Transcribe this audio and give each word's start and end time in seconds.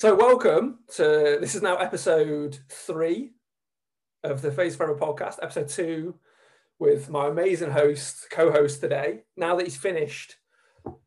So, 0.00 0.14
welcome 0.14 0.78
to 0.94 1.38
this 1.40 1.56
is 1.56 1.62
now 1.62 1.74
episode 1.74 2.56
three 2.68 3.32
of 4.22 4.42
the 4.42 4.52
Phase 4.52 4.76
Forever 4.76 4.96
podcast, 4.96 5.40
episode 5.42 5.68
two, 5.68 6.14
with 6.78 7.10
my 7.10 7.26
amazing 7.26 7.72
host, 7.72 8.30
co-host 8.30 8.80
today. 8.80 9.22
Now 9.36 9.56
that 9.56 9.64
he's 9.64 9.76
finished 9.76 10.36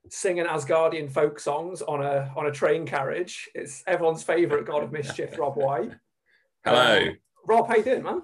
singing 0.09 0.43
Asgardian 0.43 1.09
folk 1.09 1.39
songs 1.39 1.82
on 1.82 2.04
a 2.04 2.33
on 2.36 2.47
a 2.47 2.51
train 2.51 2.86
carriage, 2.86 3.47
it's 3.55 3.82
everyone's 3.88 4.23
favourite 4.23 4.65
god 4.65 4.83
of 4.83 4.92
mischief, 4.92 5.39
Rob 5.39 5.55
White. 5.55 5.93
Hello. 6.65 6.97
Um, 6.97 7.18
Rob, 7.47 7.69
how 7.69 7.78
you 7.78 7.83
doing, 7.86 8.04
man? 8.04 8.23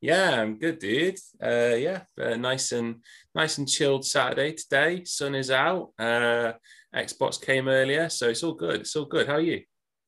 Yeah, 0.00 0.40
I'm 0.40 0.58
good, 0.58 0.78
dude. 0.78 1.18
Uh, 1.42 1.76
yeah, 1.76 2.04
uh, 2.18 2.36
nice 2.36 2.72
and 2.72 3.02
nice 3.34 3.58
and 3.58 3.68
chilled 3.68 4.06
Saturday 4.06 4.54
today. 4.54 5.04
Sun 5.04 5.34
is 5.34 5.50
out. 5.50 5.90
Uh, 5.98 6.54
Xbox 6.96 7.38
came 7.38 7.68
earlier, 7.68 8.08
so 8.08 8.30
it's 8.30 8.42
all 8.42 8.54
good. 8.54 8.80
It's 8.80 8.96
all 8.96 9.04
good. 9.04 9.26
How 9.26 9.34
are 9.34 9.42
you? 9.42 9.60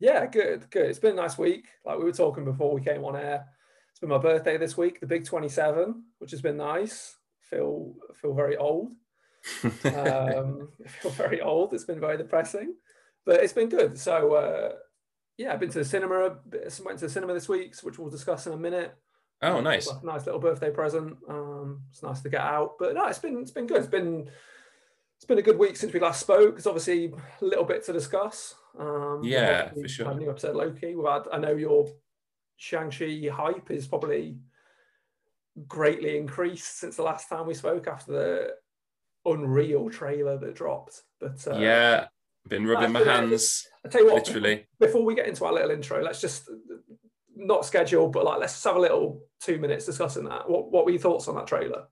Yeah, 0.02 0.26
good, 0.26 0.68
good. 0.70 0.86
It's 0.86 0.98
been 0.98 1.16
a 1.16 1.22
nice 1.22 1.38
week. 1.38 1.68
Like 1.86 1.96
we 1.96 2.02
were 2.02 2.12
talking 2.12 2.44
before 2.44 2.74
we 2.74 2.80
came 2.80 3.04
on 3.04 3.14
air. 3.14 3.46
It's 3.92 4.00
been 4.00 4.08
my 4.08 4.18
birthday 4.18 4.56
this 4.56 4.76
week, 4.76 4.98
the 4.98 5.06
big 5.06 5.24
27, 5.24 6.02
which 6.18 6.32
has 6.32 6.42
been 6.42 6.56
nice. 6.56 7.14
Feel 7.48 7.94
feel 8.20 8.34
very 8.34 8.56
old. 8.56 8.90
um, 9.62 10.70
feel 10.88 11.12
very 11.12 11.40
old. 11.40 11.72
It's 11.72 11.84
been 11.84 12.00
very 12.00 12.16
depressing, 12.16 12.74
but 13.24 13.44
it's 13.44 13.52
been 13.52 13.68
good. 13.68 13.96
So 13.96 14.34
uh, 14.34 14.72
yeah, 15.38 15.52
I've 15.52 15.60
been 15.60 15.70
to 15.70 15.78
the 15.78 15.84
cinema. 15.84 16.36
Went 16.84 16.98
to 16.98 17.06
the 17.06 17.08
cinema 17.08 17.34
this 17.34 17.48
week, 17.48 17.76
which 17.82 17.96
we'll 17.96 18.10
discuss 18.10 18.48
in 18.48 18.54
a 18.54 18.56
minute. 18.56 18.92
Oh, 19.40 19.60
nice. 19.60 19.88
Nice 20.02 20.26
little 20.26 20.40
birthday 20.40 20.72
present. 20.72 21.16
Um, 21.28 21.82
it's 21.90 22.02
nice 22.02 22.22
to 22.22 22.28
get 22.28 22.40
out, 22.40 22.72
but 22.76 22.94
no, 22.94 23.06
it's 23.06 23.20
been 23.20 23.38
it's 23.38 23.52
been 23.52 23.68
good. 23.68 23.78
It's 23.78 23.86
been 23.86 24.28
it's 25.22 25.28
been 25.28 25.38
a 25.38 25.42
good 25.42 25.56
week 25.56 25.76
since 25.76 25.92
we 25.92 26.00
last 26.00 26.18
spoke. 26.18 26.56
It's 26.56 26.66
obviously 26.66 27.14
a 27.40 27.44
little 27.44 27.62
bit 27.64 27.84
to 27.84 27.92
discuss. 27.92 28.56
Um, 28.76 29.20
Yeah, 29.22 29.70
for 29.70 29.86
sure. 29.86 30.10
A 30.10 30.14
new 30.16 30.28
episode 30.28 30.56
Loki. 30.56 30.96
We've 30.96 31.06
had, 31.06 31.28
I 31.32 31.38
know 31.38 31.52
your 31.52 31.88
Shang-Chi 32.56 33.28
hype 33.32 33.70
is 33.70 33.86
probably 33.86 34.38
greatly 35.68 36.16
increased 36.16 36.80
since 36.80 36.96
the 36.96 37.04
last 37.04 37.28
time 37.28 37.46
we 37.46 37.54
spoke 37.54 37.86
after 37.86 38.10
the 38.10 38.48
unreal 39.24 39.90
trailer 39.90 40.38
that 40.38 40.56
dropped. 40.56 41.02
But 41.20 41.46
uh, 41.46 41.56
yeah, 41.56 42.06
been 42.48 42.66
rubbing 42.66 42.90
my 42.90 43.04
hands, 43.04 43.68
I 43.86 43.90
tell 43.90 44.00
you 44.00 44.12
what, 44.12 44.26
literally. 44.26 44.66
before 44.80 45.04
we 45.04 45.14
get 45.14 45.28
into 45.28 45.44
our 45.44 45.52
little 45.52 45.70
intro, 45.70 46.02
let's 46.02 46.20
just 46.20 46.50
not 47.36 47.64
schedule, 47.64 48.08
but 48.08 48.24
like 48.24 48.40
let's 48.40 48.54
just 48.54 48.64
have 48.64 48.74
a 48.74 48.80
little 48.80 49.22
two 49.40 49.60
minutes 49.60 49.86
discussing 49.86 50.24
that. 50.24 50.50
What 50.50 50.72
what 50.72 50.84
were 50.84 50.90
your 50.90 51.00
thoughts 51.00 51.28
on 51.28 51.36
that 51.36 51.46
trailer? 51.46 51.84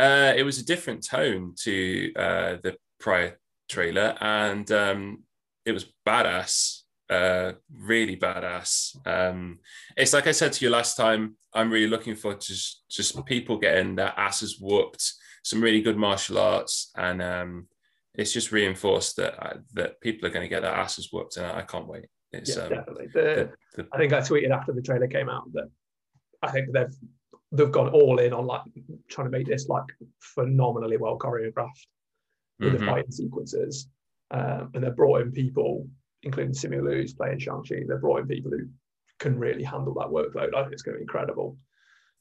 Uh, 0.00 0.32
it 0.34 0.44
was 0.44 0.58
a 0.58 0.64
different 0.64 1.04
tone 1.06 1.54
to 1.58 2.10
uh, 2.14 2.56
the 2.62 2.74
prior 2.98 3.38
trailer, 3.68 4.16
and 4.20 4.72
um, 4.72 5.24
it 5.66 5.72
was 5.72 5.92
badass. 6.08 6.82
Uh, 7.10 7.52
really 7.70 8.16
badass. 8.16 8.96
Um, 9.06 9.58
it's 9.96 10.14
like 10.14 10.26
I 10.26 10.32
said 10.32 10.52
to 10.54 10.64
you 10.64 10.70
last 10.70 10.96
time. 10.96 11.36
I'm 11.52 11.70
really 11.70 11.88
looking 11.88 12.14
for 12.14 12.34
just 12.34 12.84
just 12.88 13.26
people 13.26 13.58
getting 13.58 13.96
their 13.96 14.14
asses 14.16 14.58
whooped. 14.58 15.12
Some 15.42 15.60
really 15.60 15.82
good 15.82 15.98
martial 15.98 16.38
arts, 16.38 16.92
and 16.96 17.20
um, 17.20 17.66
it's 18.14 18.32
just 18.32 18.52
reinforced 18.52 19.16
that 19.16 19.34
uh, 19.44 19.58
that 19.74 20.00
people 20.00 20.26
are 20.26 20.32
going 20.32 20.44
to 20.44 20.48
get 20.48 20.62
their 20.62 20.72
asses 20.72 21.10
whooped, 21.12 21.36
and 21.36 21.44
I, 21.44 21.58
I 21.58 21.62
can't 21.62 21.86
wait. 21.86 22.06
It's 22.32 22.56
yeah, 22.56 22.62
um, 22.62 22.68
definitely. 22.70 23.08
The, 23.12 23.50
the, 23.76 23.82
the, 23.82 23.88
I 23.92 23.98
think 23.98 24.14
I 24.14 24.20
tweeted 24.20 24.50
after 24.50 24.72
the 24.72 24.82
trailer 24.82 25.08
came 25.08 25.28
out 25.28 25.52
that 25.52 25.68
I 26.42 26.50
think 26.52 26.72
they've 26.72 26.94
they've 27.52 27.72
gone 27.72 27.88
all 27.90 28.18
in 28.20 28.32
on 28.32 28.46
like 28.46 28.62
trying 29.08 29.26
to 29.26 29.30
make 29.30 29.46
this 29.46 29.68
like 29.68 29.84
phenomenally 30.20 30.96
well 30.96 31.18
choreographed 31.18 31.86
with 32.60 32.72
the 32.74 32.78
Mhm. 32.78 32.86
fighting 32.86 33.10
sequences, 33.10 33.88
um, 34.30 34.70
and 34.74 34.84
they've 34.84 34.94
brought 34.96 35.22
in 35.22 35.32
people, 35.32 35.88
including 36.22 36.52
Simu 36.52 36.82
Liu, 36.82 37.00
who's 37.00 37.14
playing 37.14 37.38
Shang 37.38 37.62
Chi. 37.68 37.82
They've 37.88 38.00
brought 38.00 38.20
in 38.20 38.26
people 38.28 38.50
who 38.50 38.68
can 39.18 39.38
really 39.38 39.62
handle 39.64 39.94
that 39.94 40.08
workload. 40.08 40.54
I 40.54 40.62
think 40.62 40.72
it's 40.72 40.82
going 40.82 40.94
to 40.94 40.98
be 40.98 41.02
incredible. 41.02 41.56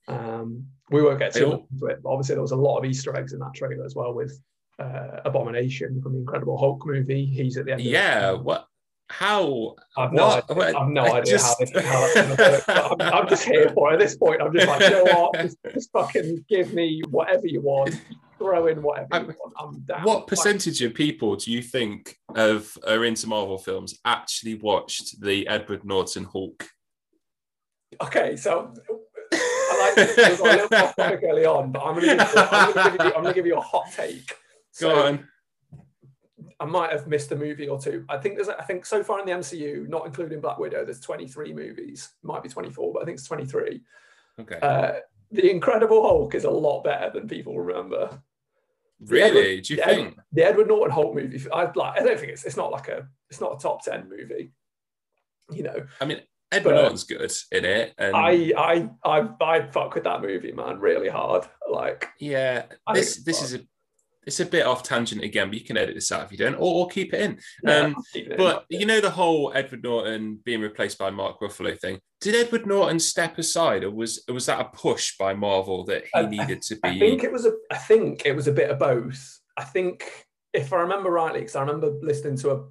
Um, 0.07 0.65
we 0.89 1.01
won't 1.03 1.19
get 1.19 1.33
too 1.33 1.65
into 1.71 1.85
it, 1.87 2.01
but 2.01 2.09
obviously 2.09 2.35
there 2.35 2.41
was 2.41 2.51
a 2.51 2.55
lot 2.55 2.77
of 2.79 2.85
Easter 2.85 3.15
eggs 3.15 3.33
in 3.33 3.39
that 3.39 3.53
trailer 3.53 3.85
as 3.85 3.95
well 3.95 4.13
with 4.13 4.39
uh, 4.79 5.19
Abomination 5.25 6.01
from 6.01 6.13
the 6.13 6.19
Incredible 6.19 6.57
Hulk 6.57 6.85
movie. 6.85 7.25
He's 7.25 7.57
at 7.57 7.65
the 7.65 7.73
end. 7.73 7.81
of 7.81 7.85
the- 7.85 7.91
yeah. 7.91 8.31
What? 8.31 8.68
How? 9.09 9.75
I've 9.97 10.13
no, 10.13 10.27
what? 10.27 10.51
idea, 10.51 10.77
I've 10.79 10.89
no 10.89 11.01
I 11.03 11.17
idea 11.19 11.39
how, 11.39 11.55
just- 11.55 11.59
this, 11.59 11.71
how 11.85 11.99
that's 12.01 12.13
going 12.13 12.37
to 12.37 12.43
work. 12.43 12.63
but 12.97 13.01
I'm, 13.01 13.13
I'm 13.23 13.27
just 13.29 13.43
here 13.43 13.69
for 13.69 13.89
it. 13.91 13.93
At 13.93 13.99
this 13.99 14.15
point, 14.15 14.41
I'm 14.41 14.53
just 14.53 14.67
like, 14.67 14.81
you 14.81 14.89
know 14.91 15.03
what? 15.03 15.33
Just, 15.41 15.57
just 15.73 15.91
fucking 15.91 16.45
give 16.47 16.73
me 16.73 17.01
whatever 17.09 17.47
you 17.47 17.61
want. 17.61 17.99
Throw 18.37 18.67
in 18.67 18.81
whatever 18.81 19.07
you 19.11 19.17
I'm- 19.17 19.25
want. 19.27 19.53
I'm 19.59 19.79
down. 19.81 20.03
What 20.03 20.27
percentage 20.27 20.81
of 20.81 20.93
people 20.93 21.35
do 21.35 21.51
you 21.51 21.61
think 21.61 22.15
of 22.35 22.77
are 22.87 23.03
into 23.03 23.27
Marvel 23.27 23.57
films 23.57 23.99
actually 24.05 24.55
watched 24.55 25.19
the 25.21 25.47
Edward 25.47 25.83
Norton 25.83 26.23
Hulk? 26.23 26.67
okay, 28.01 28.35
so 28.35 28.71
I 29.33 29.79
like 29.81 29.95
this. 29.95 30.17
It 30.17 30.31
was 30.31 30.39
a 30.39 30.43
little 30.43 30.77
off 30.77 30.95
topic 30.95 31.21
early 31.23 31.45
on, 31.45 31.71
but 31.71 31.81
I'm 31.81 31.95
going 31.95 32.17
to 32.17 32.23
give, 32.23 32.33
you- 32.33 32.41
I'm 32.51 32.73
gonna 32.73 32.91
give 32.91 32.93
you, 33.05 33.13
I'm 33.15 33.23
gonna 33.23 33.33
give 33.33 33.45
you 33.47 33.57
a 33.57 33.61
hot 33.61 33.85
take. 33.93 34.35
So 34.71 34.89
Go 34.93 35.05
on. 35.07 35.27
I 36.59 36.65
might 36.65 36.91
have 36.91 37.07
missed 37.07 37.31
a 37.31 37.35
movie 37.35 37.67
or 37.67 37.79
two. 37.79 38.03
I 38.09 38.17
think 38.17 38.35
there's, 38.35 38.49
I 38.49 38.63
think 38.63 38.85
so 38.85 39.01
far 39.03 39.19
in 39.19 39.25
the 39.25 39.31
MCU, 39.31 39.87
not 39.87 40.05
including 40.05 40.41
Black 40.41 40.59
Widow, 40.59 40.83
there's 40.83 40.99
23 40.99 41.53
movies. 41.53 42.09
Might 42.21 42.43
be 42.43 42.49
24, 42.49 42.93
but 42.93 43.01
I 43.01 43.05
think 43.05 43.17
it's 43.17 43.27
23. 43.27 43.81
Okay. 44.41 44.59
Uh, 44.61 44.91
the 45.31 45.49
Incredible 45.49 46.01
Hulk 46.01 46.35
is 46.35 46.43
a 46.43 46.49
lot 46.49 46.83
better 46.83 47.11
than 47.11 47.27
people 47.27 47.59
remember. 47.59 48.21
really? 49.05 49.61
Do 49.61 49.73
you 49.73 49.79
the 49.79 49.85
think? 49.85 50.19
the 50.31 50.43
Edward 50.43 50.67
Norton 50.67 50.91
Hulk 50.93 51.15
movie. 51.15 51.41
I 51.53 51.71
like. 51.75 52.01
I 52.01 52.03
don't 52.03 52.19
think 52.19 52.31
it's. 52.31 52.45
It's 52.45 52.57
not 52.57 52.71
like 52.71 52.87
a. 52.87 53.07
It's 53.29 53.39
not 53.39 53.55
a 53.55 53.59
top 53.59 53.83
ten 53.83 54.09
movie. 54.09 54.51
You 55.51 55.63
know, 55.63 55.85
I 56.01 56.05
mean, 56.05 56.21
Edward 56.51 56.73
But- 56.73 56.81
Norton's 56.81 57.03
good 57.03 57.31
in 57.51 57.65
it, 57.65 57.93
and 57.97 58.15
I, 58.15 58.51
I, 58.57 58.89
I, 59.03 59.29
I 59.41 59.67
fuck 59.67 59.93
with 59.95 60.03
that 60.05 60.21
movie, 60.21 60.51
man, 60.51 60.79
really 60.79 61.09
hard. 61.09 61.45
Like, 61.69 62.07
yeah, 62.19 62.65
I 62.87 62.93
this 62.93 63.23
this 63.23 63.41
it's 63.41 63.51
is 63.53 63.61
a 63.61 63.63
it's 64.29 64.39
a 64.39 64.45
bit 64.45 64.65
off 64.65 64.83
tangent 64.83 65.23
again, 65.23 65.49
but 65.49 65.57
you 65.59 65.65
can 65.65 65.75
edit 65.77 65.95
this 65.95 66.11
out 66.11 66.23
if 66.23 66.31
you 66.31 66.37
don't, 66.37 66.53
or, 66.55 66.73
or 66.85 66.87
keep 66.87 67.13
it 67.13 67.21
in. 67.21 67.39
yeah, 67.63 67.77
Um, 67.79 67.95
I'm 67.97 68.03
it 68.13 68.37
But 68.37 68.55
mind. 68.55 68.65
you 68.69 68.85
know 68.85 69.01
the 69.01 69.09
whole 69.09 69.51
Edward 69.55 69.83
Norton 69.83 70.39
being 70.45 70.61
replaced 70.61 70.97
by 70.97 71.09
Mark 71.09 71.39
Ruffalo 71.39 71.77
thing. 71.79 71.99
Did 72.21 72.35
Edward 72.35 72.65
Norton 72.67 72.99
step 72.99 73.37
aside, 73.37 73.83
or 73.83 73.91
was 73.91 74.23
was 74.27 74.45
that 74.45 74.59
a 74.61 74.65
push 74.65 75.17
by 75.17 75.33
Marvel 75.33 75.83
that 75.85 76.03
he 76.13 76.19
I- 76.19 76.25
needed 76.29 76.61
to 76.63 76.75
be? 76.75 76.89
I 76.89 76.99
think 76.99 77.23
it 77.23 77.31
was 77.31 77.45
a. 77.45 77.53
I 77.71 77.77
think 77.77 78.23
it 78.25 78.35
was 78.35 78.47
a 78.47 78.51
bit 78.53 78.69
of 78.69 78.77
both. 78.79 79.39
I 79.57 79.63
think 79.63 80.03
if 80.53 80.71
I 80.73 80.77
remember 80.81 81.09
rightly, 81.11 81.39
because 81.41 81.55
I 81.55 81.61
remember 81.61 81.91
listening 82.01 82.37
to 82.37 82.51
a. 82.51 82.63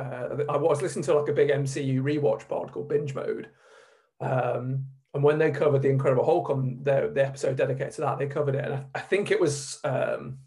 Uh, 0.00 0.44
I 0.48 0.56
was 0.56 0.80
listening 0.82 1.04
to 1.04 1.14
like 1.14 1.28
a 1.28 1.34
big 1.34 1.50
MCU 1.50 2.02
rewatch 2.02 2.48
pod 2.48 2.72
called 2.72 2.88
Binge 2.88 3.14
Mode, 3.14 3.48
um, 4.20 4.86
and 5.14 5.22
when 5.22 5.38
they 5.38 5.50
covered 5.50 5.82
the 5.82 5.90
Incredible 5.90 6.24
Hulk 6.24 6.48
on 6.48 6.78
their 6.82 7.10
the 7.10 7.26
episode 7.26 7.56
dedicated 7.56 7.92
to 7.94 8.00
that, 8.02 8.18
they 8.18 8.26
covered 8.26 8.54
it, 8.54 8.64
and 8.64 8.74
I, 8.74 8.84
I 8.94 9.00
think 9.00 9.30
it 9.30 9.38
was. 9.40 9.78
Um, 9.84 10.38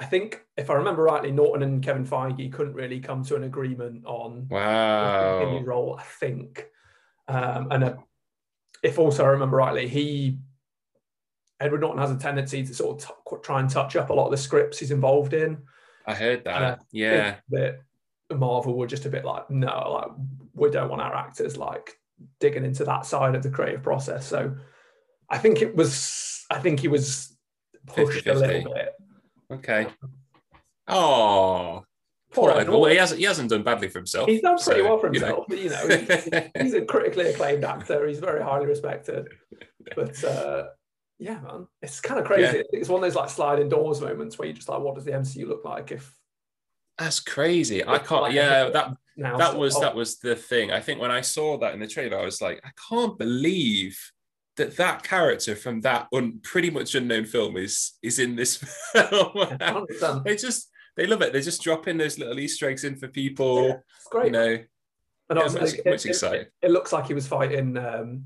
I 0.00 0.06
think 0.06 0.42
if 0.56 0.70
I 0.70 0.74
remember 0.74 1.02
rightly, 1.02 1.30
Norton 1.30 1.62
and 1.62 1.82
Kevin 1.82 2.06
Feige 2.06 2.50
couldn't 2.50 2.74
really 2.74 3.00
come 3.00 3.22
to 3.24 3.36
an 3.36 3.44
agreement 3.44 4.06
on 4.06 4.48
wow. 4.48 5.56
his 5.58 5.66
role, 5.66 5.96
I 6.00 6.02
think. 6.02 6.66
Um, 7.28 7.68
and 7.70 7.84
uh, 7.84 7.94
if 8.82 8.98
also 8.98 9.24
I 9.24 9.28
remember 9.28 9.58
rightly, 9.58 9.88
he 9.88 10.38
Edward 11.60 11.82
Norton 11.82 12.00
has 12.00 12.10
a 12.10 12.16
tendency 12.16 12.64
to 12.64 12.74
sort 12.74 13.02
of 13.02 13.08
t- 13.08 13.36
try 13.42 13.60
and 13.60 13.68
touch 13.68 13.94
up 13.94 14.08
a 14.08 14.14
lot 14.14 14.24
of 14.24 14.30
the 14.30 14.38
scripts 14.38 14.78
he's 14.78 14.90
involved 14.90 15.34
in. 15.34 15.58
I 16.06 16.14
heard 16.14 16.44
that. 16.44 16.80
Yeah. 16.90 17.36
that 17.50 17.80
Marvel 18.30 18.78
were 18.78 18.86
just 18.86 19.04
a 19.04 19.10
bit 19.10 19.26
like, 19.26 19.50
no, 19.50 19.90
like 19.92 20.10
we 20.54 20.70
don't 20.70 20.88
want 20.88 21.02
our 21.02 21.14
actors 21.14 21.58
like 21.58 21.98
digging 22.38 22.64
into 22.64 22.84
that 22.84 23.04
side 23.04 23.34
of 23.34 23.42
the 23.42 23.50
creative 23.50 23.82
process. 23.82 24.26
So 24.26 24.56
I 25.28 25.36
think 25.36 25.60
it 25.60 25.76
was, 25.76 26.46
I 26.50 26.58
think 26.58 26.80
he 26.80 26.88
was 26.88 27.36
pushed 27.86 28.26
a 28.26 28.34
50-50. 28.34 28.40
little 28.40 28.72
bit. 28.72 28.94
Okay. 29.50 29.86
Oh, 30.88 31.84
Poor. 32.32 32.52
Edward. 32.52 32.78
Well, 32.78 32.90
he 32.90 32.96
hasn't 32.96 33.18
he 33.18 33.26
hasn't 33.26 33.50
done 33.50 33.64
badly 33.64 33.88
for 33.88 33.98
himself. 33.98 34.28
He's 34.28 34.40
done 34.40 34.56
pretty 34.56 34.82
so, 34.82 34.86
well 34.88 34.98
for 34.98 35.12
you 35.12 35.20
know. 35.20 35.44
himself. 35.48 35.48
You 35.50 35.68
know, 35.70 36.50
he's, 36.54 36.62
he's 36.62 36.74
a 36.74 36.84
critically 36.84 37.26
acclaimed 37.30 37.64
actor. 37.64 38.06
He's 38.06 38.20
very 38.20 38.42
highly 38.42 38.66
respected. 38.66 39.28
But 39.96 40.22
uh, 40.22 40.68
yeah, 41.18 41.40
man, 41.40 41.66
it's 41.82 42.00
kind 42.00 42.20
of 42.20 42.26
crazy. 42.26 42.62
It's 42.72 42.88
one 42.88 43.02
of 43.02 43.02
those 43.02 43.16
like 43.16 43.30
sliding 43.30 43.68
doors 43.68 44.00
moments 44.00 44.38
where 44.38 44.46
you're 44.46 44.54
just 44.54 44.68
like, 44.68 44.78
what 44.80 44.94
does 44.94 45.04
the 45.04 45.10
MCU 45.10 45.48
look 45.48 45.64
like 45.64 45.90
if 45.90 46.14
That's 46.98 47.18
crazy. 47.18 47.84
I 47.84 47.98
can't. 47.98 48.22
like, 48.22 48.32
Yeah, 48.34 48.70
that 48.70 48.96
now 49.16 49.36
that 49.36 49.56
was 49.56 49.74
of- 49.74 49.82
that 49.82 49.96
was 49.96 50.18
the 50.18 50.36
thing. 50.36 50.70
I 50.70 50.78
think 50.80 51.00
when 51.00 51.10
I 51.10 51.22
saw 51.22 51.58
that 51.58 51.74
in 51.74 51.80
the 51.80 51.88
trailer, 51.88 52.20
I 52.20 52.24
was 52.24 52.40
like, 52.40 52.60
I 52.64 52.70
can't 52.88 53.18
believe 53.18 53.98
that 54.60 54.76
that 54.76 55.02
character 55.02 55.56
from 55.56 55.80
that 55.80 56.06
un, 56.12 56.38
pretty 56.42 56.70
much 56.70 56.94
unknown 56.94 57.24
film 57.24 57.56
is 57.56 57.92
is 58.02 58.18
in 58.18 58.36
this 58.36 58.56
film. 58.92 60.22
they 60.24 60.36
just 60.36 60.70
they 60.96 61.06
love 61.06 61.22
it. 61.22 61.32
They 61.32 61.40
just 61.40 61.62
drop 61.62 61.88
in 61.88 61.96
those 61.96 62.18
little 62.18 62.38
Easter 62.38 62.68
eggs 62.68 62.84
in 62.84 62.96
for 62.96 63.08
people. 63.08 63.68
Yeah, 63.68 63.74
it's 63.96 64.06
great. 64.10 64.26
You 64.26 64.32
know, 64.32 64.58
and 65.30 65.38
much- 65.54 65.74
it, 65.74 65.86
much 65.86 66.04
it- 66.04 66.10
exciting. 66.10 66.46
It, 66.60 66.70
looks 66.70 66.92
like 66.92 67.06
he 67.06 67.14
was 67.14 67.26
fighting 67.26 67.76
um, 67.78 68.24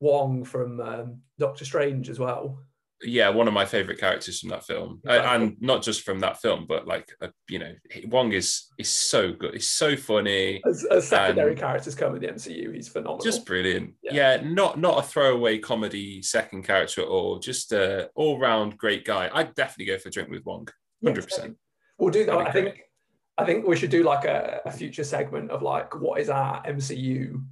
Wong 0.00 0.42
from 0.42 0.80
um, 0.80 1.18
Doctor 1.38 1.64
Strange 1.64 2.08
as 2.08 2.18
well. 2.18 2.58
Yeah, 3.02 3.28
one 3.30 3.48
of 3.48 3.54
my 3.54 3.64
favorite 3.64 3.98
characters 3.98 4.40
from 4.40 4.50
that 4.50 4.64
film, 4.64 5.00
uh, 5.08 5.12
and 5.12 5.56
not 5.60 5.82
just 5.82 6.02
from 6.02 6.20
that 6.20 6.40
film, 6.40 6.66
but 6.68 6.86
like 6.86 7.08
uh, 7.22 7.28
you 7.48 7.58
know, 7.58 7.74
Wong 8.06 8.32
is 8.32 8.66
is 8.78 8.88
so 8.88 9.32
good. 9.32 9.54
He's 9.54 9.68
so 9.68 9.96
funny. 9.96 10.60
As, 10.66 10.84
as 10.84 11.08
secondary 11.08 11.54
characters 11.54 11.94
come 11.94 12.14
in 12.14 12.20
the 12.20 12.28
MCU, 12.28 12.74
he's 12.74 12.88
phenomenal. 12.88 13.24
Just 13.24 13.46
brilliant. 13.46 13.94
Yeah. 14.02 14.36
yeah. 14.36 14.48
not 14.48 14.78
not 14.78 14.98
a 14.98 15.02
throwaway 15.06 15.58
comedy 15.58 16.20
second 16.22 16.64
character 16.64 17.02
at 17.02 17.08
all. 17.08 17.38
Just 17.38 17.72
a 17.72 18.10
all 18.14 18.38
round 18.38 18.76
great 18.76 19.04
guy. 19.04 19.30
I'd 19.32 19.54
definitely 19.54 19.86
go 19.86 19.98
for 19.98 20.08
a 20.08 20.12
drink 20.12 20.30
with 20.30 20.44
Wong. 20.44 20.68
Hundred 21.02 21.20
yeah, 21.20 21.24
percent. 21.24 21.56
We'll 21.98 22.10
do 22.10 22.26
that. 22.26 22.36
I 22.36 22.52
think 22.52 22.80
I 23.38 23.44
think 23.46 23.66
we 23.66 23.76
should 23.76 23.90
do 23.90 24.02
like 24.02 24.26
a, 24.26 24.60
a 24.66 24.70
future 24.70 25.04
segment 25.04 25.50
of 25.50 25.62
like 25.62 25.98
what 25.98 26.20
is 26.20 26.28
our 26.28 26.62
MCU 26.64 27.42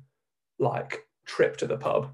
like 0.58 1.06
trip 1.26 1.56
to 1.58 1.66
the 1.66 1.78
pub. 1.78 2.10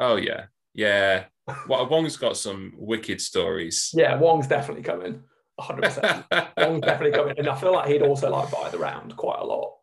Oh 0.00 0.16
yeah, 0.16 0.46
yeah. 0.72 1.24
Well, 1.68 1.88
Wong's 1.88 2.16
got 2.16 2.36
some 2.36 2.72
wicked 2.76 3.20
stories. 3.20 3.92
Yeah, 3.94 4.16
Wong's 4.16 4.46
definitely 4.46 4.82
coming. 4.82 5.22
100%. 5.60 6.56
Wong's 6.58 6.82
definitely 6.82 7.16
coming. 7.16 7.38
And 7.38 7.48
I 7.48 7.54
feel 7.56 7.72
like 7.72 7.88
he'd 7.88 8.02
also 8.02 8.30
like 8.30 8.50
buy 8.50 8.68
the 8.68 8.78
round 8.78 9.16
quite 9.16 9.38
a 9.38 9.44
lot. 9.44 9.74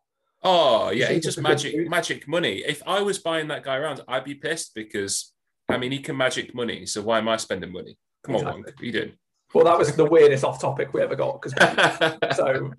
Oh, 0.43 0.91
yeah. 0.91 1.09
He 1.09 1.19
just 1.19 1.39
magic 1.39 1.89
magic 1.89 2.27
money. 2.27 2.63
If 2.65 2.83
I 2.85 3.01
was 3.01 3.17
buying 3.17 3.47
that 3.47 3.63
guy 3.63 3.77
around, 3.77 4.01
I'd 4.07 4.25
be 4.25 4.35
pissed 4.35 4.75
because, 4.75 5.31
I 5.69 5.77
mean, 5.77 5.91
he 5.91 5.99
can 5.99 6.17
magic 6.17 6.53
money. 6.53 6.85
So 6.85 7.01
why 7.01 7.17
am 7.17 7.29
I 7.29 7.37
spending 7.37 7.71
money? 7.71 7.97
Come 8.23 8.35
exactly. 8.35 8.51
on, 8.51 8.59
Wong. 8.59 8.63
What 8.63 8.81
are 8.81 8.85
you 8.85 8.91
doing? 8.91 9.13
Well, 9.53 9.65
that 9.65 9.77
was 9.77 9.95
the 9.95 10.05
weirdest 10.05 10.43
off 10.43 10.59
topic 10.59 10.93
we 10.93 11.01
ever 11.01 11.15
got. 11.15 11.41
Because 11.41 12.35
so 12.35 12.71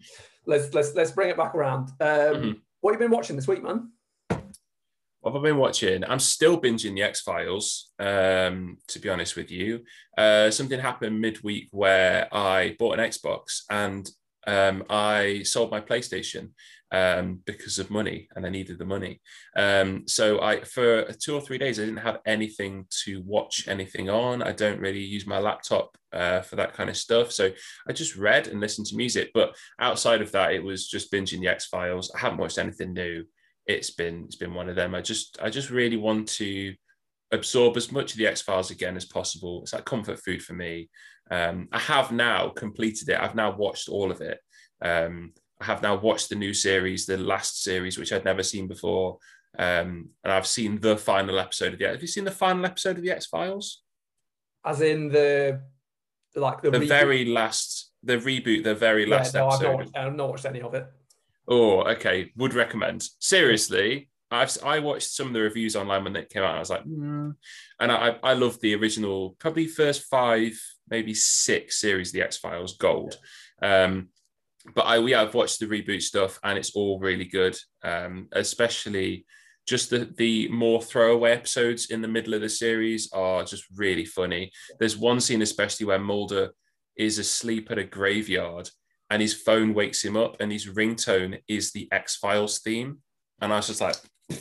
let's 0.46 0.74
let's 0.74 0.94
let's 0.94 1.12
bring 1.12 1.30
it 1.30 1.36
back 1.36 1.54
around. 1.54 1.88
Um, 2.00 2.08
mm-hmm. 2.08 2.52
What 2.80 2.92
have 2.92 3.00
you 3.00 3.08
been 3.08 3.16
watching 3.16 3.36
this 3.36 3.48
week, 3.48 3.62
man? 3.62 3.90
What 5.24 5.32
have 5.32 5.42
I 5.42 5.48
been 5.48 5.56
watching? 5.56 6.04
I'm 6.04 6.18
still 6.18 6.60
binging 6.60 6.94
the 6.94 7.02
X 7.02 7.22
Files. 7.22 7.92
Um, 7.98 8.76
to 8.88 8.98
be 8.98 9.08
honest 9.08 9.36
with 9.36 9.50
you, 9.50 9.80
uh, 10.18 10.50
something 10.50 10.78
happened 10.78 11.18
midweek 11.18 11.68
where 11.70 12.28
I 12.30 12.76
bought 12.78 12.98
an 12.98 13.08
Xbox 13.08 13.62
and 13.70 14.06
um, 14.46 14.84
I 14.90 15.40
sold 15.44 15.70
my 15.70 15.80
PlayStation 15.80 16.50
um, 16.92 17.40
because 17.46 17.78
of 17.78 17.90
money, 17.90 18.28
and 18.36 18.44
I 18.44 18.50
needed 18.50 18.78
the 18.78 18.84
money. 18.84 19.22
Um, 19.56 20.06
so 20.06 20.42
I, 20.42 20.60
for 20.60 21.04
two 21.14 21.34
or 21.34 21.40
three 21.40 21.56
days, 21.56 21.80
I 21.80 21.86
didn't 21.86 22.02
have 22.02 22.18
anything 22.26 22.84
to 23.04 23.22
watch 23.24 23.64
anything 23.66 24.10
on. 24.10 24.42
I 24.42 24.52
don't 24.52 24.78
really 24.78 25.02
use 25.02 25.26
my 25.26 25.38
laptop 25.38 25.96
uh, 26.12 26.42
for 26.42 26.56
that 26.56 26.74
kind 26.74 26.90
of 26.90 26.98
stuff. 26.98 27.32
So 27.32 27.50
I 27.88 27.94
just 27.94 28.16
read 28.16 28.46
and 28.46 28.60
listened 28.60 28.88
to 28.88 28.96
music. 28.96 29.30
But 29.32 29.56
outside 29.80 30.20
of 30.20 30.32
that, 30.32 30.52
it 30.52 30.62
was 30.62 30.86
just 30.86 31.10
binging 31.10 31.40
the 31.40 31.48
X 31.48 31.64
Files. 31.64 32.12
I 32.14 32.18
haven't 32.18 32.38
watched 32.38 32.58
anything 32.58 32.92
new 32.92 33.24
it's 33.66 33.90
been 33.90 34.24
it's 34.24 34.36
been 34.36 34.54
one 34.54 34.68
of 34.68 34.76
them. 34.76 34.94
I 34.94 35.00
just 35.00 35.38
I 35.42 35.50
just 35.50 35.70
really 35.70 35.96
want 35.96 36.28
to 36.28 36.74
absorb 37.32 37.76
as 37.76 37.90
much 37.90 38.12
of 38.12 38.18
the 38.18 38.26
X 38.26 38.42
Files 38.42 38.70
again 38.70 38.96
as 38.96 39.04
possible. 39.04 39.62
It's 39.62 39.72
like 39.72 39.84
comfort 39.84 40.20
food 40.20 40.42
for 40.42 40.52
me. 40.54 40.88
Um, 41.30 41.68
I 41.72 41.78
have 41.78 42.12
now 42.12 42.50
completed 42.50 43.08
it. 43.08 43.20
I've 43.20 43.34
now 43.34 43.56
watched 43.56 43.88
all 43.88 44.10
of 44.10 44.20
it. 44.20 44.38
Um, 44.82 45.32
I 45.60 45.64
have 45.64 45.82
now 45.82 45.96
watched 45.96 46.28
the 46.28 46.34
new 46.34 46.52
series, 46.52 47.06
the 47.06 47.16
last 47.16 47.62
series, 47.62 47.98
which 47.98 48.12
I'd 48.12 48.24
never 48.24 48.42
seen 48.42 48.68
before. 48.68 49.18
Um, 49.58 50.10
and 50.22 50.32
I've 50.32 50.46
seen 50.46 50.80
the 50.80 50.96
final 50.96 51.38
episode 51.38 51.72
of 51.72 51.78
the. 51.78 51.86
Have 51.86 52.02
you 52.02 52.08
seen 52.08 52.24
the 52.24 52.30
final 52.30 52.66
episode 52.66 52.96
of 52.96 53.02
the 53.02 53.10
X 53.10 53.26
Files? 53.26 53.82
As 54.64 54.80
in 54.80 55.08
the 55.08 55.60
like 56.34 56.62
the, 56.62 56.70
the 56.70 56.80
very 56.80 57.24
last, 57.26 57.92
the 58.02 58.16
reboot, 58.16 58.64
the 58.64 58.74
very 58.74 59.08
yeah, 59.08 59.16
last 59.16 59.34
no, 59.34 59.48
episode. 59.48 59.66
I've 59.66 59.92
not, 59.92 60.06
I've 60.06 60.14
not 60.14 60.28
watched 60.30 60.46
any 60.46 60.60
of 60.60 60.74
it. 60.74 60.86
Oh, 61.46 61.82
okay. 61.82 62.32
Would 62.36 62.54
recommend. 62.54 63.04
Seriously, 63.18 64.08
I've 64.30 64.56
I 64.64 64.80
watched 64.80 65.10
some 65.10 65.28
of 65.28 65.32
the 65.32 65.40
reviews 65.40 65.76
online 65.76 66.04
when 66.04 66.16
it 66.16 66.30
came 66.30 66.42
out. 66.42 66.56
I 66.56 66.58
was 66.58 66.70
like, 66.70 66.84
mm. 66.84 67.34
and 67.80 67.92
I 67.92 68.16
I 68.22 68.32
love 68.34 68.60
the 68.60 68.74
original, 68.74 69.36
probably 69.38 69.66
first 69.66 70.04
five, 70.04 70.58
maybe 70.88 71.14
six 71.14 71.80
series, 71.80 72.12
the 72.12 72.22
X 72.22 72.38
Files 72.38 72.76
Gold. 72.76 73.18
Um, 73.62 74.08
but 74.74 74.82
I 74.82 74.98
we 74.98 75.12
have 75.12 75.34
watched 75.34 75.60
the 75.60 75.66
reboot 75.66 76.02
stuff, 76.02 76.38
and 76.42 76.58
it's 76.58 76.74
all 76.74 76.98
really 76.98 77.26
good. 77.26 77.56
Um, 77.82 78.28
especially 78.32 79.26
just 79.66 79.90
the 79.90 80.10
the 80.16 80.48
more 80.48 80.82
throwaway 80.82 81.32
episodes 81.32 81.90
in 81.90 82.02
the 82.02 82.08
middle 82.08 82.34
of 82.34 82.40
the 82.40 82.48
series 82.48 83.10
are 83.12 83.44
just 83.44 83.64
really 83.76 84.04
funny. 84.04 84.50
There's 84.78 84.96
one 84.96 85.20
scene 85.20 85.42
especially 85.42 85.86
where 85.86 85.98
Mulder 85.98 86.54
is 86.96 87.18
asleep 87.18 87.70
at 87.70 87.78
a 87.78 87.84
graveyard 87.84 88.70
and 89.10 89.20
his 89.20 89.34
phone 89.34 89.74
wakes 89.74 90.04
him 90.04 90.16
up 90.16 90.36
and 90.40 90.50
his 90.50 90.66
ringtone 90.66 91.40
is 91.48 91.72
the 91.72 91.88
X 91.92 92.16
Files 92.16 92.60
theme. 92.60 92.98
And 93.40 93.52
I 93.52 93.56
was 93.56 93.66
just 93.66 93.80
like, 93.80 93.96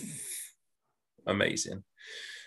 amazing. 1.27 1.83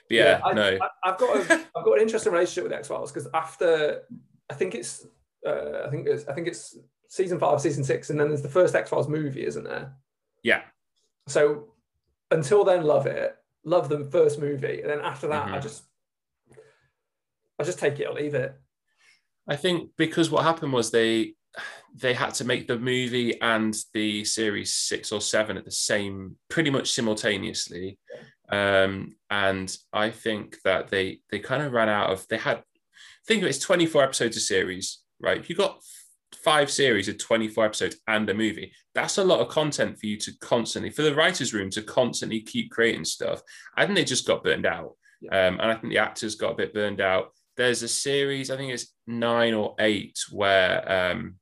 But 0.09 0.15
yeah, 0.15 0.25
yeah 0.25 0.41
I, 0.45 0.53
no. 0.53 0.79
I, 1.05 1.09
have 1.11 1.19
got 1.19 1.37
a, 1.37 1.53
I've 1.77 1.85
got 1.85 1.95
an 1.95 2.03
interesting 2.03 2.33
relationship 2.33 2.65
with 2.65 2.73
X 2.73 2.89
Files 2.89 3.13
because 3.13 3.29
after 3.35 4.03
I 4.49 4.55
think 4.55 4.75
it's 4.75 5.07
uh, 5.47 5.83
I 5.87 5.91
think 5.91 6.07
it's 6.07 6.27
I 6.29 6.33
think 6.33 6.49
it's 6.49 6.79
season 7.09 7.39
five, 7.39 7.61
season 7.61 7.85
six, 7.85 8.11
and 8.11 8.19
then 8.19 8.29
there's 8.29 8.43
the 8.43 8.49
first 8.49 8.75
X 8.75 8.91
Files 8.91 9.09
movie, 9.09 9.45
isn't 9.45 9.65
there? 9.65 9.93
Yeah. 10.43 10.63
So 11.27 11.69
until 12.31 12.65
then, 12.65 12.85
love 12.85 13.07
it. 13.07 13.37
Love 13.65 13.89
the 13.89 14.05
first 14.05 14.41
movie, 14.41 14.81
and 14.81 14.91
then 14.91 15.01
after 15.01 15.27
that, 15.29 15.47
mm-hmm. 15.47 15.55
I 15.55 15.59
just 15.59 15.83
I 17.59 17.65
just 17.65 17.79
take 17.79 17.99
it 17.99 18.07
or 18.07 18.15
leave 18.15 18.35
it. 18.35 18.55
I 19.49 19.57
think 19.57 19.91
because 19.97 20.31
what 20.31 20.45
happened 20.45 20.73
was 20.73 20.91
they 20.91 21.35
they 21.95 22.15
had 22.15 22.35
to 22.35 22.45
make 22.45 22.69
the 22.69 22.79
movie 22.79 23.41
and 23.41 23.75
the 23.95 24.25
series 24.25 24.75
six 24.75 25.13
or 25.13 25.21
seven 25.21 25.57
at 25.57 25.65
the 25.65 25.71
same, 25.71 26.37
pretty 26.49 26.71
much 26.71 26.93
simultaneously. 26.93 27.99
Um, 28.49 29.17
and 29.31 29.75
I 29.93 30.11
think 30.11 30.59
that 30.65 30.89
they 30.89 31.21
they 31.31 31.39
kind 31.39 31.63
of 31.63 31.73
ran 31.73 31.89
out 31.89 32.11
of. 32.11 32.27
They 32.29 32.39
had 32.39 32.63
think 33.27 33.43
of 33.43 33.47
it, 33.47 33.51
it's 33.51 33.59
twenty 33.59 33.87
four 33.87 34.03
episodes 34.03 34.37
a 34.37 34.41
series, 34.41 35.01
right? 35.21 35.39
If 35.39 35.51
you 35.51 35.57
got 35.57 35.81
five 36.47 36.71
series 36.71 37.09
of 37.09 37.19
24 37.19 37.65
episodes 37.65 37.97
and 38.07 38.29
a 38.31 38.35
movie 38.35 38.73
that's 38.95 39.19
a 39.19 39.25
lot 39.25 39.41
of 39.41 39.49
content 39.49 39.99
for 39.99 40.07
you 40.07 40.17
to 40.17 40.33
constantly 40.41 40.91
for 40.91 41.03
the 41.03 41.15
writers 41.15 41.53
room 41.53 41.71
to 41.71 41.83
constantly 41.83 42.41
keep 42.41 42.71
creating 42.71 43.05
stuff 43.05 43.43
i 43.77 43.85
think 43.85 43.97
they 43.97 44.05
just 44.05 44.27
got 44.27 44.45
burned 44.45 44.67
out 44.67 44.93
yeah. 45.21 45.49
um, 45.49 45.59
and 45.61 45.71
i 45.71 45.75
think 45.75 45.93
the 45.93 45.99
actors 45.99 46.35
got 46.35 46.53
a 46.53 46.57
bit 46.57 46.75
burned 46.75 47.01
out 47.01 47.33
there's 47.57 47.83
a 47.83 47.89
series 47.89 48.51
i 48.51 48.57
think 48.57 48.73
it's 48.73 48.93
nine 49.07 49.55
or 49.55 49.75
eight 49.81 50.19
where 50.31 51.11
um, 51.13 51.35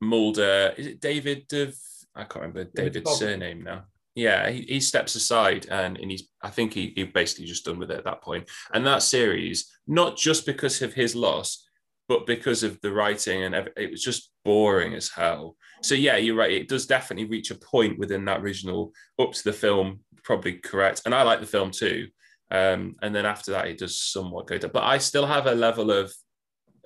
Mulder, 0.00 0.74
is 0.76 0.86
it 0.86 1.00
David 1.00 1.52
of, 1.52 1.74
I 2.14 2.24
can't 2.24 2.36
remember 2.36 2.64
David's 2.64 3.18
surname 3.18 3.62
now. 3.62 3.84
Yeah, 4.14 4.50
he, 4.50 4.62
he 4.62 4.80
steps 4.80 5.14
aside 5.14 5.66
and, 5.70 5.96
and 5.96 6.10
he's, 6.10 6.28
I 6.42 6.50
think 6.50 6.72
he, 6.72 6.92
he 6.96 7.04
basically 7.04 7.46
just 7.46 7.64
done 7.64 7.78
with 7.78 7.90
it 7.90 7.98
at 7.98 8.04
that 8.04 8.22
point. 8.22 8.48
And 8.74 8.84
that 8.86 9.02
series, 9.02 9.70
not 9.86 10.16
just 10.16 10.44
because 10.44 10.82
of 10.82 10.92
his 10.92 11.14
loss, 11.14 11.64
but 12.08 12.26
because 12.26 12.62
of 12.62 12.80
the 12.80 12.90
writing 12.90 13.44
and 13.44 13.70
it 13.76 13.90
was 13.90 14.02
just 14.02 14.32
boring 14.44 14.94
as 14.94 15.10
hell. 15.10 15.56
So 15.82 15.94
yeah, 15.94 16.16
you're 16.16 16.34
right. 16.34 16.50
It 16.50 16.68
does 16.68 16.86
definitely 16.86 17.26
reach 17.26 17.50
a 17.50 17.54
point 17.54 17.98
within 17.98 18.24
that 18.24 18.40
original 18.40 18.92
up 19.20 19.32
to 19.32 19.44
the 19.44 19.52
film, 19.52 20.00
probably 20.24 20.54
correct. 20.54 21.02
And 21.04 21.14
I 21.14 21.22
like 21.22 21.40
the 21.40 21.46
film 21.46 21.70
too. 21.70 22.08
Um, 22.50 22.96
and 23.02 23.14
then 23.14 23.26
after 23.26 23.52
that, 23.52 23.68
it 23.68 23.78
does 23.78 24.00
somewhat 24.00 24.46
go 24.46 24.56
down. 24.56 24.70
But 24.72 24.84
I 24.84 24.98
still 24.98 25.26
have 25.26 25.46
a 25.46 25.54
level 25.54 25.90
of 25.90 26.12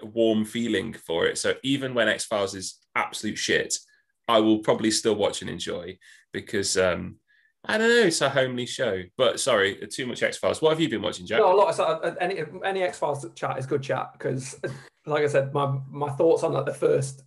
warm 0.02 0.44
feeling 0.44 0.92
for 0.92 1.26
it. 1.26 1.38
So 1.38 1.54
even 1.62 1.94
when 1.94 2.08
X 2.08 2.24
Files 2.24 2.56
is 2.56 2.78
absolute 2.94 3.38
shit, 3.38 3.76
I 4.28 4.40
will 4.40 4.58
probably 4.58 4.90
still 4.90 5.14
watch 5.14 5.42
and 5.42 5.50
enjoy 5.50 5.98
because 6.32 6.76
um, 6.76 7.16
I 7.64 7.78
don't 7.78 7.88
know, 7.88 8.06
it's 8.06 8.20
a 8.20 8.30
homely 8.30 8.66
show. 8.66 9.02
But 9.16 9.38
sorry, 9.38 9.76
too 9.88 10.06
much 10.06 10.22
X 10.22 10.38
Files. 10.38 10.60
What 10.60 10.70
have 10.70 10.80
you 10.80 10.88
been 10.88 11.02
watching, 11.02 11.26
Jack? 11.26 11.38
No, 11.38 11.54
a 11.54 11.56
lot. 11.56 11.78
Of, 11.78 12.16
any 12.20 12.42
any 12.64 12.82
X 12.82 12.98
Files 12.98 13.26
chat 13.34 13.58
is 13.58 13.66
good 13.66 13.82
chat 13.82 14.12
because, 14.12 14.60
like 15.06 15.24
I 15.24 15.28
said, 15.28 15.52
my 15.54 15.78
my 15.88 16.10
thoughts 16.10 16.42
on 16.42 16.52
like 16.52 16.66
the 16.66 16.74
first, 16.74 17.22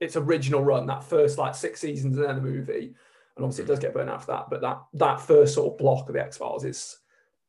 its 0.00 0.16
original 0.16 0.62
run, 0.62 0.86
that 0.86 1.04
first 1.04 1.38
like 1.38 1.54
six 1.54 1.80
seasons 1.80 2.16
and 2.16 2.26
then 2.26 2.36
the 2.36 2.42
movie, 2.42 2.94
and 3.36 3.44
obviously 3.44 3.64
it 3.64 3.68
does 3.68 3.78
get 3.78 3.94
burned 3.94 4.10
after 4.10 4.32
that. 4.32 4.50
But 4.50 4.60
that 4.60 4.82
that 4.94 5.20
first 5.20 5.54
sort 5.54 5.72
of 5.72 5.78
block 5.78 6.08
of 6.08 6.14
the 6.14 6.22
X 6.22 6.36
Files 6.36 6.64
is 6.64 6.98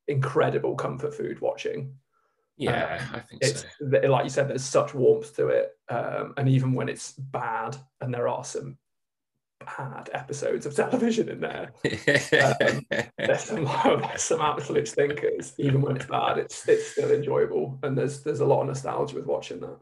incredible 0.07 0.75
comfort 0.75 1.13
food 1.13 1.41
watching. 1.41 1.95
Yeah, 2.57 2.99
um, 3.01 3.15
I 3.15 3.19
think 3.19 3.41
it's 3.43 3.65
so. 3.79 4.07
like 4.09 4.23
you 4.23 4.29
said, 4.29 4.47
there's 4.47 4.63
such 4.63 4.93
warmth 4.93 5.35
to 5.35 5.47
it, 5.47 5.71
um, 5.89 6.33
and 6.37 6.47
even 6.47 6.73
when 6.73 6.87
it's 6.87 7.11
bad, 7.11 7.75
and 7.99 8.13
there 8.13 8.29
are 8.29 8.45
some 8.45 8.77
bad 9.59 10.09
episodes 10.13 10.65
of 10.65 10.75
television 10.75 11.27
in 11.29 11.41
there, 11.41 11.73
um, 11.83 12.85
there's, 13.17 13.43
some, 13.43 13.65
there's 13.83 14.23
some 14.23 14.41
absolute 14.41 14.87
stinkers. 14.87 15.53
Even 15.57 15.81
when 15.81 15.97
it's 15.97 16.05
bad, 16.05 16.37
it's 16.37 16.67
it's 16.69 16.87
still 16.87 17.11
enjoyable, 17.11 17.77
and 17.83 17.97
there's 17.97 18.23
there's 18.23 18.39
a 18.39 18.45
lot 18.45 18.61
of 18.61 18.67
nostalgia 18.67 19.15
with 19.15 19.25
watching 19.25 19.59
that. 19.59 19.77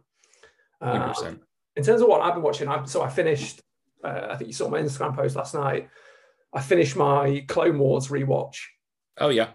Um, 0.81 1.41
in 1.75 1.83
terms 1.83 2.01
of 2.01 2.07
what 2.07 2.21
I've 2.21 2.33
been 2.33 2.43
watching, 2.43 2.67
I, 2.67 2.83
so 2.85 3.03
I 3.03 3.09
finished. 3.09 3.61
Uh, 4.03 4.29
I 4.31 4.35
think 4.35 4.47
you 4.47 4.53
saw 4.53 4.67
my 4.67 4.81
Instagram 4.81 5.15
post 5.15 5.35
last 5.35 5.53
night. 5.53 5.89
I 6.53 6.61
finished 6.61 6.95
my 6.95 7.45
Clone 7.47 7.77
Wars 7.77 8.07
rewatch. 8.07 8.57
Oh 9.19 9.29
yeah, 9.29 9.51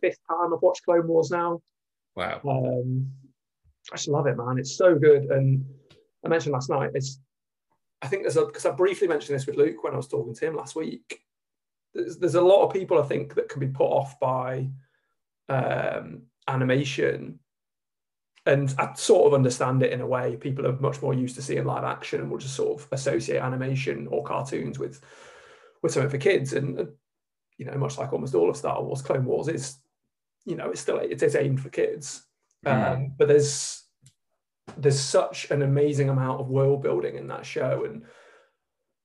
fifth 0.00 0.18
time 0.28 0.52
I've 0.52 0.62
watched 0.62 0.84
Clone 0.84 1.06
Wars 1.06 1.30
now. 1.30 1.60
Wow. 2.18 2.40
Um, 2.48 3.10
I 3.92 3.96
just 3.96 4.08
love 4.08 4.26
it, 4.26 4.36
man. 4.36 4.58
It's 4.58 4.76
so 4.76 4.96
good. 4.96 5.24
And 5.26 5.64
I 6.24 6.28
mentioned 6.28 6.52
last 6.52 6.68
night, 6.68 6.90
it's, 6.94 7.20
I 8.02 8.08
think 8.08 8.22
there's 8.22 8.36
a, 8.36 8.44
because 8.44 8.66
I 8.66 8.72
briefly 8.72 9.08
mentioned 9.08 9.36
this 9.36 9.46
with 9.46 9.56
Luke 9.56 9.82
when 9.82 9.94
I 9.94 9.96
was 9.96 10.08
talking 10.08 10.34
to 10.34 10.46
him 10.46 10.56
last 10.56 10.76
week. 10.76 11.22
There's, 11.94 12.18
there's 12.18 12.34
a 12.34 12.42
lot 12.42 12.64
of 12.64 12.72
people 12.72 13.00
I 13.00 13.06
think 13.06 13.34
that 13.34 13.48
can 13.48 13.60
be 13.60 13.68
put 13.68 13.86
off 13.86 14.18
by 14.20 14.68
um, 15.48 16.22
animation 16.48 17.38
and 18.46 18.74
I 18.78 18.94
sort 18.94 19.26
of 19.26 19.34
understand 19.34 19.82
it 19.82 19.92
in 19.92 20.00
a 20.00 20.06
way. 20.06 20.36
People 20.36 20.66
are 20.66 20.72
much 20.80 21.02
more 21.02 21.12
used 21.12 21.36
to 21.36 21.42
seeing 21.42 21.66
live 21.66 21.84
action 21.84 22.20
and 22.20 22.30
will 22.30 22.38
just 22.38 22.54
sort 22.54 22.80
of 22.80 22.88
associate 22.92 23.42
animation 23.42 24.08
or 24.10 24.24
cartoons 24.24 24.78
with 24.78 25.02
with 25.82 25.92
something 25.92 26.10
for 26.10 26.18
kids. 26.18 26.54
And 26.54 26.88
you 27.58 27.66
know, 27.66 27.76
much 27.76 27.98
like 27.98 28.12
almost 28.12 28.34
all 28.34 28.48
of 28.48 28.56
Star 28.56 28.82
Wars, 28.82 29.02
Clone 29.02 29.26
Wars 29.26 29.48
is, 29.48 29.76
you 30.48 30.56
know, 30.56 30.70
it's 30.70 30.80
still 30.80 30.98
it's, 30.98 31.22
it's 31.22 31.36
aimed 31.36 31.60
for 31.60 31.68
kids. 31.68 32.24
Mm. 32.66 32.92
Um, 32.92 33.12
but 33.16 33.28
there's 33.28 33.84
there's 34.76 34.98
such 34.98 35.50
an 35.50 35.62
amazing 35.62 36.08
amount 36.08 36.40
of 36.40 36.48
world 36.48 36.82
building 36.82 37.16
in 37.16 37.28
that 37.28 37.44
show, 37.44 37.84
and 37.84 38.04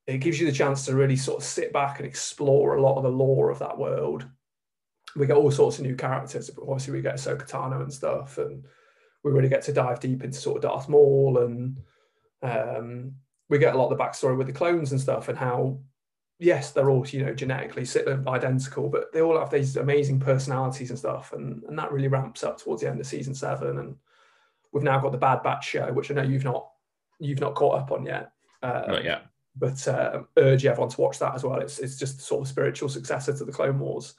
it 0.08 0.20
gives 0.20 0.40
you 0.40 0.46
the 0.46 0.58
chance 0.58 0.86
to 0.86 0.96
really 0.96 1.16
sort 1.16 1.40
of 1.40 1.44
sit 1.44 1.74
back 1.74 2.00
and 2.00 2.08
explore 2.08 2.76
a 2.76 2.82
lot 2.82 2.98
of 2.98 3.04
the 3.04 3.10
lore 3.10 3.50
of 3.50 3.60
that 3.60 3.78
world. 3.78 4.26
We 5.16 5.28
get 5.28 5.38
all 5.38 5.52
sorts 5.52 5.80
of 5.80 5.86
new 5.86 5.96
characters. 5.96 6.50
Obviously, 6.58 6.94
we 6.94 7.02
get 7.02 7.16
Ahsoka 7.16 7.48
Tano 7.48 7.82
and 7.82 7.94
stuff, 7.94 8.38
and 8.38 8.64
we 9.24 9.32
really 9.32 9.50
get 9.50 9.62
to 9.64 9.74
dive 9.74 10.00
deep 10.00 10.24
into 10.24 10.38
sort 10.38 10.58
of 10.58 10.64
Darth 10.64 10.90
Maul, 10.90 11.40
and 11.40 11.78
um, 12.42 13.14
we 13.50 13.60
get 13.60 13.76
a 13.76 13.78
lot 13.78 13.92
of 13.92 13.98
the 13.98 14.04
backstory 14.04 14.38
with 14.38 14.48
the 14.48 14.54
clones 14.54 14.92
and 14.92 15.00
stuff, 15.00 15.28
and 15.28 15.38
how 15.38 15.80
yes, 16.44 16.72
they're 16.72 16.90
all 16.90 17.08
you 17.08 17.26
know 17.26 17.34
genetically 17.34 17.88
identical, 18.28 18.90
but 18.90 19.12
they 19.14 19.22
all 19.22 19.40
have 19.40 19.50
these 19.50 19.78
amazing 19.78 20.20
personalities 20.20 20.90
and 20.90 21.00
stuff, 21.00 21.34
and 21.34 21.64
and 21.64 21.80
that 21.80 21.92
really 21.92 22.08
ramps 22.08 22.44
up 22.44 22.60
towards 22.60 22.82
the 22.82 22.90
end 22.90 23.00
of 23.00 23.08
season 23.08 23.34
seven. 23.34 23.80
And 23.80 23.96
we've 24.72 24.84
now 24.84 25.00
got 25.00 25.12
the 25.12 25.18
Bad 25.18 25.42
Batch 25.42 25.68
show, 25.68 25.92
which 25.94 26.12
I 26.12 26.16
know 26.16 26.24
you've 26.24 26.44
not 26.44 26.68
you've 27.20 27.40
not 27.40 27.56
caught 27.56 27.80
up 27.80 27.92
on 27.92 28.06
yet. 28.06 28.32
Um, 28.62 28.84
not 28.88 29.04
yet. 29.04 29.26
But 29.56 29.88
uh, 29.88 30.24
urge 30.38 30.66
everyone 30.66 30.90
to 30.90 31.02
watch 31.02 31.20
that 31.20 31.36
as 31.36 31.44
well. 31.44 31.60
It's 31.60 31.80
it's 31.80 31.98
just 31.98 32.22
sort 32.22 32.42
of 32.42 32.48
spiritual 32.48 32.90
successor 32.90 33.36
to 33.38 33.46
the 33.46 33.52
Clone 33.52 33.80
Wars. 33.80 34.16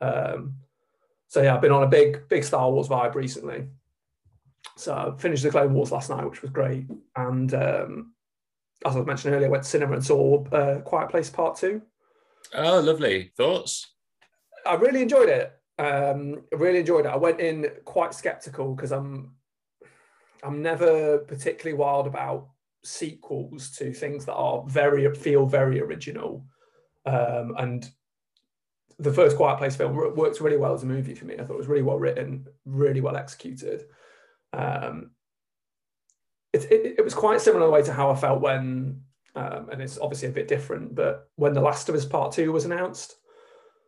Um, 0.00 0.54
so 1.28 1.42
yeah, 1.42 1.54
I've 1.54 1.62
been 1.62 1.72
on 1.72 1.82
a 1.82 1.88
big 1.88 2.28
big 2.28 2.44
Star 2.44 2.70
Wars 2.70 2.88
vibe 2.88 3.14
recently. 3.14 3.66
So 4.76 4.94
I 4.94 5.20
finished 5.20 5.42
the 5.42 5.50
Clone 5.50 5.74
Wars 5.74 5.92
last 5.92 6.08
night, 6.08 6.24
which 6.24 6.42
was 6.42 6.50
great, 6.50 6.86
and 7.16 7.52
um, 7.52 8.12
as 8.84 8.96
I 8.96 9.00
mentioned 9.02 9.34
earlier, 9.34 9.48
I 9.48 9.50
went 9.50 9.64
to 9.64 9.68
cinema 9.68 9.94
and 9.94 10.04
saw 10.04 10.44
uh, 10.48 10.80
Quiet 10.80 11.10
Place 11.10 11.30
Part 11.30 11.56
Two. 11.56 11.82
Oh, 12.54 12.80
lovely 12.80 13.32
thoughts. 13.36 13.94
I 14.66 14.74
really 14.74 15.02
enjoyed 15.02 15.28
it. 15.28 15.52
Um, 15.78 16.42
I 16.52 16.56
really 16.56 16.80
enjoyed 16.80 17.06
it. 17.06 17.10
I 17.10 17.16
went 17.16 17.40
in 17.40 17.70
quite 17.84 18.14
skeptical 18.14 18.74
because 18.74 18.92
I'm 18.92 19.34
I'm 20.42 20.62
never 20.62 21.18
particularly 21.18 21.76
wild 21.78 22.06
about 22.06 22.48
sequels 22.82 23.70
to 23.72 23.92
things 23.92 24.24
that 24.24 24.34
are 24.34 24.64
very 24.66 25.12
feel 25.14 25.46
very 25.46 25.80
original. 25.80 26.46
Um, 27.06 27.54
and 27.58 27.90
the 28.98 29.12
first 29.12 29.36
Quiet 29.36 29.58
Place 29.58 29.76
film 29.76 29.96
works 29.96 30.40
really 30.40 30.58
well 30.58 30.74
as 30.74 30.82
a 30.82 30.86
movie 30.86 31.14
for 31.14 31.24
me. 31.24 31.34
I 31.34 31.44
thought 31.44 31.54
it 31.54 31.58
was 31.58 31.68
really 31.68 31.82
well 31.82 31.98
written, 31.98 32.46
really 32.64 33.00
well 33.00 33.16
executed. 33.16 33.86
Um, 34.52 35.12
it, 36.52 36.64
it, 36.70 36.94
it 36.98 37.04
was 37.04 37.14
quite 37.14 37.40
similar 37.40 37.70
way 37.70 37.82
to 37.82 37.92
how 37.92 38.10
I 38.10 38.16
felt 38.16 38.40
when, 38.40 39.02
um, 39.34 39.68
and 39.70 39.80
it's 39.80 39.98
obviously 39.98 40.28
a 40.28 40.32
bit 40.32 40.48
different, 40.48 40.94
but 40.94 41.28
when 41.36 41.54
The 41.54 41.60
Last 41.60 41.88
of 41.88 41.94
Us 41.94 42.04
Part 42.04 42.32
Two 42.32 42.52
was 42.52 42.64
announced, 42.64 43.16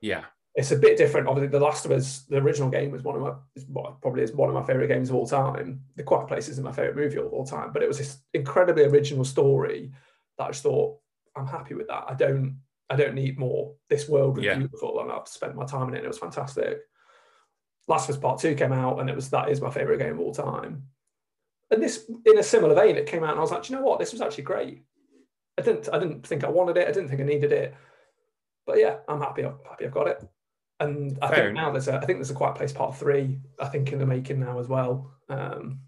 yeah, 0.00 0.24
it's 0.54 0.70
a 0.70 0.76
bit 0.76 0.96
different. 0.96 1.26
Obviously, 1.26 1.48
The 1.48 1.64
Last 1.64 1.84
of 1.84 1.90
Us, 1.90 2.24
the 2.28 2.36
original 2.36 2.70
game, 2.70 2.92
was 2.92 3.02
one 3.02 3.16
of 3.16 3.22
my 3.22 3.90
probably 4.00 4.22
is 4.22 4.32
one 4.32 4.48
of 4.48 4.54
my 4.54 4.62
favorite 4.62 4.88
games 4.88 5.10
of 5.10 5.16
all 5.16 5.26
time. 5.26 5.80
The 5.96 6.04
Quiet 6.04 6.28
Place 6.28 6.48
is 6.48 6.60
my 6.60 6.72
favorite 6.72 6.96
movie 6.96 7.18
of 7.18 7.32
all 7.32 7.46
time, 7.46 7.72
but 7.72 7.82
it 7.82 7.88
was 7.88 7.98
this 7.98 8.18
incredibly 8.32 8.84
original 8.84 9.24
story 9.24 9.92
that 10.38 10.44
I 10.44 10.48
just 10.48 10.62
thought 10.62 10.98
I'm 11.36 11.46
happy 11.46 11.74
with 11.74 11.88
that. 11.88 12.04
I 12.08 12.14
don't 12.14 12.60
I 12.88 12.96
don't 12.96 13.14
need 13.14 13.38
more. 13.38 13.74
This 13.88 14.08
world 14.08 14.36
was 14.36 14.44
yeah. 14.44 14.56
beautiful, 14.56 15.00
and 15.00 15.10
I've 15.10 15.26
spent 15.26 15.56
my 15.56 15.64
time 15.64 15.88
in 15.88 15.94
it. 15.94 15.98
and 15.98 16.04
It 16.04 16.08
was 16.08 16.18
fantastic. 16.18 16.78
Last 17.88 18.08
of 18.08 18.14
Us 18.14 18.20
Part 18.20 18.38
Two 18.38 18.54
came 18.54 18.72
out, 18.72 19.00
and 19.00 19.10
it 19.10 19.16
was 19.16 19.30
that 19.30 19.48
is 19.48 19.60
my 19.60 19.70
favorite 19.70 19.98
game 19.98 20.14
of 20.14 20.20
all 20.20 20.32
time 20.32 20.84
and 21.72 21.82
this 21.82 22.08
in 22.26 22.38
a 22.38 22.42
similar 22.42 22.74
vein, 22.74 22.96
it 22.96 23.06
came 23.06 23.24
out 23.24 23.30
and 23.30 23.38
I 23.38 23.42
was 23.42 23.50
like, 23.50 23.68
you 23.68 23.76
know 23.76 23.82
what, 23.82 23.98
this 23.98 24.12
was 24.12 24.20
actually 24.20 24.44
great. 24.44 24.82
I 25.58 25.62
didn't 25.62 25.88
I 25.92 25.98
didn't 25.98 26.26
think 26.26 26.44
I 26.44 26.48
wanted 26.48 26.76
it. 26.76 26.88
I 26.88 26.92
didn't 26.92 27.08
think 27.08 27.20
I 27.20 27.24
needed 27.24 27.52
it. 27.52 27.74
But 28.66 28.78
yeah, 28.78 28.98
I'm 29.08 29.20
happy. 29.20 29.44
I'm 29.44 29.56
happy 29.68 29.86
I've 29.86 29.92
got 29.92 30.08
it. 30.08 30.22
And 30.80 31.18
I 31.22 31.28
Fair 31.28 31.36
think 31.36 31.50
enough. 31.50 31.64
now 31.64 31.70
there's 31.72 31.88
a 31.88 31.96
I 31.96 32.04
think 32.04 32.18
there's 32.18 32.30
a 32.30 32.34
Quiet 32.34 32.56
Place 32.56 32.72
Part 32.72 32.96
Three. 32.96 33.38
I 33.60 33.68
think 33.68 33.92
in 33.92 33.98
the 33.98 34.06
making 34.06 34.40
now 34.40 34.58
as 34.58 34.68
well. 34.68 35.12
Um, 35.28 35.80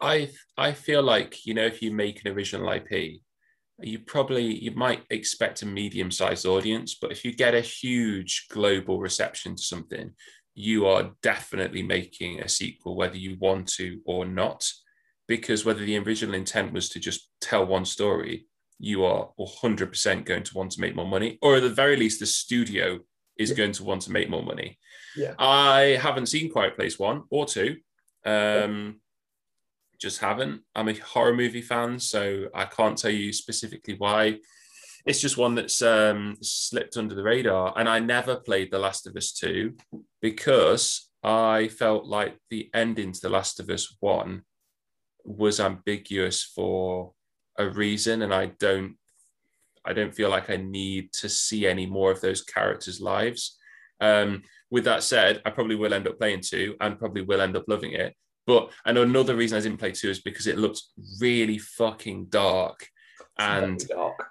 I 0.00 0.30
I 0.56 0.72
feel 0.72 1.02
like 1.02 1.44
you 1.46 1.54
know 1.54 1.66
if 1.66 1.82
you 1.82 1.92
make 1.92 2.24
an 2.24 2.32
original 2.32 2.70
IP, 2.70 3.20
you 3.80 3.98
probably 4.00 4.44
you 4.44 4.72
might 4.72 5.02
expect 5.10 5.62
a 5.62 5.66
medium-sized 5.66 6.46
audience, 6.46 6.96
but 7.00 7.12
if 7.12 7.24
you 7.24 7.34
get 7.34 7.54
a 7.54 7.60
huge 7.60 8.46
global 8.50 8.98
reception 9.00 9.56
to 9.56 9.62
something, 9.62 10.12
you 10.54 10.86
are 10.86 11.12
definitely 11.22 11.82
making 11.82 12.40
a 12.40 12.48
sequel, 12.48 12.96
whether 12.96 13.16
you 13.16 13.36
want 13.40 13.68
to 13.68 14.00
or 14.04 14.24
not 14.24 14.68
because 15.26 15.64
whether 15.64 15.84
the 15.84 15.98
original 15.98 16.34
intent 16.34 16.72
was 16.72 16.88
to 16.90 17.00
just 17.00 17.30
tell 17.40 17.64
one 17.64 17.84
story, 17.84 18.46
you 18.78 19.04
are 19.04 19.30
100% 19.38 20.24
going 20.24 20.42
to 20.42 20.54
want 20.54 20.72
to 20.72 20.80
make 20.80 20.94
more 20.94 21.06
money, 21.06 21.38
or 21.42 21.56
at 21.56 21.62
the 21.62 21.70
very 21.70 21.96
least, 21.96 22.20
the 22.20 22.26
studio 22.26 22.98
is 23.38 23.50
yeah. 23.50 23.56
going 23.56 23.72
to 23.72 23.84
want 23.84 24.02
to 24.02 24.12
make 24.12 24.28
more 24.28 24.42
money. 24.42 24.78
Yeah. 25.16 25.34
I 25.38 25.98
haven't 26.00 26.26
seen 26.26 26.50
Quiet 26.50 26.76
Place 26.76 26.98
one 26.98 27.24
or 27.30 27.46
two. 27.46 27.76
Um, 28.24 29.00
just 30.00 30.20
haven't. 30.20 30.62
I'm 30.74 30.88
a 30.88 30.94
horror 30.94 31.34
movie 31.34 31.62
fan, 31.62 31.98
so 31.98 32.48
I 32.54 32.64
can't 32.64 32.98
tell 32.98 33.10
you 33.10 33.32
specifically 33.32 33.94
why. 33.96 34.38
It's 35.06 35.20
just 35.20 35.36
one 35.36 35.54
that's 35.54 35.82
um, 35.82 36.36
slipped 36.40 36.96
under 36.96 37.14
the 37.14 37.22
radar. 37.22 37.74
And 37.76 37.88
I 37.88 38.00
never 38.00 38.36
played 38.36 38.70
The 38.70 38.78
Last 38.78 39.06
of 39.06 39.16
Us 39.16 39.32
2 39.32 39.74
because 40.20 41.10
I 41.22 41.68
felt 41.68 42.06
like 42.06 42.38
the 42.50 42.70
ending 42.74 43.12
to 43.12 43.20
The 43.20 43.28
Last 43.28 43.60
of 43.60 43.68
Us 43.68 43.96
1 44.00 44.42
was 45.24 45.60
ambiguous 45.60 46.42
for 46.42 47.12
a 47.58 47.68
reason, 47.68 48.22
and 48.22 48.32
I 48.32 48.46
don't 48.58 48.96
I 49.84 49.92
don't 49.92 50.14
feel 50.14 50.30
like 50.30 50.48
I 50.50 50.56
need 50.56 51.12
to 51.14 51.28
see 51.28 51.66
any 51.66 51.86
more 51.86 52.10
of 52.10 52.20
those 52.20 52.42
characters' 52.42 53.00
lives. 53.00 53.58
Um, 54.00 54.42
with 54.70 54.84
that 54.84 55.02
said, 55.02 55.42
I 55.44 55.50
probably 55.50 55.76
will 55.76 55.94
end 55.94 56.08
up 56.08 56.18
playing 56.18 56.40
two 56.40 56.74
and 56.80 56.98
probably 56.98 57.22
will 57.22 57.40
end 57.40 57.56
up 57.56 57.64
loving 57.68 57.92
it. 57.92 58.14
But 58.46 58.70
and 58.84 58.98
another 58.98 59.36
reason 59.36 59.58
I 59.58 59.60
didn't 59.60 59.78
play 59.78 59.92
two 59.92 60.10
is 60.10 60.20
because 60.20 60.46
it 60.46 60.58
looked 60.58 60.82
really 61.20 61.58
fucking 61.58 62.26
dark. 62.26 62.86
and 63.38 63.86
dark. 63.88 64.26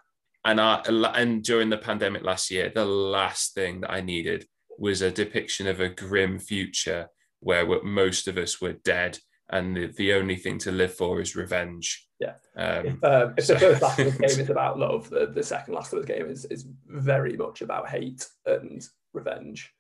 and 0.46 0.62
I 0.62 0.82
and 1.16 1.44
during 1.44 1.70
the 1.70 1.78
pandemic 1.78 2.24
last 2.24 2.52
year, 2.52 2.72
the 2.74 2.86
last 2.86 3.54
thing 3.54 3.82
that 3.82 3.92
I 3.92 4.02
needed 4.02 4.46
was 4.78 5.02
a 5.02 5.12
depiction 5.12 5.68
of 5.68 5.80
a 5.80 5.90
grim 5.90 6.40
future 6.40 7.08
where 7.40 7.66
most 7.84 8.28
of 8.28 8.38
us 8.38 8.62
were 8.62 8.74
dead 8.74 9.20
and 9.54 9.78
the, 9.78 9.86
the 9.98 10.14
only 10.14 10.36
thing 10.36 10.58
to 10.58 10.72
live 10.72 10.94
for 10.94 11.22
is 11.22 11.36
revenge. 11.36 12.08
Yeah. 12.20 12.34
Um, 12.58 12.86
if, 12.86 13.04
um, 13.04 13.34
if 13.38 13.46
so. 13.46 13.54
the 13.54 13.60
first 13.60 13.82
Last 13.84 14.00
of 14.00 14.08
Us 14.08 14.18
game 14.18 14.40
is 14.40 14.50
about 14.50 14.80
love, 14.80 15.10
the, 15.12 15.28
the 15.28 15.44
second 15.44 15.76
Last 15.76 15.94
of 15.94 16.00
Us 16.00 16.06
game 16.06 16.26
is, 16.26 16.46
is 16.46 16.66
very 16.88 17.38
much 17.38 17.62
about 17.62 17.88
hate 17.88 18.28
and 18.48 18.84
revenge. 19.14 19.72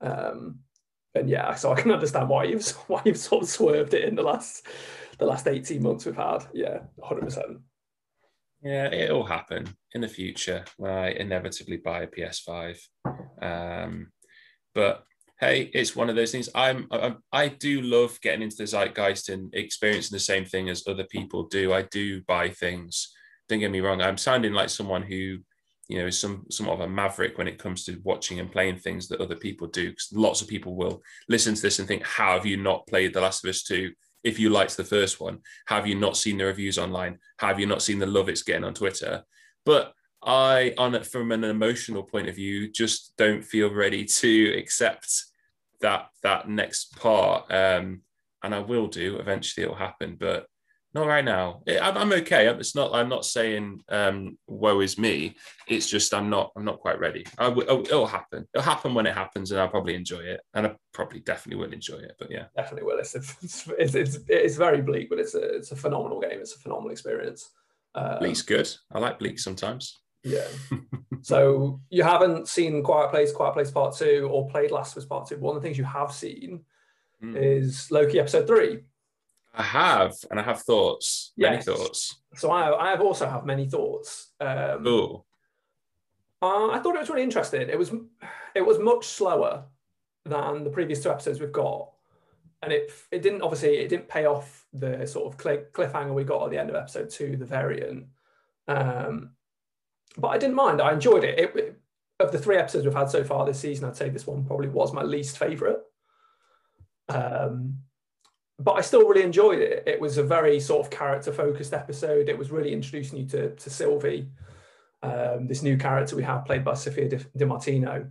Um, 0.00 0.60
and 1.16 1.28
yeah, 1.28 1.54
so 1.56 1.72
I 1.72 1.80
can 1.80 1.90
understand 1.90 2.28
why 2.28 2.44
you've 2.44 2.68
why 2.86 3.02
you've 3.04 3.18
sort 3.18 3.42
of 3.42 3.48
swerved 3.48 3.94
it 3.94 4.04
in 4.04 4.14
the 4.14 4.22
last 4.22 4.66
the 5.18 5.26
last 5.26 5.48
eighteen 5.48 5.82
months 5.82 6.06
we've 6.06 6.14
had. 6.14 6.44
Yeah, 6.54 6.80
hundred 7.02 7.24
percent. 7.24 7.58
Yeah, 8.62 8.92
it'll 8.92 9.26
happen 9.26 9.76
in 9.92 10.02
the 10.02 10.08
future 10.08 10.64
when 10.76 10.92
I 10.92 11.10
inevitably 11.10 11.78
buy 11.78 12.02
a 12.02 12.06
PS5. 12.06 12.78
Um, 13.40 14.12
but 14.74 15.04
hey, 15.38 15.70
it's 15.74 15.94
one 15.94 16.08
of 16.08 16.16
those 16.16 16.32
things. 16.32 16.48
I'm, 16.54 16.86
I'm 16.90 17.18
I 17.32 17.48
do 17.48 17.82
love 17.82 18.18
getting 18.20 18.42
into 18.42 18.56
the 18.56 18.66
zeitgeist 18.66 19.28
and 19.28 19.52
experiencing 19.54 20.14
the 20.14 20.20
same 20.20 20.44
thing 20.44 20.68
as 20.68 20.86
other 20.86 21.04
people 21.04 21.44
do. 21.44 21.72
I 21.72 21.82
do 21.82 22.22
buy 22.22 22.50
things. 22.50 23.12
Don't 23.48 23.60
get 23.60 23.70
me 23.70 23.80
wrong. 23.80 24.00
I'm 24.00 24.16
sounding 24.16 24.52
like 24.52 24.70
someone 24.70 25.02
who, 25.02 25.38
you 25.88 25.98
know, 25.98 26.06
is 26.06 26.18
some 26.18 26.46
somewhat 26.50 26.74
of 26.74 26.80
a 26.80 26.88
maverick 26.88 27.38
when 27.38 27.48
it 27.48 27.58
comes 27.58 27.84
to 27.84 28.00
watching 28.02 28.40
and 28.40 28.50
playing 28.50 28.78
things 28.78 29.08
that 29.08 29.20
other 29.20 29.36
people 29.36 29.66
do. 29.66 29.90
Because 29.90 30.08
lots 30.12 30.40
of 30.40 30.48
people 30.48 30.74
will 30.74 31.02
listen 31.28 31.54
to 31.54 31.62
this 31.62 31.78
and 31.78 31.86
think, 31.86 32.04
"How 32.04 32.32
have 32.32 32.46
you 32.46 32.56
not 32.56 32.86
played 32.86 33.12
The 33.12 33.20
Last 33.20 33.44
of 33.44 33.50
Us 33.50 33.62
2? 33.62 33.92
If 34.24 34.40
you 34.40 34.50
liked 34.50 34.76
the 34.76 34.84
first 34.84 35.20
one, 35.20 35.40
have 35.66 35.86
you 35.86 35.94
not 35.94 36.16
seen 36.16 36.38
the 36.38 36.46
reviews 36.46 36.78
online? 36.78 37.18
Have 37.38 37.60
you 37.60 37.66
not 37.66 37.82
seen 37.82 37.98
the 37.98 38.06
love 38.06 38.28
it's 38.28 38.42
getting 38.42 38.64
on 38.64 38.74
Twitter?" 38.74 39.22
But 39.64 39.92
I, 40.22 40.74
on 40.78 40.94
it 40.94 41.06
from 41.06 41.32
an 41.32 41.44
emotional 41.44 42.02
point 42.02 42.28
of 42.28 42.34
view, 42.34 42.70
just 42.70 43.12
don't 43.16 43.44
feel 43.44 43.72
ready 43.72 44.04
to 44.04 44.54
accept 44.58 45.24
that 45.80 46.08
that 46.22 46.48
next 46.48 46.96
part. 46.96 47.50
Um, 47.50 48.02
and 48.42 48.54
I 48.54 48.60
will 48.60 48.86
do 48.86 49.16
eventually. 49.16 49.64
It'll 49.64 49.76
happen, 49.76 50.16
but 50.18 50.46
not 50.94 51.06
right 51.06 51.24
now. 51.24 51.62
I'm 51.68 52.12
okay. 52.12 52.48
It's 52.48 52.74
not. 52.74 52.94
I'm 52.94 53.08
not 53.08 53.24
saying 53.24 53.82
um, 53.90 54.38
woe 54.46 54.80
is 54.80 54.98
me. 54.98 55.36
It's 55.68 55.88
just 55.88 56.14
I'm 56.14 56.30
not. 56.30 56.52
I'm 56.56 56.64
not 56.64 56.80
quite 56.80 56.98
ready. 56.98 57.26
I 57.38 57.50
w- 57.50 57.66
oh, 57.68 57.80
it'll 57.80 58.06
happen. 58.06 58.48
It'll 58.54 58.64
happen 58.64 58.94
when 58.94 59.06
it 59.06 59.14
happens, 59.14 59.50
and 59.50 59.60
I'll 59.60 59.68
probably 59.68 59.94
enjoy 59.94 60.20
it. 60.20 60.40
And 60.54 60.66
I 60.66 60.76
probably 60.92 61.20
definitely 61.20 61.62
will 61.62 61.72
enjoy 61.72 61.98
it. 61.98 62.16
But 62.18 62.30
yeah, 62.30 62.46
definitely 62.56 62.86
will. 62.86 62.98
It's 62.98 63.14
it's 63.14 63.68
it's, 63.78 63.94
it's, 63.94 64.18
it's 64.26 64.56
very 64.56 64.80
bleak, 64.80 65.10
but 65.10 65.18
it's 65.18 65.34
a 65.34 65.56
it's 65.56 65.72
a 65.72 65.76
phenomenal 65.76 66.20
game. 66.20 66.40
It's 66.40 66.56
a 66.56 66.60
phenomenal 66.60 66.92
experience. 66.92 67.50
Um, 67.94 68.18
Bleak's 68.20 68.42
good. 68.42 68.68
I 68.90 68.98
like 68.98 69.18
Bleak 69.18 69.38
sometimes. 69.38 69.98
Yeah. 70.22 70.46
so 71.22 71.80
you 71.90 72.02
haven't 72.02 72.48
seen 72.48 72.82
Quiet 72.82 73.10
Place, 73.10 73.32
Quiet 73.32 73.54
Place 73.54 73.70
Part 73.70 73.96
Two, 73.96 74.28
or 74.30 74.48
played 74.48 74.70
Last 74.70 74.96
of 74.96 75.02
Us 75.02 75.08
Part 75.08 75.28
Two. 75.28 75.38
One 75.38 75.56
of 75.56 75.62
the 75.62 75.66
things 75.66 75.78
you 75.78 75.84
have 75.84 76.12
seen 76.12 76.64
mm. 77.22 77.36
is 77.36 77.90
Loki 77.90 78.18
episode 78.18 78.46
three. 78.46 78.80
I 79.54 79.62
have, 79.62 80.14
and 80.30 80.38
I 80.38 80.42
have 80.42 80.62
thoughts. 80.62 81.32
Many 81.36 81.62
thoughts. 81.62 82.16
So 82.34 82.50
I, 82.50 82.68
I 82.68 82.98
also 82.98 83.26
have 83.28 83.46
many 83.46 83.66
thoughts. 83.66 84.32
Um, 84.40 84.86
Oh, 84.86 85.24
Uh, 86.42 86.70
I 86.70 86.78
thought 86.78 86.94
it 86.94 87.00
was 87.00 87.08
really 87.08 87.22
interesting. 87.22 87.62
It 87.62 87.78
was 87.78 87.92
it 88.54 88.64
was 88.64 88.78
much 88.78 89.06
slower 89.06 89.64
than 90.24 90.64
the 90.64 90.70
previous 90.70 91.02
two 91.02 91.10
episodes 91.10 91.40
we've 91.40 91.52
got, 91.52 91.90
and 92.62 92.72
it 92.72 92.90
it 93.10 93.22
didn't 93.22 93.42
obviously 93.42 93.78
it 93.78 93.88
didn't 93.88 94.08
pay 94.08 94.26
off 94.26 94.66
the 94.72 95.06
sort 95.06 95.32
of 95.32 95.38
cli- 95.38 95.64
cliffhanger 95.72 96.12
we 96.12 96.24
got 96.24 96.44
at 96.44 96.50
the 96.50 96.58
end 96.58 96.68
of 96.68 96.76
episode 96.76 97.08
two, 97.08 97.36
the 97.36 97.46
variant. 97.46 98.06
Um, 98.68 99.30
but 100.16 100.28
I 100.28 100.38
didn't 100.38 100.56
mind. 100.56 100.80
I 100.80 100.92
enjoyed 100.92 101.24
it. 101.24 101.38
it. 101.38 101.56
it- 101.56 101.80
Of 102.18 102.32
the 102.32 102.38
three 102.38 102.56
episodes 102.56 102.86
we've 102.86 102.94
had 102.94 103.10
so 103.10 103.22
far 103.24 103.44
this 103.44 103.60
season, 103.60 103.84
I'd 103.84 103.96
say 103.96 104.08
this 104.08 104.26
one 104.26 104.44
probably 104.46 104.68
was 104.68 104.92
my 104.94 105.02
least 105.02 105.36
favorite. 105.36 105.80
Um, 107.08 107.78
but 108.58 108.72
I 108.72 108.80
still 108.80 109.06
really 109.06 109.22
enjoyed 109.22 109.58
it. 109.58 109.84
It 109.86 110.00
was 110.00 110.16
a 110.16 110.22
very 110.22 110.58
sort 110.60 110.84
of 110.84 110.90
character 110.90 111.30
focused 111.32 111.74
episode. 111.74 112.28
It 112.30 112.38
was 112.38 112.50
really 112.50 112.72
introducing 112.72 113.18
you 113.18 113.26
to 113.28 113.54
to 113.54 113.70
Sylvie 113.70 114.30
um, 115.02 115.46
this 115.46 115.62
new 115.62 115.76
character 115.76 116.16
we 116.16 116.22
have 116.22 116.46
played 116.46 116.64
by 116.64 116.74
Sophia 116.74 117.08
Di, 117.08 117.44
Martino. 117.44 118.10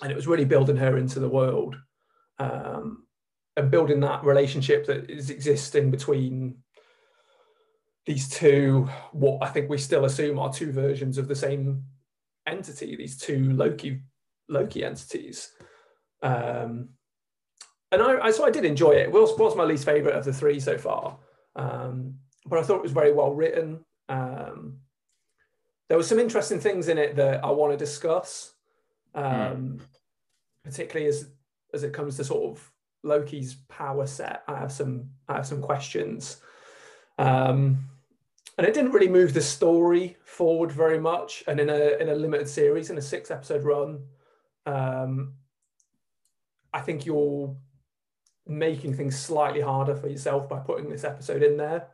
And 0.00 0.10
it 0.10 0.16
was 0.16 0.26
really 0.28 0.44
building 0.44 0.76
her 0.76 0.96
into 0.96 1.20
the 1.20 1.28
world 1.28 1.76
um, 2.38 3.04
and 3.56 3.70
building 3.70 4.00
that 4.00 4.24
relationship 4.24 4.86
that 4.86 5.10
is 5.10 5.28
existing 5.28 5.90
between 5.90 6.62
these 8.06 8.28
two, 8.28 8.88
what 9.12 9.38
I 9.42 9.48
think 9.48 9.70
we 9.70 9.78
still 9.78 10.04
assume 10.04 10.38
are 10.38 10.52
two 10.52 10.72
versions 10.72 11.18
of 11.18 11.28
the 11.28 11.36
same 11.36 11.84
entity, 12.46 12.96
these 12.96 13.16
two 13.18 13.52
Loki 13.52 14.00
Loki 14.48 14.84
entities. 14.84 15.52
Um, 16.22 16.90
and 17.90 18.02
I, 18.02 18.26
I 18.26 18.30
so 18.30 18.44
I 18.44 18.50
did 18.50 18.64
enjoy 18.64 18.92
it. 18.92 19.08
It 19.08 19.12
was, 19.12 19.56
my 19.56 19.64
least 19.64 19.84
favorite 19.84 20.14
of 20.14 20.24
the 20.24 20.32
three 20.32 20.58
so 20.58 20.78
far, 20.78 21.18
um, 21.56 22.14
but 22.46 22.58
I 22.58 22.62
thought 22.62 22.76
it 22.76 22.82
was 22.82 22.92
very 22.92 23.12
well 23.12 23.34
written. 23.34 23.84
Um, 24.08 24.78
there 25.88 25.98
were 25.98 26.04
some 26.04 26.18
interesting 26.18 26.58
things 26.58 26.88
in 26.88 26.98
it 26.98 27.16
that 27.16 27.44
I 27.44 27.50
want 27.50 27.72
to 27.72 27.76
discuss, 27.76 28.54
um, 29.14 29.78
particularly 30.64 31.08
as 31.08 31.30
as 31.74 31.82
it 31.82 31.92
comes 31.92 32.16
to 32.16 32.24
sort 32.24 32.50
of 32.50 32.72
Loki's 33.02 33.54
power 33.68 34.06
set. 34.06 34.42
I 34.48 34.56
have 34.58 34.72
some 34.72 35.10
I 35.28 35.34
have 35.34 35.46
some 35.46 35.60
questions, 35.60 36.38
um, 37.18 37.88
and 38.58 38.66
it 38.66 38.74
didn't 38.74 38.92
really 38.92 39.08
move 39.08 39.32
the 39.32 39.40
story 39.40 40.16
forward 40.24 40.70
very 40.70 40.98
much. 40.98 41.42
And 41.46 41.58
in 41.58 41.70
a 41.70 41.96
in 42.00 42.08
a 42.08 42.14
limited 42.14 42.48
series, 42.48 42.90
in 42.90 42.98
a 42.98 43.02
six 43.02 43.30
episode 43.30 43.64
run, 43.64 44.04
um, 44.66 45.34
I 46.72 46.80
think 46.80 47.06
you're 47.06 47.56
making 48.46 48.94
things 48.94 49.18
slightly 49.18 49.60
harder 49.60 49.96
for 49.96 50.08
yourself 50.08 50.48
by 50.48 50.58
putting 50.58 50.90
this 50.90 51.04
episode 51.04 51.42
in 51.42 51.56
there. 51.56 51.88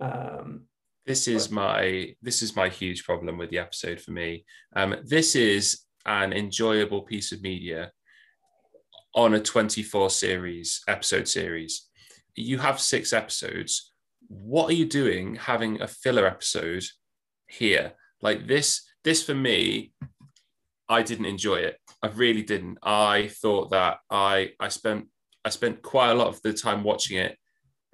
Um, 0.00 0.64
this 1.06 1.26
is 1.26 1.50
my 1.50 2.14
this 2.22 2.42
is 2.42 2.54
my 2.54 2.68
huge 2.68 3.04
problem 3.04 3.38
with 3.38 3.50
the 3.50 3.58
episode 3.58 4.00
for 4.00 4.10
me. 4.10 4.44
Um, 4.76 4.96
this 5.04 5.34
is 5.34 5.80
an 6.06 6.32
enjoyable 6.32 7.02
piece 7.02 7.32
of 7.32 7.42
media 7.42 7.92
on 9.14 9.34
a 9.34 9.40
24 9.40 10.10
series 10.10 10.82
episode 10.86 11.26
series. 11.26 11.88
You 12.34 12.58
have 12.58 12.78
six 12.78 13.12
episodes. 13.12 13.87
What 14.28 14.70
are 14.70 14.74
you 14.74 14.86
doing 14.86 15.36
having 15.36 15.80
a 15.80 15.88
filler 15.88 16.26
episode 16.26 16.84
here? 17.46 17.92
Like 18.20 18.46
this, 18.46 18.82
this 19.04 19.22
for 19.22 19.34
me, 19.34 19.92
I 20.88 21.02
didn't 21.02 21.26
enjoy 21.26 21.56
it. 21.56 21.78
I 22.02 22.08
really 22.08 22.42
didn't. 22.42 22.78
I 22.82 23.28
thought 23.28 23.70
that 23.70 23.98
I 24.10 24.52
I 24.60 24.68
spent 24.68 25.06
I 25.44 25.50
spent 25.50 25.82
quite 25.82 26.10
a 26.10 26.14
lot 26.14 26.28
of 26.28 26.40
the 26.42 26.52
time 26.52 26.82
watching 26.82 27.18
it 27.18 27.36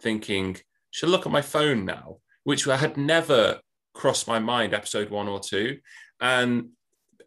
thinking, 0.00 0.56
should 0.90 1.08
I 1.08 1.12
look 1.12 1.26
at 1.26 1.32
my 1.32 1.42
phone 1.42 1.84
now? 1.84 2.18
Which 2.44 2.66
I 2.68 2.76
had 2.76 2.96
never 2.96 3.61
crossed 3.94 4.28
my 4.28 4.38
mind, 4.38 4.74
episode 4.74 5.11
one 5.11 5.28
or 5.28 5.40
two. 5.40 5.78
And 6.20 6.70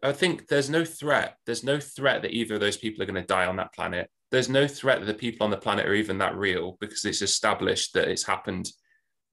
I 0.02 0.12
think 0.12 0.46
there's 0.46 0.70
no 0.70 0.84
threat. 0.84 1.36
There's 1.44 1.64
no 1.64 1.80
threat 1.80 2.22
that 2.22 2.32
either 2.32 2.54
of 2.54 2.60
those 2.60 2.76
people 2.76 3.02
are 3.02 3.06
going 3.06 3.20
to 3.20 3.26
die 3.26 3.46
on 3.46 3.56
that 3.56 3.74
planet. 3.74 4.08
There's 4.30 4.48
no 4.48 4.68
threat 4.68 5.00
that 5.00 5.06
the 5.06 5.14
people 5.14 5.44
on 5.44 5.50
the 5.50 5.56
planet 5.56 5.86
are 5.86 5.94
even 5.94 6.18
that 6.18 6.36
real 6.36 6.76
because 6.80 7.04
it's 7.04 7.22
established 7.22 7.94
that 7.94 8.08
it's 8.08 8.26
happened 8.26 8.70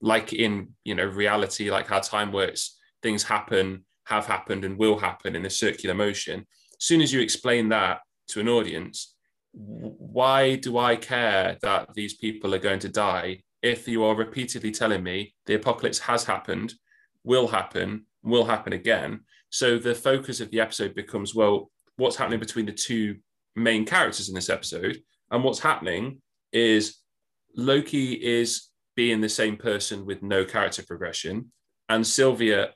like 0.02 0.34
in 0.34 0.70
you 0.84 0.96
know 0.96 1.06
reality, 1.06 1.70
like 1.72 1.88
how 1.88 2.00
time 2.00 2.32
works, 2.32 2.78
things 3.02 3.24
happen, 3.24 3.86
have 4.06 4.26
happened, 4.26 4.66
and 4.66 4.78
will 4.78 4.98
happen 4.98 5.36
in 5.36 5.46
a 5.46 5.50
circular 5.50 5.96
motion. 5.96 6.46
As 6.80 6.86
soon 6.86 7.02
as 7.02 7.14
you 7.14 7.22
explain 7.22 7.70
that 7.70 8.00
to 8.30 8.40
an 8.40 8.50
audience, 8.50 9.16
why 9.52 10.56
do 10.56 10.78
I 10.78 10.96
care 10.96 11.58
that 11.62 11.94
these 11.94 12.16
people 12.16 12.54
are 12.54 12.60
going 12.60 12.80
to 12.80 12.90
die 12.90 13.44
if 13.62 13.88
you 13.88 14.04
are 14.04 14.16
repeatedly 14.16 14.72
telling 14.72 15.02
me 15.02 15.34
the 15.46 15.56
apocalypse 15.56 16.00
has 16.00 16.24
happened, 16.24 16.74
will 17.24 17.48
happen, 17.48 18.06
will 18.22 18.46
happen 18.46 18.74
again? 18.74 19.22
So 19.50 19.80
the 19.80 19.96
focus 19.96 20.42
of 20.42 20.52
the 20.52 20.60
episode 20.60 20.94
becomes 20.94 21.34
well, 21.34 21.72
what's 21.96 22.18
happening 22.18 22.40
between 22.40 22.66
the 22.66 22.74
two 22.74 23.18
main 23.56 23.86
characters 23.86 24.30
in 24.30 24.36
this 24.36 24.50
episode? 24.50 25.00
And 25.32 25.44
what's 25.44 25.60
happening 25.60 26.22
is 26.52 26.98
Loki 27.56 28.14
is 28.14 28.70
being 28.96 29.22
the 29.22 29.30
same 29.30 29.58
person 29.58 30.06
with 30.06 30.24
no 30.24 30.46
character 30.46 30.84
progression, 30.84 31.52
and 31.90 32.06
Sylvia, 32.06 32.74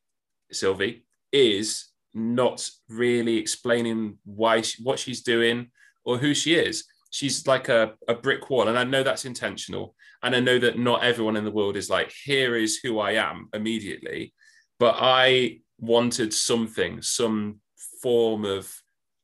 Sylvie, 0.52 1.06
is 1.32 1.90
not 2.14 2.68
really 2.90 3.38
explaining 3.38 4.18
why 4.26 4.62
she, 4.62 4.84
what 4.84 5.00
she's 5.00 5.22
doing 5.22 5.72
or 6.04 6.18
who 6.18 6.34
she 6.34 6.56
is. 6.56 6.86
She's 7.12 7.48
like 7.48 7.70
a, 7.70 7.94
a 8.08 8.14
brick 8.14 8.50
wall. 8.50 8.68
And 8.68 8.78
I 8.78 8.84
know 8.84 9.04
that's 9.04 9.26
intentional. 9.26 9.96
And 10.22 10.36
I 10.36 10.40
know 10.40 10.60
that 10.60 10.78
not 10.78 11.04
everyone 11.04 11.38
in 11.38 11.46
the 11.46 11.52
world 11.52 11.76
is 11.76 11.90
like, 11.90 12.12
here 12.24 12.56
is 12.56 12.78
who 12.78 13.00
I 13.00 13.14
am 13.14 13.50
immediately. 13.54 14.34
But 14.80 14.96
I 15.00 15.60
wanted 15.80 16.34
something, 16.34 17.02
some 17.02 17.62
form 18.02 18.46
of, 18.46 18.72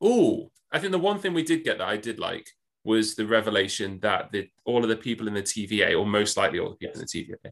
oh, 0.00 0.50
I 0.72 0.78
think 0.78 0.92
the 0.92 0.98
one 0.98 1.18
thing 1.18 1.34
we 1.34 1.42
did 1.42 1.64
get 1.64 1.78
that 1.78 1.88
I 1.88 1.96
did 1.96 2.18
like 2.18 2.48
was 2.86 3.14
the 3.14 3.26
revelation 3.26 3.98
that 4.00 4.30
the, 4.32 4.48
all 4.64 4.82
of 4.82 4.88
the 4.88 4.96
people 4.96 5.28
in 5.28 5.34
the 5.34 5.42
TVA, 5.42 5.98
or 5.98 6.06
most 6.06 6.36
likely 6.36 6.58
all 6.58 6.70
the 6.70 6.76
people 6.76 7.00
in 7.00 7.06
the 7.06 7.06
TVA, 7.06 7.50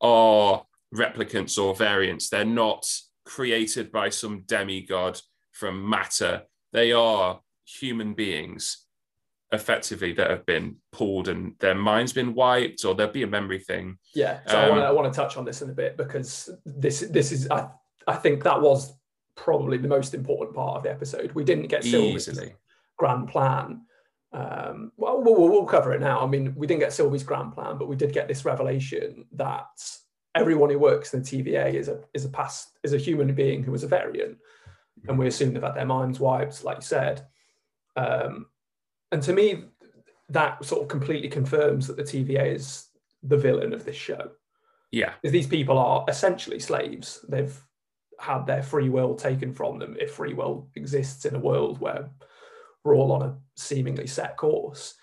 are 0.00 0.64
replicants 0.94 1.62
or 1.62 1.74
variants. 1.74 2.28
They're 2.28 2.44
not 2.44 2.84
created 3.24 3.90
by 3.92 4.10
some 4.10 4.42
demigod 4.46 5.20
from 5.52 5.88
matter. 5.88 6.42
They 6.72 6.92
are 6.92 7.40
human 7.64 8.14
beings 8.14 8.86
effectively 9.52 10.12
that 10.14 10.30
have 10.30 10.46
been 10.46 10.76
pulled 10.92 11.28
and 11.28 11.54
their 11.60 11.74
mind's 11.74 12.12
been 12.12 12.34
wiped 12.34 12.84
or 12.84 12.94
there'll 12.94 13.12
be 13.12 13.22
a 13.22 13.26
memory 13.26 13.58
thing. 13.58 13.98
Yeah, 14.14 14.40
so 14.46 14.58
Um, 14.58 14.64
I, 14.64 14.68
want 14.68 14.80
to, 14.80 14.86
I 14.86 14.90
want 14.90 15.12
to 15.12 15.16
touch 15.16 15.36
on 15.36 15.44
this 15.44 15.62
in 15.62 15.70
a 15.70 15.74
bit 15.74 15.96
because 15.96 16.50
this 16.64 17.00
this 17.10 17.32
is 17.32 17.50
I, 17.50 17.68
I 18.08 18.14
think 18.14 18.42
that 18.44 18.60
was 18.60 18.94
probably 19.36 19.76
the 19.76 19.88
most 19.88 20.14
important 20.14 20.56
part 20.56 20.78
of 20.78 20.82
the 20.84 20.90
episode. 20.90 21.32
We 21.32 21.44
didn't 21.44 21.66
get 21.68 21.84
Easily. 21.84 22.54
grand 22.96 23.28
plan. 23.28 23.82
Um, 24.32 24.92
well, 24.96 25.22
we'll, 25.22 25.48
we'll 25.48 25.64
cover 25.66 25.92
it 25.92 26.00
now. 26.00 26.20
I 26.20 26.26
mean, 26.26 26.54
we 26.56 26.66
didn't 26.66 26.80
get 26.80 26.92
Sylvie's 26.92 27.22
grand 27.22 27.52
plan, 27.52 27.76
but 27.78 27.88
we 27.88 27.96
did 27.96 28.12
get 28.12 28.28
this 28.28 28.44
revelation 28.44 29.26
that 29.32 29.66
everyone 30.34 30.70
who 30.70 30.78
works 30.78 31.12
in 31.12 31.22
the 31.22 31.28
TVA 31.28 31.74
is 31.74 31.88
a 31.88 32.00
is 32.14 32.24
a 32.24 32.30
past 32.30 32.78
is 32.82 32.94
a 32.94 32.98
human 32.98 33.34
being 33.34 33.62
who 33.62 33.74
is 33.74 33.84
a 33.84 33.88
variant, 33.88 34.38
and 35.06 35.18
we 35.18 35.26
assume 35.26 35.52
they've 35.52 35.62
had 35.62 35.74
their 35.74 35.86
minds 35.86 36.18
wiped, 36.18 36.64
like 36.64 36.78
you 36.78 36.82
said. 36.82 37.26
Um, 37.96 38.46
and 39.10 39.22
to 39.22 39.34
me, 39.34 39.64
that 40.30 40.64
sort 40.64 40.82
of 40.82 40.88
completely 40.88 41.28
confirms 41.28 41.86
that 41.86 41.96
the 41.96 42.02
TVA 42.02 42.54
is 42.54 42.86
the 43.22 43.36
villain 43.36 43.72
of 43.72 43.84
this 43.84 43.96
show. 43.96 44.30
Yeah. 44.90 45.12
Because 45.20 45.32
these 45.32 45.46
people 45.46 45.78
are 45.78 46.04
essentially 46.08 46.58
slaves. 46.58 47.24
They've 47.28 47.54
had 48.18 48.46
their 48.46 48.62
free 48.62 48.88
will 48.88 49.14
taken 49.14 49.52
from 49.52 49.78
them 49.78 49.96
if 50.00 50.12
free 50.12 50.34
will 50.34 50.68
exists 50.76 51.24
in 51.24 51.34
a 51.34 51.40
world 51.40 51.80
where 51.80 52.10
we're 52.84 52.96
all 52.96 53.12
on 53.12 53.22
a 53.22 53.36
seemingly 53.56 54.06
set 54.06 54.36
course. 54.36 54.94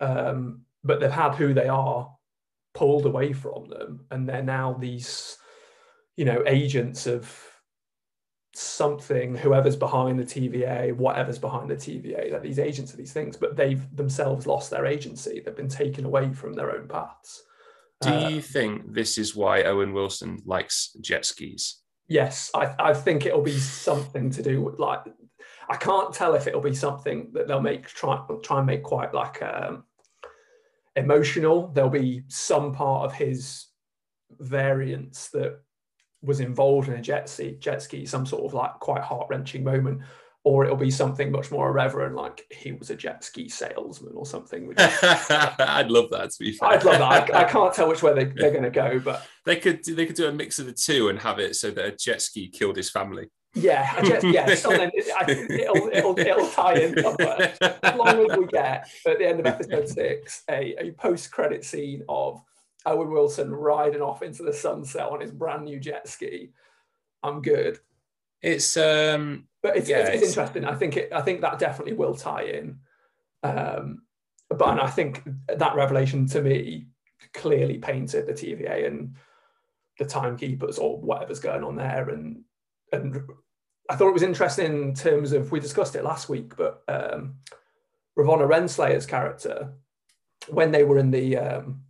Um, 0.00 0.62
but 0.84 1.00
they've 1.00 1.10
had 1.10 1.34
who 1.34 1.52
they 1.54 1.68
are 1.68 2.10
pulled 2.74 3.06
away 3.06 3.32
from 3.32 3.68
them, 3.68 4.06
and 4.10 4.28
they're 4.28 4.42
now 4.42 4.74
these, 4.74 5.36
you 6.16 6.24
know, 6.24 6.42
agents 6.46 7.06
of 7.06 7.30
something, 8.54 9.36
whoever's 9.36 9.76
behind 9.76 10.18
the 10.18 10.24
TVA, 10.24 10.92
whatever's 10.94 11.38
behind 11.38 11.70
the 11.70 11.76
TVA, 11.76 12.30
they're 12.30 12.40
these 12.40 12.58
agents 12.58 12.92
of 12.92 12.98
these 12.98 13.12
things, 13.12 13.36
but 13.36 13.56
they've 13.56 13.94
themselves 13.96 14.46
lost 14.46 14.70
their 14.70 14.86
agency. 14.86 15.40
They've 15.44 15.56
been 15.56 15.68
taken 15.68 16.04
away 16.04 16.32
from 16.32 16.54
their 16.54 16.74
own 16.76 16.88
paths. 16.88 17.42
Do 18.00 18.10
Uh, 18.10 18.28
you 18.28 18.40
think 18.40 18.94
this 18.94 19.18
is 19.18 19.34
why 19.34 19.62
Owen 19.64 19.92
Wilson 19.92 20.38
likes 20.44 20.96
jet 21.00 21.24
skis? 21.24 21.82
Yes, 22.08 22.50
I, 22.54 22.74
I 22.78 22.94
think 22.94 23.26
it'll 23.26 23.42
be 23.42 23.58
something 23.58 24.30
to 24.30 24.42
do 24.42 24.62
with 24.62 24.78
like 24.78 25.02
I 25.68 25.76
can't 25.76 26.14
tell 26.14 26.34
if 26.34 26.46
it'll 26.46 26.60
be 26.60 26.74
something 26.74 27.30
that 27.32 27.46
they'll 27.46 27.60
make 27.60 27.86
try 27.86 28.20
try 28.42 28.58
and 28.58 28.66
make 28.66 28.82
quite 28.82 29.12
like 29.12 29.42
um, 29.42 29.84
emotional. 30.96 31.68
There'll 31.68 31.90
be 31.90 32.22
some 32.28 32.74
part 32.74 33.04
of 33.04 33.14
his 33.14 33.66
variance 34.38 35.28
that 35.28 35.60
was 36.22 36.40
involved 36.40 36.88
in 36.88 36.94
a 36.94 37.02
jet 37.02 37.28
ski, 37.28 37.56
jet 37.60 37.82
ski, 37.82 38.06
some 38.06 38.26
sort 38.26 38.44
of 38.44 38.54
like 38.54 38.72
quite 38.80 39.02
heart 39.02 39.28
wrenching 39.30 39.62
moment, 39.62 40.00
or 40.42 40.64
it'll 40.64 40.76
be 40.76 40.90
something 40.90 41.30
much 41.30 41.50
more 41.50 41.68
irreverent, 41.68 42.14
like 42.14 42.44
he 42.50 42.72
was 42.72 42.90
a 42.90 42.96
jet 42.96 43.22
ski 43.22 43.48
salesman 43.48 44.14
or 44.14 44.26
something. 44.26 44.72
I'd 44.78 45.90
love 45.90 46.10
that. 46.10 46.30
To 46.30 46.38
be 46.38 46.52
fair, 46.52 46.70
I'd 46.70 46.84
love 46.84 46.98
that. 46.98 47.34
I, 47.34 47.42
I 47.42 47.44
can't 47.44 47.74
tell 47.74 47.88
which 47.88 48.02
way 48.02 48.14
they, 48.14 48.24
they're 48.24 48.50
going 48.50 48.64
to 48.64 48.70
go, 48.70 48.98
but 48.98 49.26
they 49.44 49.56
could 49.56 49.84
they 49.84 50.06
could 50.06 50.16
do 50.16 50.28
a 50.28 50.32
mix 50.32 50.58
of 50.58 50.66
the 50.66 50.72
two 50.72 51.08
and 51.08 51.18
have 51.18 51.38
it 51.38 51.56
so 51.56 51.70
that 51.70 51.84
a 51.84 51.92
jet 51.92 52.22
ski 52.22 52.48
killed 52.48 52.76
his 52.76 52.90
family. 52.90 53.28
Yeah, 53.54 53.92
I 53.96 54.02
just, 54.02 54.26
yeah. 54.26 54.54
So 54.56 54.70
then 54.70 54.90
it, 54.92 55.06
I, 55.16 55.30
it'll, 55.30 55.88
it'll, 55.88 56.18
it'll 56.18 56.50
tie 56.50 56.74
in. 56.74 56.98
As 56.98 57.96
long 57.96 58.30
as 58.30 58.36
we 58.36 58.46
get 58.46 58.88
at 59.06 59.18
the 59.18 59.26
end 59.26 59.40
of 59.40 59.46
episode 59.46 59.88
six 59.88 60.42
a, 60.50 60.74
a 60.78 60.92
post 60.92 61.30
credit 61.30 61.64
scene 61.64 62.02
of 62.08 62.42
Owen 62.86 63.10
Wilson 63.10 63.50
riding 63.50 64.02
off 64.02 64.22
into 64.22 64.42
the 64.42 64.52
sunset 64.52 65.08
on 65.08 65.20
his 65.20 65.30
brand 65.30 65.64
new 65.64 65.80
jet 65.80 66.08
ski, 66.08 66.50
I'm 67.22 67.42
good. 67.42 67.78
It's 68.42 68.76
um, 68.76 69.48
but 69.62 69.76
it's, 69.76 69.88
yeah, 69.88 69.98
it's, 69.98 70.08
it's, 70.08 70.22
it's 70.22 70.36
interesting. 70.36 70.64
I 70.64 70.74
think 70.74 70.96
it. 70.96 71.12
I 71.12 71.22
think 71.22 71.40
that 71.40 71.58
definitely 71.58 71.94
will 71.94 72.14
tie 72.14 72.44
in. 72.44 72.78
Um, 73.42 74.02
but 74.48 74.68
and 74.68 74.80
I 74.80 74.88
think 74.88 75.22
that 75.48 75.74
revelation 75.74 76.26
to 76.28 76.42
me 76.42 76.86
clearly 77.34 77.78
painted 77.78 78.26
the 78.26 78.32
TVA 78.32 78.86
and 78.86 79.14
the 79.98 80.04
timekeepers 80.04 80.78
or 80.78 81.00
whatever's 81.00 81.40
going 81.40 81.64
on 81.64 81.76
there 81.76 82.10
and 82.10 82.44
and 82.92 83.22
I 83.88 83.96
thought 83.96 84.08
it 84.08 84.14
was 84.14 84.22
interesting 84.22 84.66
in 84.66 84.94
terms 84.94 85.32
of 85.32 85.50
we 85.50 85.60
discussed 85.60 85.96
it 85.96 86.04
last 86.04 86.28
week, 86.28 86.56
but 86.56 86.82
um, 86.88 87.36
Ravonna 88.18 88.48
Renslayer's 88.48 89.06
character 89.06 89.72
when 90.48 90.70
they 90.70 90.84
were 90.84 90.98
in 90.98 91.10
the 91.10 91.36
um, 91.36 91.82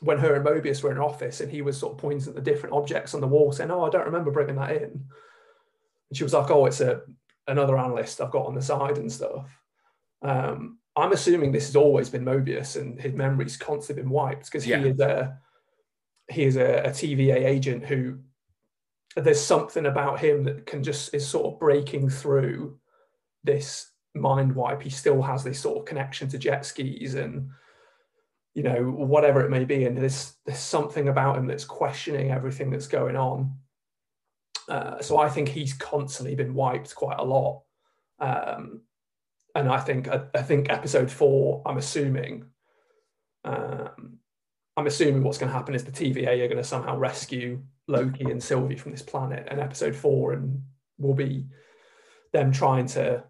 when 0.00 0.18
her 0.18 0.34
and 0.34 0.44
Mobius 0.44 0.82
were 0.82 0.92
in 0.92 0.98
office 0.98 1.40
and 1.40 1.50
he 1.50 1.62
was 1.62 1.78
sort 1.78 1.94
of 1.94 1.98
pointing 1.98 2.28
at 2.28 2.34
the 2.34 2.40
different 2.40 2.74
objects 2.74 3.14
on 3.14 3.20
the 3.20 3.26
wall, 3.26 3.52
saying, 3.52 3.70
"Oh, 3.70 3.84
I 3.84 3.90
don't 3.90 4.06
remember 4.06 4.30
bringing 4.30 4.56
that 4.56 4.72
in." 4.72 4.82
And 4.82 6.16
she 6.16 6.22
was 6.24 6.32
like, 6.32 6.50
"Oh, 6.50 6.66
it's 6.66 6.80
a 6.80 7.02
another 7.46 7.78
analyst 7.78 8.20
I've 8.20 8.30
got 8.30 8.46
on 8.46 8.54
the 8.54 8.62
side 8.62 8.98
and 8.98 9.10
stuff." 9.10 9.46
Um, 10.22 10.78
I'm 10.96 11.12
assuming 11.12 11.52
this 11.52 11.66
has 11.66 11.76
always 11.76 12.08
been 12.08 12.24
Mobius 12.24 12.80
and 12.80 13.00
his 13.00 13.14
memory's 13.14 13.56
constantly 13.56 14.02
been 14.02 14.10
wiped 14.10 14.46
because 14.46 14.66
yeah. 14.66 14.78
he 14.78 14.88
is 14.88 15.00
a 15.00 15.38
he 16.30 16.44
is 16.44 16.56
a, 16.56 16.84
a 16.84 16.90
TVA 16.90 17.44
agent 17.44 17.84
who 17.84 18.18
there's 19.16 19.40
something 19.40 19.86
about 19.86 20.18
him 20.18 20.44
that 20.44 20.66
can 20.66 20.82
just 20.82 21.14
is 21.14 21.26
sort 21.26 21.46
of 21.46 21.60
breaking 21.60 22.10
through 22.10 22.78
this 23.44 23.90
mind 24.14 24.54
wipe. 24.54 24.82
He 24.82 24.90
still 24.90 25.22
has 25.22 25.44
this 25.44 25.60
sort 25.60 25.78
of 25.78 25.84
connection 25.84 26.28
to 26.28 26.38
jet 26.38 26.66
skis 26.66 27.14
and 27.14 27.50
you 28.54 28.62
know 28.62 28.82
whatever 28.84 29.40
it 29.42 29.50
may 29.50 29.64
be, 29.64 29.84
and 29.84 29.96
there's 29.96 30.34
there's 30.46 30.58
something 30.58 31.08
about 31.08 31.36
him 31.36 31.46
that's 31.46 31.64
questioning 31.64 32.30
everything 32.30 32.70
that's 32.70 32.86
going 32.86 33.16
on. 33.16 33.56
Uh, 34.68 35.00
so 35.02 35.18
I 35.18 35.28
think 35.28 35.48
he's 35.48 35.74
constantly 35.74 36.34
been 36.34 36.54
wiped 36.54 36.94
quite 36.94 37.18
a 37.18 37.24
lot, 37.24 37.62
um, 38.20 38.82
and 39.54 39.68
I 39.68 39.80
think 39.80 40.08
I, 40.08 40.22
I, 40.34 40.42
think 40.42 40.70
episode 40.70 41.10
four. 41.10 41.62
I'm 41.66 41.76
assuming. 41.78 42.46
Um, 43.44 44.18
I'm 44.76 44.86
assuming 44.86 45.22
what's 45.22 45.38
going 45.38 45.52
to 45.52 45.56
happen 45.56 45.74
is 45.74 45.84
the 45.84 45.92
TVA 45.92 46.42
are 46.42 46.48
going 46.48 46.56
to 46.56 46.64
somehow 46.64 46.96
rescue 46.96 47.62
Loki 47.88 48.30
and 48.30 48.42
Sylvie 48.42 48.76
from 48.76 48.92
this 48.92 49.02
planet, 49.02 49.46
and 49.50 49.60
episode 49.60 49.94
four 49.94 50.32
and 50.32 50.62
will 50.98 51.14
be 51.14 51.46
them 52.32 52.52
trying 52.52 52.86
to 52.86 53.24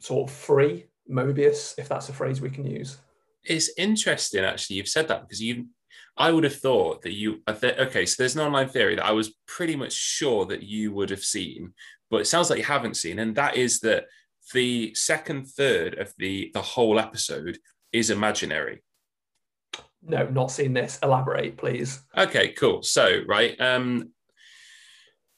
sort 0.00 0.28
of 0.28 0.36
free 0.36 0.86
Mobius, 1.10 1.74
if 1.78 1.88
that's 1.88 2.08
a 2.08 2.12
phrase 2.12 2.40
we 2.40 2.50
can 2.50 2.66
use. 2.66 2.98
It's 3.44 3.70
interesting, 3.78 4.44
actually. 4.44 4.76
You've 4.76 4.88
said 4.88 5.08
that 5.08 5.22
because 5.22 5.40
you, 5.40 5.66
I 6.16 6.32
would 6.32 6.44
have 6.44 6.56
thought 6.56 7.02
that 7.02 7.12
you. 7.12 7.42
Okay, 7.48 8.06
so 8.06 8.16
there's 8.18 8.34
an 8.34 8.42
online 8.42 8.68
theory 8.68 8.96
that 8.96 9.06
I 9.06 9.12
was 9.12 9.34
pretty 9.46 9.76
much 9.76 9.92
sure 9.92 10.44
that 10.46 10.62
you 10.62 10.92
would 10.92 11.10
have 11.10 11.24
seen, 11.24 11.72
but 12.10 12.20
it 12.20 12.26
sounds 12.26 12.50
like 12.50 12.58
you 12.58 12.64
haven't 12.64 12.96
seen, 12.96 13.18
and 13.18 13.36
that 13.36 13.56
is 13.56 13.80
that 13.80 14.06
the 14.52 14.94
second 14.94 15.46
third 15.46 15.98
of 15.98 16.12
the 16.18 16.50
the 16.54 16.62
whole 16.62 16.98
episode 16.98 17.58
is 17.92 18.10
imaginary 18.10 18.82
no, 20.06 20.28
not 20.28 20.50
seen 20.50 20.72
this. 20.72 20.98
Elaborate, 21.02 21.56
please. 21.56 22.00
Okay, 22.16 22.48
cool. 22.52 22.82
So, 22.82 23.22
right. 23.26 23.60
Um, 23.60 24.12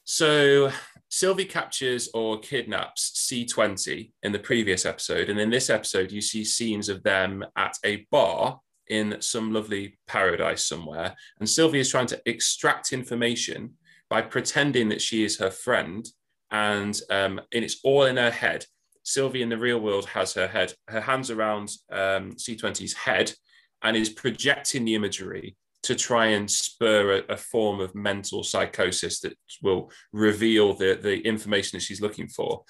so 0.03 0.71
Sylvie 1.09 1.45
captures 1.45 2.09
or 2.13 2.39
kidnaps 2.39 3.27
C20 3.31 4.11
in 4.23 4.31
the 4.31 4.39
previous 4.39 4.85
episode. 4.85 5.29
And 5.29 5.39
in 5.39 5.49
this 5.49 5.69
episode, 5.69 6.11
you 6.11 6.21
see 6.21 6.43
scenes 6.43 6.89
of 6.89 7.03
them 7.03 7.43
at 7.55 7.75
a 7.83 8.07
bar 8.11 8.59
in 8.87 9.21
some 9.21 9.53
lovely 9.53 9.97
paradise 10.07 10.65
somewhere. 10.65 11.15
And 11.39 11.49
Sylvie 11.49 11.79
is 11.79 11.89
trying 11.89 12.07
to 12.07 12.21
extract 12.25 12.93
information 12.93 13.75
by 14.09 14.21
pretending 14.21 14.89
that 14.89 15.01
she 15.01 15.23
is 15.23 15.37
her 15.39 15.51
friend. 15.51 16.07
And, 16.51 16.99
um, 17.09 17.39
and 17.53 17.63
it's 17.63 17.79
all 17.83 18.05
in 18.05 18.17
her 18.17 18.31
head. 18.31 18.65
Sylvie 19.03 19.41
in 19.41 19.49
the 19.49 19.57
real 19.57 19.79
world 19.79 20.05
has 20.09 20.33
her 20.33 20.47
head, 20.47 20.73
her 20.87 21.01
hands 21.01 21.31
around 21.31 21.69
um, 21.91 22.33
C20's 22.33 22.93
head, 22.93 23.33
and 23.83 23.95
is 23.95 24.09
projecting 24.09 24.85
the 24.85 24.95
imagery 24.95 25.55
to 25.83 25.95
try 25.95 26.27
and 26.27 26.49
spur 26.49 27.17
a, 27.17 27.33
a, 27.33 27.37
form 27.37 27.79
of 27.79 27.95
mental 27.95 28.43
psychosis 28.43 29.21
that 29.21 29.33
will 29.61 29.89
reveal 30.11 30.73
the, 30.73 30.99
the 31.01 31.21
information 31.21 31.77
that 31.77 31.83
she's 31.83 32.01
looking 32.01 32.27
for. 32.27 32.63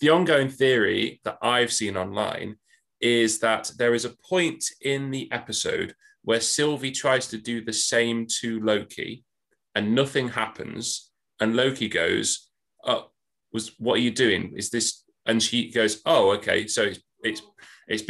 The 0.00 0.10
ongoing 0.10 0.48
theory 0.48 1.20
that 1.24 1.38
I've 1.42 1.72
seen 1.72 1.96
online 1.96 2.56
is 3.00 3.40
that 3.40 3.70
there 3.76 3.94
is 3.94 4.04
a 4.04 4.14
point 4.28 4.64
in 4.80 5.10
the 5.10 5.30
episode 5.32 5.94
where 6.22 6.40
Sylvie 6.40 6.92
tries 6.92 7.26
to 7.28 7.38
do 7.38 7.62
the 7.62 7.72
same 7.72 8.26
to 8.40 8.60
Loki 8.60 9.24
and 9.74 9.94
nothing 9.94 10.28
happens. 10.28 11.10
And 11.40 11.56
Loki 11.56 11.88
goes, 11.88 12.50
Oh, 12.84 13.10
was 13.52 13.72
what 13.78 13.94
are 13.94 14.02
you 14.02 14.10
doing? 14.10 14.54
Is 14.56 14.70
this? 14.70 15.04
And 15.26 15.42
she 15.42 15.70
goes, 15.70 16.00
Oh, 16.06 16.30
okay. 16.32 16.66
So 16.66 16.84
it's, 16.84 17.00
it's 17.22 17.42
it's 17.88 18.02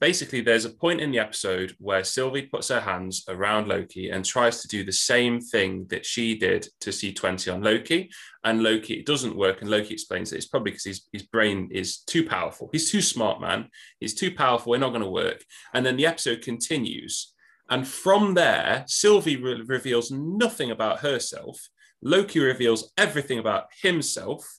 basically 0.00 0.40
there's 0.40 0.64
a 0.64 0.70
point 0.70 1.00
in 1.00 1.10
the 1.10 1.18
episode 1.18 1.74
where 1.78 2.04
Sylvie 2.04 2.42
puts 2.42 2.68
her 2.68 2.80
hands 2.80 3.24
around 3.28 3.68
Loki 3.68 4.10
and 4.10 4.24
tries 4.24 4.62
to 4.62 4.68
do 4.68 4.84
the 4.84 4.92
same 4.92 5.40
thing 5.40 5.86
that 5.90 6.04
she 6.04 6.36
did 6.36 6.68
to 6.80 6.90
C20 6.90 7.52
on 7.52 7.62
Loki. 7.62 8.10
And 8.44 8.62
Loki, 8.62 8.94
it 8.94 9.06
doesn't 9.06 9.36
work. 9.36 9.60
And 9.60 9.70
Loki 9.70 9.94
explains 9.94 10.30
that 10.30 10.36
it's 10.36 10.46
probably 10.46 10.72
because 10.72 10.84
his, 10.84 11.08
his 11.12 11.22
brain 11.22 11.68
is 11.72 11.98
too 11.98 12.24
powerful. 12.24 12.68
He's 12.72 12.90
too 12.90 13.02
smart, 13.02 13.40
man. 13.40 13.68
He's 14.00 14.14
too 14.14 14.34
powerful. 14.34 14.70
We're 14.70 14.78
not 14.78 14.90
going 14.90 15.02
to 15.02 15.10
work. 15.10 15.44
And 15.74 15.84
then 15.84 15.96
the 15.96 16.06
episode 16.06 16.42
continues. 16.42 17.34
And 17.68 17.86
from 17.86 18.34
there, 18.34 18.84
Sylvie 18.86 19.36
re- 19.36 19.62
reveals 19.66 20.10
nothing 20.10 20.70
about 20.70 21.00
herself. 21.00 21.68
Loki 22.02 22.40
reveals 22.40 22.92
everything 22.96 23.38
about 23.38 23.66
himself. 23.82 24.58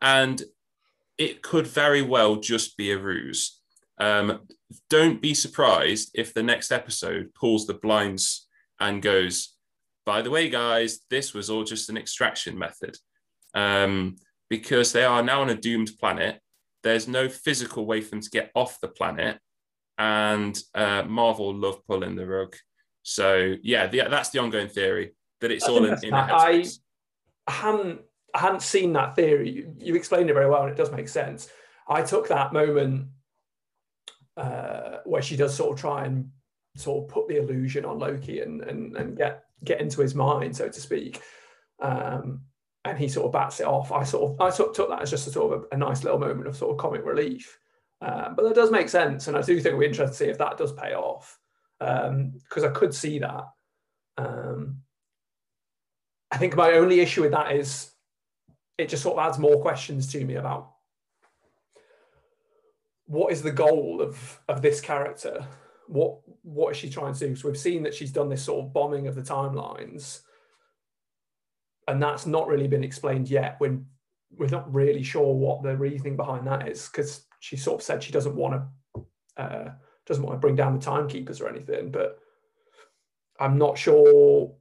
And 0.00 0.42
it 1.16 1.42
could 1.42 1.66
very 1.66 2.02
well 2.02 2.36
just 2.36 2.76
be 2.76 2.90
a 2.90 2.98
ruse 2.98 3.60
um, 3.98 4.40
don't 4.90 5.22
be 5.22 5.34
surprised 5.34 6.10
if 6.14 6.34
the 6.34 6.42
next 6.42 6.72
episode 6.72 7.32
pulls 7.34 7.66
the 7.66 7.74
blinds 7.74 8.48
and 8.80 9.02
goes, 9.02 9.54
by 10.04 10.22
the 10.22 10.30
way, 10.30 10.48
guys, 10.48 11.00
this 11.10 11.32
was 11.32 11.48
all 11.48 11.64
just 11.64 11.88
an 11.88 11.96
extraction 11.96 12.58
method. 12.58 12.96
Um, 13.54 14.16
because 14.50 14.92
they 14.92 15.04
are 15.04 15.22
now 15.22 15.40
on 15.40 15.50
a 15.50 15.54
doomed 15.54 15.92
planet. 15.98 16.40
There's 16.82 17.08
no 17.08 17.28
physical 17.28 17.86
way 17.86 18.00
for 18.00 18.10
them 18.10 18.20
to 18.20 18.30
get 18.30 18.50
off 18.54 18.80
the 18.80 18.88
planet. 18.88 19.38
And 19.96 20.58
uh, 20.74 21.04
Marvel 21.04 21.54
love 21.54 21.84
pulling 21.86 22.16
the 22.16 22.26
rug. 22.26 22.54
So, 23.02 23.54
yeah, 23.62 23.86
the, 23.86 24.02
that's 24.10 24.30
the 24.30 24.40
ongoing 24.40 24.68
theory 24.68 25.14
that 25.40 25.50
it's 25.50 25.68
all 25.68 25.84
in, 25.84 25.96
in 26.02 26.14
I, 26.14 26.64
I 27.46 27.52
hadn't 27.52 28.00
I 28.34 28.38
hadn't 28.38 28.62
seen 28.62 28.92
that 28.94 29.14
theory. 29.14 29.50
You, 29.50 29.74
you, 29.78 29.94
explained 29.94 30.28
it 30.28 30.34
very 30.34 30.48
well, 30.48 30.62
and 30.62 30.70
it 30.70 30.76
does 30.76 30.90
make 30.90 31.08
sense. 31.08 31.48
I 31.88 32.02
took 32.02 32.28
that 32.28 32.52
moment 32.52 33.08
uh, 34.36 34.98
where 35.04 35.22
she 35.22 35.36
does 35.36 35.54
sort 35.54 35.72
of 35.72 35.80
try 35.80 36.04
and 36.04 36.30
sort 36.76 37.04
of 37.04 37.14
put 37.14 37.28
the 37.28 37.36
illusion 37.36 37.84
on 37.84 37.98
Loki 37.98 38.40
and 38.40 38.62
and, 38.62 38.96
and 38.96 39.16
get 39.16 39.44
get 39.62 39.80
into 39.80 40.00
his 40.00 40.14
mind, 40.14 40.56
so 40.56 40.68
to 40.68 40.80
speak. 40.80 41.22
Um, 41.80 42.42
and 42.86 42.98
he 42.98 43.08
sort 43.08 43.26
of 43.26 43.32
bats 43.32 43.60
it 43.60 43.66
off. 43.66 43.92
I 43.92 44.04
sort 44.04 44.32
of 44.32 44.40
I 44.40 44.50
sort 44.50 44.70
of 44.70 44.76
took 44.76 44.88
that 44.90 45.02
as 45.02 45.10
just 45.10 45.26
a 45.26 45.30
sort 45.30 45.52
of 45.52 45.66
a, 45.70 45.74
a 45.74 45.78
nice 45.78 46.04
little 46.04 46.18
moment 46.18 46.48
of 46.48 46.56
sort 46.56 46.72
of 46.72 46.78
comic 46.78 47.04
relief. 47.04 47.58
Um, 48.00 48.34
but 48.36 48.42
that 48.42 48.54
does 48.54 48.70
make 48.70 48.88
sense, 48.88 49.28
and 49.28 49.36
I 49.36 49.40
do 49.40 49.54
think 49.54 49.66
it'll 49.66 49.80
be 49.80 49.86
interesting 49.86 50.12
to 50.12 50.24
see 50.24 50.30
if 50.30 50.38
that 50.38 50.58
does 50.58 50.72
pay 50.72 50.94
off 50.94 51.38
because 51.78 52.64
um, 52.64 52.64
I 52.64 52.68
could 52.68 52.94
see 52.94 53.18
that. 53.20 53.44
Um, 54.18 54.78
I 56.30 56.36
think 56.36 56.56
my 56.56 56.72
only 56.72 57.00
issue 57.00 57.22
with 57.22 57.30
that 57.30 57.52
is 57.52 57.90
it 58.76 58.88
just 58.88 59.02
sort 59.02 59.18
of 59.18 59.26
adds 59.26 59.38
more 59.38 59.60
questions 59.60 60.10
to 60.12 60.24
me 60.24 60.34
about 60.34 60.73
what 63.06 63.32
is 63.32 63.42
the 63.42 63.52
goal 63.52 64.00
of 64.00 64.40
of 64.48 64.62
this 64.62 64.80
character? 64.80 65.46
What 65.86 66.18
what 66.42 66.70
is 66.70 66.76
she 66.76 66.90
trying 66.90 67.14
to 67.14 67.28
do? 67.28 67.36
So 67.36 67.48
we've 67.48 67.58
seen 67.58 67.82
that 67.82 67.94
she's 67.94 68.12
done 68.12 68.28
this 68.28 68.44
sort 68.44 68.64
of 68.64 68.72
bombing 68.72 69.06
of 69.06 69.14
the 69.14 69.22
timelines, 69.22 70.20
and 71.86 72.02
that's 72.02 72.26
not 72.26 72.48
really 72.48 72.68
been 72.68 72.84
explained 72.84 73.28
yet. 73.28 73.56
When 73.58 73.86
we're 74.30 74.46
not 74.46 74.72
really 74.72 75.02
sure 75.02 75.34
what 75.34 75.62
the 75.62 75.76
reasoning 75.76 76.16
behind 76.16 76.46
that 76.46 76.68
is, 76.68 76.88
because 76.88 77.24
she 77.40 77.56
sort 77.56 77.80
of 77.80 77.84
said 77.84 78.02
she 78.02 78.12
doesn't 78.12 78.36
want 78.36 78.62
to 78.94 79.06
uh, 79.36 79.70
doesn't 80.06 80.24
want 80.24 80.34
to 80.34 80.40
bring 80.40 80.56
down 80.56 80.74
the 80.74 80.84
timekeepers 80.84 81.40
or 81.40 81.48
anything. 81.48 81.90
But 81.90 82.18
I'm 83.38 83.58
not 83.58 83.76
sure 83.76 84.54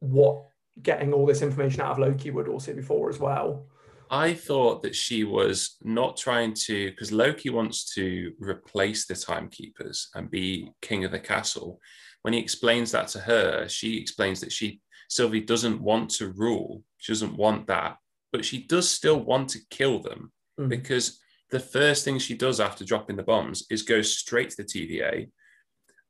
what 0.00 0.46
getting 0.82 1.12
all 1.12 1.26
this 1.26 1.42
information 1.42 1.80
out 1.80 1.92
of 1.92 1.98
Loki 1.98 2.30
would 2.30 2.48
also 2.48 2.74
be 2.74 2.82
for 2.82 3.08
as 3.08 3.18
well. 3.18 3.66
I 4.10 4.34
thought 4.34 4.82
that 4.82 4.94
she 4.94 5.24
was 5.24 5.76
not 5.82 6.16
trying 6.16 6.54
to, 6.66 6.90
because 6.90 7.12
Loki 7.12 7.50
wants 7.50 7.92
to 7.94 8.32
replace 8.38 9.06
the 9.06 9.14
timekeepers 9.14 10.10
and 10.14 10.30
be 10.30 10.70
king 10.82 11.04
of 11.04 11.10
the 11.10 11.18
castle. 11.18 11.80
When 12.22 12.34
he 12.34 12.40
explains 12.40 12.92
that 12.92 13.08
to 13.08 13.20
her, 13.20 13.68
she 13.68 13.98
explains 13.98 14.40
that 14.40 14.52
she, 14.52 14.80
Sylvie, 15.08 15.40
doesn't 15.40 15.80
want 15.80 16.10
to 16.12 16.32
rule. 16.32 16.82
She 16.98 17.12
doesn't 17.12 17.36
want 17.36 17.66
that, 17.66 17.96
but 18.32 18.44
she 18.44 18.64
does 18.66 18.88
still 18.88 19.20
want 19.20 19.50
to 19.50 19.60
kill 19.70 20.00
them 20.00 20.32
mm. 20.58 20.68
because 20.68 21.20
the 21.50 21.60
first 21.60 22.04
thing 22.04 22.18
she 22.18 22.34
does 22.34 22.60
after 22.60 22.84
dropping 22.84 23.16
the 23.16 23.22
bombs 23.22 23.66
is 23.70 23.82
go 23.82 24.02
straight 24.02 24.50
to 24.50 24.56
the 24.56 24.64
TVA. 24.64 25.30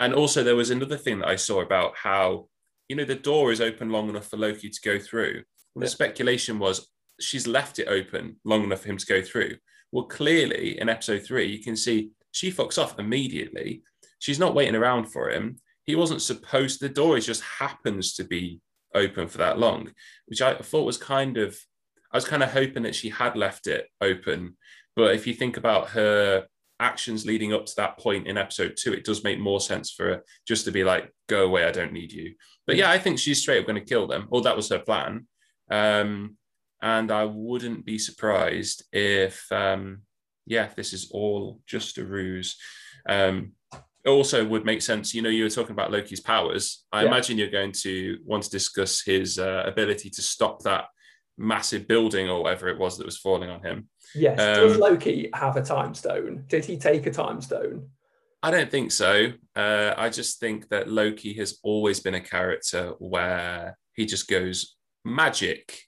And 0.01 0.15
also, 0.15 0.43
there 0.43 0.57
was 0.57 0.71
another 0.71 0.97
thing 0.97 1.21
that 1.21 1.29
I 1.29 1.37
saw 1.37 1.61
about 1.61 1.97
how, 1.97 2.49
you 2.89 2.97
know, 2.97 3.05
the 3.05 3.15
door 3.15 3.53
is 3.53 3.61
open 3.61 3.91
long 3.91 4.09
enough 4.09 4.29
for 4.29 4.37
Loki 4.37 4.71
to 4.71 4.81
go 4.85 4.99
through. 4.99 5.43
And 5.75 5.83
the 5.83 5.89
speculation 5.89 6.59
was, 6.59 6.89
she's 7.21 7.47
left 7.47 7.79
it 7.79 7.89
open 7.89 8.37
long 8.45 8.65
enough 8.65 8.81
for 8.81 8.89
him 8.89 8.97
to 8.97 9.07
go 9.07 9.23
through. 9.23 9.57
Well, 9.93 10.05
clearly 10.05 10.79
in 10.81 10.89
episode 10.89 11.23
three, 11.25 11.47
you 11.47 11.63
can 11.63 11.77
see 11.77 12.11
she 12.33 12.51
fucks 12.51 12.83
off 12.83 12.99
immediately. 12.99 13.83
She's 14.19 14.39
not 14.39 14.55
waiting 14.55 14.75
around 14.75 15.07
for 15.07 15.31
him. 15.31 15.57
He 15.85 15.95
wasn't 15.95 16.23
supposed, 16.23 16.81
the 16.81 16.89
door 16.89 17.19
just 17.21 17.43
happens 17.43 18.15
to 18.15 18.25
be 18.25 18.61
open 18.95 19.29
for 19.29 19.39
that 19.39 19.59
long, 19.59 19.91
which 20.27 20.43
I 20.43 20.55
thought 20.55 20.87
was 20.87 20.97
kind 20.97 21.37
of, 21.37 21.57
I 22.13 22.17
was 22.17 22.25
kind 22.25 22.43
of 22.43 22.51
hoping 22.51 22.85
that 22.85 22.95
she 22.95 23.11
had 23.11 23.37
left 23.37 23.67
it 23.67 23.87
open. 24.01 24.57
But 24.97 25.15
if 25.15 25.27
you 25.27 25.35
think 25.35 25.57
about 25.57 25.91
her 25.91 26.47
actions 26.81 27.27
leading 27.27 27.53
up 27.53 27.67
to 27.67 27.73
that 27.77 27.99
point 27.99 28.27
in 28.27 28.39
episode 28.39 28.77
two, 28.77 28.93
it 28.93 29.05
does 29.05 29.25
make 29.25 29.39
more 29.39 29.61
sense 29.61 29.91
for 29.91 30.07
her 30.07 30.23
just 30.47 30.65
to 30.65 30.73
be 30.73 30.85
like, 30.85 31.13
go 31.29 31.45
away, 31.45 31.65
I 31.65 31.71
don't 31.71 31.93
need 31.93 32.13
you. 32.13 32.35
But 32.67 32.77
yeah, 32.77 32.91
I 32.91 32.99
think 32.99 33.19
she's 33.19 33.41
straight 33.41 33.61
up 33.61 33.67
going 33.67 33.81
to 33.81 33.85
kill 33.85 34.07
them. 34.07 34.27
Or 34.31 34.43
that 34.43 34.57
was 34.57 34.71
her 34.71 34.79
plan. 34.79 35.27
Um, 35.71 36.37
and 36.85 37.11
I 37.11 37.25
wouldn't 37.25 37.87
be 37.87 37.99
surprised 37.99 38.85
if, 38.93 39.51
um, 39.51 40.03
yeah, 40.45 40.69
this 40.77 40.93
is 40.93 41.11
all 41.13 41.59
just 41.67 41.97
a 41.97 42.05
ruse. 42.05 42.59
Um, 43.09 43.53
it 43.73 44.11
also 44.11 44.45
would 44.45 44.67
make 44.67 44.83
sense. 44.83 45.15
You 45.15 45.23
know, 45.23 45.31
you 45.31 45.45
were 45.45 45.51
talking 45.51 45.73
about 45.73 45.91
Loki's 45.91 46.21
powers. 46.21 46.85
I 46.93 47.03
yeah. 47.03 47.09
imagine 47.09 47.39
you're 47.39 47.49
going 47.49 47.73
to 47.73 48.19
want 48.27 48.43
to 48.43 48.51
discuss 48.51 49.01
his 49.01 49.39
uh, 49.39 49.63
ability 49.65 50.11
to 50.11 50.21
stop 50.21 50.63
that 50.65 50.85
massive 51.39 51.89
building 51.89 52.29
or 52.29 52.43
whatever 52.43 52.69
it 52.69 52.79
was 52.79 52.99
that 52.99 53.07
was 53.07 53.17
falling 53.17 53.49
on 53.49 53.63
him. 53.63 53.89
Yes. 54.15 54.39
Um, 54.39 54.69
Does 54.69 54.77
Loki 54.77 55.31
have 55.33 55.57
a 55.57 55.63
time 55.63 55.95
stone? 55.95 56.45
Did 56.49 56.67
he 56.67 56.77
take 56.77 57.07
a 57.07 57.11
time 57.11 57.41
stone? 57.41 57.89
I 58.43 58.51
don't 58.51 58.71
think 58.71 58.93
so. 58.93 59.33
Uh, 59.57 59.95
I 59.97 60.11
just 60.11 60.39
think 60.39 60.69
that 60.69 60.87
Loki 60.87 61.33
has 61.39 61.61
always 61.63 62.01
been 62.01 62.15
a 62.15 62.21
character 62.21 62.93
where 62.99 63.79
he 63.95 64.05
just 64.05 64.29
goes 64.29 64.77
magic 65.03 65.81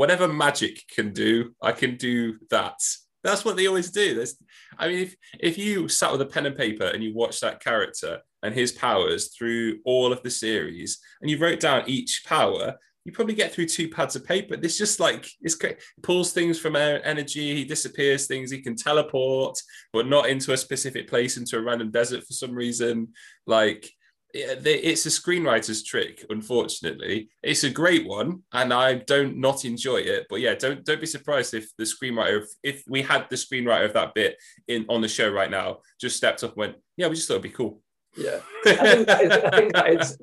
whatever 0.00 0.26
magic 0.26 0.82
can 0.88 1.12
do, 1.12 1.54
I 1.60 1.72
can 1.72 1.96
do 1.96 2.38
that. 2.48 2.80
That's 3.22 3.44
what 3.44 3.56
they 3.56 3.66
always 3.66 3.90
do. 3.90 4.14
There's, 4.14 4.34
I 4.78 4.88
mean, 4.88 5.00
if 5.00 5.14
if 5.38 5.58
you 5.58 5.88
sat 5.88 6.10
with 6.10 6.22
a 6.22 6.26
pen 6.32 6.46
and 6.46 6.56
paper 6.56 6.86
and 6.86 7.04
you 7.04 7.14
watched 7.14 7.42
that 7.42 7.62
character 7.62 8.20
and 8.42 8.54
his 8.54 8.72
powers 8.72 9.34
through 9.34 9.80
all 9.84 10.10
of 10.10 10.22
the 10.22 10.30
series, 10.30 10.98
and 11.20 11.30
you 11.30 11.36
wrote 11.36 11.60
down 11.60 11.82
each 11.86 12.22
power, 12.26 12.76
you 13.04 13.12
probably 13.12 13.34
get 13.34 13.52
through 13.52 13.66
two 13.66 13.90
pads 13.90 14.16
of 14.16 14.24
paper. 14.24 14.56
This 14.56 14.78
just 14.78 15.00
like 15.00 15.28
it's 15.42 15.54
great. 15.54 15.76
pulls 16.02 16.32
things 16.32 16.58
from 16.58 16.76
energy. 16.76 17.54
He 17.54 17.64
disappears 17.66 18.26
things. 18.26 18.50
He 18.50 18.62
can 18.62 18.76
teleport, 18.76 19.60
but 19.92 20.08
not 20.08 20.30
into 20.30 20.54
a 20.54 20.56
specific 20.56 21.10
place, 21.10 21.36
into 21.36 21.58
a 21.58 21.62
random 21.62 21.90
desert 21.90 22.24
for 22.24 22.32
some 22.32 22.54
reason. 22.54 23.08
Like 23.46 23.92
it's 24.32 25.06
a 25.06 25.08
screenwriter's 25.08 25.82
trick 25.82 26.24
unfortunately. 26.30 27.28
It's 27.42 27.64
a 27.64 27.70
great 27.70 28.06
one 28.06 28.42
and 28.52 28.72
i 28.72 28.94
don't 28.94 29.36
not 29.36 29.64
enjoy 29.64 29.96
it 29.96 30.26
but 30.28 30.40
yeah 30.40 30.54
don't 30.54 30.84
don't 30.84 31.00
be 31.00 31.06
surprised 31.06 31.54
if 31.54 31.74
the 31.76 31.84
screenwriter 31.84 32.42
if, 32.42 32.48
if 32.62 32.84
we 32.88 33.02
had 33.02 33.26
the 33.30 33.36
screenwriter 33.36 33.84
of 33.84 33.92
that 33.94 34.14
bit 34.14 34.36
in 34.68 34.86
on 34.88 35.00
the 35.00 35.08
show 35.08 35.30
right 35.30 35.50
now 35.50 35.78
just 36.00 36.16
stepped 36.16 36.44
up 36.44 36.50
and 36.50 36.58
went 36.58 36.76
yeah 36.96 37.08
we 37.08 37.14
just 37.14 37.28
thought 37.28 37.34
it'd 37.34 37.42
be 37.42 37.50
cool. 37.50 37.80
Yeah. 38.16 38.40
I 38.66 38.74
think 38.74 39.06
that 39.06 39.22
is, 39.22 39.32
I 39.32 39.50
think 39.50 39.72
that 39.72 39.90
is 39.90 40.18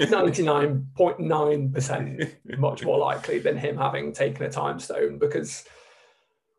99.9% 0.00 2.58
much 2.58 2.84
more 2.84 2.98
likely 2.98 3.38
than 3.38 3.56
him 3.56 3.78
having 3.78 4.12
taken 4.12 4.44
a 4.44 4.50
time 4.50 4.78
stone 4.78 5.16
because 5.18 5.64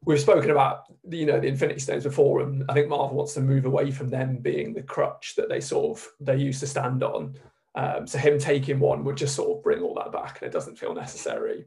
we've 0.06 0.20
spoken 0.20 0.52
about 0.52 0.84
you 1.10 1.26
know 1.26 1.40
the 1.40 1.48
Infinity 1.48 1.80
Stones 1.80 2.04
before, 2.04 2.42
and 2.42 2.64
I 2.70 2.74
think 2.74 2.88
Marvel 2.88 3.18
wants 3.18 3.34
to 3.34 3.42
move 3.42 3.66
away 3.66 3.92
from 3.92 4.10
them 4.10 4.38
being 4.38 4.74
the 4.74 4.84
crutch 4.84 5.36
that 5.36 5.50
they 5.50 5.60
sort 5.60 5.98
of 5.98 6.08
they 6.20 6.38
used 6.38 6.60
to 6.62 6.68
stand 6.68 7.04
on. 7.04 7.38
Um, 7.76 8.08
so 8.08 8.18
him 8.18 8.40
taking 8.40 8.80
one 8.80 9.04
would 9.04 9.18
just 9.18 9.36
sort 9.36 9.58
of 9.58 9.64
bring 9.64 9.82
all 9.82 9.96
that 9.96 10.12
back, 10.12 10.42
and 10.42 10.48
it 10.48 10.54
doesn't 10.54 10.80
feel 10.80 10.94
necessary. 10.94 11.66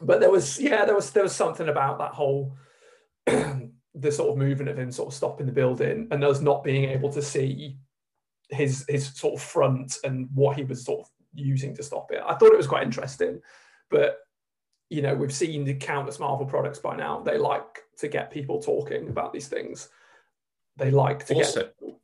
But 0.00 0.20
there 0.20 0.30
was 0.30 0.58
yeah, 0.60 0.84
there 0.84 0.94
was 0.94 1.10
there 1.12 1.22
was 1.22 1.34
something 1.34 1.68
about 1.68 1.98
that 1.98 2.12
whole 2.12 2.56
the 3.26 4.12
sort 4.12 4.30
of 4.30 4.36
movement 4.36 4.70
of 4.70 4.78
him 4.78 4.92
sort 4.92 5.08
of 5.08 5.14
stopping 5.14 5.46
the 5.46 5.52
building 5.52 6.08
and 6.10 6.22
us 6.22 6.40
not 6.40 6.62
being 6.62 6.88
able 6.90 7.10
to 7.12 7.22
see 7.22 7.76
his 8.50 8.84
his 8.88 9.08
sort 9.14 9.34
of 9.34 9.42
front 9.42 9.98
and 10.04 10.28
what 10.34 10.56
he 10.56 10.64
was 10.64 10.84
sort 10.84 11.00
of 11.00 11.06
using 11.34 11.74
to 11.74 11.82
stop 11.82 12.10
it. 12.12 12.22
I 12.24 12.34
thought 12.34 12.52
it 12.52 12.56
was 12.56 12.66
quite 12.66 12.84
interesting, 12.84 13.40
but 13.90 14.18
you 14.90 15.02
know, 15.02 15.14
we've 15.14 15.32
seen 15.32 15.64
the 15.64 15.74
countless 15.74 16.18
Marvel 16.18 16.46
products 16.46 16.78
by 16.78 16.96
now. 16.96 17.20
They 17.20 17.38
like 17.38 17.84
to 17.98 18.08
get 18.08 18.30
people 18.30 18.60
talking 18.60 19.08
about 19.08 19.32
these 19.32 19.48
things. 19.48 19.88
They 20.76 20.90
like 20.90 21.26
to 21.26 21.34
also, 21.34 21.60
get 21.60 21.98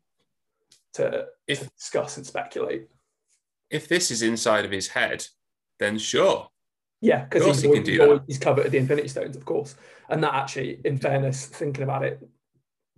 to, 0.95 1.27
if, 1.47 1.61
to 1.61 1.71
discuss 1.79 2.17
and 2.17 2.27
speculate. 2.27 2.89
If 3.71 3.89
this 3.89 4.11
is 4.11 4.23
inside 4.23 4.65
of 4.65 4.71
his 4.71 4.89
head, 4.89 5.27
then 5.79 5.99
sure. 5.99 6.49
Yeah, 7.01 7.25
because 7.25 7.47
he's, 7.47 7.63
he 7.63 7.93
he's, 7.93 8.21
he's 8.27 8.39
covered 8.39 8.71
the 8.71 8.79
Infinity 8.79 9.09
Stones, 9.09 9.37
of 9.37 9.45
course. 9.45 9.77
And 10.09 10.23
that 10.23 10.35
actually, 10.35 10.81
in 10.85 10.99
fairness, 10.99 11.47
thinking 11.47 11.85
about 11.85 12.05
it, 12.05 12.27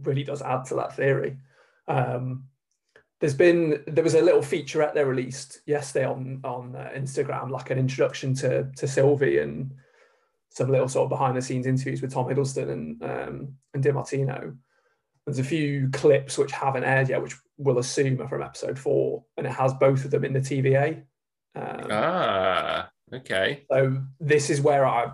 really 0.03 0.25
does 0.25 0.43
add 0.43 0.65
to 0.67 0.75
that 0.77 0.95
theory. 0.95 1.39
Um, 1.89 2.45
there's 3.21 3.35
been 3.35 3.83
there 3.87 4.05
was 4.05 4.15
a 4.15 4.23
little 4.23 4.43
featurette 4.43 4.95
they 4.95 5.05
released 5.05 5.61
yesterday 5.67 6.05
on 6.05 6.41
on 6.45 6.77
uh, 6.77 6.91
Instagram, 6.95 7.51
like 7.51 7.71
an 7.71 7.79
introduction 7.79 8.35
to 8.37 8.71
to 8.77 8.87
Sylvie 8.87 9.39
and 9.39 9.73
some 10.51 10.71
little 10.71 10.89
sort 10.89 11.05
of 11.05 11.11
behind 11.11 11.37
the 11.37 11.43
scenes 11.43 11.67
interviews 11.67 12.03
with 12.03 12.13
Tom 12.13 12.27
Hiddleston 12.27 12.71
and 12.71 13.03
um, 13.03 13.55
and 13.75 13.83
DiMartino. 13.83 14.57
There's 15.25 15.39
a 15.39 15.45
few 15.45 15.89
clips 15.93 16.39
which 16.39 16.53
haven't 16.53 16.85
aired 16.85 17.09
yet, 17.09 17.23
which 17.23 17.37
we'll 17.57 17.79
assume 17.79 18.21
are 18.21 18.29
from 18.29 18.43
episode 18.43 18.79
four, 18.79 19.25
and 19.37 19.47
it 19.47 19.53
has 19.53 19.75
both 19.75 20.05
of 20.05 20.11
them 20.11 20.25
in 20.25 20.33
the 20.33 20.41
TVA. 20.41 21.03
Um, 21.55 21.89
ah, 21.91 22.91
okay. 23.13 23.65
So 23.73 24.03
this 24.21 24.51
is 24.51 24.61
where 24.61 24.87
I 24.87 25.11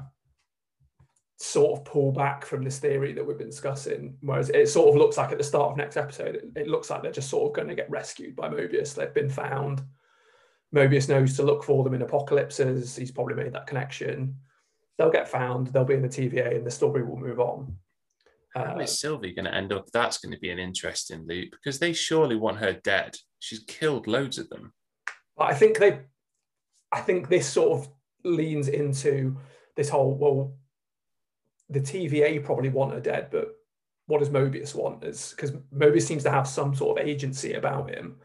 sort 1.42 1.76
of 1.76 1.85
pull 1.85 2.12
back 2.12 2.46
from 2.46 2.62
this 2.62 2.78
theory 2.78 3.12
that 3.12 3.26
we've 3.26 3.38
been 3.38 3.50
discussing. 3.50 4.16
Whereas 4.20 4.50
it 4.50 4.68
sort 4.68 4.90
of 4.90 4.94
looks 4.94 5.16
like 5.16 5.33
at 5.33 5.38
the 5.38 5.44
start 5.44 5.72
of 5.72 5.76
next 5.76 5.96
episode, 5.96 6.37
it, 6.37 6.44
it 6.55 6.68
looks 6.68 6.88
like 6.88 7.02
they're 7.02 7.11
just 7.11 7.31
sort 7.31 7.50
of 7.50 7.57
going 7.57 7.66
to 7.66 7.74
get 7.74 7.90
rescued 7.90 8.37
by 8.37 8.48
Mobius. 8.48 8.94
They've 8.94 9.12
been 9.12 9.28
found. 9.28 9.83
Mobius 10.72 11.09
knows 11.09 11.37
to 11.37 11.42
look 11.42 11.64
for 11.64 11.83
them 11.83 11.94
in 11.94 12.02
apocalypses. 12.02 12.94
He's 12.94 13.11
probably 13.11 13.35
made 13.35 13.52
that 13.55 13.66
connection. 13.66 14.37
They'll 14.96 15.11
get 15.11 15.28
found. 15.28 15.66
They'll 15.68 15.85
be 15.85 15.94
in 15.94 16.02
the 16.02 16.09
TVA, 16.09 16.57
and 16.57 16.66
the 16.66 16.70
story 16.70 17.02
will 17.02 17.18
move 17.18 17.40
on. 17.40 17.76
How 18.55 18.76
uh, 18.76 18.78
is 18.78 19.00
Sylvie 19.00 19.35
going 19.35 19.46
to 19.46 19.55
end 19.55 19.72
up? 19.72 19.87
That's 19.92 20.18
going 20.18 20.33
to 20.33 20.38
be 20.38 20.50
an 20.50 20.61
interesting 20.61 21.26
loop 21.26 21.50
because 21.50 21.81
they 21.81 21.92
surely 21.92 22.37
want 22.37 22.59
her 22.59 22.74
dead. 22.85 23.16
She's 23.40 23.64
killed 23.66 24.07
loads 24.07 24.38
of 24.38 24.48
them. 24.48 24.72
I 25.37 25.55
think 25.55 25.78
they, 25.78 26.00
I 26.92 27.00
think 27.00 27.28
this 27.28 27.48
sort 27.48 27.81
of 27.81 27.88
leans 28.24 28.68
into 28.68 29.37
this 29.74 29.88
whole 29.88 30.14
well, 30.14 30.55
the 31.72 31.80
TVA 31.80 32.44
probably 32.44 32.68
want 32.68 32.92
her 32.92 33.00
dead, 33.00 33.28
but 33.30 33.48
what 34.06 34.18
does 34.18 34.30
Mobius 34.30 34.74
want? 34.74 35.04
Is 35.04 35.30
because 35.30 35.52
Mobius 35.74 36.02
seems 36.02 36.22
to 36.24 36.30
have 36.30 36.46
some 36.46 36.74
sort 36.74 36.98
of 36.98 37.06
agency 37.06 37.54
about 37.54 37.90
him. 37.90 38.16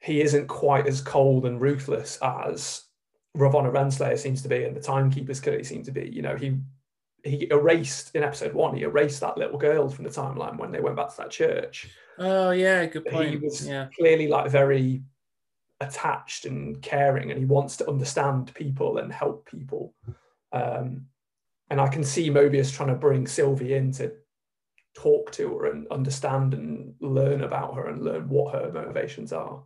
He 0.00 0.20
isn't 0.20 0.48
quite 0.48 0.86
as 0.86 1.00
cold 1.00 1.46
and 1.46 1.60
ruthless 1.60 2.18
as 2.22 2.82
Ravonna 3.36 3.72
Renslayer 3.72 4.18
seems 4.18 4.42
to 4.42 4.48
be, 4.48 4.64
and 4.64 4.76
the 4.76 4.80
Timekeepers 4.80 5.40
clearly 5.40 5.64
seem 5.64 5.82
to 5.84 5.92
be. 5.92 6.08
You 6.08 6.22
know, 6.22 6.36
he 6.36 6.58
he 7.24 7.48
erased 7.50 8.14
in 8.14 8.22
episode 8.22 8.54
one. 8.54 8.76
He 8.76 8.82
erased 8.82 9.20
that 9.20 9.38
little 9.38 9.58
girl 9.58 9.88
from 9.88 10.04
the 10.04 10.10
timeline 10.10 10.58
when 10.58 10.70
they 10.70 10.80
went 10.80 10.96
back 10.96 11.10
to 11.10 11.16
that 11.18 11.30
church. 11.30 11.88
Oh 12.18 12.50
yeah, 12.50 12.84
good 12.86 13.06
point. 13.06 13.30
He 13.30 13.36
was 13.36 13.66
yeah. 13.66 13.88
clearly 13.98 14.28
like 14.28 14.50
very 14.50 15.02
attached 15.80 16.46
and 16.46 16.80
caring, 16.82 17.30
and 17.30 17.38
he 17.38 17.46
wants 17.46 17.76
to 17.78 17.88
understand 17.88 18.54
people 18.54 18.98
and 18.98 19.12
help 19.12 19.48
people. 19.50 19.94
Um, 20.52 21.06
and 21.70 21.80
I 21.80 21.88
can 21.88 22.04
see 22.04 22.30
Mobius 22.30 22.72
trying 22.72 22.90
to 22.90 22.94
bring 22.94 23.26
Sylvie 23.26 23.74
in 23.74 23.92
to 23.92 24.12
talk 24.94 25.32
to 25.32 25.58
her 25.58 25.66
and 25.66 25.88
understand 25.88 26.54
and 26.54 26.94
learn 27.00 27.42
about 27.42 27.74
her 27.74 27.88
and 27.88 28.02
learn 28.02 28.28
what 28.28 28.54
her 28.54 28.70
motivations 28.72 29.32
are. 29.32 29.62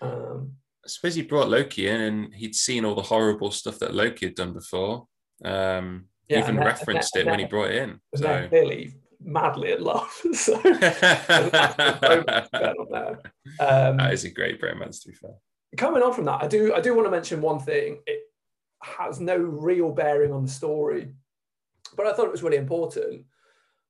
Um, 0.00 0.52
I 0.84 0.88
suppose 0.88 1.14
he 1.14 1.22
brought 1.22 1.48
Loki 1.48 1.88
in 1.88 2.00
and 2.00 2.34
he'd 2.34 2.54
seen 2.54 2.84
all 2.84 2.94
the 2.94 3.02
horrible 3.02 3.50
stuff 3.50 3.78
that 3.78 3.94
Loki 3.94 4.26
had 4.26 4.34
done 4.34 4.52
before. 4.52 5.06
Um, 5.44 6.06
yeah, 6.28 6.40
even 6.40 6.56
that, 6.56 6.66
referenced 6.66 7.14
that, 7.14 7.20
it 7.20 7.26
when 7.26 7.38
he 7.38 7.44
brought 7.44 7.70
it 7.70 7.82
in. 7.82 8.00
So. 8.16 8.48
clearly 8.48 8.94
madly 9.24 9.72
in 9.72 9.82
love. 9.82 10.10
so 10.32 10.54
um, 10.56 10.62
that 13.60 14.10
is 14.12 14.24
a 14.24 14.30
great 14.30 14.60
bromance, 14.60 15.02
to 15.02 15.08
be 15.08 15.14
fair. 15.14 15.34
Coming 15.76 16.02
on 16.02 16.12
from 16.12 16.26
that, 16.26 16.42
I 16.42 16.48
do 16.48 16.74
I 16.74 16.80
do 16.80 16.94
want 16.94 17.06
to 17.06 17.10
mention 17.10 17.40
one 17.40 17.58
thing. 17.58 18.00
It 18.06 18.20
has 18.82 19.20
no 19.20 19.36
real 19.36 19.90
bearing 19.92 20.32
on 20.32 20.44
the 20.44 20.50
story, 20.50 21.14
but 21.96 22.06
I 22.06 22.12
thought 22.12 22.26
it 22.26 22.32
was 22.32 22.42
really 22.42 22.56
important. 22.56 23.24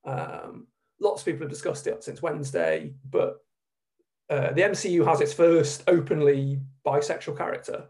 Um, 0.04 0.66
lots 1.00 1.22
of 1.22 1.26
people 1.26 1.42
have 1.42 1.50
discussed 1.50 1.86
it 1.86 2.02
since 2.02 2.22
Wednesday, 2.22 2.94
but 3.08 3.38
uh, 4.30 4.52
the 4.52 4.62
MCU 4.62 5.06
has 5.06 5.20
its 5.20 5.32
first 5.32 5.84
openly 5.86 6.60
bisexual 6.86 7.36
character. 7.36 7.86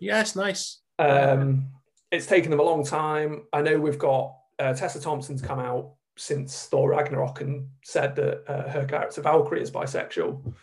Yeah, 0.00 0.20
it's 0.20 0.36
nice. 0.36 0.80
Um, 0.98 1.68
it's 2.10 2.26
taken 2.26 2.50
them 2.50 2.60
a 2.60 2.64
long 2.64 2.84
time. 2.84 3.44
I 3.52 3.62
know 3.62 3.78
we've 3.78 3.98
got 3.98 4.36
uh, 4.58 4.74
Tessa 4.74 5.00
Thompson's 5.00 5.42
come 5.42 5.58
out 5.58 5.94
since 6.16 6.66
Thor 6.66 6.90
Ragnarok 6.90 7.40
and 7.40 7.68
said 7.82 8.14
that 8.16 8.44
uh, 8.46 8.68
her 8.68 8.84
character 8.84 9.22
Valkyrie 9.22 9.62
is 9.62 9.70
bisexual. 9.70 10.54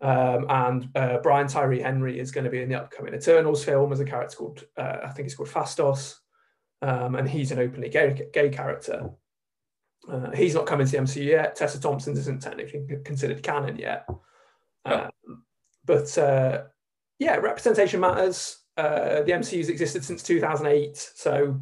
Um, 0.00 0.46
and 0.48 0.88
uh, 0.94 1.18
Brian 1.22 1.46
Tyree 1.46 1.80
Henry 1.80 2.18
is 2.18 2.30
going 2.30 2.44
to 2.44 2.50
be 2.50 2.62
in 2.62 2.68
the 2.68 2.80
upcoming 2.80 3.14
Eternals 3.14 3.64
film 3.64 3.92
as 3.92 4.00
a 4.00 4.04
character 4.04 4.36
called, 4.36 4.64
uh, 4.76 4.98
I 5.04 5.08
think 5.10 5.26
it's 5.26 5.34
called 5.34 5.48
Phastos. 5.48 6.16
Um, 6.82 7.14
and 7.14 7.28
he's 7.28 7.52
an 7.52 7.58
openly 7.58 7.88
gay, 7.88 8.28
gay 8.32 8.50
character. 8.50 9.10
Uh, 10.10 10.30
he's 10.32 10.54
not 10.54 10.66
coming 10.66 10.86
to 10.86 10.92
the 10.92 10.98
MCU 10.98 11.24
yet. 11.24 11.56
Tessa 11.56 11.80
Thompson 11.80 12.16
isn't 12.16 12.42
technically 12.42 12.84
considered 13.04 13.42
canon 13.42 13.76
yet. 13.76 14.06
Oh. 14.84 15.08
Um, 15.26 15.42
but 15.84 16.16
uh, 16.18 16.64
yeah, 17.18 17.36
representation 17.36 18.00
matters. 18.00 18.58
Uh, 18.76 19.22
the 19.22 19.32
MCU's 19.32 19.68
existed 19.68 20.04
since 20.04 20.22
2008, 20.22 20.96
so 21.14 21.58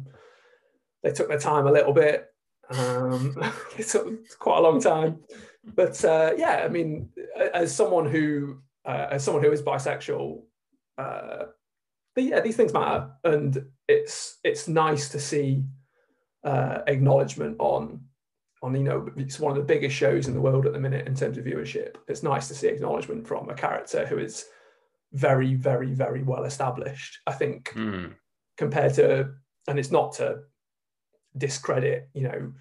they 1.01 1.11
took 1.11 1.29
their 1.29 1.39
time 1.39 1.65
a 1.65 1.71
little 1.71 1.93
bit. 1.93 2.27
Um, 2.69 3.35
it 3.77 3.87
took 3.87 4.37
quite 4.37 4.57
a 4.57 4.61
long 4.61 4.81
time, 4.81 5.19
but 5.63 6.03
uh, 6.03 6.33
yeah, 6.35 6.63
I 6.65 6.67
mean, 6.67 7.09
as 7.53 7.73
someone 7.73 8.09
who 8.09 8.57
uh, 8.85 9.07
as 9.11 9.23
someone 9.23 9.43
who 9.43 9.51
is 9.51 9.61
bisexual, 9.61 10.41
uh, 10.97 11.45
yeah, 12.17 12.41
these 12.41 12.57
things 12.57 12.73
matter, 12.73 13.11
and 13.23 13.65
it's 13.87 14.39
it's 14.43 14.67
nice 14.67 15.09
to 15.09 15.19
see 15.19 15.63
uh, 16.43 16.79
acknowledgement 16.87 17.55
on 17.59 18.01
on 18.61 18.75
you 18.75 18.83
know 18.83 19.09
it's 19.15 19.39
one 19.39 19.51
of 19.51 19.57
the 19.57 19.73
biggest 19.73 19.95
shows 19.95 20.27
in 20.27 20.33
the 20.33 20.41
world 20.41 20.65
at 20.65 20.73
the 20.73 20.79
minute 20.79 21.07
in 21.07 21.15
terms 21.15 21.37
of 21.37 21.45
viewership. 21.45 21.95
It's 22.07 22.23
nice 22.23 22.47
to 22.47 22.55
see 22.55 22.67
acknowledgement 22.67 23.27
from 23.27 23.49
a 23.49 23.55
character 23.55 24.05
who 24.05 24.17
is 24.17 24.45
very 25.13 25.53
very 25.53 25.93
very 25.93 26.23
well 26.23 26.43
established. 26.43 27.19
I 27.27 27.33
think 27.33 27.71
mm. 27.73 28.13
compared 28.57 28.93
to 28.95 29.33
and 29.67 29.79
it's 29.79 29.91
not 29.91 30.13
to 30.13 30.39
discredit 31.37 32.09
you 32.13 32.23
know 32.23 32.53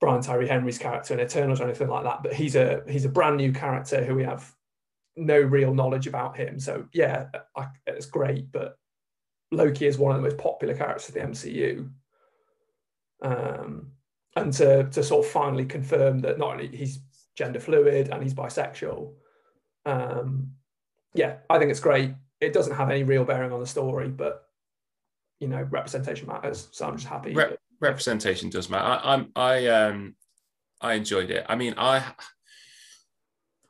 Brian 0.00 0.22
Tyree 0.22 0.48
Henry's 0.48 0.78
character 0.78 1.14
in 1.14 1.20
Eternals 1.20 1.60
or 1.60 1.64
anything 1.64 1.88
like 1.88 2.04
that, 2.04 2.22
but 2.24 2.32
he's 2.32 2.56
a 2.56 2.82
he's 2.88 3.04
a 3.04 3.08
brand 3.08 3.36
new 3.36 3.52
character 3.52 4.04
who 4.04 4.16
we 4.16 4.24
have 4.24 4.52
no 5.16 5.38
real 5.38 5.72
knowledge 5.74 6.06
about 6.06 6.36
him. 6.36 6.58
So 6.58 6.86
yeah, 6.92 7.26
I, 7.56 7.68
it's 7.86 8.06
great, 8.06 8.50
but 8.50 8.76
Loki 9.52 9.86
is 9.86 9.98
one 9.98 10.16
of 10.16 10.22
the 10.22 10.28
most 10.28 10.38
popular 10.38 10.74
characters 10.74 11.08
of 11.08 11.14
the 11.14 11.20
MCU. 11.20 11.90
Um, 13.20 13.92
and 14.34 14.52
to 14.54 14.84
to 14.84 15.02
sort 15.02 15.24
of 15.24 15.30
finally 15.30 15.66
confirm 15.66 16.20
that 16.20 16.38
not 16.38 16.52
only 16.52 16.68
he's 16.68 17.00
gender 17.36 17.60
fluid 17.60 18.08
and 18.08 18.22
he's 18.22 18.34
bisexual. 18.34 19.12
Um, 19.84 20.52
yeah, 21.14 21.36
I 21.50 21.58
think 21.58 21.70
it's 21.70 21.80
great. 21.80 22.14
It 22.40 22.52
doesn't 22.52 22.74
have 22.74 22.90
any 22.90 23.04
real 23.04 23.24
bearing 23.24 23.52
on 23.52 23.60
the 23.60 23.66
story, 23.66 24.08
but 24.08 24.46
you 25.38 25.48
know, 25.48 25.62
representation 25.70 26.26
matters. 26.26 26.68
So 26.72 26.86
I'm 26.86 26.96
just 26.96 27.08
happy. 27.08 27.34
Re- 27.34 27.56
representation 27.80 28.48
does 28.48 28.70
matter. 28.70 28.84
I, 28.84 29.14
I'm 29.14 29.32
I 29.36 29.66
um 29.66 30.16
I 30.80 30.94
enjoyed 30.94 31.30
it. 31.30 31.44
I 31.48 31.56
mean, 31.56 31.74
I 31.76 32.02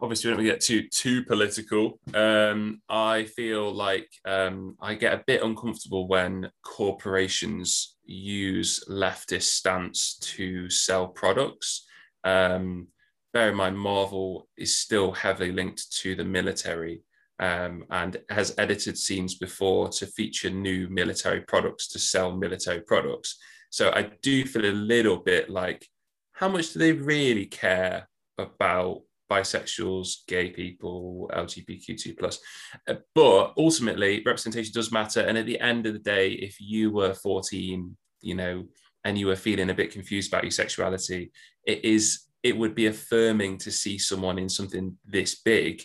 obviously 0.03 0.31
we 0.31 0.37
don't 0.37 0.45
get 0.45 0.61
too 0.61 0.89
too 0.89 1.25
political. 1.25 2.01
Um, 2.13 2.83
I 2.89 3.25
feel 3.25 3.73
like 3.73 4.09
um, 4.27 4.77
I 4.81 4.95
get 4.95 5.15
a 5.15 5.25
bit 5.27 5.43
uncomfortable 5.43 6.09
when 6.09 6.51
corporations 6.63 7.97
use 8.05 8.85
leftist 8.91 9.55
stance 9.55 10.19
to 10.19 10.69
sell 10.69 11.07
products. 11.07 11.87
Um, 12.25 12.89
bear 13.33 13.51
in 13.51 13.57
mind, 13.57 13.79
Marvel 13.79 14.49
is 14.59 14.77
still 14.77 15.13
heavily 15.13 15.53
linked 15.53 15.93
to 16.01 16.17
the 16.17 16.25
military 16.25 17.03
um, 17.39 17.85
and 17.91 18.17
has 18.29 18.55
edited 18.59 18.99
scenes 18.99 19.37
before 19.37 19.89
to 19.89 20.07
feature 20.07 20.51
new 20.51 20.89
military 20.89 21.43
products 21.43 21.89
to 21.89 21.99
sell 21.99 22.37
military 22.37 22.81
products. 22.81 23.39
So 23.71 23.91
I 23.91 24.11
do 24.21 24.45
feel 24.45 24.67
a 24.67 24.73
little 24.73 25.19
bit 25.19 25.49
like, 25.49 25.87
how 26.33 26.49
much 26.49 26.73
do 26.73 26.79
they 26.81 26.93
really 26.93 27.47
care 27.47 28.09
about 28.37 29.03
bisexuals, 29.33 30.27
gay 30.29 30.51
people, 30.51 31.31
LGBTQ2 31.33 32.19
plus. 32.19 32.39
Uh, 32.87 32.97
but 33.15 33.55
ultimately, 33.57 34.23
representation 34.27 34.73
does 34.75 34.93
matter. 34.93 35.21
And 35.21 35.39
at 35.39 35.47
the 35.47 35.61
end 35.61 35.87
of 35.87 35.95
the 35.95 35.99
day, 35.99 36.33
if 36.33 36.61
you 36.61 36.91
were 36.91 37.15
14, 37.15 37.97
you 38.21 38.35
know, 38.35 38.65
and 39.05 39.19
you 39.19 39.27
were 39.27 39.37
feeling 39.37 39.71
a 39.71 39.75
bit 39.75 39.91
confused 39.91 40.31
about 40.31 40.45
your 40.45 40.51
sexuality, 40.51 41.33
it 41.67 41.85
is 41.85 42.27
it 42.43 42.57
would 42.57 42.75
be 42.75 42.87
affirming 42.87 43.57
to 43.57 43.71
see 43.71 43.99
someone 43.99 44.39
in 44.39 44.49
something 44.49 44.99
this 45.05 45.41
big 45.43 45.81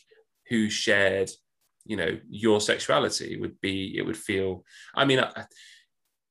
who 0.49 0.69
shared, 0.69 1.29
you 1.85 1.95
know, 1.95 2.19
your 2.29 2.59
sexuality. 2.59 3.33
It 3.33 3.41
would 3.41 3.59
be 3.61 3.97
it 3.97 4.01
would 4.01 4.17
feel. 4.17 4.63
I 4.93 5.05
mean, 5.05 5.19
I, 5.19 5.45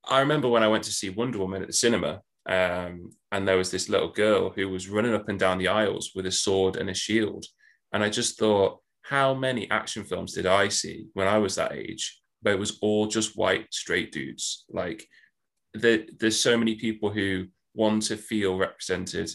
I 0.09 0.21
remember 0.21 0.49
when 0.49 0.63
I 0.63 0.69
went 0.69 0.85
to 0.85 0.93
see 0.93 1.11
Wonder 1.11 1.39
Woman 1.39 1.63
at 1.63 1.69
the 1.69 1.75
cinema, 1.75 2.23
um, 2.49 3.11
and 3.33 3.47
there 3.47 3.57
was 3.57 3.71
this 3.71 3.89
little 3.89 4.11
girl 4.11 4.51
who 4.51 4.69
was 4.69 4.89
running 4.89 5.15
up 5.15 5.29
and 5.29 5.39
down 5.39 5.59
the 5.59 5.69
aisles 5.69 6.13
with 6.15 6.27
a 6.27 6.33
sword 6.33 6.77
and 6.77 6.89
a 6.89 6.95
shield. 6.95 7.45
And 7.93 8.05
I 8.05 8.09
just 8.09 8.39
thought, 8.39 8.81
how 9.03 9.35
many 9.35 9.71
action 9.71 10.05
films 10.05 10.33
did 10.33 10.47
I 10.47 10.69
see 10.69 11.07
when 11.15 11.29
I 11.29 11.39
was 11.39 11.57
that 11.57 11.73
age? 11.73 12.21
But 12.43 12.55
it 12.55 12.59
was 12.59 12.79
all 12.83 13.07
just 13.07 13.37
white 13.37 13.73
straight 13.73 14.13
dudes. 14.13 14.65
Like 14.69 15.07
the, 15.75 16.09
there's 16.19 16.39
so 16.39 16.57
many 16.57 16.77
people 16.77 17.11
who 17.11 17.47
want 17.75 18.03
to 18.05 18.17
feel 18.17 18.57
represented. 18.57 19.31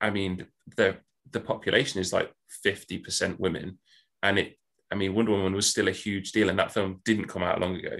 I 0.00 0.10
mean, 0.10 0.46
the 0.76 0.98
the 1.30 1.40
population 1.40 2.00
is 2.00 2.12
like 2.12 2.30
50% 2.64 3.38
women. 3.40 3.78
And 4.22 4.38
it, 4.38 4.56
I 4.90 4.94
mean, 4.94 5.14
Wonder 5.14 5.32
Woman 5.32 5.54
was 5.54 5.68
still 5.68 5.88
a 5.88 5.92
huge 5.92 6.32
deal, 6.32 6.48
and 6.48 6.58
that 6.58 6.72
film 6.72 7.00
didn't 7.04 7.28
come 7.28 7.42
out 7.42 7.60
long 7.60 7.76
ago. 7.76 7.96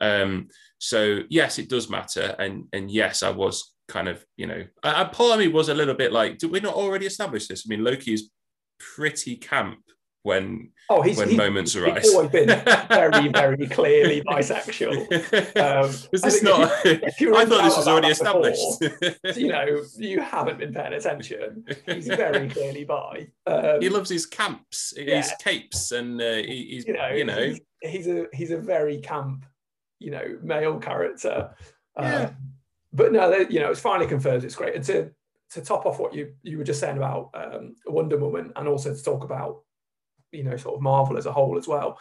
Um, 0.00 0.48
so 0.78 1.20
yes, 1.30 1.58
it 1.58 1.68
does 1.68 1.88
matter, 1.88 2.34
and 2.38 2.64
and 2.72 2.90
yes, 2.90 3.22
I 3.22 3.30
was 3.30 3.71
kind 3.92 4.08
of, 4.08 4.24
you 4.36 4.46
know, 4.46 4.64
I, 4.82 5.04
part 5.04 5.34
of 5.34 5.38
me 5.38 5.48
was 5.48 5.68
a 5.68 5.74
little 5.74 5.94
bit 5.94 6.12
like, 6.12 6.38
did 6.38 6.50
we 6.50 6.60
not 6.60 6.74
already 6.74 7.06
establish 7.06 7.46
this? 7.46 7.64
I 7.66 7.68
mean, 7.68 7.84
Loki 7.84 8.14
is 8.14 8.30
pretty 8.78 9.36
camp 9.36 9.78
when 10.24 10.70
oh, 10.88 11.02
he's, 11.02 11.18
when 11.18 11.28
he's, 11.28 11.36
moments 11.36 11.74
he's 11.74 11.82
arise. 11.82 12.08
always 12.14 12.30
been 12.30 12.46
very, 12.88 13.28
very 13.28 13.66
clearly 13.68 14.22
bisexual. 14.22 15.02
Um, 15.62 15.90
is 16.12 16.22
this 16.22 16.42
not? 16.42 16.70
If 16.84 17.20
you, 17.20 17.34
if 17.34 17.36
I 17.36 17.44
thought 17.44 17.64
this 17.64 17.76
was 17.76 17.88
already 17.88 18.08
established. 18.08 18.80
Before, 18.80 19.32
you 19.36 19.48
know, 19.48 19.82
you 19.96 20.20
haven't 20.20 20.58
been 20.58 20.72
paying 20.72 20.94
attention. 20.94 21.64
He's 21.86 22.06
very 22.06 22.48
clearly 22.48 22.84
bi. 22.84 23.28
Um, 23.46 23.80
he 23.80 23.88
loves 23.88 24.08
his 24.08 24.26
camps, 24.26 24.94
yeah. 24.96 25.16
his 25.16 25.32
capes, 25.40 25.92
and 25.92 26.20
uh, 26.20 26.36
he, 26.36 26.68
he's 26.70 26.86
you 26.86 26.94
know, 26.94 27.08
you 27.08 27.24
know, 27.24 27.42
he's, 27.42 27.60
he's, 27.82 28.06
a 28.08 28.26
he's 28.32 28.50
a 28.50 28.58
very 28.58 28.98
camp, 28.98 29.44
you 29.98 30.10
know, 30.10 30.38
male 30.42 30.78
character. 30.78 31.54
Yeah. 31.98 32.30
But 32.92 33.12
no, 33.12 33.30
they, 33.30 33.52
you 33.52 33.60
know, 33.60 33.70
it's 33.70 33.80
finally 33.80 34.06
confirmed. 34.06 34.44
It's 34.44 34.54
great. 34.54 34.74
And 34.74 34.84
to 34.84 35.10
to 35.50 35.60
top 35.60 35.86
off 35.86 35.98
what 35.98 36.14
you 36.14 36.34
you 36.42 36.58
were 36.58 36.64
just 36.64 36.80
saying 36.80 36.96
about 36.96 37.30
um, 37.34 37.76
Wonder 37.86 38.18
Woman, 38.18 38.52
and 38.56 38.68
also 38.68 38.94
to 38.94 39.02
talk 39.02 39.24
about 39.24 39.62
you 40.30 40.44
know 40.44 40.56
sort 40.56 40.74
of 40.74 40.82
Marvel 40.82 41.16
as 41.16 41.26
a 41.26 41.32
whole 41.32 41.58
as 41.58 41.68
well. 41.68 41.98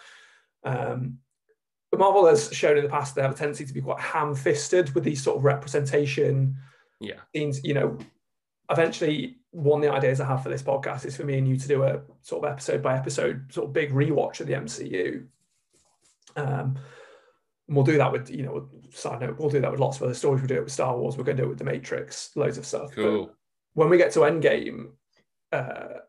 Um, 0.64 1.18
but 1.90 2.00
Marvel 2.00 2.26
has 2.28 2.52
shown 2.54 2.78
in 2.78 2.84
the 2.84 2.90
past 2.90 3.16
they 3.16 3.22
have 3.22 3.32
a 3.32 3.36
tendency 3.36 3.66
to 3.66 3.74
be 3.74 3.82
quite 3.82 4.00
ham-fisted 4.00 4.96
with 4.96 5.04
these 5.04 5.22
sort 5.22 5.38
of 5.38 5.44
representation 5.44 6.56
yeah 7.00 7.20
scenes. 7.34 7.64
You 7.64 7.74
know, 7.74 7.98
eventually 8.70 9.38
one 9.52 9.84
of 9.84 9.90
the 9.90 9.96
ideas 9.96 10.22
I 10.22 10.28
have 10.28 10.44
for 10.44 10.50
this 10.50 10.64
podcast 10.64 11.06
is 11.06 11.18
for 11.18 11.26
me 11.26 11.38
and 11.38 11.48
you 11.48 11.58
to 11.58 11.68
do 11.68 11.84
a 11.84 12.02
sort 12.22 12.46
of 12.46 12.52
episode 12.52 12.82
by 12.82 12.98
episode 12.98 13.52
sort 13.52 13.68
of 13.68 13.74
big 13.74 13.92
rewatch 13.92 14.40
of 14.40 14.48
the 14.48 14.54
MCU. 14.54 15.26
Um, 16.38 16.78
and 17.72 17.78
we'll 17.78 17.86
do 17.86 17.98
that 18.00 18.12
with, 18.12 18.30
you 18.30 18.44
know, 18.44 18.68
side 18.90 19.22
note, 19.22 19.40
we'll 19.40 19.50
do 19.50 19.62
that 19.62 19.72
with 19.72 19.80
lots 19.80 19.96
of 19.96 20.04
other 20.04 20.14
stories. 20.14 20.42
We 20.42 20.48
do 20.50 20.56
it 20.56 20.64
with 20.66 20.74
Star 20.74 20.98
Wars. 20.98 21.16
We're 21.16 21.24
going 21.24 21.38
to 21.38 21.44
do 21.44 21.48
it 21.48 21.52
with 21.52 21.58
The 21.58 21.64
Matrix, 21.64 22.36
loads 22.36 22.58
of 22.58 22.66
stuff. 22.66 22.92
Cool. 22.92 23.28
But 23.28 23.36
when 23.76 23.90
we 23.90 23.96
get 23.98 24.12
to 24.12 24.20
Endgame, 24.20 24.90
uh, 25.54 26.00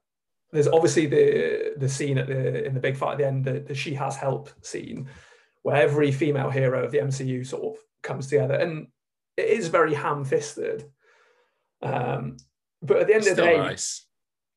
there's 0.51 0.66
obviously 0.66 1.07
the 1.07 1.74
the 1.76 1.89
scene 1.89 2.18
at 2.18 2.26
the 2.26 2.64
in 2.64 2.74
the 2.74 2.80
big 2.80 2.97
fight 2.97 3.12
at 3.12 3.18
the 3.18 3.26
end, 3.28 3.45
the, 3.45 3.61
the 3.61 3.76
she 3.76 3.95
has 3.95 4.16
help 4.16 4.51
scene, 4.62 5.09
where 5.62 5.76
every 5.76 6.11
female 6.11 6.51
hero 6.51 6.84
of 6.84 6.91
the 6.91 6.99
MCU 6.99 7.47
sort 7.47 7.62
of 7.62 7.82
comes 8.03 8.26
together, 8.26 8.55
and 8.55 8.89
it 9.36 9.47
is 9.47 9.68
very 9.68 9.95
ham-fisted. 9.95 10.91
Um, 11.80 12.39
but 12.82 12.97
at 12.97 13.07
the 13.07 13.14
end 13.14 13.22
Still 13.22 13.32
of 13.34 13.36
the 13.36 13.43
day, 13.45 13.57
nice. 13.57 14.05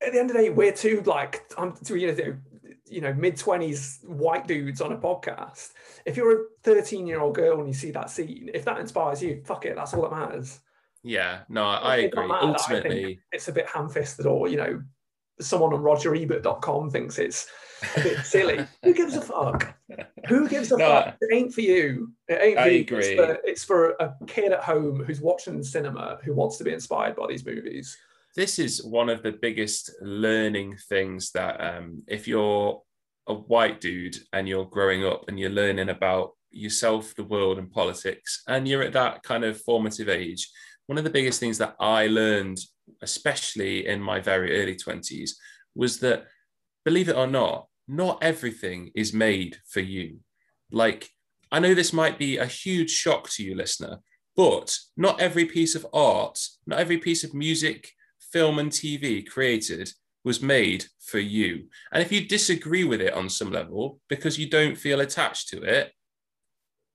at 0.01 0.11
the 0.11 0.19
end 0.19 0.31
of 0.31 0.37
the 0.37 0.41
day, 0.41 0.49
we're 0.49 0.71
too 0.71 1.03
like 1.05 1.43
I'm 1.55 1.75
you 1.87 2.07
know 2.07 2.37
you 2.87 3.01
know 3.01 3.13
mid 3.13 3.37
twenties 3.37 3.99
white 4.03 4.47
dudes 4.47 4.81
on 4.81 4.91
a 4.91 4.97
podcast. 4.97 5.71
If 6.05 6.17
you're 6.17 6.41
a 6.41 6.45
13 6.63 7.07
year 7.07 7.19
old 7.19 7.35
girl 7.35 7.59
and 7.59 7.67
you 7.67 7.73
see 7.73 7.91
that 7.91 8.09
scene, 8.09 8.49
if 8.53 8.65
that 8.65 8.79
inspires 8.79 9.21
you, 9.21 9.41
fuck 9.45 9.65
it, 9.65 9.75
that's 9.75 9.93
all 9.93 10.03
that 10.03 10.11
matters. 10.11 10.59
Yeah, 11.03 11.41
no, 11.49 11.63
I, 11.65 11.97
agree. 11.97 12.27
Ultimately, 12.29 13.19
it's 13.31 13.47
a 13.47 13.51
bit 13.51 13.67
ham 13.67 13.89
fisted 13.89 14.25
or 14.25 14.47
you 14.47 14.57
know 14.57 14.81
someone 15.39 15.73
on 15.73 15.81
rogerebert.com 15.81 16.89
thinks 16.89 17.19
it's 17.19 17.47
a 17.97 18.01
bit 18.01 18.25
silly. 18.25 18.65
Who 18.83 18.93
gives 18.93 19.15
a 19.15 19.21
fuck? 19.21 19.75
Who 20.27 20.47
gives 20.47 20.71
a 20.71 20.77
no, 20.77 20.87
fuck? 20.87 21.17
It 21.21 21.33
ain't 21.33 21.53
for 21.53 21.61
you. 21.61 22.11
It 22.27 22.39
ain't 22.41 22.57
I 22.57 22.63
for 22.63 22.75
agree. 22.75 22.97
It's 22.97 23.15
for, 23.15 23.39
it's 23.43 23.63
for 23.63 23.89
a 23.99 24.15
kid 24.27 24.51
at 24.51 24.63
home 24.63 25.03
who's 25.03 25.21
watching 25.21 25.57
the 25.57 25.63
cinema 25.63 26.19
who 26.23 26.33
wants 26.33 26.57
to 26.57 26.63
be 26.63 26.73
inspired 26.73 27.15
by 27.15 27.27
these 27.27 27.45
movies. 27.45 27.97
This 28.35 28.59
is 28.59 28.83
one 28.83 29.07
of 29.07 29.23
the 29.23 29.31
biggest 29.31 29.91
learning 30.01 30.75
things 30.89 31.31
that 31.31 31.61
um, 31.61 32.03
if 32.05 32.27
you're 32.27 32.81
a 33.27 33.33
white 33.33 33.79
dude 33.79 34.17
and 34.33 34.47
you're 34.47 34.65
growing 34.65 35.05
up 35.05 35.29
and 35.29 35.39
you're 35.39 35.49
learning 35.49 35.87
about 35.87 36.31
yourself, 36.51 37.15
the 37.15 37.23
world, 37.23 37.57
and 37.57 37.71
politics, 37.71 38.43
and 38.47 38.67
you're 38.67 38.83
at 38.83 38.91
that 38.91 39.23
kind 39.23 39.45
of 39.45 39.61
formative 39.61 40.09
age, 40.09 40.49
one 40.87 40.97
of 40.97 41.05
the 41.05 41.09
biggest 41.09 41.39
things 41.39 41.57
that 41.59 41.77
I 41.79 42.07
learned, 42.07 42.59
especially 43.01 43.87
in 43.87 44.01
my 44.01 44.19
very 44.19 44.61
early 44.61 44.75
20s, 44.75 45.31
was 45.73 45.99
that 45.99 46.25
believe 46.83 47.07
it 47.07 47.15
or 47.15 47.27
not, 47.27 47.67
not 47.87 48.21
everything 48.21 48.91
is 48.95 49.13
made 49.13 49.57
for 49.65 49.79
you. 49.79 50.19
Like, 50.71 51.09
I 51.53 51.59
know 51.59 51.73
this 51.73 51.93
might 51.93 52.19
be 52.19 52.37
a 52.37 52.45
huge 52.45 52.91
shock 52.91 53.29
to 53.31 53.43
you, 53.43 53.55
listener, 53.55 53.99
but 54.35 54.77
not 54.97 55.21
every 55.21 55.45
piece 55.45 55.73
of 55.73 55.87
art, 55.93 56.37
not 56.67 56.79
every 56.79 56.97
piece 56.97 57.23
of 57.23 57.33
music, 57.33 57.91
film, 58.31 58.59
and 58.59 58.71
TV 58.71 59.25
created 59.25 59.91
was 60.23 60.41
made 60.41 60.85
for 60.99 61.19
you. 61.19 61.67
And 61.91 62.01
if 62.01 62.11
you 62.11 62.27
disagree 62.27 62.83
with 62.83 63.01
it 63.01 63.13
on 63.13 63.29
some 63.29 63.51
level 63.51 63.99
because 64.09 64.39
you 64.39 64.49
don't 64.49 64.75
feel 64.75 65.01
attached 65.01 65.49
to 65.49 65.61
it, 65.61 65.91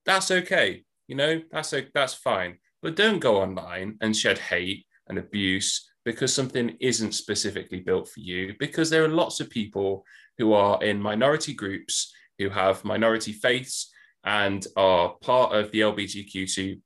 that's 0.04 0.30
okay. 0.30 0.84
You 1.06 1.16
know, 1.16 1.40
that's 1.50 1.74
that's 1.94 2.14
fine. 2.14 2.58
But 2.82 2.96
don't 2.96 3.20
go 3.20 3.40
online 3.40 3.96
and 4.00 4.16
shed 4.16 4.38
hate 4.38 4.86
and 5.08 5.18
abuse 5.18 5.88
because 6.04 6.34
something 6.34 6.76
isn't 6.80 7.12
specifically 7.12 7.80
built 7.80 8.08
for 8.08 8.20
you. 8.20 8.54
Because 8.58 8.90
there 8.90 9.04
are 9.04 9.08
lots 9.08 9.40
of 9.40 9.50
people 9.50 10.04
who 10.38 10.52
are 10.52 10.82
in 10.82 11.00
minority 11.00 11.52
groups 11.52 12.12
who 12.38 12.48
have 12.48 12.84
minority 12.84 13.32
faiths 13.32 13.92
and 14.24 14.66
are 14.76 15.14
part 15.20 15.54
of 15.54 15.70
the 15.70 15.80
LGBTQ 15.80 16.80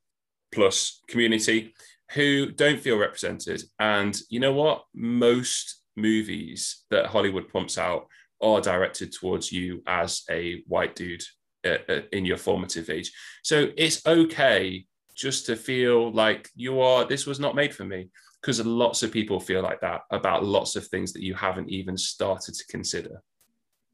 plus 0.52 1.00
community 1.08 1.74
who 2.12 2.50
don't 2.50 2.80
feel 2.80 2.98
represented. 2.98 3.62
And 3.78 4.18
you 4.28 4.40
know 4.40 4.52
what? 4.52 4.84
Most 4.94 5.82
movies 5.96 6.84
that 6.90 7.06
Hollywood 7.06 7.48
pumps 7.48 7.78
out 7.78 8.06
are 8.42 8.60
directed 8.60 9.12
towards 9.12 9.50
you 9.50 9.82
as 9.86 10.22
a 10.30 10.62
white 10.66 10.94
dude 10.94 11.22
uh, 11.64 11.78
uh, 11.88 12.00
in 12.12 12.24
your 12.24 12.36
formative 12.36 12.90
age. 12.90 13.12
So 13.42 13.68
it's 13.76 14.06
okay 14.06 14.86
just 15.14 15.46
to 15.46 15.56
feel 15.56 16.12
like 16.12 16.50
you 16.54 16.80
are, 16.80 17.04
this 17.04 17.26
was 17.26 17.40
not 17.40 17.54
made 17.54 17.74
for 17.74 17.84
me. 17.84 18.10
Because 18.40 18.64
lots 18.66 19.02
of 19.02 19.10
people 19.10 19.40
feel 19.40 19.62
like 19.62 19.80
that 19.80 20.02
about 20.10 20.44
lots 20.44 20.76
of 20.76 20.86
things 20.88 21.14
that 21.14 21.22
you 21.22 21.32
haven't 21.32 21.70
even 21.70 21.96
started 21.96 22.54
to 22.54 22.66
consider. 22.66 23.22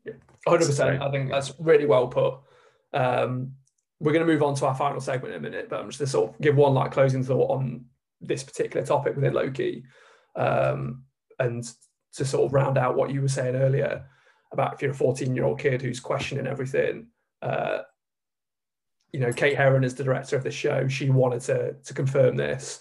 Yeah, 0.05 0.15
100%. 0.49 1.01
I 1.01 1.11
think 1.13 1.31
that's 1.31 1.53
really 1.61 1.87
well 1.87 2.09
put. 2.09 2.35
Um, 2.93 3.53
we're 4.01 4.13
going 4.13 4.27
to 4.27 4.33
move 4.33 4.43
on 4.43 4.57
to 4.57 4.67
our 4.67 4.75
final 4.75 5.01
segment 5.01 5.35
in 5.35 5.39
a 5.39 5.43
minute, 5.43 5.69
but 5.69 5.79
I'm 5.79 5.87
just 5.87 6.01
going 6.01 6.07
to 6.07 6.11
sort 6.11 6.31
of 6.31 6.41
give 6.41 6.57
one 6.57 6.75
like 6.75 6.91
closing 6.91 7.23
thought 7.23 7.49
on 7.49 7.85
this 8.21 8.43
particular 8.43 8.85
topic 8.85 9.17
within 9.17 9.35
Loki. 9.35 9.85
Um, 10.37 11.05
and 11.39 11.65
to 12.15 12.25
sort 12.25 12.47
of 12.47 12.53
round 12.53 12.79
out 12.79 12.97
what 12.97 13.11
you 13.11 13.23
were 13.23 13.29
saying 13.29 13.57
earlier 13.57 14.05
about 14.53 14.75
if 14.75 14.83
you're 14.83 14.91
a 14.91 14.95
14 14.95 15.35
year 15.35 15.45
old 15.45 15.59
kid 15.59 15.81
who's 15.81 16.01
questioning 16.01 16.47
everything, 16.47 17.07
uh, 17.43 17.79
you 19.13 19.21
know, 19.21 19.33
Kate 19.33 19.57
Herron 19.57 19.85
is 19.85 19.95
the 19.95 20.05
director 20.05 20.37
of 20.37 20.45
the 20.45 20.51
show. 20.51 20.87
She 20.89 21.11
wanted 21.11 21.41
to 21.43 21.75
to 21.85 21.95
confirm 21.95 22.37
this. 22.37 22.81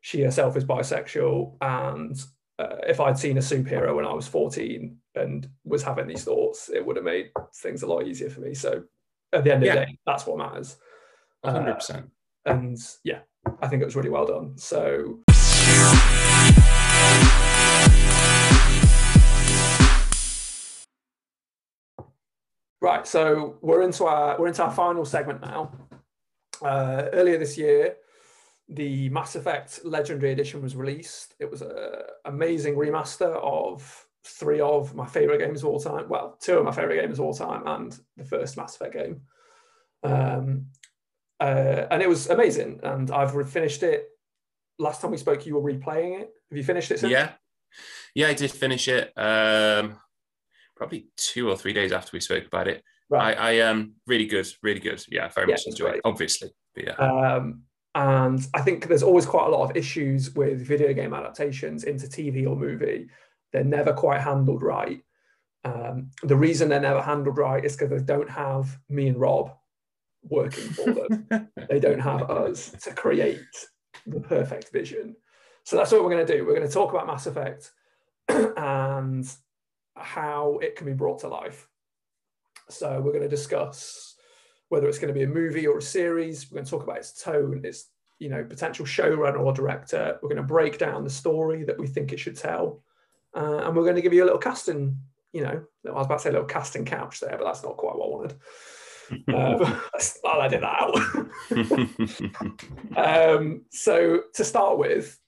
She 0.00 0.22
herself 0.22 0.56
is 0.56 0.64
bisexual, 0.64 1.56
and 1.60 2.16
uh, 2.58 2.76
if 2.86 3.00
I'd 3.00 3.18
seen 3.18 3.36
a 3.38 3.40
superhero 3.40 3.94
when 3.94 4.06
I 4.06 4.12
was 4.12 4.26
14 4.26 4.96
and 5.14 5.48
was 5.64 5.82
having 5.82 6.08
these 6.08 6.24
thoughts, 6.24 6.68
it 6.68 6.84
would 6.84 6.96
have 6.96 7.04
made 7.04 7.30
things 7.54 7.82
a 7.82 7.86
lot 7.86 8.06
easier 8.06 8.30
for 8.30 8.40
me. 8.40 8.54
So 8.54 8.84
at 9.32 9.44
the 9.44 9.52
end 9.52 9.62
of 9.62 9.66
yeah. 9.66 9.74
the 9.74 9.86
day, 9.86 9.98
that's 10.06 10.26
what 10.26 10.38
matters. 10.38 10.76
100%. 11.44 11.96
Uh, 11.96 12.02
and 12.46 12.78
yeah, 13.04 13.20
I 13.60 13.68
think 13.68 13.82
it 13.82 13.84
was 13.84 13.96
really 13.96 14.10
well 14.10 14.26
done. 14.26 14.56
So. 14.56 15.20
Right, 22.80 23.06
so 23.06 23.58
we're 23.60 23.82
into 23.82 24.04
our 24.04 24.38
we're 24.38 24.46
into 24.46 24.62
our 24.62 24.72
final 24.72 25.04
segment 25.04 25.40
now. 25.40 25.72
Uh, 26.62 27.08
earlier 27.12 27.36
this 27.36 27.58
year, 27.58 27.96
the 28.68 29.08
Mass 29.08 29.34
Effect 29.34 29.80
Legendary 29.84 30.32
Edition 30.32 30.62
was 30.62 30.76
released. 30.76 31.34
It 31.40 31.50
was 31.50 31.62
an 31.62 31.72
amazing 32.24 32.76
remaster 32.76 33.34
of 33.42 34.06
three 34.24 34.60
of 34.60 34.94
my 34.94 35.06
favorite 35.06 35.38
games 35.38 35.62
of 35.62 35.68
all 35.68 35.80
time. 35.80 36.08
Well, 36.08 36.36
two 36.40 36.58
of 36.58 36.64
my 36.64 36.72
favorite 36.72 37.00
games 37.00 37.18
of 37.18 37.24
all 37.24 37.34
time, 37.34 37.66
and 37.66 37.98
the 38.16 38.24
first 38.24 38.56
Mass 38.56 38.76
Effect 38.76 38.94
game. 38.94 39.22
Um, 40.02 40.66
uh, 41.40 41.86
and 41.90 42.02
it 42.02 42.08
was 42.08 42.28
amazing. 42.28 42.80
And 42.82 43.10
I've 43.10 43.50
finished 43.50 43.82
it. 43.82 44.08
Last 44.78 45.00
time 45.00 45.10
we 45.10 45.16
spoke, 45.16 45.46
you 45.46 45.58
were 45.58 45.72
replaying 45.72 46.20
it. 46.20 46.30
Have 46.50 46.56
you 46.56 46.64
finished 46.64 46.90
it? 46.90 47.00
Since? 47.00 47.12
Yeah, 47.12 47.32
yeah, 48.14 48.28
I 48.28 48.34
did 48.34 48.50
finish 48.50 48.88
it. 48.88 49.12
Um, 49.16 49.96
probably 50.76 51.08
two 51.16 51.50
or 51.50 51.56
three 51.56 51.72
days 51.72 51.92
after 51.92 52.10
we 52.12 52.20
spoke 52.20 52.46
about 52.46 52.68
it. 52.68 52.82
Right. 53.10 53.36
I, 53.38 53.58
I 53.58 53.60
um 53.60 53.94
really 54.06 54.26
good, 54.26 54.46
really 54.62 54.80
good. 54.80 55.02
Yeah, 55.08 55.28
very 55.28 55.48
yeah, 55.48 55.54
much 55.54 55.66
enjoyed 55.66 55.96
it, 55.96 56.00
obviously. 56.04 56.50
But 56.74 56.84
yeah. 56.84 56.92
Um, 56.94 57.62
and 57.94 58.46
I 58.54 58.60
think 58.60 58.86
there's 58.86 59.02
always 59.02 59.26
quite 59.26 59.46
a 59.46 59.50
lot 59.50 59.68
of 59.68 59.76
issues 59.76 60.34
with 60.34 60.66
video 60.66 60.92
game 60.92 61.14
adaptations 61.14 61.84
into 61.84 62.06
TV 62.06 62.46
or 62.46 62.54
movie. 62.54 63.08
They're 63.52 63.64
never 63.64 63.92
quite 63.92 64.20
handled 64.20 64.62
right. 64.62 65.02
Um, 65.64 66.10
the 66.22 66.36
reason 66.36 66.68
they're 66.68 66.80
never 66.80 67.02
handled 67.02 67.38
right 67.38 67.64
is 67.64 67.76
because 67.76 67.90
they 67.90 68.04
don't 68.04 68.30
have 68.30 68.78
me 68.88 69.08
and 69.08 69.18
Rob 69.18 69.57
working 70.30 70.68
for 70.70 70.92
them. 70.92 71.48
they 71.68 71.80
don't 71.80 72.00
have 72.00 72.30
us 72.30 72.70
to 72.82 72.92
create 72.92 73.40
the 74.06 74.20
perfect 74.20 74.72
vision. 74.72 75.16
So 75.64 75.76
that's 75.76 75.92
what 75.92 76.02
we're 76.02 76.10
going 76.10 76.26
to 76.26 76.36
do. 76.36 76.46
We're 76.46 76.54
going 76.54 76.66
to 76.66 76.72
talk 76.72 76.92
about 76.92 77.06
Mass 77.06 77.26
Effect 77.26 77.70
and 78.28 79.30
how 79.96 80.58
it 80.62 80.76
can 80.76 80.86
be 80.86 80.94
brought 80.94 81.20
to 81.20 81.28
life. 81.28 81.68
So 82.70 83.00
we're 83.00 83.12
going 83.12 83.22
to 83.22 83.28
discuss 83.28 84.16
whether 84.68 84.88
it's 84.88 84.98
going 84.98 85.12
to 85.12 85.18
be 85.18 85.24
a 85.24 85.28
movie 85.28 85.66
or 85.66 85.78
a 85.78 85.82
series. 85.82 86.50
We're 86.50 86.56
going 86.56 86.64
to 86.64 86.70
talk 86.70 86.82
about 86.82 86.98
its 86.98 87.22
tone, 87.22 87.62
its 87.64 87.90
you 88.18 88.28
know 88.28 88.44
potential 88.44 88.84
showrunner 88.84 89.40
or 89.40 89.52
director. 89.52 90.18
We're 90.22 90.28
going 90.28 90.36
to 90.36 90.42
break 90.42 90.78
down 90.78 91.04
the 91.04 91.10
story 91.10 91.64
that 91.64 91.78
we 91.78 91.86
think 91.86 92.12
it 92.12 92.20
should 92.20 92.36
tell, 92.36 92.82
uh, 93.34 93.62
and 93.64 93.74
we're 93.74 93.84
going 93.84 93.96
to 93.96 94.02
give 94.02 94.12
you 94.12 94.24
a 94.24 94.26
little 94.26 94.38
casting. 94.38 94.98
You 95.32 95.42
know, 95.42 95.64
I 95.86 95.92
was 95.92 96.06
about 96.06 96.18
to 96.18 96.22
say 96.22 96.28
a 96.30 96.32
little 96.32 96.46
casting 96.46 96.84
couch 96.84 97.20
there, 97.20 97.36
but 97.36 97.44
that's 97.44 97.62
not 97.62 97.76
quite 97.76 97.96
what 97.96 98.06
I 98.06 98.10
wanted. 98.10 98.36
Um, 99.10 99.80
well, 100.22 100.40
I 100.40 100.48
did 100.48 100.62
that 100.62 101.28
out. 102.96 103.36
um, 103.36 103.64
so 103.70 104.22
to 104.34 104.44
start 104.44 104.78
with, 104.78 105.18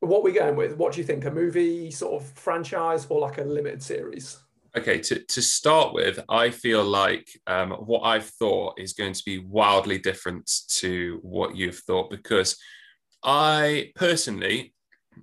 what 0.00 0.18
are 0.18 0.22
we 0.22 0.32
going 0.32 0.56
with? 0.56 0.76
What 0.76 0.92
do 0.92 1.00
you 1.00 1.06
think? 1.06 1.24
A 1.24 1.30
movie 1.30 1.90
sort 1.90 2.22
of 2.22 2.28
franchise 2.32 3.06
or 3.08 3.20
like 3.20 3.38
a 3.38 3.44
limited 3.44 3.82
series? 3.82 4.38
Okay, 4.76 4.98
to, 4.98 5.20
to 5.20 5.40
start 5.40 5.94
with, 5.94 6.18
I 6.28 6.50
feel 6.50 6.82
like 6.84 7.28
um, 7.46 7.70
what 7.70 8.00
I've 8.00 8.26
thought 8.26 8.78
is 8.78 8.92
going 8.92 9.12
to 9.12 9.22
be 9.24 9.38
wildly 9.38 9.98
different 9.98 10.50
to 10.80 11.20
what 11.22 11.56
you've 11.56 11.78
thought 11.78 12.10
because 12.10 12.58
I 13.22 13.92
personally, 13.94 14.74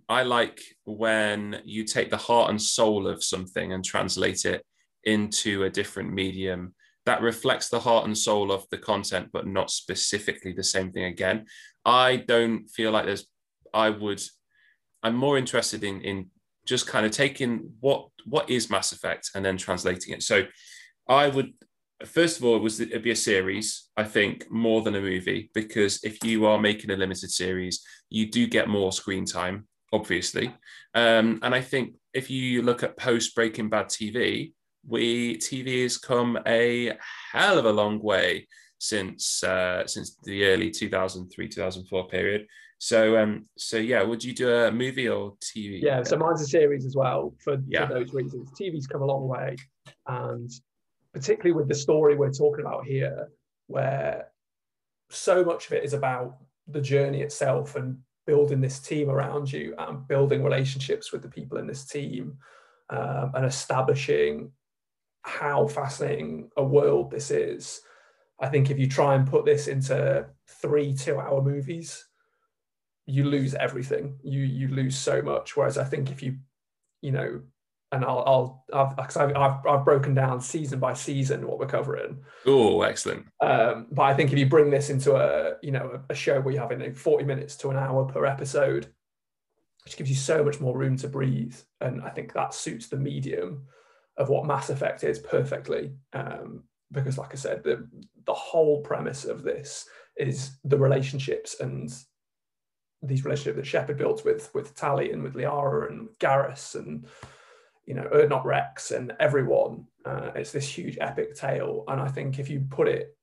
I 0.08 0.24
like 0.24 0.62
when 0.86 1.62
you 1.66 1.84
take 1.84 2.10
the 2.10 2.18
heart 2.18 2.50
and 2.50 2.62
soul 2.62 3.08
of 3.08 3.24
something 3.24 3.74
and 3.74 3.84
translate 3.84 4.46
it 4.46 4.66
into 5.04 5.64
a 5.64 5.70
different 5.70 6.14
medium 6.14 6.74
that 7.06 7.22
reflects 7.22 7.70
the 7.70 7.80
heart 7.80 8.06
and 8.06 8.18
soul 8.18 8.52
of 8.52 8.66
the 8.70 8.78
content, 8.78 9.30
but 9.34 9.48
not 9.48 9.72
specifically 9.72 10.54
the 10.54 10.64
same 10.64 10.92
thing 10.92 11.06
again. 11.06 11.46
I 11.84 12.18
don't 12.18 12.70
feel 12.70 12.92
like 12.92 13.06
there's, 13.06 13.26
I 13.74 13.90
would 13.90 14.22
I'm 15.04 15.16
more 15.16 15.38
interested 15.38 15.84
in 15.84 16.02
in 16.02 16.30
just 16.66 16.88
kind 16.88 17.06
of 17.06 17.12
taking 17.12 17.72
what 17.80 18.08
what 18.26 18.50
is 18.50 18.70
Mass 18.70 18.92
Effect 18.92 19.32
and 19.36 19.44
then 19.44 19.58
translating 19.58 20.14
it. 20.14 20.24
So 20.24 20.44
I 21.08 21.28
would 21.28 21.54
first 22.06 22.38
of 22.38 22.46
all 22.46 22.56
it 22.56 22.62
was 22.62 22.80
it'd 22.80 23.04
be 23.04 23.12
a 23.12 23.16
series 23.16 23.90
i 23.96 24.04
think 24.04 24.50
more 24.50 24.82
than 24.82 24.96
a 24.96 25.02
movie 25.02 25.52
because 25.54 26.04
if 26.04 26.24
you 26.24 26.48
are 26.48 26.60
making 26.60 26.90
a 26.90 26.96
limited 26.96 27.30
series 27.30 27.86
you 28.10 28.30
do 28.30 28.48
get 28.48 28.68
more 28.68 28.92
screen 28.92 29.24
time 29.24 29.68
obviously 29.94 30.48
um, 30.96 31.40
and 31.44 31.54
i 31.54 31.62
think 31.62 31.94
if 32.14 32.32
you 32.32 32.64
look 32.64 32.82
at 32.82 32.98
post 32.98 33.36
breaking 33.36 33.70
bad 33.70 33.88
tv 33.88 34.52
we 34.88 35.38
tv 35.38 35.84
has 35.84 35.98
come 35.98 36.38
a 36.48 36.98
hell 37.32 37.58
of 37.58 37.66
a 37.66 37.72
long 37.72 38.02
way 38.02 38.48
since 38.80 39.44
uh, 39.44 39.86
since 39.86 40.18
the 40.24 40.46
early 40.46 40.72
2003 40.72 41.48
2004 41.48 42.08
period 42.08 42.48
so, 42.84 43.16
um, 43.22 43.46
so 43.60 43.78
yeah, 43.78 44.02
would 44.02 44.24
you 44.24 44.34
do 44.34 44.52
a 44.52 44.72
movie 44.72 45.08
or 45.08 45.36
TV? 45.36 45.84
Yeah, 45.84 46.02
so 46.02 46.18
mine's 46.18 46.42
a 46.42 46.48
series 46.48 46.84
as 46.84 46.96
well 46.96 47.32
for, 47.38 47.58
yeah. 47.68 47.88
for 47.88 47.94
those 47.94 48.12
reasons. 48.12 48.50
TV's 48.60 48.88
come 48.88 49.04
a 49.04 49.06
long 49.06 49.28
way, 49.28 49.56
and 50.08 50.50
particularly 51.14 51.52
with 51.52 51.68
the 51.68 51.76
story 51.76 52.16
we're 52.16 52.32
talking 52.32 52.66
about 52.66 52.88
here, 52.88 53.30
where 53.68 54.30
so 55.12 55.44
much 55.44 55.68
of 55.68 55.74
it 55.74 55.84
is 55.84 55.94
about 55.94 56.38
the 56.68 56.82
journey 56.82 57.22
itself 57.22 57.76
and 57.76 58.00
building 58.26 58.62
this 58.62 58.80
team 58.80 59.12
around 59.12 59.54
you 59.54 59.76
and 59.78 60.08
building 60.08 60.44
relationships 60.44 61.12
with 61.12 61.22
the 61.22 61.30
people 61.30 61.60
in 61.60 61.68
this 61.68 61.86
team. 61.86 62.40
um, 62.90 63.32
and 63.36 63.46
establishing 63.46 64.52
how 65.24 65.68
fascinating 65.68 66.50
a 66.58 66.64
world 66.64 67.12
this 67.12 67.32
is. 67.32 67.82
I 68.40 68.48
think 68.48 68.72
if 68.72 68.80
you 68.80 68.88
try 68.88 69.16
and 69.16 69.28
put 69.28 69.46
this 69.46 69.68
into 69.68 70.26
three 70.48 70.94
two-hour 70.94 71.42
movies, 71.44 72.08
you 73.06 73.26
lose 73.26 73.54
everything. 73.54 74.18
You 74.24 74.42
you 74.42 74.68
lose 74.70 74.98
so 74.98 75.22
much. 75.22 75.56
Whereas 75.56 75.78
I 75.78 75.84
think 75.84 76.10
if 76.12 76.24
you, 76.24 76.38
you 77.02 77.12
know, 77.12 77.42
and 77.92 78.06
I'll 78.06 78.64
I'll 78.74 78.98
I've 78.98 79.18
I've, 79.18 79.36
I've, 79.36 79.66
I've 79.66 79.86
broken 79.86 80.14
down 80.14 80.42
season 80.42 80.80
by 80.80 80.94
season 80.94 81.46
what 81.48 81.60
we're 81.60 81.68
covering. 81.68 82.24
Oh, 82.46 82.82
excellent. 82.82 83.28
Um, 83.42 83.88
but 83.92 84.04
I 84.04 84.14
think 84.14 84.32
if 84.32 84.40
you 84.40 84.48
bring 84.48 84.72
this 84.72 84.90
into 84.90 85.16
a 85.16 85.58
you 85.62 85.72
know 85.72 86.00
a, 86.10 86.14
a 86.14 86.16
show 86.16 86.42
where 86.42 86.54
you're 86.54 86.64
having 86.64 86.80
like 86.80 86.96
40 86.96 87.26
minutes 87.26 87.56
to 87.58 87.70
an 87.70 87.78
hour 87.78 88.06
per 88.06 88.26
episode, 88.26 88.88
which 89.86 89.98
gives 89.98 90.10
you 90.10 90.16
so 90.16 90.44
much 90.44 90.60
more 90.60 90.78
room 90.78 90.98
to 90.98 91.08
breathe, 91.08 91.56
and 91.80 92.02
I 92.02 92.10
think 92.10 92.34
that 92.34 92.54
suits 92.54 92.88
the 92.88 92.98
medium 92.98 93.68
of 94.18 94.30
what 94.30 94.46
Mass 94.46 94.70
Effect 94.70 95.04
is 95.04 95.20
perfectly. 95.20 95.94
Um, 96.14 96.64
because, 96.92 97.18
like 97.18 97.32
I 97.34 97.38
said, 97.38 97.64
the 97.64 97.88
the 98.26 98.34
whole 98.34 98.82
premise 98.82 99.26
of 99.26 99.44
this 99.44 99.88
is 100.18 100.58
the 100.64 100.78
relationships 100.78 101.60
and 101.60 101.92
these 103.02 103.26
relationships 103.26 103.56
that 103.58 103.66
Shepard 103.66 103.98
built 103.98 104.26
with 104.26 104.54
with 104.54 104.76
Tali 104.76 105.12
and 105.12 105.24
with 105.24 105.34
Liara 105.34 105.90
and 105.90 106.04
with 106.04 106.20
Garrus 106.20 106.76
and 106.76 107.08
you 107.86 107.94
know 107.94 108.08
Urdnot 108.14 108.46
Wrex 108.46 108.92
and 108.92 109.14
everyone. 109.20 109.86
Uh, 110.06 110.32
it's 110.36 110.52
this 110.52 110.68
huge 110.68 110.98
epic 111.00 111.36
tale, 111.36 111.84
and 111.88 112.02
I 112.02 112.08
think 112.08 112.40
if 112.40 112.50
you 112.50 112.66
put 112.70 112.88
it 112.88 113.16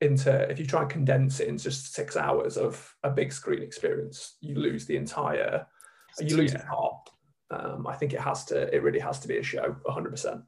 into 0.00 0.50
if 0.50 0.58
you 0.58 0.66
try 0.66 0.82
and 0.82 0.90
condense 0.90 1.40
it 1.40 1.48
in 1.48 1.56
just 1.56 1.94
six 1.94 2.16
hours 2.16 2.56
of 2.56 2.94
a 3.04 3.10
big 3.10 3.32
screen 3.32 3.62
experience, 3.62 4.36
you 4.40 4.56
lose 4.56 4.86
the 4.86 4.96
entire 4.96 5.66
you 6.20 6.36
lose 6.36 6.52
yeah. 6.52 6.58
its 6.58 6.68
heart. 6.68 7.10
Um, 7.50 7.86
I 7.86 7.94
think 7.94 8.12
it 8.12 8.20
has 8.20 8.44
to 8.46 8.74
it 8.74 8.82
really 8.82 9.00
has 9.00 9.20
to 9.20 9.28
be 9.28 9.38
a 9.38 9.42
show, 9.42 9.76
hundred 9.86 10.10
percent. 10.10 10.42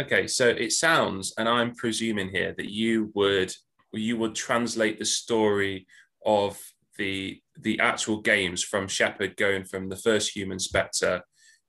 Okay, 0.00 0.26
so 0.26 0.48
it 0.48 0.72
sounds, 0.72 1.32
and 1.38 1.48
I'm 1.48 1.74
presuming 1.74 2.30
here 2.30 2.54
that 2.56 2.70
you 2.70 3.12
would 3.14 3.52
you 3.92 4.16
would 4.16 4.34
translate 4.34 4.98
the 4.98 5.04
story 5.04 5.86
of 6.24 6.58
the 6.98 7.40
the 7.60 7.78
actual 7.80 8.20
games 8.20 8.62
from 8.62 8.88
Shepard 8.88 9.36
going 9.36 9.64
from 9.64 9.88
the 9.88 9.96
first 9.96 10.34
human 10.34 10.58
Spectre 10.58 11.22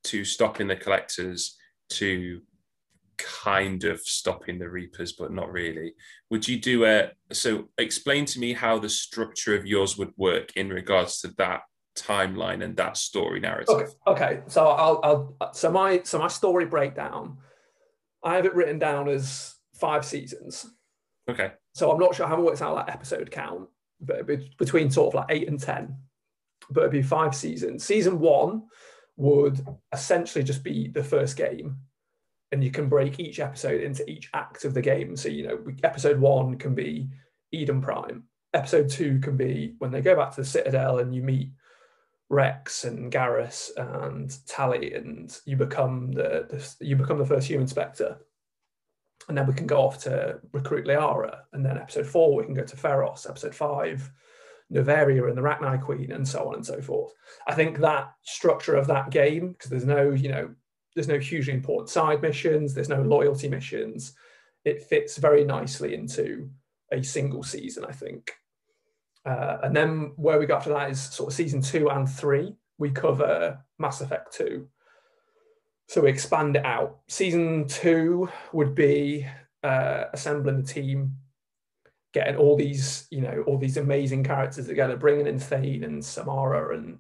to 0.05 0.23
stopping 0.23 0.67
the 0.67 0.75
collectors 0.75 1.55
to 1.89 2.41
kind 3.17 3.83
of 3.83 4.01
stopping 4.01 4.59
the 4.59 4.69
Reapers, 4.69 5.13
but 5.13 5.31
not 5.31 5.51
really. 5.51 5.93
Would 6.29 6.47
you 6.47 6.57
do 6.57 6.85
a 6.85 7.11
so 7.31 7.69
explain 7.77 8.25
to 8.25 8.39
me 8.39 8.53
how 8.53 8.79
the 8.79 8.89
structure 8.89 9.55
of 9.55 9.65
yours 9.65 9.97
would 9.97 10.13
work 10.17 10.55
in 10.55 10.69
regards 10.69 11.19
to 11.21 11.33
that 11.37 11.61
timeline 11.95 12.63
and 12.63 12.75
that 12.77 12.97
story 12.97 13.39
narrative? 13.39 13.75
Okay, 13.75 13.91
okay. 14.07 14.41
so 14.47 14.67
I'll, 14.67 14.99
I'll 15.39 15.53
so 15.53 15.71
my 15.71 16.01
so 16.03 16.19
my 16.19 16.27
story 16.27 16.65
breakdown, 16.65 17.37
I 18.23 18.35
have 18.35 18.45
it 18.45 18.55
written 18.55 18.79
down 18.79 19.09
as 19.09 19.55
five 19.75 20.05
seasons. 20.05 20.65
Okay. 21.29 21.51
So 21.73 21.91
I'm 21.91 21.99
not 21.99 22.15
sure. 22.15 22.25
I 22.25 22.29
haven't 22.29 22.45
worked 22.45 22.61
out 22.61 22.75
that 22.75 22.93
episode 22.93 23.31
count, 23.31 23.67
but 23.99 24.27
between 24.57 24.89
sort 24.89 25.09
of 25.09 25.13
like 25.15 25.27
eight 25.29 25.47
and 25.47 25.59
ten. 25.59 25.97
But 26.69 26.81
it'd 26.81 26.91
be 26.91 27.03
five 27.03 27.35
seasons. 27.35 27.83
Season 27.83 28.19
one 28.19 28.63
would 29.17 29.65
essentially 29.93 30.43
just 30.43 30.63
be 30.63 30.87
the 30.87 31.03
first 31.03 31.37
game, 31.37 31.77
and 32.51 32.63
you 32.63 32.71
can 32.71 32.89
break 32.89 33.19
each 33.19 33.39
episode 33.39 33.81
into 33.81 34.09
each 34.09 34.29
act 34.33 34.65
of 34.65 34.73
the 34.73 34.81
game. 34.81 35.15
So 35.15 35.29
you 35.29 35.47
know, 35.47 35.59
episode 35.83 36.19
one 36.19 36.57
can 36.57 36.73
be 36.73 37.09
Eden 37.51 37.81
Prime. 37.81 38.23
Episode 38.53 38.89
two 38.89 39.19
can 39.19 39.37
be 39.37 39.75
when 39.79 39.91
they 39.91 40.01
go 40.01 40.15
back 40.15 40.31
to 40.31 40.41
the 40.41 40.47
Citadel 40.47 40.99
and 40.99 41.13
you 41.13 41.21
meet 41.21 41.51
Wrex 42.29 42.83
and 42.83 43.11
Garrus 43.11 43.69
and 43.77 44.35
Tali, 44.47 44.93
and 44.93 45.37
you 45.45 45.55
become 45.55 46.11
the, 46.11 46.47
the 46.49 46.85
you 46.85 46.95
become 46.95 47.17
the 47.17 47.25
first 47.25 47.47
human 47.47 47.67
Spectre 47.67 48.17
and 49.27 49.37
then 49.37 49.47
we 49.47 49.53
can 49.53 49.67
go 49.67 49.81
off 49.81 50.03
to 50.03 50.39
recruit 50.51 50.85
Liara, 50.85 51.39
and 51.53 51.65
then 51.65 51.77
episode 51.77 52.05
four 52.05 52.35
we 52.35 52.45
can 52.45 52.53
go 52.53 52.63
to 52.63 52.75
Feros, 52.75 53.27
episode 53.29 53.55
five, 53.55 54.11
Noveria 54.71 55.27
and 55.27 55.37
the 55.37 55.41
Rachni 55.41 55.81
Queen, 55.81 56.11
and 56.11 56.27
so 56.27 56.47
on 56.47 56.55
and 56.55 56.65
so 56.65 56.81
forth. 56.81 57.13
I 57.47 57.53
think 57.53 57.79
that 57.79 58.11
structure 58.23 58.75
of 58.75 58.87
that 58.87 59.09
game, 59.09 59.53
because 59.53 59.71
there's 59.71 59.85
no, 59.85 60.11
you 60.11 60.29
know, 60.29 60.53
there's 60.93 61.07
no 61.07 61.19
hugely 61.19 61.53
important 61.53 61.89
side 61.89 62.21
missions, 62.21 62.73
there's 62.73 62.89
no 62.89 63.01
loyalty 63.01 63.49
missions. 63.49 64.13
It 64.63 64.83
fits 64.83 65.17
very 65.17 65.43
nicely 65.43 65.93
into 65.93 66.49
a 66.91 67.03
single 67.03 67.43
season, 67.43 67.85
I 67.85 67.91
think. 67.91 68.33
Uh, 69.25 69.57
and 69.63 69.75
then 69.75 70.11
where 70.17 70.37
we 70.39 70.45
go 70.45 70.55
after 70.55 70.69
that 70.69 70.91
is 70.91 71.01
sort 71.01 71.31
of 71.31 71.35
season 71.35 71.61
two 71.61 71.89
and 71.89 72.07
three. 72.07 72.55
We 72.77 72.91
cover 72.91 73.59
Mass 73.79 74.01
Effect 74.01 74.33
2, 74.33 74.67
so 75.87 76.01
we 76.01 76.09
expand 76.09 76.57
it 76.57 76.65
out. 76.65 76.99
Season 77.07 77.67
two 77.67 78.29
would 78.51 78.75
be 78.75 79.25
uh, 79.63 80.05
assembling 80.13 80.57
the 80.57 80.67
team, 80.67 81.15
getting 82.13 82.35
all 82.35 82.55
these, 82.55 83.07
you 83.11 83.21
know, 83.21 83.43
all 83.47 83.57
these 83.57 83.77
amazing 83.77 84.23
characters 84.23 84.67
together, 84.67 84.97
bringing 84.97 85.27
in 85.27 85.39
Thane 85.39 85.83
and 85.83 86.03
Samara 86.03 86.77
and 86.77 86.99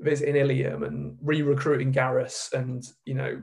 visiting 0.00 0.36
Ilium 0.36 0.82
and 0.82 1.16
re-recruiting 1.22 1.92
Garrus 1.92 2.52
and, 2.52 2.84
you 3.04 3.14
know, 3.14 3.42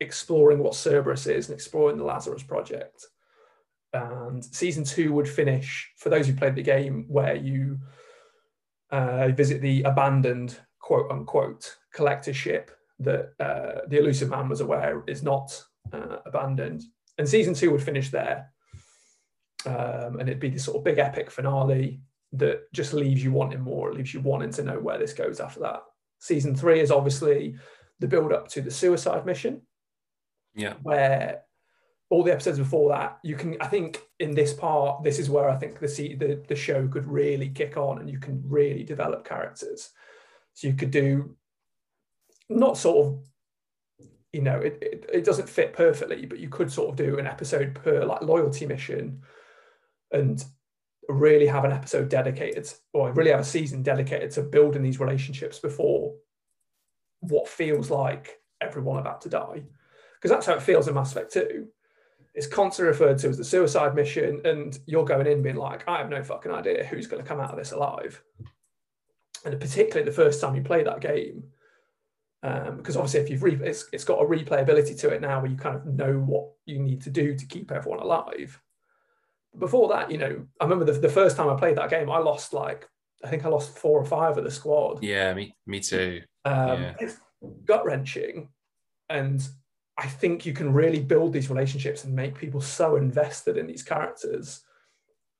exploring 0.00 0.60
what 0.60 0.74
Cerberus 0.74 1.26
is 1.26 1.48
and 1.48 1.54
exploring 1.54 1.98
the 1.98 2.04
Lazarus 2.04 2.42
Project. 2.42 3.06
And 3.92 4.44
season 4.44 4.84
two 4.84 5.12
would 5.12 5.28
finish, 5.28 5.92
for 5.96 6.08
those 6.08 6.26
who 6.26 6.34
played 6.34 6.54
the 6.54 6.62
game, 6.62 7.06
where 7.08 7.34
you 7.34 7.78
uh, 8.90 9.28
visit 9.28 9.60
the 9.60 9.82
abandoned 9.82 10.58
quote 10.78 11.10
unquote 11.10 11.76
collector 11.92 12.32
ship 12.32 12.70
that 13.00 13.32
uh, 13.40 13.86
the 13.88 13.98
Illusive 13.98 14.30
Man 14.30 14.48
was 14.48 14.60
aware 14.60 15.02
is 15.06 15.22
not 15.22 15.62
uh, 15.92 16.18
abandoned. 16.26 16.82
And 17.18 17.28
season 17.28 17.54
two 17.54 17.70
would 17.70 17.82
finish 17.82 18.10
there. 18.10 18.52
Um, 19.66 20.18
and 20.18 20.22
it'd 20.22 20.40
be 20.40 20.48
this 20.48 20.64
sort 20.64 20.78
of 20.78 20.84
big 20.84 20.98
epic 20.98 21.30
finale 21.30 22.00
that 22.32 22.72
just 22.72 22.94
leaves 22.94 23.22
you 23.22 23.32
wanting 23.32 23.60
more, 23.60 23.90
it 23.90 23.96
leaves 23.96 24.14
you 24.14 24.20
wanting 24.20 24.52
to 24.52 24.62
know 24.62 24.78
where 24.78 24.98
this 24.98 25.12
goes 25.12 25.40
after 25.40 25.60
that. 25.60 25.82
Season 26.20 26.54
three 26.54 26.80
is 26.80 26.90
obviously 26.90 27.56
the 27.98 28.06
build 28.06 28.32
up 28.32 28.48
to 28.48 28.60
the 28.60 28.70
suicide 28.70 29.26
mission. 29.26 29.62
Yeah. 30.54 30.74
Where 30.82 31.42
all 32.10 32.24
the 32.24 32.32
episodes 32.32 32.58
before 32.58 32.90
that, 32.90 33.18
you 33.22 33.36
can, 33.36 33.56
I 33.60 33.68
think 33.68 34.02
in 34.18 34.34
this 34.34 34.52
part, 34.52 35.04
this 35.04 35.18
is 35.18 35.30
where 35.30 35.48
I 35.48 35.56
think 35.56 35.78
the, 35.78 35.86
the, 35.86 36.42
the 36.48 36.56
show 36.56 36.88
could 36.88 37.06
really 37.06 37.48
kick 37.48 37.76
on 37.76 37.98
and 37.98 38.10
you 38.10 38.18
can 38.18 38.42
really 38.44 38.82
develop 38.82 39.24
characters. 39.24 39.90
So 40.54 40.66
you 40.66 40.74
could 40.74 40.90
do 40.90 41.36
not 42.50 42.76
sort 42.76 43.06
of 43.06 43.18
you 44.32 44.42
know 44.42 44.58
it, 44.58 44.78
it, 44.82 45.10
it, 45.12 45.24
doesn't 45.24 45.48
fit 45.48 45.72
perfectly 45.72 46.26
but 46.26 46.38
you 46.38 46.48
could 46.48 46.70
sort 46.70 46.90
of 46.90 46.96
do 46.96 47.18
an 47.18 47.26
episode 47.26 47.74
per 47.74 48.04
like 48.04 48.22
loyalty 48.22 48.66
mission 48.66 49.22
and 50.12 50.44
really 51.08 51.46
have 51.46 51.64
an 51.64 51.72
episode 51.72 52.08
dedicated 52.08 52.70
or 52.92 53.12
really 53.12 53.30
have 53.30 53.40
a 53.40 53.44
season 53.44 53.82
dedicated 53.82 54.30
to 54.30 54.42
building 54.42 54.82
these 54.82 55.00
relationships 55.00 55.58
before 55.58 56.14
what 57.20 57.48
feels 57.48 57.90
like 57.90 58.40
everyone 58.60 58.98
about 58.98 59.20
to 59.20 59.28
die 59.28 59.62
because 60.14 60.30
that's 60.30 60.46
how 60.46 60.54
it 60.54 60.62
feels 60.62 60.86
in 60.86 60.94
mass 60.94 61.12
effect 61.12 61.32
2 61.32 61.66
it's 62.34 62.46
constantly 62.46 62.90
referred 62.90 63.18
to 63.18 63.28
as 63.28 63.38
the 63.38 63.44
suicide 63.44 63.94
mission 63.94 64.40
and 64.44 64.78
you're 64.86 65.04
going 65.04 65.26
in 65.26 65.42
being 65.42 65.56
like 65.56 65.86
i 65.88 65.98
have 65.98 66.08
no 66.08 66.22
fucking 66.22 66.52
idea 66.52 66.84
who's 66.84 67.06
going 67.06 67.22
to 67.22 67.28
come 67.28 67.40
out 67.40 67.50
of 67.50 67.56
this 67.56 67.72
alive. 67.72 68.22
And 69.44 69.58
particularly 69.58 70.04
the 70.04 70.14
first 70.14 70.40
time 70.40 70.54
you 70.54 70.62
play 70.62 70.82
that 70.82 71.00
game 71.00 71.44
um, 72.42 72.76
because 72.76 72.96
obviously 72.96 73.20
if 73.20 73.30
you've 73.30 73.42
re- 73.42 73.60
it's, 73.62 73.86
it's 73.92 74.04
got 74.04 74.20
a 74.20 74.24
replayability 74.24 74.98
to 75.00 75.10
it 75.10 75.20
now 75.20 75.40
where 75.40 75.50
you 75.50 75.56
kind 75.56 75.76
of 75.76 75.86
know 75.86 76.18
what 76.18 76.50
you 76.66 76.78
need 76.78 77.00
to 77.02 77.10
do 77.10 77.34
to 77.34 77.46
keep 77.46 77.70
everyone 77.70 78.00
alive. 78.00 78.60
Before 79.58 79.88
that 79.88 80.10
you 80.10 80.18
know 80.18 80.46
i 80.60 80.64
remember 80.64 80.84
the, 80.84 80.98
the 80.98 81.08
first 81.08 81.36
time 81.36 81.48
i 81.48 81.56
played 81.56 81.76
that 81.76 81.90
game 81.90 82.08
i 82.08 82.18
lost 82.18 82.52
like 82.52 82.88
i 83.24 83.28
think 83.28 83.44
i 83.44 83.48
lost 83.48 83.76
four 83.76 83.98
or 83.98 84.04
five 84.04 84.38
of 84.38 84.44
the 84.44 84.50
squad. 84.50 85.02
Yeah 85.02 85.34
me 85.34 85.56
me 85.66 85.80
too. 85.80 86.20
Um, 86.44 86.82
yeah. 86.82 86.94
it's 87.00 87.16
gut 87.64 87.84
wrenching 87.84 88.48
and 89.08 89.46
i 90.00 90.06
think 90.06 90.44
you 90.44 90.52
can 90.52 90.72
really 90.72 91.00
build 91.00 91.32
these 91.32 91.50
relationships 91.50 92.02
and 92.04 92.14
make 92.14 92.34
people 92.36 92.60
so 92.60 92.96
invested 92.96 93.56
in 93.56 93.66
these 93.66 93.84
characters 93.84 94.62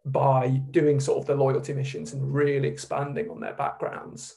by 0.05 0.49
doing 0.71 1.01
sort 1.01 1.19
of 1.19 1.27
the 1.27 1.35
loyalty 1.35 1.75
missions 1.75 2.13
and 2.13 2.33
really 2.33 2.69
expanding 2.69 3.29
on 3.29 3.41
their 3.41 3.55
backgrounds 3.55 4.37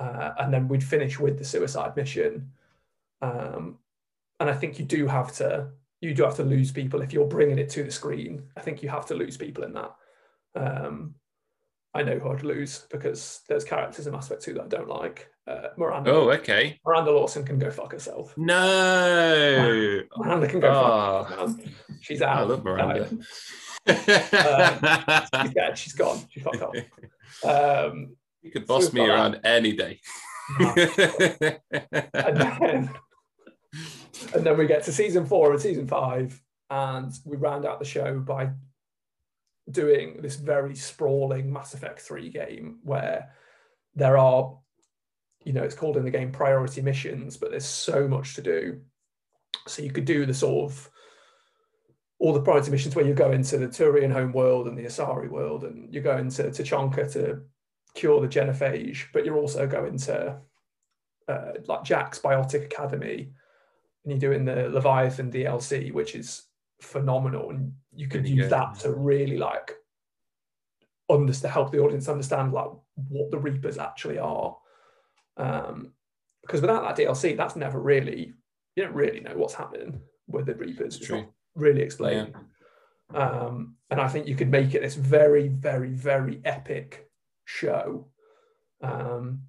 uh, 0.00 0.32
and 0.38 0.52
then 0.52 0.66
we'd 0.66 0.82
finish 0.82 1.20
with 1.20 1.38
the 1.38 1.44
suicide 1.44 1.94
mission. 1.94 2.50
Um, 3.20 3.78
and 4.40 4.48
I 4.48 4.54
think 4.54 4.78
you 4.78 4.86
do 4.86 5.06
have 5.06 5.32
to 5.36 5.68
you 6.00 6.14
do 6.14 6.22
have 6.22 6.36
to 6.36 6.42
lose 6.42 6.72
people 6.72 7.02
if 7.02 7.12
you're 7.12 7.26
bringing 7.26 7.58
it 7.58 7.68
to 7.70 7.84
the 7.84 7.90
screen. 7.90 8.42
I 8.56 8.60
think 8.60 8.82
you 8.82 8.88
have 8.88 9.04
to 9.06 9.14
lose 9.14 9.36
people 9.36 9.64
in 9.64 9.74
that. 9.74 9.94
Um, 10.54 11.14
I 11.94 12.02
know 12.02 12.18
who 12.18 12.30
I'd 12.30 12.44
lose 12.44 12.86
because 12.90 13.40
there's 13.48 13.64
characters 13.64 14.06
in 14.06 14.12
Mass 14.12 14.26
Effect 14.26 14.42
2 14.42 14.54
that 14.54 14.64
I 14.64 14.68
don't 14.68 14.88
like. 14.88 15.28
Uh, 15.46 15.68
Miranda. 15.76 16.12
Oh, 16.12 16.30
okay. 16.30 16.78
Miranda 16.84 17.10
Lawson 17.10 17.44
can 17.44 17.58
go 17.58 17.70
fuck 17.70 17.92
herself. 17.92 18.32
No. 18.36 20.02
Miranda 20.16 20.46
can 20.46 20.60
go 20.60 20.68
oh. 20.68 21.24
fuck 21.24 21.30
herself. 21.30 21.56
She's 22.00 22.22
out. 22.22 22.38
I 22.38 22.42
love 22.42 22.64
Miranda. 22.64 23.08
um, 23.08 23.24
she's 25.42 25.54
dead. 25.54 25.78
She's 25.78 25.94
gone. 25.94 26.20
She's 26.30 26.44
fucked 26.44 26.62
off. 26.62 26.76
Um, 27.44 28.16
you 28.42 28.50
could 28.52 28.66
boss 28.66 28.92
me 28.92 29.00
around 29.00 29.40
any 29.44 29.72
day. 29.72 30.00
and 30.58 32.36
then 32.36 32.90
and 34.34 34.44
then 34.44 34.58
we 34.58 34.66
get 34.66 34.84
to 34.84 34.92
season 34.92 35.26
four 35.26 35.52
and 35.52 35.60
season 35.60 35.86
five, 35.86 36.40
and 36.70 37.12
we 37.24 37.36
round 37.36 37.64
out 37.64 37.78
the 37.78 37.84
show 37.84 38.18
by 38.18 38.50
doing 39.70 40.20
this 40.20 40.36
very 40.36 40.74
sprawling 40.74 41.52
Mass 41.52 41.74
Effect 41.74 42.00
3 42.00 42.28
game 42.30 42.78
where 42.82 43.32
there 43.94 44.18
are, 44.18 44.58
you 45.44 45.52
know, 45.52 45.62
it's 45.62 45.74
called 45.74 45.96
in 45.96 46.04
the 46.04 46.10
game 46.10 46.32
priority 46.32 46.82
missions, 46.82 47.36
but 47.36 47.50
there's 47.50 47.66
so 47.66 48.06
much 48.08 48.34
to 48.34 48.42
do. 48.42 48.80
So 49.66 49.82
you 49.82 49.90
could 49.90 50.04
do 50.04 50.26
the 50.26 50.34
sort 50.34 50.70
of 50.70 50.90
all 52.18 52.32
the 52.32 52.42
priority 52.42 52.70
missions 52.70 52.94
where 52.94 53.06
you 53.06 53.14
go 53.14 53.32
into 53.32 53.58
the 53.58 53.66
Turian 53.66 54.12
home 54.12 54.32
world 54.32 54.68
and 54.68 54.76
the 54.76 54.84
Asari 54.84 55.28
world, 55.28 55.64
and 55.64 55.92
you 55.92 56.00
go 56.00 56.18
into 56.18 56.44
Tuchanka 56.44 57.10
to 57.12 57.42
cure 57.94 58.20
the 58.20 58.28
genophage, 58.28 59.06
but 59.12 59.24
you're 59.24 59.38
also 59.38 59.66
going 59.66 59.96
to 59.98 60.38
uh, 61.28 61.52
like 61.66 61.84
Jack's 61.84 62.18
Biotic 62.18 62.64
Academy, 62.64 63.32
and 64.04 64.12
you're 64.12 64.18
doing 64.18 64.44
the 64.44 64.68
Leviathan 64.68 65.30
DLC, 65.30 65.92
which 65.92 66.14
is 66.14 66.42
phenomenal, 66.80 67.50
and 67.50 67.72
you 67.94 68.08
could 68.08 68.22
really 68.22 68.34
use 68.34 68.44
good. 68.44 68.52
that 68.52 68.74
to 68.80 68.92
really 68.92 69.36
like 69.36 69.72
understand 71.10 71.52
help 71.52 71.72
the 71.72 71.80
audience 71.80 72.08
understand 72.08 72.52
like 72.52 72.70
what 73.08 73.30
the 73.30 73.38
Reapers 73.38 73.78
actually 73.78 74.18
are. 74.18 74.56
Um, 75.36 75.92
because 76.42 76.60
without 76.60 76.82
that 76.82 76.96
DLC, 76.96 77.36
that's 77.36 77.56
never 77.56 77.80
really 77.80 78.32
you 78.76 78.84
don't 78.84 78.94
really 78.94 79.20
know 79.20 79.36
what's 79.36 79.54
happening 79.54 80.00
with 80.26 80.46
the 80.46 80.54
Reapers. 80.54 80.96
It's, 80.96 81.10
not 81.10 81.26
really 81.54 81.82
explained. 81.82 82.34
Yeah. 83.12 83.18
Um, 83.18 83.76
and 83.90 84.00
I 84.00 84.08
think 84.08 84.28
you 84.28 84.36
could 84.36 84.50
make 84.50 84.74
it 84.74 84.82
this 84.82 84.94
very, 84.94 85.48
very, 85.48 85.90
very 85.90 86.40
epic 86.44 87.10
show. 87.44 88.06
Um, 88.82 89.42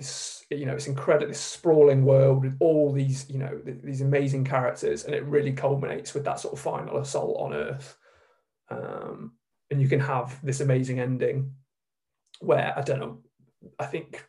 this, 0.00 0.46
you 0.48 0.64
know, 0.64 0.72
it's 0.72 0.86
incredible, 0.86 1.28
this 1.28 1.40
sprawling 1.40 2.06
world 2.06 2.42
with 2.42 2.56
all 2.58 2.90
these, 2.90 3.28
you 3.28 3.38
know, 3.38 3.58
th- 3.58 3.82
these 3.84 4.00
amazing 4.00 4.44
characters, 4.44 5.04
and 5.04 5.14
it 5.14 5.24
really 5.24 5.52
culminates 5.52 6.14
with 6.14 6.24
that 6.24 6.40
sort 6.40 6.54
of 6.54 6.60
final 6.60 6.96
assault 6.96 7.36
on 7.38 7.52
Earth. 7.52 7.98
Um, 8.70 9.32
and 9.70 9.80
you 9.80 9.88
can 9.88 10.00
have 10.00 10.38
this 10.42 10.60
amazing 10.60 10.98
ending 10.98 11.52
where 12.40 12.72
I 12.76 12.80
don't 12.80 12.98
know. 12.98 13.18
I 13.78 13.84
think 13.86 14.24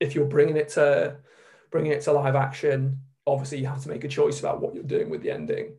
if 0.00 0.14
you're 0.14 0.24
bringing 0.24 0.56
it 0.56 0.70
to 0.70 1.18
bringing 1.70 1.92
it 1.92 2.00
to 2.02 2.12
live 2.12 2.34
action, 2.34 3.00
obviously 3.26 3.58
you 3.58 3.66
have 3.66 3.82
to 3.82 3.90
make 3.90 4.04
a 4.04 4.08
choice 4.08 4.40
about 4.40 4.62
what 4.62 4.74
you're 4.74 4.82
doing 4.84 5.10
with 5.10 5.22
the 5.22 5.30
ending. 5.30 5.74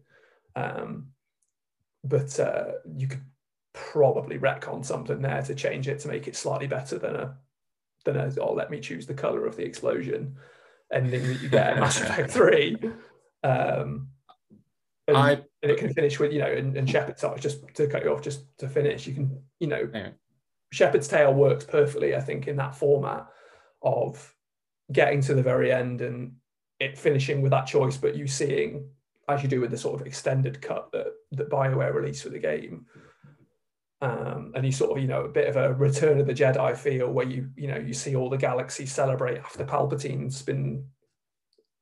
Um, 0.55 1.07
but 2.03 2.39
uh, 2.39 2.73
you 2.95 3.07
could 3.07 3.23
probably 3.73 4.37
retcon 4.37 4.85
something 4.85 5.21
there 5.21 5.41
to 5.41 5.55
change 5.55 5.87
it 5.87 5.99
to 5.99 6.09
make 6.09 6.27
it 6.27 6.35
slightly 6.35 6.67
better 6.67 6.99
than 6.99 7.15
a 7.15 7.37
than 8.05 8.17
a 8.17 8.31
oh 8.39 8.53
let 8.53 8.71
me 8.71 8.79
choose 8.79 9.05
the 9.05 9.13
color 9.13 9.45
of 9.45 9.55
the 9.55 9.63
explosion 9.63 10.35
ending 10.91 11.25
that 11.27 11.41
you 11.41 11.49
get 11.49 11.73
in 11.73 11.79
Mass 11.79 12.01
Effect 12.01 12.31
Three. 12.31 12.77
Um, 13.43 14.09
and, 15.07 15.17
I, 15.17 15.31
and, 15.31 15.71
it 15.71 15.77
can 15.77 15.93
finish 15.93 16.19
with 16.19 16.31
you 16.31 16.39
know 16.39 16.51
and, 16.51 16.75
and 16.77 16.89
Shepard's 16.89 17.21
Sorry, 17.21 17.39
just 17.39 17.61
to 17.75 17.87
cut 17.87 18.03
you 18.03 18.11
off 18.11 18.21
just 18.21 18.45
to 18.59 18.69
finish 18.69 19.07
you 19.07 19.13
can 19.13 19.41
you 19.59 19.67
know 19.67 19.89
yeah. 19.93 20.09
Shepard's 20.71 21.07
Tale 21.07 21.33
works 21.33 21.65
perfectly 21.65 22.15
I 22.15 22.21
think 22.21 22.47
in 22.47 22.57
that 22.57 22.75
format 22.75 23.27
of 23.81 24.33
getting 24.91 25.21
to 25.21 25.33
the 25.33 25.43
very 25.43 25.71
end 25.71 26.01
and 26.01 26.35
it 26.79 26.97
finishing 26.97 27.41
with 27.41 27.51
that 27.51 27.65
choice 27.65 27.97
but 27.97 28.15
you 28.15 28.27
seeing 28.27 28.87
as 29.27 29.43
you 29.43 29.49
do 29.49 29.61
with 29.61 29.71
the 29.71 29.77
sort 29.77 29.99
of 29.99 30.05
extended 30.05 30.61
cut 30.61 30.91
that 30.91 31.13
that 31.31 31.49
Bioware 31.49 31.93
released 31.93 32.23
for 32.23 32.29
the 32.29 32.39
game. 32.39 32.85
Um, 34.01 34.51
and 34.55 34.65
you 34.65 34.71
sort 34.71 34.97
of, 34.97 35.01
you 35.01 35.07
know, 35.07 35.25
a 35.25 35.29
bit 35.29 35.47
of 35.47 35.55
a 35.57 35.73
Return 35.73 36.19
of 36.19 36.25
the 36.25 36.33
Jedi 36.33 36.75
feel 36.75 37.11
where 37.11 37.27
you, 37.27 37.49
you 37.55 37.67
know, 37.67 37.77
you 37.77 37.93
see 37.93 38.15
all 38.15 38.29
the 38.29 38.37
galaxy 38.37 38.87
celebrate 38.87 39.37
after 39.37 39.63
Palpatine's 39.63 40.41
been 40.41 40.85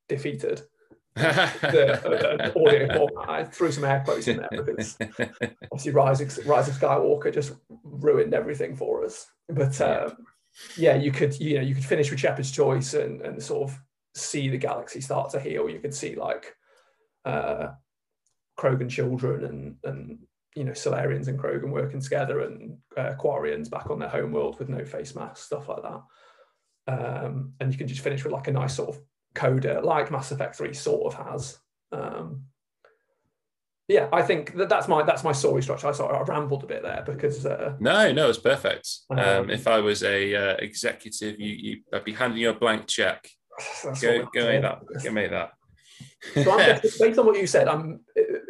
defeated. 0.09 0.63
the, 1.15 2.53
uh, 2.55 2.59
audio 2.59 2.87
format. 2.97 3.29
I 3.29 3.43
threw 3.45 3.71
some 3.71 3.85
air 3.85 4.01
quotes 4.05 4.27
in 4.27 4.37
there 4.37 4.63
because 4.63 4.97
obviously 5.71 5.91
Rise 5.91 6.21
of, 6.21 6.45
Rise 6.45 6.67
of 6.67 6.75
Skywalker 6.75 7.33
just 7.33 7.53
ruined 7.83 8.33
everything 8.33 8.75
for 8.75 9.05
us. 9.05 9.25
But 9.47 9.79
um, 9.81 10.17
yeah, 10.77 10.95
you 10.95 11.11
could, 11.11 11.39
you 11.39 11.55
know, 11.55 11.61
you 11.61 11.73
could 11.73 11.85
finish 11.85 12.11
with 12.11 12.19
Shepard's 12.19 12.51
Choice 12.51 12.93
and, 12.93 13.21
and 13.21 13.41
sort 13.41 13.69
of 13.69 13.79
see 14.13 14.49
the 14.49 14.57
galaxy 14.57 15.01
start 15.01 15.31
to 15.31 15.39
heal. 15.39 15.69
You 15.69 15.79
could 15.79 15.93
see 15.93 16.15
like 16.15 16.55
uh, 17.25 17.69
Krogan 18.57 18.89
children 18.89 19.45
and 19.45 19.75
and 19.83 20.19
you 20.59 20.65
know 20.65 20.73
Salarians 20.73 21.29
and 21.29 21.39
Krogan 21.39 21.71
working 21.71 22.01
together 22.01 22.41
and 22.41 22.77
uh, 22.97 23.13
Quarians 23.17 23.69
back 23.69 23.89
on 23.89 23.97
their 23.97 24.09
home 24.09 24.33
world 24.33 24.59
with 24.59 24.67
no 24.67 24.83
face 24.83 25.15
masks, 25.15 25.45
stuff 25.45 25.69
like 25.69 25.83
that. 25.83 26.01
Um, 26.93 27.53
and 27.61 27.71
you 27.71 27.77
can 27.77 27.87
just 27.87 28.01
finish 28.01 28.25
with 28.25 28.33
like 28.33 28.49
a 28.49 28.51
nice 28.51 28.75
sort 28.75 28.89
of 28.89 29.01
coda, 29.35 29.79
like 29.81 30.11
Mass 30.11 30.31
Effect 30.31 30.57
Three 30.57 30.73
sort 30.73 31.13
of 31.13 31.25
has. 31.25 31.57
Um, 31.93 32.43
yeah, 33.87 34.09
I 34.11 34.21
think 34.21 34.53
that 34.57 34.67
that's 34.67 34.89
my 34.89 35.01
that's 35.03 35.23
my 35.23 35.31
story 35.31 35.61
structure. 35.63 35.87
I 35.87 35.93
sort 35.93 36.13
of 36.13 36.27
rambled 36.27 36.65
a 36.65 36.67
bit 36.67 36.83
there 36.83 37.03
because 37.05 37.45
uh, 37.45 37.77
no, 37.79 38.11
no, 38.11 38.27
it's 38.27 38.37
perfect. 38.37 38.89
Um, 39.09 39.19
um, 39.19 39.49
if 39.49 39.65
I 39.65 39.79
was 39.79 40.03
a 40.03 40.35
uh, 40.35 40.55
executive, 40.59 41.39
you, 41.39 41.53
you 41.53 41.77
I'd 41.93 42.03
be 42.03 42.11
handing 42.11 42.39
you 42.39 42.49
a 42.49 42.53
blank 42.53 42.85
check. 42.87 43.29
Go, 44.01 44.27
go 44.33 44.45
make 44.45 44.61
that. 44.61 44.81
Go 45.03 45.11
make 45.11 45.31
that. 45.31 45.51
So 46.33 46.51
I'm 46.51 46.79
based 46.99 47.19
on 47.19 47.25
what 47.25 47.37
you 47.37 47.47
said, 47.47 47.67
I'm, 47.67 48.01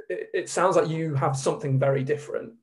it, 0.10 0.30
it, 0.34 0.50
sounds 0.50 0.76
like 0.76 0.90
you 0.90 1.16
have 1.16 1.38
something 1.38 1.80
very 1.80 2.04
different. 2.04 2.54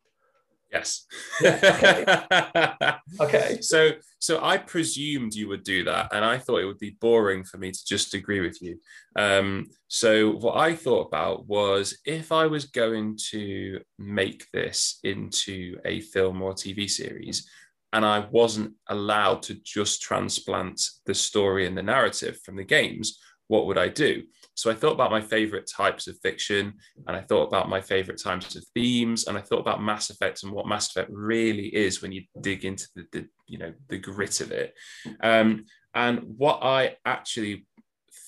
Yes. 0.73 1.07
Yeah, 1.41 1.61
okay. 1.63 2.95
okay. 3.21 3.59
So, 3.61 3.93
so 4.19 4.43
I 4.43 4.59
presumed 4.59 5.35
you 5.35 5.49
would 5.49 5.63
do 5.63 5.85
that, 5.85 6.13
and 6.13 6.25
I 6.25 6.39
thought 6.39 6.61
it 6.61 6.67
would 6.67 6.79
be 6.79 6.97
boring 7.01 7.45
for 7.45 7.57
me 7.57 7.71
to 7.71 7.87
just 7.87 8.15
agree 8.15 8.41
with 8.41 8.61
you. 8.61 8.81
Um, 9.15 9.67
so, 9.89 10.33
what 10.33 10.57
I 10.57 10.75
thought 10.75 11.07
about 11.07 11.47
was 11.47 11.99
if 12.05 12.33
I 12.33 12.47
was 12.47 12.67
going 12.67 13.17
to 13.31 13.81
make 13.99 14.51
this 14.53 14.99
into 15.05 15.79
a 15.85 16.01
film 16.01 16.43
or 16.43 16.53
TV 16.53 16.91
series, 16.91 17.49
and 17.93 18.05
I 18.05 18.27
wasn't 18.31 18.75
allowed 18.89 19.43
to 19.45 19.55
just 19.55 20.03
transplant 20.03 20.83
the 21.07 21.15
story 21.15 21.67
and 21.67 21.79
the 21.79 21.83
narrative 21.83 22.39
from 22.45 22.57
the 22.57 22.65
games, 22.65 23.19
what 23.49 23.67
would 23.67 23.79
I 23.79 23.89
do? 23.89 24.25
So 24.57 24.71
I 24.71 24.75
thought 24.75 24.95
about 24.95 25.11
my 25.11 25.21
favorite 25.21 25.71
types 25.71 26.09
of 26.09 26.19
fiction, 26.23 26.75
and 27.07 27.17
I 27.17 27.21
thought 27.21 27.47
about 27.47 27.69
my 27.69 27.81
favorite 27.81 28.21
types 28.21 28.57
of 28.57 28.65
themes, 28.75 29.27
and 29.27 29.37
I 29.37 29.43
thought 29.43 29.61
about 29.61 29.83
Mass 29.83 30.09
Effect 30.09 30.43
and 30.43 30.53
what 30.53 30.67
Mass 30.67 30.89
Effect 30.89 31.11
really 31.13 31.67
is 31.67 32.01
when 32.01 32.11
you 32.11 32.25
dig 32.41 32.65
into 32.65 32.89
the, 32.97 33.07
the 33.13 33.29
you 33.47 33.59
know 33.59 33.73
the 33.89 33.99
grit 33.99 34.41
of 34.41 34.51
it. 34.53 34.75
Um, 35.21 35.67
and 35.95 36.21
what 36.39 36.61
I 36.63 36.97
actually 37.05 37.67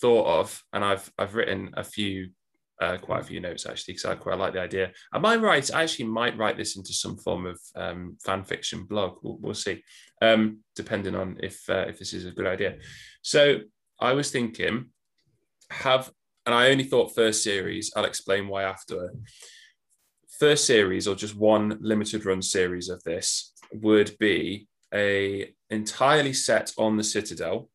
thought 0.00 0.26
of, 0.40 0.62
and 0.72 0.84
I've 0.84 1.10
I've 1.18 1.34
written 1.34 1.72
a 1.76 1.82
few. 1.82 2.30
Uh, 2.80 2.96
quite 2.96 3.20
a 3.20 3.24
few 3.24 3.40
notes 3.40 3.66
actually 3.66 3.94
because 3.94 4.04
I 4.04 4.14
quite 4.14 4.38
like 4.38 4.52
the 4.52 4.60
idea. 4.60 4.92
I 5.12 5.18
right? 5.18 5.74
I 5.74 5.82
actually 5.82 6.04
might 6.04 6.38
write 6.38 6.56
this 6.56 6.76
into 6.76 6.92
some 6.92 7.16
form 7.16 7.44
of 7.44 7.58
um, 7.74 8.16
fan 8.24 8.44
fiction 8.44 8.84
blog. 8.84 9.16
We'll, 9.20 9.36
we'll 9.40 9.54
see, 9.54 9.82
um, 10.22 10.60
depending 10.76 11.16
on 11.16 11.38
if 11.42 11.68
uh, 11.68 11.86
if 11.88 11.98
this 11.98 12.12
is 12.12 12.24
a 12.24 12.30
good 12.30 12.46
idea. 12.46 12.76
So 13.22 13.62
I 13.98 14.12
was 14.12 14.30
thinking 14.30 14.90
have 15.70 16.10
and 16.49 16.55
I 16.55 16.70
only 16.70 16.84
thought 16.84 17.14
first 17.14 17.42
series. 17.42 17.92
I'll 17.94 18.07
explain 18.07 18.49
why 18.49 18.62
after. 18.62 19.12
First 20.40 20.64
series, 20.64 21.07
or 21.07 21.14
just 21.14 21.36
one 21.36 21.76
limited 21.82 22.24
run 22.24 22.40
series 22.40 22.88
of 22.88 23.03
this, 23.03 23.53
would 23.70 24.16
be 24.18 24.66
a 24.94 25.53
entirely 25.68 26.32
set 26.32 26.72
on 26.78 26.96
the 26.96 27.05
Citadel. 27.05 27.68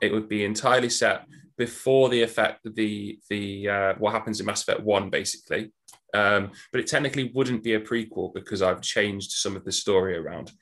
It 0.00 0.12
would 0.12 0.28
be 0.28 0.44
entirely 0.44 0.90
set 0.90 1.26
before 1.56 2.08
the 2.08 2.22
effect, 2.22 2.60
the 2.76 3.18
the 3.30 3.68
uh, 3.68 3.94
what 3.98 4.12
happens 4.12 4.38
in 4.38 4.46
Mass 4.46 4.62
Effect 4.62 4.84
One, 4.84 5.10
basically. 5.10 5.72
Um, 6.14 6.52
but 6.70 6.80
it 6.80 6.86
technically 6.86 7.32
wouldn't 7.34 7.64
be 7.64 7.74
a 7.74 7.80
prequel 7.80 8.32
because 8.32 8.62
I've 8.62 8.80
changed 8.80 9.32
some 9.32 9.56
of 9.56 9.64
the 9.64 9.72
story 9.72 10.16
around. 10.16 10.52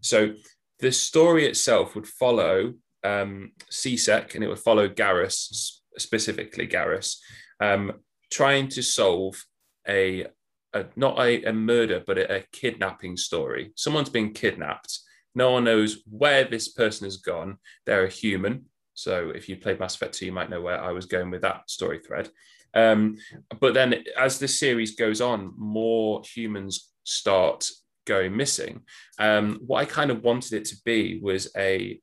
So 0.00 0.32
the 0.78 0.92
story 0.92 1.44
itself 1.44 1.94
would 1.94 2.06
follow 2.06 2.72
um, 3.04 3.52
C-Sec 3.68 4.34
and 4.34 4.42
it 4.42 4.48
would 4.48 4.58
follow 4.58 4.88
Garrus 4.88 5.76
specifically 5.98 6.66
Garrus, 6.66 7.16
um, 7.60 7.92
trying 8.30 8.68
to 8.68 8.82
solve 8.82 9.42
a, 9.88 10.26
a 10.72 10.86
not 10.96 11.18
a, 11.18 11.44
a, 11.44 11.52
murder, 11.52 12.02
but 12.06 12.18
a, 12.18 12.38
a 12.38 12.44
kidnapping 12.52 13.16
story. 13.16 13.72
Someone's 13.76 14.10
been 14.10 14.32
kidnapped. 14.32 15.00
No 15.34 15.52
one 15.52 15.64
knows 15.64 16.02
where 16.08 16.44
this 16.44 16.68
person 16.68 17.04
has 17.04 17.18
gone. 17.18 17.58
They're 17.84 18.04
a 18.04 18.10
human. 18.10 18.66
So 18.94 19.30
if 19.30 19.48
you 19.48 19.56
played 19.56 19.78
Mass 19.78 19.94
Effect 19.94 20.14
2, 20.14 20.26
you 20.26 20.32
might 20.32 20.50
know 20.50 20.62
where 20.62 20.82
I 20.82 20.92
was 20.92 21.06
going 21.06 21.30
with 21.30 21.42
that 21.42 21.68
story 21.70 21.98
thread. 21.98 22.30
Um, 22.74 23.16
but 23.60 23.74
then 23.74 24.04
as 24.18 24.38
the 24.38 24.48
series 24.48 24.96
goes 24.96 25.20
on, 25.20 25.52
more 25.56 26.22
humans 26.24 26.90
start 27.04 27.68
going 28.06 28.36
missing. 28.36 28.82
Um, 29.18 29.60
what 29.66 29.80
I 29.80 29.84
kind 29.84 30.10
of 30.10 30.22
wanted 30.22 30.54
it 30.54 30.64
to 30.66 30.76
be 30.84 31.20
was 31.22 31.50
a 31.56 32.00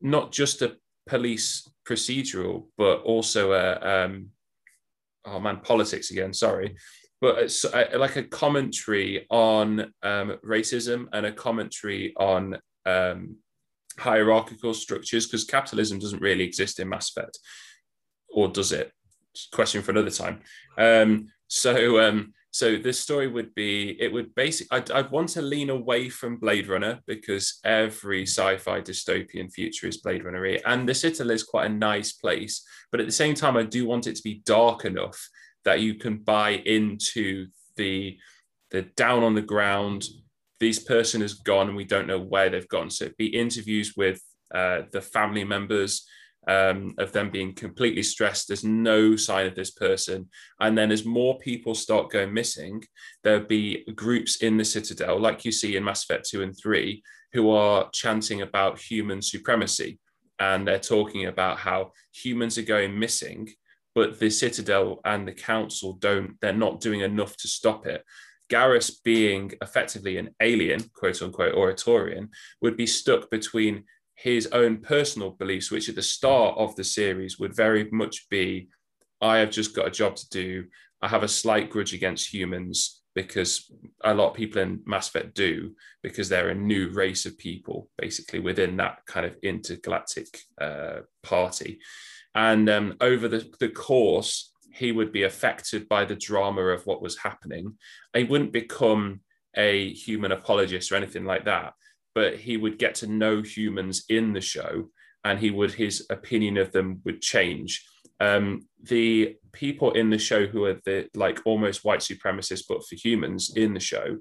not 0.00 0.32
just 0.32 0.62
a 0.62 0.76
police 1.10 1.68
procedural, 1.86 2.66
but 2.78 3.02
also 3.02 3.52
a 3.52 4.04
um, 4.04 4.28
oh 5.26 5.40
man, 5.40 5.58
politics 5.58 6.10
again. 6.10 6.32
Sorry, 6.32 6.76
but 7.20 7.38
it's 7.38 7.64
a, 7.64 7.98
like 7.98 8.16
a 8.16 8.22
commentary 8.22 9.26
on 9.28 9.92
um, 10.02 10.38
racism 10.44 11.06
and 11.12 11.26
a 11.26 11.32
commentary 11.32 12.14
on 12.16 12.58
um, 12.86 13.36
hierarchical 13.98 14.72
structures 14.72 15.26
because 15.26 15.44
capitalism 15.44 15.98
doesn't 15.98 16.22
really 16.22 16.44
exist 16.44 16.80
in 16.80 16.88
Mass 16.88 17.10
Effect, 17.10 17.38
or 18.30 18.48
does 18.48 18.72
it? 18.72 18.92
question 19.52 19.82
for 19.82 19.92
another 19.92 20.10
time. 20.10 20.40
Um, 20.76 21.28
so 21.48 22.00
um, 22.00 22.32
so 22.52 22.76
this 22.76 22.98
story 22.98 23.28
would 23.28 23.54
be 23.54 23.96
it 24.00 24.12
would 24.12 24.34
basically 24.34 24.76
I'd, 24.76 24.90
I'd, 24.90 25.10
want 25.10 25.28
to 25.30 25.42
lean 25.42 25.70
away 25.70 26.08
from 26.08 26.38
blade 26.38 26.68
runner 26.68 27.00
because 27.06 27.60
every 27.64 28.22
sci-fi 28.22 28.80
dystopian 28.80 29.52
future 29.52 29.86
is 29.86 29.98
blade 29.98 30.24
runner 30.24 30.44
and 30.66 30.88
the 30.88 30.94
citadel 30.94 31.30
is 31.30 31.44
quite 31.44 31.66
a 31.66 31.74
nice 31.74 32.12
place 32.12 32.64
but 32.90 33.00
at 33.00 33.06
the 33.06 33.12
same 33.12 33.34
time 33.34 33.56
i 33.56 33.62
do 33.62 33.86
want 33.86 34.06
it 34.06 34.16
to 34.16 34.22
be 34.22 34.42
dark 34.44 34.84
enough 34.84 35.28
that 35.64 35.80
you 35.80 35.94
can 35.94 36.18
buy 36.18 36.50
into 36.50 37.46
the 37.76 38.18
the 38.70 38.82
down 38.96 39.22
on 39.22 39.34
the 39.34 39.42
ground 39.42 40.04
this 40.60 40.78
person 40.78 41.22
has 41.22 41.34
gone 41.34 41.68
and 41.68 41.76
we 41.76 41.84
don't 41.84 42.06
know 42.06 42.20
where 42.20 42.50
they've 42.50 42.68
gone. 42.68 42.90
So 42.90 43.08
be 43.18 43.26
interviews 43.26 43.94
with 43.96 44.20
uh, 44.54 44.82
the 44.92 45.00
family 45.00 45.42
members 45.42 46.06
um, 46.48 46.94
of 46.98 47.12
them 47.12 47.30
being 47.30 47.54
completely 47.54 48.02
stressed. 48.02 48.48
There's 48.48 48.64
no 48.64 49.16
sign 49.16 49.46
of 49.46 49.54
this 49.54 49.70
person. 49.70 50.28
And 50.60 50.76
then 50.76 50.90
as 50.90 51.04
more 51.04 51.38
people 51.38 51.74
start 51.74 52.10
going 52.10 52.32
missing, 52.32 52.82
there'll 53.22 53.46
be 53.46 53.84
groups 53.94 54.36
in 54.36 54.56
the 54.56 54.64
Citadel, 54.64 55.18
like 55.18 55.44
you 55.44 55.52
see 55.52 55.76
in 55.76 55.84
Mass 55.84 56.04
Effect 56.04 56.28
2 56.28 56.42
and 56.42 56.56
3, 56.56 57.02
who 57.32 57.50
are 57.50 57.90
chanting 57.92 58.42
about 58.42 58.80
human 58.80 59.22
supremacy. 59.22 59.98
And 60.38 60.66
they're 60.66 60.78
talking 60.78 61.26
about 61.26 61.58
how 61.58 61.92
humans 62.12 62.56
are 62.56 62.62
going 62.62 62.98
missing, 62.98 63.50
but 63.94 64.18
the 64.18 64.30
Citadel 64.30 65.00
and 65.04 65.28
the 65.28 65.32
Council 65.32 65.94
don't, 65.94 66.40
they're 66.40 66.52
not 66.52 66.80
doing 66.80 67.00
enough 67.00 67.36
to 67.38 67.48
stop 67.48 67.86
it. 67.86 68.04
Garrus 68.50 68.90
being 69.04 69.52
effectively 69.62 70.16
an 70.16 70.30
alien, 70.40 70.80
quote 70.94 71.22
unquote, 71.22 71.54
a 71.54 71.74
Turian, 71.74 72.28
would 72.60 72.76
be 72.76 72.86
stuck 72.86 73.30
between 73.30 73.84
his 74.20 74.46
own 74.48 74.78
personal 74.78 75.30
beliefs, 75.30 75.70
which 75.70 75.88
at 75.88 75.94
the 75.94 76.02
start 76.02 76.56
of 76.58 76.76
the 76.76 76.84
series 76.84 77.38
would 77.38 77.56
very 77.56 77.88
much 77.90 78.28
be 78.28 78.68
I 79.20 79.38
have 79.38 79.50
just 79.50 79.74
got 79.74 79.86
a 79.86 79.90
job 79.90 80.16
to 80.16 80.28
do. 80.30 80.64
I 81.02 81.08
have 81.08 81.22
a 81.22 81.28
slight 81.28 81.70
grudge 81.70 81.94
against 81.94 82.32
humans 82.32 83.02
because 83.14 83.70
a 84.04 84.14
lot 84.14 84.30
of 84.30 84.36
people 84.36 84.62
in 84.62 84.80
Mass 84.86 85.08
Effect 85.08 85.34
do, 85.34 85.74
because 86.02 86.28
they're 86.28 86.50
a 86.50 86.54
new 86.54 86.90
race 86.90 87.26
of 87.26 87.36
people, 87.38 87.88
basically 87.98 88.38
within 88.38 88.76
that 88.76 88.98
kind 89.06 89.26
of 89.26 89.36
intergalactic 89.42 90.26
uh, 90.60 91.00
party. 91.22 91.78
And 92.34 92.68
um, 92.70 92.96
over 93.00 93.26
the, 93.26 93.50
the 93.58 93.68
course, 93.68 94.52
he 94.72 94.92
would 94.92 95.12
be 95.12 95.24
affected 95.24 95.88
by 95.88 96.04
the 96.04 96.14
drama 96.14 96.62
of 96.62 96.86
what 96.86 97.02
was 97.02 97.18
happening. 97.18 97.74
He 98.14 98.24
wouldn't 98.24 98.52
become 98.52 99.20
a 99.56 99.92
human 99.92 100.32
apologist 100.32 100.92
or 100.92 100.96
anything 100.96 101.24
like 101.24 101.44
that, 101.46 101.74
but 102.14 102.36
he 102.36 102.56
would 102.56 102.78
get 102.78 102.94
to 102.96 103.06
know 103.06 103.42
humans 103.42 104.04
in 104.08 104.32
the 104.32 104.40
show 104.40 104.88
and 105.24 105.38
he 105.38 105.50
would 105.50 105.72
his 105.72 106.06
opinion 106.10 106.56
of 106.56 106.72
them 106.72 107.00
would 107.04 107.20
change. 107.20 107.84
Um, 108.20 108.68
the 108.82 109.36
people 109.52 109.92
in 109.92 110.10
the 110.10 110.18
show 110.18 110.46
who 110.46 110.64
are 110.64 110.80
the 110.84 111.08
like 111.14 111.40
almost 111.44 111.84
white 111.84 112.00
supremacists 112.00 112.64
but 112.68 112.86
for 112.86 112.94
humans 112.94 113.52
in 113.56 113.74
the 113.74 113.80
show 113.80 114.18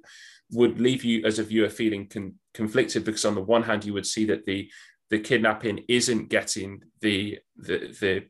would 0.52 0.80
leave 0.80 1.04
you 1.04 1.24
as 1.26 1.38
a 1.38 1.44
viewer 1.44 1.70
feeling 1.70 2.08
con- 2.08 2.36
conflicted 2.54 3.04
because 3.06 3.26
on 3.26 3.36
the 3.36 3.42
one 3.42 3.64
hand 3.64 3.86
you 3.86 3.94
would 3.94 4.06
see 4.06 4.26
that 4.26 4.46
the 4.46 4.70
the 5.10 5.20
kidnapping 5.20 5.84
isn't 5.88 6.30
getting 6.30 6.82
the 7.02 7.40
the 7.58 7.96
the 8.00 8.26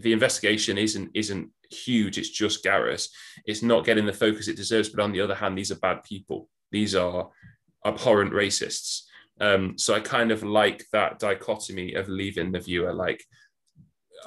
the 0.00 0.12
investigation 0.12 0.78
isn't 0.78 1.10
isn't 1.14 1.50
huge 1.70 2.18
it's 2.18 2.28
just 2.28 2.64
Garrus. 2.64 3.08
It's 3.46 3.62
not 3.62 3.84
getting 3.84 4.06
the 4.06 4.12
focus 4.12 4.46
it 4.48 4.56
deserves 4.56 4.90
but 4.90 5.02
on 5.02 5.12
the 5.12 5.20
other 5.20 5.34
hand 5.34 5.56
these 5.56 5.72
are 5.72 5.76
bad 5.76 6.04
people. 6.04 6.48
These 6.70 6.94
are 6.94 7.30
abhorrent 7.84 8.32
racists. 8.32 9.02
Um, 9.40 9.76
so 9.76 9.94
I 9.94 10.00
kind 10.00 10.30
of 10.30 10.42
like 10.42 10.84
that 10.92 11.18
dichotomy 11.18 11.94
of 11.94 12.08
leaving 12.08 12.52
the 12.52 12.60
viewer 12.60 12.92
like, 12.92 13.22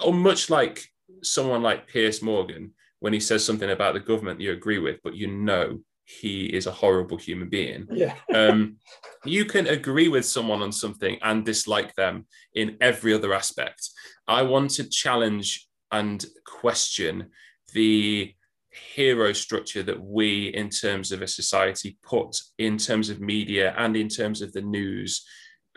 or 0.04 0.14
much 0.14 0.50
like 0.50 0.86
someone 1.24 1.62
like 1.62 1.88
Piers 1.88 2.22
Morgan 2.22 2.74
when 3.00 3.14
he 3.14 3.20
says 3.20 3.46
something 3.46 3.70
about 3.70 3.94
the 3.94 4.00
government 4.00 4.42
you 4.42 4.52
agree 4.52 4.80
with, 4.80 5.00
but 5.04 5.16
you 5.16 5.28
know 5.28 5.80
he 6.06 6.46
is 6.46 6.68
a 6.68 6.72
horrible 6.72 7.18
human 7.18 7.50
being. 7.50 7.88
Yeah. 7.92 8.16
um, 8.34 8.78
you 9.26 9.46
can 9.46 9.68
agree 9.68 10.08
with 10.08 10.26
someone 10.26 10.62
on 10.62 10.72
something 10.72 11.18
and 11.22 11.46
dislike 11.46 11.96
them 11.96 12.28
in 12.54 12.78
every 12.80 13.14
other 13.14 13.34
aspect. 13.34 13.90
I 14.28 14.44
want 14.44 14.72
to 14.72 14.90
challenge 14.90 15.68
and 15.92 16.24
question 16.46 17.32
the 17.74 18.35
hero 18.94 19.34
structure 19.34 19.84
that 19.84 20.02
we, 20.02 20.48
in 20.48 20.70
terms 20.70 21.12
of 21.12 21.22
a 21.22 21.28
society, 21.28 21.98
put 22.04 22.36
in 22.58 22.78
terms 22.78 23.10
of 23.10 23.20
media 23.22 23.74
and 23.78 23.96
in 23.96 24.08
terms 24.08 24.42
of 24.42 24.52
the 24.54 24.62
news 24.62 25.26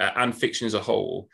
uh, 0.01 0.11
and 0.16 0.36
fiction 0.36 0.66
as 0.66 0.74
a 0.74 0.80
whole 0.80 1.28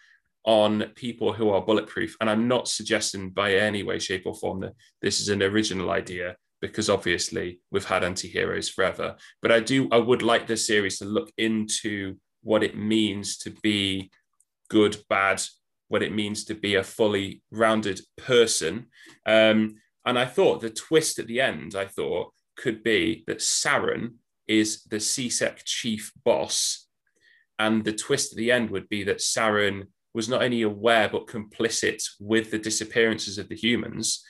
on 0.45 0.85
people 0.95 1.33
who 1.33 1.51
are 1.51 1.65
bulletproof. 1.65 2.17
And 2.21 2.29
I'm 2.29 2.49
not 2.49 2.69
suggesting 2.69 3.31
by 3.31 3.55
any 3.55 3.83
way, 3.83 3.99
shape, 3.99 4.25
or 4.27 4.35
form 4.35 4.61
that 4.61 4.75
this 5.01 5.21
is 5.21 5.29
an 5.29 5.43
original 5.43 5.91
idea 5.91 6.37
because 6.61 6.89
obviously 6.89 7.61
we've 7.71 7.85
had 7.85 8.05
anti-heroes 8.05 8.69
forever. 8.69 9.17
But 9.43 9.53
I 9.53 9.61
do, 9.61 9.89
I 9.91 9.99
would 9.99 10.23
like 10.23 10.47
this 10.47 10.67
series 10.67 10.99
to 10.99 11.05
look 11.05 11.31
into 11.37 12.17
what 12.43 12.63
it 12.63 12.77
means 12.77 13.39
to 13.39 13.51
be 13.63 14.11
good, 14.71 14.97
bad, 15.09 15.43
what 15.89 16.03
it 16.03 16.15
means 16.15 16.45
to 16.45 16.55
be 16.55 16.75
a 16.77 16.85
fully 16.85 17.43
rounded 17.51 18.01
person. 18.17 18.87
Um, 19.27 19.77
and 20.05 20.19
I 20.19 20.27
thought 20.27 20.61
the 20.61 20.71
twist 20.71 21.19
at 21.19 21.27
the 21.27 21.41
end, 21.41 21.75
I 21.75 21.87
thought, 21.87 22.33
could 22.57 22.83
be 22.83 23.25
that 23.27 23.39
Saren 23.39 24.15
is 24.47 24.83
the 24.85 25.01
C-Sec 25.01 25.65
chief 25.65 26.13
boss. 26.25 26.87
And 27.59 27.85
the 27.85 27.93
twist 27.93 28.33
at 28.33 28.37
the 28.37 28.53
end 28.53 28.71
would 28.71 28.89
be 28.89 29.05
that 29.05 29.19
Saren 29.19 29.85
was 30.13 30.29
not 30.29 30.43
only 30.43 30.63
aware 30.63 31.09
but 31.09 31.27
complicit 31.27 32.03
with 32.21 32.51
the 32.51 32.59
disappearances 32.59 33.39
of 33.39 33.49
the 33.49 33.57
humans. 33.57 34.23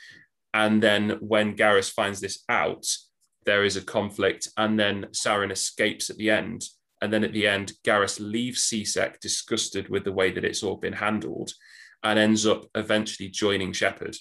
And 0.53 0.83
then 0.83 1.19
when 1.21 1.57
Garrus 1.57 1.91
finds 1.91 2.21
this 2.21 2.45
out, 2.49 2.87
there 3.45 3.65
is 3.65 3.77
a 3.77 3.83
conflict, 3.83 4.49
and 4.57 4.79
then 4.79 5.07
Saren 5.13 5.51
escapes 5.51 6.09
at 6.09 6.17
the 6.17 6.31
end. 6.31 6.65
And 7.03 7.13
then 7.13 7.25
at 7.25 7.33
the 7.33 7.47
end, 7.47 7.73
Garrus 7.85 8.19
leaves 8.21 8.63
C-Sec 8.63 9.21
disgusted 9.21 9.89
with 9.89 10.05
the 10.05 10.13
way 10.13 10.31
that 10.31 10.45
it's 10.45 10.63
all 10.63 10.77
been 10.77 10.95
handled 10.95 11.53
and 12.03 12.19
ends 12.19 12.47
up 12.47 12.65
eventually 12.75 13.29
joining 13.29 13.73
Shepard 13.73 14.17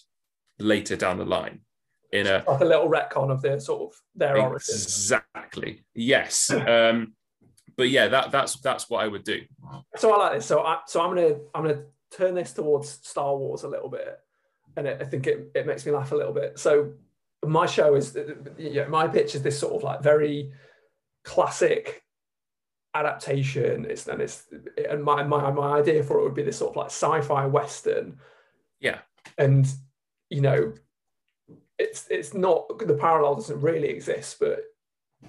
later 0.60 0.96
down 0.96 1.18
the 1.18 1.26
line 1.26 1.62
in 2.12 2.28
a 2.28 2.44
like 2.48 2.62
a 2.62 2.66
little 2.66 2.90
retcon 2.90 3.32
of 3.32 3.42
their 3.42 3.60
sort 3.60 3.92
of 3.92 4.02
their 4.16 4.38
origin. 4.38 4.76
Exactly. 4.76 5.84
Yes. 5.94 6.50
um, 6.52 7.14
but 7.76 7.90
yeah, 7.90 8.08
that 8.08 8.32
that's 8.32 8.60
that's 8.60 8.90
what 8.90 9.04
I 9.04 9.08
would 9.08 9.24
do. 9.24 9.42
So 9.98 10.14
I 10.14 10.18
like 10.18 10.34
this. 10.34 10.46
So 10.46 10.62
I 10.62 10.80
so 10.88 11.02
I'm 11.02 11.16
gonna 11.16 11.36
I'm 11.56 11.64
gonna 11.64 11.84
turn 12.12 12.36
this 12.36 12.54
towards 12.54 12.90
Star 12.90 13.36
Wars 13.36 13.64
a 13.64 13.68
little 13.68 13.90
bit, 13.90 14.20
and 14.78 14.88
it, 14.88 15.02
I 15.02 15.06
think 15.06 15.28
it, 15.28 15.52
it 15.56 15.66
makes 15.66 15.86
me 15.86 15.92
laugh 15.92 16.12
a 16.12 16.16
little 16.16 16.34
bit. 16.34 16.60
So 16.60 16.94
my 17.44 17.66
show 17.66 17.96
is 17.96 18.16
yeah, 18.58 18.88
my 18.88 19.08
pitch 19.08 19.36
is 19.36 19.42
this 19.42 19.60
sort 19.60 19.74
of 19.74 19.84
like 19.84 20.04
very 20.04 20.52
classic 21.24 22.04
adaptation. 22.94 23.86
It's 23.90 24.08
and 24.08 24.22
it's 24.22 24.46
and 24.90 25.04
my 25.04 25.24
my 25.24 25.50
my 25.52 25.80
idea 25.80 26.04
for 26.04 26.20
it 26.20 26.24
would 26.24 26.36
be 26.36 26.44
this 26.44 26.58
sort 26.58 26.72
of 26.72 26.76
like 26.76 26.88
sci-fi 26.88 27.48
western. 27.48 28.20
Yeah. 28.80 29.00
And 29.38 29.66
you 30.34 30.42
know, 30.42 30.74
it's 31.78 32.08
it's 32.10 32.34
not 32.34 32.80
the 32.80 32.96
parallel 32.96 33.36
doesn't 33.36 33.62
really 33.62 33.90
exist, 33.90 34.38
but 34.40 34.64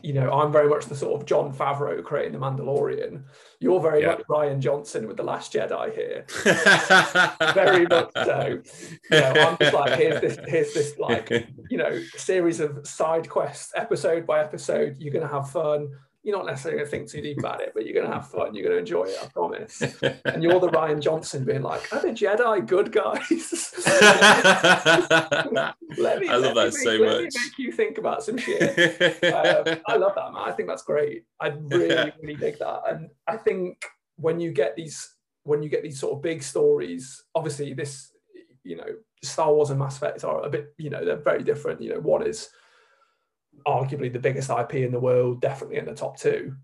you 0.03 0.15
know, 0.15 0.33
I'm 0.33 0.51
very 0.51 0.69
much 0.69 0.87
the 0.87 0.97
sort 0.97 1.21
of 1.21 1.27
Jon 1.27 1.53
Favreau 1.53 2.03
creating 2.03 2.33
the 2.33 2.39
Mandalorian. 2.39 3.23
You're 3.61 3.81
very 3.81 4.01
yeah. 4.01 4.09
much 4.09 4.23
Rian 4.29 4.61
Johnson 4.61 5.07
with 5.07 5.19
the 5.19 5.23
Last 5.23 5.53
Jedi 5.53 5.95
here, 5.95 6.25
very 7.55 7.87
much 7.87 8.11
so. 8.15 8.63
You 9.11 9.21
know, 9.21 9.33
I'm 9.33 9.57
just 9.61 9.75
like 9.75 9.99
here's 9.99 10.21
this 10.23 10.39
here's 10.49 10.73
this 10.73 10.99
like 10.99 11.29
you 11.71 11.77
know 11.77 12.03
series 12.17 12.61
of 12.61 12.87
side 12.87 13.29
quests, 13.29 13.73
episode 13.77 14.27
by 14.27 14.41
episode. 14.41 14.97
You're 14.99 15.13
gonna 15.13 15.29
have 15.29 15.51
fun 15.51 15.91
you're 16.25 16.37
not 16.37 16.47
necessarily 16.47 16.79
going 16.79 16.87
to 16.87 16.91
think 16.91 17.11
too 17.11 17.21
deep 17.21 17.39
about 17.39 17.61
it, 17.61 17.73
but 17.75 17.85
you're 17.85 17.93
going 17.93 18.07
to 18.07 18.13
have 18.13 18.31
fun. 18.31 18.55
You're 18.55 18.65
going 18.65 18.77
to 18.77 18.79
enjoy 18.79 19.05
it, 19.05 19.19
I 19.23 19.27
promise. 19.27 19.83
and 20.25 20.43
you're 20.43 20.59
the 20.59 20.71
Rian 20.71 21.01
Johnson 21.01 21.45
being 21.45 21.61
like, 21.61 21.93
are 21.93 22.01
the 22.01 22.09
Jedi 22.09 22.67
good 22.67 22.91
guys? 22.91 23.75
let 25.99 26.21
me, 26.21 26.29
I 26.29 26.37
love 26.37 26.55
that 26.55 26.73
make, 26.73 26.79
so 26.79 26.91
let 26.93 27.01
much. 27.01 27.35
Me 27.35 27.41
make 27.45 27.59
you 27.59 27.73
think 27.73 27.99
about 27.99 28.23
some 28.23 28.39
shit. 28.39 28.63
um, 29.25 29.81
I 29.87 29.97
love 29.97 30.15
that, 30.15 30.33
man. 30.33 30.43
I 30.47 30.53
think 30.53 30.67
that's 30.67 30.83
great. 30.83 31.25
I 31.41 31.49
really, 31.49 32.13
really 32.23 32.37
dig 32.37 32.59
that. 32.59 32.81
And 32.89 33.11
I 33.29 33.37
think 33.37 33.85
when 34.17 34.41
you 34.41 34.51
get 34.51 34.77
these, 34.77 35.17
when 35.43 35.63
you 35.63 35.69
get 35.69 35.83
these 35.83 36.01
sort 36.01 36.15
of 36.15 36.23
big 36.23 36.43
stories, 36.43 37.23
obviously 37.35 37.75
this, 37.75 38.13
you 38.63 38.77
know, 38.77 38.89
Star 39.23 39.53
Wars 39.53 39.69
and 39.69 39.79
Mass 39.79 39.99
Effect 39.99 40.25
are 40.25 40.43
a 40.43 40.49
bit, 40.49 40.73
you 40.79 40.89
know, 40.89 41.05
they're 41.05 41.17
very 41.17 41.43
different. 41.43 41.83
You 41.83 41.95
know, 41.95 42.01
one 42.01 42.27
is 42.27 42.49
arguably 43.67 44.13
the 44.13 44.19
biggest 44.19 44.51
IP 44.51 44.75
in 44.75 44.93
the 44.93 45.01
world, 45.01 45.41
definitely 45.41 45.77
in 45.77 45.85
the 45.87 45.95
top 45.95 46.19
two, 46.19 46.55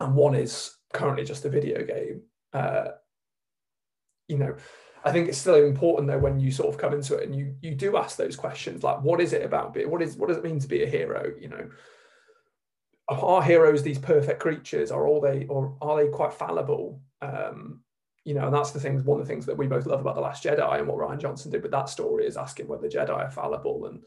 and 0.00 0.14
one 0.14 0.34
is 0.34 0.76
currently 0.92 1.24
just 1.24 1.44
a 1.44 1.50
video 1.50 1.84
game. 1.84 2.22
Uh, 2.52 2.88
you 4.28 4.38
know, 4.38 4.56
I 5.04 5.12
think 5.12 5.28
it's 5.28 5.38
still 5.38 5.54
important 5.54 6.08
though 6.08 6.18
when 6.18 6.40
you 6.40 6.50
sort 6.50 6.68
of 6.68 6.80
come 6.80 6.92
into 6.92 7.14
it 7.14 7.24
and 7.24 7.34
you 7.34 7.54
you 7.60 7.74
do 7.74 7.96
ask 7.96 8.16
those 8.16 8.36
questions 8.36 8.82
like, 8.82 9.02
what 9.02 9.20
is 9.20 9.32
it 9.32 9.44
about 9.44 9.72
being? 9.74 9.90
What 9.90 10.02
is 10.02 10.16
what 10.16 10.28
does 10.28 10.38
it 10.38 10.44
mean 10.44 10.58
to 10.58 10.68
be 10.68 10.82
a 10.82 10.88
hero? 10.88 11.32
You 11.40 11.48
know, 11.48 11.70
are 13.08 13.42
heroes 13.42 13.82
these 13.82 13.98
perfect 13.98 14.40
creatures? 14.40 14.90
Are 14.90 15.06
all 15.06 15.20
they 15.20 15.46
or 15.46 15.76
are 15.80 15.96
they 15.96 16.08
quite 16.08 16.32
fallible? 16.32 17.00
Um, 17.22 17.82
you 18.24 18.34
know, 18.34 18.46
and 18.46 18.54
that's 18.54 18.72
the 18.72 18.80
things. 18.80 19.04
One 19.04 19.20
of 19.20 19.26
the 19.26 19.32
things 19.32 19.46
that 19.46 19.56
we 19.56 19.68
both 19.68 19.86
love 19.86 20.00
about 20.00 20.16
the 20.16 20.20
Last 20.20 20.42
Jedi 20.42 20.78
and 20.78 20.88
what 20.88 20.98
Rian 20.98 21.20
Johnson 21.20 21.52
did 21.52 21.62
with 21.62 21.70
that 21.70 21.88
story 21.88 22.26
is 22.26 22.36
asking 22.36 22.66
whether 22.66 22.82
the 22.82 22.94
Jedi 22.94 23.10
are 23.10 23.30
fallible 23.30 23.86
and 23.86 24.02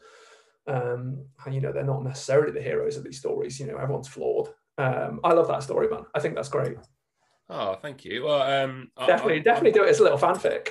um, 0.70 1.24
and 1.44 1.54
you 1.54 1.60
know 1.60 1.72
they're 1.72 1.84
not 1.84 2.04
necessarily 2.04 2.52
the 2.52 2.62
heroes 2.62 2.96
of 2.96 3.04
these 3.04 3.18
stories. 3.18 3.58
You 3.58 3.66
know, 3.66 3.76
everyone's 3.76 4.08
flawed. 4.08 4.48
Um, 4.78 5.20
I 5.24 5.32
love 5.32 5.48
that 5.48 5.62
story, 5.62 5.88
man. 5.88 6.04
I 6.14 6.20
think 6.20 6.34
that's 6.34 6.48
great. 6.48 6.76
Oh, 7.48 7.74
thank 7.74 8.04
you. 8.04 8.24
Well, 8.24 8.42
um, 8.42 8.90
definitely, 9.06 9.34
I, 9.34 9.38
I, 9.38 9.42
definitely 9.42 9.72
do 9.72 9.84
it 9.84 9.90
as 9.90 9.98
a 9.98 10.04
little 10.04 10.18
fanfic. 10.18 10.68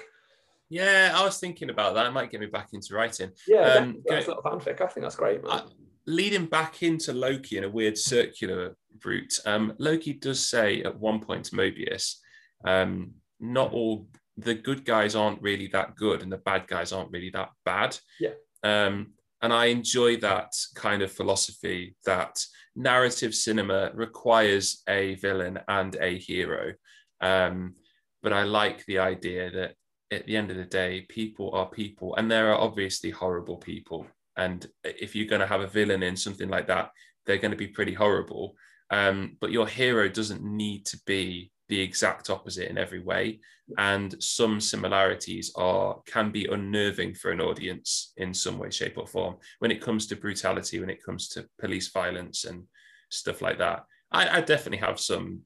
Yeah, 0.70 1.14
I 1.14 1.24
was 1.24 1.40
thinking 1.40 1.70
about 1.70 1.96
that. 1.96 2.06
It 2.06 2.12
might 2.12 2.32
get 2.32 2.40
me 2.40 2.46
back 2.46 2.70
into 2.74 2.94
writing. 2.94 3.32
Yeah, 3.48 3.74
um, 3.74 4.02
that's 4.06 4.28
a 4.28 4.30
little 4.30 4.44
fanfic. 4.44 4.80
I 4.82 4.88
think 4.88 5.04
that's 5.04 5.16
great, 5.16 5.44
man. 5.44 5.52
I, 5.52 5.64
leading 6.06 6.46
back 6.46 6.82
into 6.82 7.12
Loki 7.12 7.58
in 7.58 7.66
a 7.66 7.70
weird 7.70 7.98
circular 7.98 8.78
route, 9.04 9.34
um, 9.46 9.74
Loki 9.78 10.14
does 10.14 10.48
say 10.48 10.82
at 10.84 10.98
one 10.98 11.20
point 11.20 11.46
to 11.46 11.56
Mobius, 11.56 12.16
um, 12.64 13.16
not 13.40 13.74
all 13.74 14.08
the 14.38 14.56
good 14.56 14.86
guys 14.86 15.16
aren't 15.16 15.42
really 15.42 15.68
that 15.68 15.96
good 15.96 16.24
and 16.24 16.32
the 16.32 16.38
bad 16.38 16.66
guys 16.68 16.94
aren't 16.94 17.12
really 17.12 17.30
that 17.32 17.50
bad. 17.66 17.98
Yeah. 18.20 18.32
Um, 18.64 19.14
and 19.42 19.54
I 19.54 19.66
enjoy 19.66 20.18
that 20.18 20.54
kind 20.76 21.02
of 21.02 21.12
philosophy 21.12 21.96
that 22.06 22.44
narrative 22.76 23.34
cinema 23.34 23.92
requires 23.94 24.84
a 24.88 25.16
villain 25.16 25.60
and 25.68 25.96
a 25.96 26.18
hero. 26.18 26.74
Um, 27.22 27.76
but 28.22 28.34
I 28.34 28.44
like 28.44 28.86
the 28.86 29.00
idea 29.00 29.52
that 29.52 29.76
at 30.12 30.26
the 30.26 30.36
end 30.36 30.52
of 30.52 30.58
the 30.58 30.66
day, 30.66 31.06
people 31.10 31.52
are 31.54 31.70
people, 31.70 32.16
and 32.16 32.30
there 32.30 32.52
are 32.52 32.60
obviously 32.60 33.12
horrible 33.12 33.58
people. 33.58 34.08
And 34.36 34.66
if 34.84 35.16
you're 35.16 35.28
going 35.28 35.42
to 35.42 35.48
have 35.48 35.62
a 35.62 35.68
villain 35.68 36.04
in 36.04 36.16
something 36.16 36.50
like 36.50 36.68
that, 36.68 36.92
they're 37.26 37.38
going 37.38 37.52
to 37.52 37.58
be 37.58 37.68
pretty 37.68 37.94
horrible. 37.94 38.56
Um, 38.90 39.38
but 39.40 39.52
your 39.52 39.68
hero 39.68 40.10
doesn't 40.10 40.44
need 40.44 40.86
to 40.88 41.00
be 41.06 41.52
the 41.70 41.80
exact 41.80 42.30
opposite 42.30 42.70
in 42.70 42.78
every 42.78 43.00
way 43.00 43.40
and 43.78 44.22
some 44.22 44.60
similarities 44.60 45.52
are 45.56 46.00
can 46.08 46.32
be 46.32 46.46
unnerving 46.46 47.14
for 47.14 47.32
an 47.32 47.40
audience 47.40 48.14
in 48.18 48.34
some 48.34 48.58
way 48.58 48.72
shape 48.72 48.98
or 48.98 49.06
form. 49.06 49.36
When 49.60 49.72
it 49.72 49.82
comes 49.82 50.08
to 50.08 50.16
brutality 50.16 50.80
when 50.80 50.90
it 50.90 51.04
comes 51.04 51.30
to 51.30 51.48
police 51.60 51.90
violence 51.90 52.46
and 52.46 52.64
stuff 53.12 53.42
like 53.42 53.60
that 53.60 53.86
i, 54.12 54.38
I 54.38 54.42
definitely 54.42 54.86
have 54.86 55.00
some. 55.00 55.42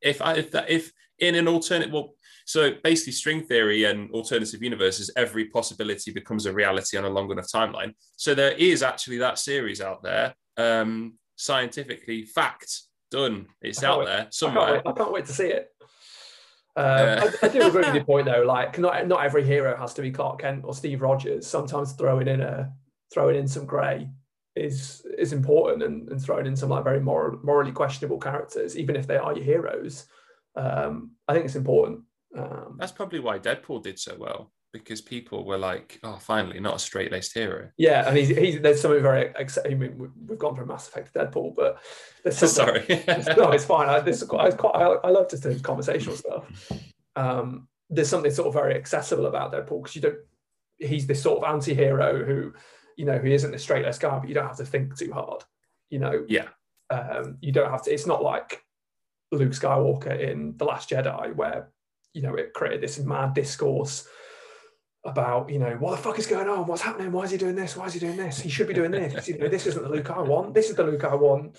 If 0.00 0.22
i 0.22 0.34
if 0.34 0.50
that 0.52 0.70
if 0.70 0.92
in 1.18 1.34
an 1.34 1.48
alternate 1.48 1.90
well 1.90 2.14
so 2.46 2.72
basically 2.82 3.12
string 3.12 3.42
theory 3.42 3.84
and 3.84 4.10
alternative 4.12 4.62
universes 4.62 5.10
every 5.16 5.44
possibility 5.46 6.10
becomes 6.10 6.46
a 6.46 6.52
reality 6.52 6.96
on 6.96 7.04
a 7.04 7.10
long 7.10 7.30
enough 7.30 7.48
timeline. 7.54 7.94
So 8.16 8.34
there 8.34 8.52
is 8.52 8.82
actually 8.82 9.18
that 9.18 9.38
series 9.38 9.80
out 9.80 10.02
there. 10.02 10.34
Um 10.56 11.14
scientifically 11.36 12.24
fact 12.24 12.82
done. 13.10 13.46
It's 13.60 13.82
out 13.82 14.00
wait. 14.00 14.06
there 14.06 14.26
somewhere. 14.30 14.62
I 14.62 14.72
can't, 14.74 14.86
I 14.88 14.92
can't, 14.92 15.12
wait 15.12 15.26
to 15.26 15.32
see 15.32 15.48
it. 15.48 15.68
Um, 16.76 16.84
uh, 16.86 17.30
I, 17.42 17.46
I, 17.46 17.48
do 17.48 17.66
agree 17.66 17.82
with 17.82 17.94
your 17.94 18.04
point 18.04 18.26
though. 18.26 18.42
Like, 18.42 18.78
not 18.78 19.06
not 19.06 19.24
every 19.24 19.44
hero 19.44 19.76
has 19.76 19.94
to 19.94 20.02
be 20.02 20.10
Clark 20.10 20.40
Kent 20.40 20.64
or 20.64 20.74
Steve 20.74 21.02
Rogers. 21.02 21.46
Sometimes 21.46 21.92
throwing 21.92 22.28
in 22.28 22.40
a 22.40 22.72
throwing 23.12 23.36
in 23.36 23.48
some 23.48 23.66
grey 23.66 24.08
is 24.56 25.04
is 25.18 25.32
important, 25.32 25.82
and, 25.82 26.08
and 26.08 26.22
throwing 26.22 26.46
in 26.46 26.56
some 26.56 26.68
like 26.68 26.84
very 26.84 27.00
moral, 27.00 27.38
morally 27.42 27.72
questionable 27.72 28.18
characters, 28.18 28.76
even 28.76 28.96
if 28.96 29.06
they 29.06 29.16
are 29.16 29.34
your 29.34 29.44
heroes. 29.44 30.06
Um, 30.56 31.12
I 31.28 31.34
think 31.34 31.46
it's 31.46 31.56
important. 31.56 32.02
Um, 32.36 32.76
That's 32.78 32.92
probably 32.92 33.20
why 33.20 33.38
Deadpool 33.38 33.82
did 33.82 33.98
so 33.98 34.16
well 34.18 34.52
because 34.72 35.00
people 35.00 35.44
were 35.44 35.58
like, 35.58 35.98
"Oh, 36.02 36.16
finally, 36.16 36.60
not 36.60 36.76
a 36.76 36.78
straight-laced 36.78 37.34
hero." 37.34 37.70
Yeah, 37.76 38.06
and 38.06 38.16
he's, 38.16 38.28
he's 38.28 38.60
there's 38.60 38.80
something 38.80 39.02
very. 39.02 39.32
I 39.36 39.74
mean, 39.74 40.12
we've 40.26 40.38
gone 40.38 40.54
from 40.54 40.68
Mass 40.68 40.88
Effect 40.88 41.12
to 41.12 41.18
Deadpool, 41.18 41.54
but 41.56 41.82
sorry, 42.32 42.84
no, 43.36 43.50
it's 43.50 43.64
fine. 43.64 43.88
I, 43.88 44.00
this 44.00 44.22
is 44.22 44.28
quite, 44.28 44.54
I, 44.62 44.96
I 45.04 45.10
love 45.10 45.30
just 45.30 45.42
the 45.42 45.58
conversational 45.60 46.16
stuff. 46.16 46.72
Um, 47.16 47.68
there's 47.88 48.08
something 48.08 48.30
sort 48.30 48.48
of 48.48 48.54
very 48.54 48.74
accessible 48.74 49.26
about 49.26 49.52
Deadpool 49.52 49.82
because 49.82 49.96
you 49.96 50.02
don't. 50.02 50.18
He's 50.78 51.06
this 51.06 51.22
sort 51.22 51.42
of 51.42 51.52
anti-hero 51.52 52.24
who, 52.24 52.54
you 52.96 53.04
know, 53.04 53.18
he 53.18 53.34
isn't 53.34 53.54
a 53.54 53.58
straight-laced 53.58 54.00
guy, 54.00 54.18
but 54.18 54.28
you 54.28 54.34
don't 54.34 54.46
have 54.46 54.56
to 54.56 54.64
think 54.64 54.96
too 54.96 55.12
hard. 55.12 55.44
You 55.90 55.98
know. 55.98 56.24
Yeah. 56.28 56.48
Um, 56.90 57.36
you 57.40 57.52
don't 57.52 57.70
have 57.70 57.82
to. 57.84 57.92
It's 57.92 58.06
not 58.06 58.22
like 58.22 58.64
Luke 59.32 59.52
Skywalker 59.52 60.18
in 60.18 60.56
The 60.56 60.64
Last 60.64 60.90
Jedi, 60.90 61.34
where 61.34 61.70
you 62.14 62.22
know 62.22 62.34
it 62.34 62.54
created 62.54 62.80
this 62.80 62.98
mad 62.98 63.34
discourse 63.34 64.08
about 65.04 65.48
you 65.48 65.58
know 65.58 65.76
what 65.76 65.92
the 65.92 66.02
fuck 66.02 66.18
is 66.18 66.26
going 66.26 66.48
on? 66.48 66.66
What's 66.66 66.82
happening? 66.82 67.10
Why 67.12 67.22
is 67.22 67.30
he 67.30 67.38
doing 67.38 67.54
this? 67.54 67.76
Why 67.76 67.86
is 67.86 67.94
he 67.94 68.00
doing 68.00 68.16
this? 68.16 68.40
He 68.40 68.50
should 68.50 68.68
be 68.68 68.74
doing 68.74 68.90
this. 68.90 69.28
You 69.28 69.38
know 69.38 69.48
this 69.48 69.66
isn't 69.66 69.82
the 69.82 69.88
luke 69.88 70.10
i 70.10 70.20
want. 70.20 70.54
This 70.54 70.68
is 70.68 70.76
the 70.76 70.84
luke 70.84 71.04
i 71.04 71.14
want. 71.14 71.56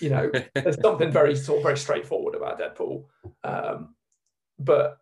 You 0.00 0.10
know 0.10 0.30
there's 0.54 0.80
something 0.80 1.10
very 1.10 1.34
sort 1.34 1.58
of 1.58 1.64
very 1.64 1.78
straightforward 1.78 2.34
about 2.34 2.60
deadpool. 2.60 3.04
Um, 3.42 3.94
but 4.58 4.98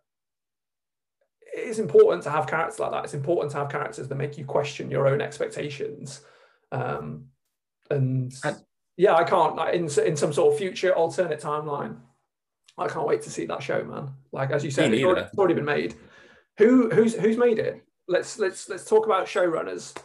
it 1.55 1.67
is 1.67 1.79
important 1.79 2.23
to 2.23 2.31
have 2.31 2.47
characters 2.47 2.79
like 2.79 2.91
that. 2.91 3.05
It's 3.05 3.13
important 3.13 3.51
to 3.51 3.57
have 3.59 3.69
characters 3.69 4.07
that 4.07 4.15
make 4.15 4.37
you 4.37 4.45
question 4.45 4.89
your 4.89 5.07
own 5.07 5.21
expectations. 5.21 6.21
Um, 6.71 7.27
and, 7.91 8.33
and 8.43 8.57
yeah 8.97 9.13
i 9.15 9.23
can't 9.23 9.59
in, 9.75 9.83
in 10.05 10.15
some 10.15 10.33
sort 10.33 10.53
of 10.53 10.57
future 10.57 10.93
alternate 10.93 11.39
timeline 11.39 11.97
i 12.77 12.87
can't 12.87 13.07
wait 13.07 13.21
to 13.21 13.29
see 13.29 13.45
that 13.45 13.61
show 13.61 13.83
man. 13.83 14.09
Like 14.31 14.51
as 14.51 14.63
you 14.63 14.71
said 14.71 14.93
it's 14.93 15.03
already, 15.03 15.21
it's 15.21 15.37
already 15.37 15.53
been 15.53 15.65
made 15.65 15.95
who 16.57 16.89
who's 16.89 17.15
who's 17.15 17.37
made 17.37 17.59
it? 17.59 17.83
Let's 18.07 18.39
let's 18.39 18.69
let's 18.69 18.85
talk 18.85 19.05
about 19.05 19.27
showrunners. 19.27 19.95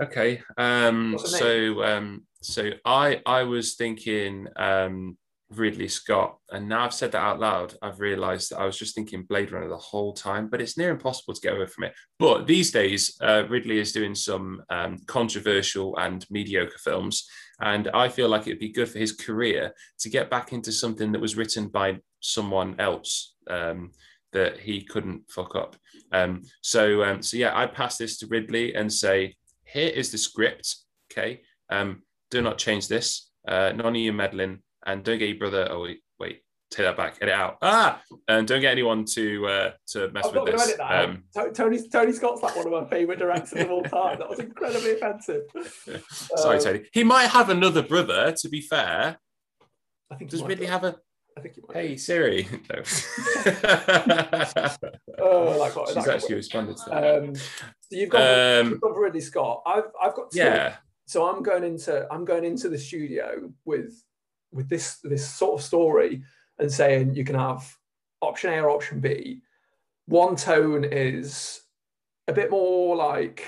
Okay. 0.00 0.42
Um, 0.56 1.16
so 1.18 1.82
um, 1.84 2.26
so 2.40 2.70
I 2.84 3.20
I 3.26 3.42
was 3.44 3.74
thinking 3.74 4.48
um, 4.56 5.16
Ridley 5.50 5.88
Scott, 5.88 6.38
and 6.50 6.68
now 6.68 6.84
I've 6.84 6.94
said 6.94 7.12
that 7.12 7.22
out 7.22 7.40
loud, 7.40 7.74
I've 7.82 8.00
realised 8.00 8.50
that 8.50 8.58
I 8.58 8.64
was 8.64 8.78
just 8.78 8.94
thinking 8.94 9.24
Blade 9.24 9.52
Runner 9.52 9.68
the 9.68 9.76
whole 9.76 10.12
time, 10.12 10.48
but 10.48 10.60
it's 10.60 10.78
near 10.78 10.90
impossible 10.90 11.34
to 11.34 11.40
get 11.40 11.54
away 11.54 11.66
from 11.66 11.84
it. 11.84 11.94
But 12.18 12.46
these 12.46 12.70
days, 12.70 13.16
uh, 13.20 13.44
Ridley 13.48 13.78
is 13.78 13.92
doing 13.92 14.14
some 14.14 14.62
um, 14.70 14.98
controversial 15.06 15.96
and 15.98 16.26
mediocre 16.30 16.78
films, 16.78 17.28
and 17.60 17.88
I 17.94 18.08
feel 18.08 18.28
like 18.28 18.46
it'd 18.46 18.58
be 18.58 18.72
good 18.72 18.88
for 18.88 18.98
his 18.98 19.12
career 19.12 19.72
to 20.00 20.10
get 20.10 20.30
back 20.30 20.52
into 20.52 20.72
something 20.72 21.12
that 21.12 21.20
was 21.20 21.36
written 21.36 21.68
by 21.68 22.00
someone 22.20 22.76
else. 22.78 23.34
Um, 23.48 23.92
that 24.32 24.58
he 24.58 24.82
couldn't 24.82 25.30
fuck 25.30 25.54
up. 25.54 25.76
Um, 26.12 26.42
so, 26.60 27.02
um, 27.04 27.22
so 27.22 27.36
yeah, 27.36 27.56
I 27.56 27.66
pass 27.66 27.96
this 27.96 28.18
to 28.18 28.26
Ridley 28.26 28.74
and 28.74 28.92
say, 28.92 29.36
here 29.64 29.88
is 29.88 30.10
the 30.10 30.18
script. 30.18 30.76
Okay, 31.10 31.42
um, 31.70 32.02
do 32.30 32.42
not 32.42 32.58
change 32.58 32.88
this. 32.88 33.30
Uh, 33.46 33.72
none 33.74 33.86
of 33.86 33.96
you 33.96 34.12
meddling, 34.12 34.62
and 34.86 35.02
don't 35.02 35.18
get 35.18 35.28
your 35.28 35.38
brother. 35.38 35.68
Oh 35.70 35.82
wait, 35.82 36.00
wait, 36.18 36.42
take 36.70 36.86
that 36.86 36.96
back. 36.96 37.18
Edit 37.20 37.34
out. 37.34 37.58
Ah, 37.62 38.00
and 38.28 38.46
don't 38.46 38.60
get 38.60 38.72
anyone 38.72 39.04
to 39.06 39.46
uh, 39.46 39.70
to 39.88 40.10
mess 40.10 40.26
I'm 40.26 40.34
with 40.34 40.52
this. 40.52 40.78
Um, 40.80 41.24
Tony 41.54 41.80
Tony 41.88 42.12
Scott's 42.12 42.42
like 42.42 42.56
one 42.56 42.66
of 42.66 42.72
my 42.72 42.88
favorite 42.88 43.18
directors 43.18 43.64
of 43.64 43.70
all 43.70 43.82
time. 43.82 44.18
That 44.18 44.28
was 44.28 44.38
incredibly 44.38 44.92
offensive. 44.92 45.42
Sorry, 46.10 46.58
um, 46.58 46.64
Tony. 46.64 46.82
He 46.92 47.04
might 47.04 47.28
have 47.28 47.50
another 47.50 47.82
brother. 47.82 48.32
To 48.32 48.48
be 48.48 48.60
fair, 48.60 49.18
I 50.10 50.14
think 50.14 50.30
does 50.30 50.42
Ridley 50.42 50.66
have 50.66 50.84
a 50.84 50.96
I 51.36 51.40
think 51.40 51.56
you 51.56 51.64
might. 51.68 51.76
Hey 51.76 51.96
Siri. 51.96 52.48
No. 52.70 52.82
oh, 55.18 55.56
like 55.58 55.76
what? 55.76 55.88
She's 55.88 56.08
actually 56.08 56.34
responded 56.36 56.76
to 56.78 56.90
that. 56.90 57.22
Um, 57.22 57.34
so 57.34 57.42
you've 57.90 58.10
got, 58.10 58.60
um, 58.60 58.70
you've 58.70 58.80
got 58.80 58.96
Ridley 58.96 59.20
Scott. 59.20 59.62
I've 59.66 59.90
I've 60.00 60.14
got 60.14 60.30
two. 60.30 60.38
yeah. 60.38 60.76
So 61.06 61.28
I'm 61.28 61.42
going 61.42 61.64
into 61.64 62.06
I'm 62.12 62.24
going 62.24 62.44
into 62.44 62.68
the 62.68 62.78
studio 62.78 63.52
with 63.64 64.02
with 64.52 64.68
this 64.68 64.98
this 65.02 65.28
sort 65.28 65.60
of 65.60 65.64
story 65.66 66.22
and 66.58 66.70
saying 66.70 67.14
you 67.14 67.24
can 67.24 67.34
have 67.34 67.76
option 68.20 68.52
A 68.52 68.60
or 68.60 68.70
option 68.70 69.00
B. 69.00 69.42
One 70.06 70.36
tone 70.36 70.84
is 70.84 71.62
a 72.28 72.32
bit 72.32 72.50
more 72.50 72.96
like 72.96 73.44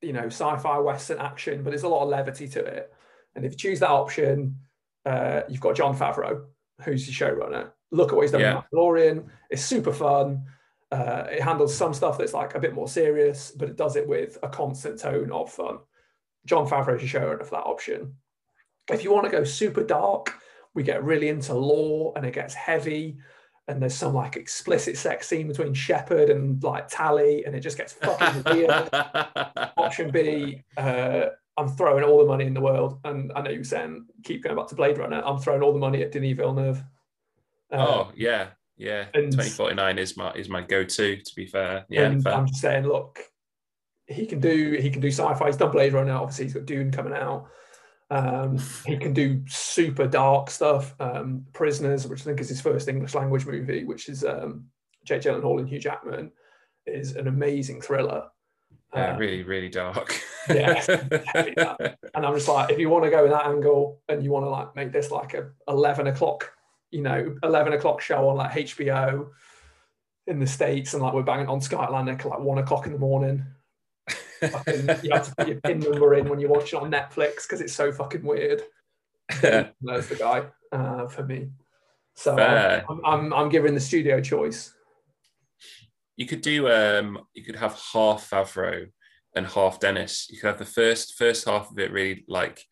you 0.00 0.12
know 0.12 0.26
sci-fi 0.26 0.78
western 0.78 1.18
action, 1.18 1.62
but 1.62 1.70
there's 1.70 1.82
a 1.82 1.88
lot 1.88 2.02
of 2.04 2.08
levity 2.08 2.48
to 2.48 2.64
it. 2.64 2.92
And 3.34 3.44
if 3.44 3.52
you 3.52 3.58
choose 3.58 3.80
that 3.80 3.90
option, 3.90 4.56
uh, 5.04 5.42
you've 5.48 5.60
got 5.60 5.74
Jon 5.74 5.96
Favreau, 5.96 6.44
who's 6.84 7.06
the 7.06 7.12
showrunner. 7.12 7.70
Look 7.90 8.10
at 8.10 8.16
what 8.16 8.22
he's 8.22 8.32
done 8.32 8.40
yeah. 8.40 8.56
with 8.56 8.64
Mandalorian. 8.72 9.26
It's 9.50 9.64
super 9.64 9.92
fun. 9.92 10.44
Uh, 10.90 11.26
it 11.30 11.42
handles 11.42 11.74
some 11.74 11.94
stuff 11.94 12.18
that's 12.18 12.34
like 12.34 12.54
a 12.54 12.60
bit 12.60 12.74
more 12.74 12.88
serious, 12.88 13.50
but 13.50 13.68
it 13.68 13.76
does 13.76 13.96
it 13.96 14.06
with 14.06 14.38
a 14.42 14.48
constant 14.48 14.98
tone 14.98 15.32
of 15.32 15.50
fun. 15.50 15.78
Jon 16.46 16.68
Favreau 16.68 17.00
is 17.00 17.12
your 17.12 17.22
showrunner 17.22 17.44
for 17.44 17.56
that 17.56 17.66
option. 17.66 18.14
If 18.90 19.02
you 19.02 19.12
want 19.12 19.24
to 19.24 19.30
go 19.30 19.44
super 19.44 19.82
dark, 19.82 20.34
we 20.74 20.82
get 20.82 21.02
really 21.02 21.28
into 21.28 21.54
lore 21.54 22.12
and 22.16 22.26
it 22.26 22.34
gets 22.34 22.54
heavy. 22.54 23.16
And 23.66 23.80
there's 23.80 23.94
some 23.94 24.12
like 24.12 24.36
explicit 24.36 24.98
sex 24.98 25.26
scene 25.26 25.48
between 25.48 25.72
Shepard 25.72 26.28
and 26.28 26.62
like 26.62 26.86
Tali, 26.88 27.44
and 27.46 27.56
it 27.56 27.60
just 27.60 27.78
gets 27.78 27.94
fucking 27.94 28.42
weird. 28.52 28.90
option 29.78 30.10
B, 30.10 30.62
uh, 30.76 31.26
I'm 31.56 31.68
throwing 31.68 32.04
all 32.04 32.18
the 32.18 32.26
money 32.26 32.46
in 32.46 32.54
the 32.54 32.60
world, 32.60 32.98
and 33.04 33.32
I 33.34 33.42
know 33.42 33.50
you're 33.50 33.64
saying 33.64 34.06
keep 34.24 34.42
going 34.42 34.56
back 34.56 34.68
to 34.68 34.74
Blade 34.74 34.98
Runner. 34.98 35.22
I'm 35.24 35.38
throwing 35.38 35.62
all 35.62 35.72
the 35.72 35.78
money 35.78 36.02
at 36.02 36.12
Denis 36.12 36.36
Villeneuve. 36.36 36.82
Uh, 37.72 37.76
oh 37.76 38.12
yeah, 38.16 38.48
yeah. 38.76 39.06
And, 39.14 39.30
2049 39.32 39.98
is 39.98 40.16
my 40.16 40.32
is 40.32 40.48
my 40.48 40.62
go-to. 40.62 41.16
To 41.16 41.34
be 41.36 41.46
fair, 41.46 41.86
yeah. 41.88 42.06
And 42.06 42.22
fair. 42.22 42.34
I'm 42.34 42.46
just 42.46 42.60
saying, 42.60 42.84
look, 42.84 43.20
he 44.06 44.26
can 44.26 44.40
do 44.40 44.76
he 44.80 44.90
can 44.90 45.00
do 45.00 45.08
sci-fi. 45.08 45.46
He's 45.46 45.56
done 45.56 45.70
Blade 45.70 45.92
Runner. 45.92 46.12
Obviously, 46.12 46.46
he's 46.46 46.54
got 46.54 46.66
Dune 46.66 46.90
coming 46.90 47.14
out. 47.14 47.48
Um, 48.10 48.58
he 48.86 48.96
can 48.96 49.12
do 49.12 49.42
super 49.48 50.06
dark 50.06 50.50
stuff. 50.50 50.94
Um, 51.00 51.46
Prisoners, 51.52 52.06
which 52.06 52.20
I 52.22 52.24
think 52.24 52.40
is 52.40 52.48
his 52.48 52.60
first 52.60 52.88
English 52.88 53.14
language 53.14 53.46
movie, 53.46 53.84
which 53.84 54.08
is 54.08 54.24
um, 54.24 54.66
Jake 55.04 55.22
Gyllenhaal 55.22 55.58
and 55.58 55.68
Hugh 55.68 55.80
Jackman 55.80 56.32
is 56.86 57.16
an 57.16 57.28
amazing 57.28 57.80
thriller. 57.80 58.28
Yeah, 58.94 59.16
really, 59.16 59.42
really 59.42 59.68
dark. 59.68 60.20
yeah, 60.48 60.84
and 61.34 62.26
I'm 62.26 62.34
just 62.34 62.48
like, 62.48 62.70
if 62.70 62.78
you 62.78 62.88
want 62.88 63.04
to 63.04 63.10
go 63.10 63.24
in 63.24 63.30
that 63.30 63.46
angle 63.46 64.00
and 64.08 64.22
you 64.22 64.30
want 64.30 64.44
to 64.44 64.50
like 64.50 64.76
make 64.76 64.92
this 64.92 65.10
like 65.10 65.34
a 65.34 65.50
11 65.68 66.06
o'clock, 66.06 66.52
you 66.90 67.02
know, 67.02 67.36
11 67.42 67.72
o'clock 67.72 68.00
show 68.00 68.28
on 68.28 68.36
like 68.36 68.52
HBO 68.52 69.28
in 70.26 70.38
the 70.38 70.46
states, 70.46 70.94
and 70.94 71.02
like 71.02 71.12
we're 71.12 71.22
banging 71.22 71.48
on 71.48 71.60
Sky 71.60 71.84
Atlantic 71.84 72.20
at 72.20 72.30
like 72.30 72.40
one 72.40 72.58
o'clock 72.58 72.86
in 72.86 72.92
the 72.92 72.98
morning. 72.98 73.44
you 74.42 75.10
have 75.10 75.28
to 75.28 75.34
put 75.36 75.48
your 75.48 75.60
pin 75.60 75.80
number 75.80 76.14
in 76.14 76.28
when 76.28 76.38
you 76.38 76.48
watch 76.48 76.72
it 76.72 76.76
on 76.76 76.90
Netflix 76.90 77.42
because 77.42 77.60
it's 77.60 77.72
so 77.72 77.90
fucking 77.90 78.22
weird. 78.22 78.62
That's 79.40 80.08
the 80.08 80.16
guy 80.18 80.44
uh, 80.72 81.08
for 81.08 81.24
me. 81.24 81.48
So 82.14 82.36
I'm, 82.38 83.00
I'm, 83.04 83.32
I'm 83.32 83.48
giving 83.48 83.74
the 83.74 83.80
studio 83.80 84.20
choice. 84.20 84.74
You 86.16 86.26
could 86.26 86.42
do 86.42 86.70
um 86.70 87.18
you 87.34 87.44
could 87.44 87.56
have 87.56 87.78
half 87.92 88.30
Favreau 88.30 88.86
and 89.34 89.46
half 89.46 89.80
Denis. 89.80 90.28
You 90.30 90.38
could 90.38 90.48
have 90.48 90.58
the 90.58 90.64
first 90.64 91.14
first 91.18 91.46
half 91.46 91.70
of 91.70 91.78
it 91.78 91.92
really 91.92 92.24
like 92.28 92.64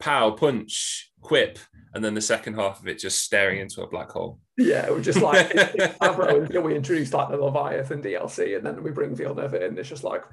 pow, 0.00 0.30
punch, 0.30 1.10
quip, 1.20 1.58
and 1.94 2.04
then 2.04 2.14
the 2.14 2.20
second 2.20 2.54
half 2.54 2.80
of 2.80 2.88
it 2.88 2.98
just 2.98 3.22
staring 3.22 3.60
into 3.60 3.82
a 3.82 3.88
black 3.88 4.10
hole. 4.10 4.40
Yeah, 4.56 4.90
we're 4.90 5.02
just 5.02 5.20
like 5.20 5.52
until 6.00 6.62
we 6.62 6.76
introduce 6.76 7.12
like 7.12 7.28
the 7.30 7.36
Leviathan 7.36 8.02
DLC, 8.02 8.56
and 8.56 8.64
then 8.64 8.82
we 8.82 8.90
bring 8.90 9.14
Villeneuve 9.14 9.54
in. 9.54 9.78
It's 9.78 9.88
just 9.88 10.04
like 10.04 10.24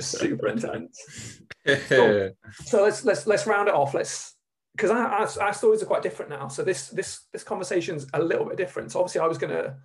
super 0.00 0.48
intense. 0.48 1.40
So, 1.88 2.30
so, 2.64 2.82
let's 2.82 3.04
let's 3.04 3.26
let's 3.26 3.46
round 3.46 3.68
it 3.68 3.74
off. 3.74 3.94
Let's 3.94 4.36
because 4.76 4.90
our, 4.90 5.06
our, 5.06 5.28
our, 5.40 5.52
stories 5.52 5.82
are 5.82 5.86
quite 5.86 6.02
different 6.02 6.30
now. 6.30 6.48
So 6.48 6.62
this 6.62 6.88
this 6.88 7.26
this 7.32 7.44
conversation's 7.44 8.06
a 8.12 8.22
little 8.22 8.44
bit 8.44 8.56
different. 8.56 8.92
So 8.92 9.00
obviously, 9.00 9.20
I 9.20 9.26
was 9.26 9.38
gonna, 9.38 9.76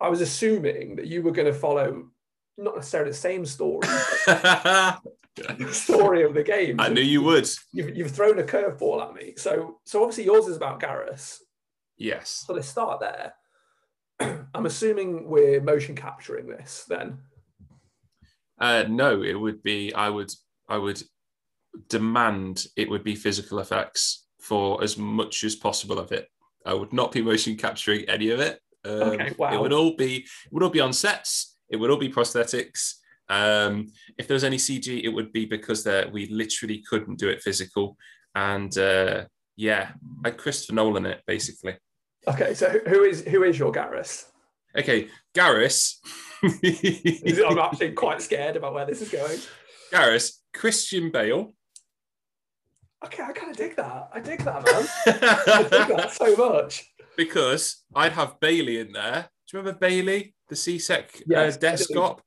I 0.00 0.08
was 0.08 0.20
assuming 0.20 0.96
that 0.96 1.06
you 1.06 1.22
were 1.22 1.32
gonna 1.32 1.52
follow 1.52 2.06
not 2.56 2.76
necessarily 2.76 3.10
the 3.10 3.16
same 3.16 3.46
story, 3.46 3.86
story 5.72 6.22
of 6.22 6.34
the 6.34 6.42
game. 6.44 6.80
I 6.80 6.88
knew 6.88 7.00
you 7.00 7.22
would. 7.22 7.48
You've, 7.72 7.96
you've 7.96 8.10
thrown 8.10 8.38
a 8.38 8.42
curveball 8.42 9.08
at 9.08 9.14
me. 9.14 9.34
So 9.36 9.78
so 9.84 10.02
obviously 10.02 10.24
yours 10.24 10.46
is 10.46 10.56
about 10.56 10.80
Garrus. 10.80 11.38
Yes. 11.96 12.44
So 12.46 12.54
let's 12.54 12.68
start 12.68 13.00
there. 13.00 13.34
I'm 14.54 14.66
assuming 14.66 15.28
we're 15.28 15.60
motion 15.60 15.94
capturing 15.94 16.48
this 16.48 16.84
then. 16.88 17.18
Uh, 18.58 18.84
no, 18.88 19.22
it 19.22 19.34
would 19.34 19.62
be. 19.62 19.92
I 19.94 20.08
would. 20.08 20.30
I 20.68 20.76
would 20.76 21.02
demand 21.88 22.66
it 22.76 22.88
would 22.88 23.04
be 23.04 23.14
physical 23.14 23.60
effects 23.60 24.26
for 24.40 24.82
as 24.82 24.96
much 24.96 25.44
as 25.44 25.54
possible 25.56 25.98
of 25.98 26.12
it. 26.12 26.28
I 26.66 26.74
would 26.74 26.92
not 26.92 27.12
be 27.12 27.22
motion 27.22 27.56
capturing 27.56 28.08
any 28.08 28.30
of 28.30 28.40
it. 28.40 28.60
Um, 28.84 28.92
okay, 28.92 29.34
wow. 29.36 29.52
It 29.52 29.60
would 29.60 29.72
all 29.72 29.96
be 29.96 30.16
it 30.16 30.52
would 30.52 30.62
all 30.62 30.70
be 30.70 30.80
on 30.80 30.92
sets. 30.92 31.56
It 31.68 31.76
would 31.76 31.90
all 31.90 31.98
be 31.98 32.10
prosthetics. 32.10 32.94
Um, 33.28 33.92
if 34.18 34.26
there 34.26 34.34
was 34.34 34.44
any 34.44 34.56
CG, 34.56 35.04
it 35.04 35.08
would 35.08 35.32
be 35.32 35.46
because 35.46 35.84
that 35.84 36.10
we 36.10 36.26
literally 36.26 36.82
couldn't 36.88 37.18
do 37.18 37.28
it 37.28 37.42
physical. 37.42 37.96
And 38.34 38.76
uh, 38.76 39.24
yeah, 39.56 39.92
I 40.24 40.30
Christopher 40.30 40.74
Nolan 40.74 41.06
it 41.06 41.22
basically. 41.26 41.76
Okay, 42.26 42.54
so 42.54 42.68
who 42.86 43.04
is 43.04 43.22
who 43.22 43.44
is 43.44 43.58
your 43.58 43.72
Garrus? 43.72 44.26
Okay, 44.76 45.08
Garrus. 45.34 45.96
I'm 46.42 47.58
actually 47.58 47.92
quite 47.92 48.22
scared 48.22 48.56
about 48.56 48.74
where 48.74 48.86
this 48.86 49.02
is 49.02 49.10
going. 49.10 49.38
Garrus, 49.92 50.38
Christian 50.54 51.10
Bale, 51.10 51.54
Okay, 53.02 53.22
I 53.22 53.32
kind 53.32 53.50
of 53.50 53.56
dig 53.56 53.76
that. 53.76 54.10
I 54.12 54.20
dig 54.20 54.40
that, 54.40 54.62
man. 54.66 54.88
I 55.06 55.62
dig 55.62 55.96
that 55.96 56.12
so 56.12 56.36
much. 56.36 56.89
Because 57.20 57.84
I'd 57.94 58.12
have 58.12 58.40
Bailey 58.40 58.78
in 58.78 58.92
there. 58.92 59.28
Do 59.46 59.56
you 59.56 59.58
remember 59.58 59.78
Bailey, 59.78 60.34
the 60.48 60.56
C-Sec 60.56 61.10
uh, 61.16 61.20
yes, 61.26 61.54
uh, 61.54 61.58
desk 61.58 61.90
cop? 61.92 62.22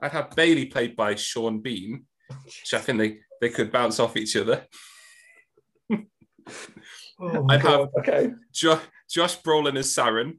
I'd 0.00 0.12
have 0.12 0.34
Bailey 0.34 0.64
played 0.64 0.96
by 0.96 1.16
Sean 1.16 1.60
Bean, 1.60 2.06
which 2.46 2.72
I 2.72 2.78
think 2.78 2.98
they, 2.98 3.18
they 3.42 3.50
could 3.50 3.70
bounce 3.70 4.00
off 4.00 4.16
each 4.16 4.34
other. 4.36 4.64
oh 5.90 7.46
I'd 7.50 7.60
God. 7.60 7.62
have 7.62 7.88
okay. 7.98 8.30
Jo- 8.50 8.80
Josh 9.10 9.38
Brolin 9.42 9.76
as 9.76 9.94
Saren. 9.94 10.38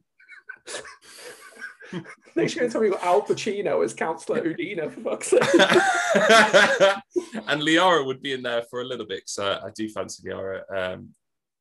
Next, 2.36 2.56
you're 2.56 2.62
going 2.62 2.68
to 2.68 2.70
tell 2.70 2.82
me 2.82 2.90
got 2.90 3.04
Al 3.04 3.22
Pacino 3.22 3.86
as 3.86 3.94
Councilor 3.94 4.42
Udina, 4.42 4.92
for 4.92 5.02
fuck's 5.02 5.28
sake. 5.28 5.42
and 7.48 7.62
Liara 7.62 8.04
would 8.04 8.24
be 8.24 8.34
in 8.34 8.42
there 8.42 8.64
for 8.72 8.82
a 8.82 8.86
little 8.86 9.06
bit, 9.06 9.22
so 9.28 9.60
I 9.64 9.70
do 9.76 9.88
fancy 9.88 10.28
Liara. 10.28 10.62
Um, 10.76 11.10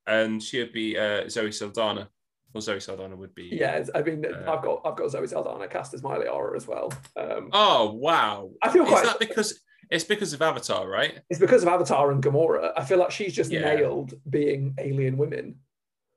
and 0.06 0.42
she 0.42 0.60
would 0.60 0.72
be 0.72 0.96
uh, 0.96 1.28
Zoe 1.28 1.52
Saldana. 1.52 2.08
Or 2.54 2.60
Zoe 2.60 2.80
Saldana 2.80 3.14
would 3.14 3.34
be. 3.34 3.50
Yeah, 3.52 3.84
I 3.94 4.02
mean, 4.02 4.24
uh, 4.24 4.50
I've 4.50 4.62
got 4.62 4.80
I've 4.84 4.96
got 4.96 5.10
Zoe 5.10 5.26
Saldana 5.26 5.68
cast 5.68 5.92
as 5.94 6.02
Miley 6.02 6.26
Liara 6.26 6.56
as 6.56 6.66
well. 6.66 6.92
Um, 7.16 7.50
oh 7.52 7.92
wow! 7.92 8.50
I 8.62 8.70
feel 8.70 8.86
quite. 8.86 9.04
Is 9.04 9.10
that 9.10 9.18
because 9.18 9.60
it's 9.90 10.04
because 10.04 10.32
of 10.32 10.40
Avatar, 10.40 10.88
right? 10.88 11.20
It's 11.28 11.40
because 11.40 11.62
of 11.62 11.68
Avatar 11.68 12.10
and 12.10 12.22
Gamora. 12.22 12.72
I 12.76 12.84
feel 12.84 12.98
like 12.98 13.10
she's 13.10 13.34
just 13.34 13.50
yeah. 13.50 13.60
nailed 13.60 14.14
being 14.28 14.74
alien 14.78 15.18
women. 15.18 15.56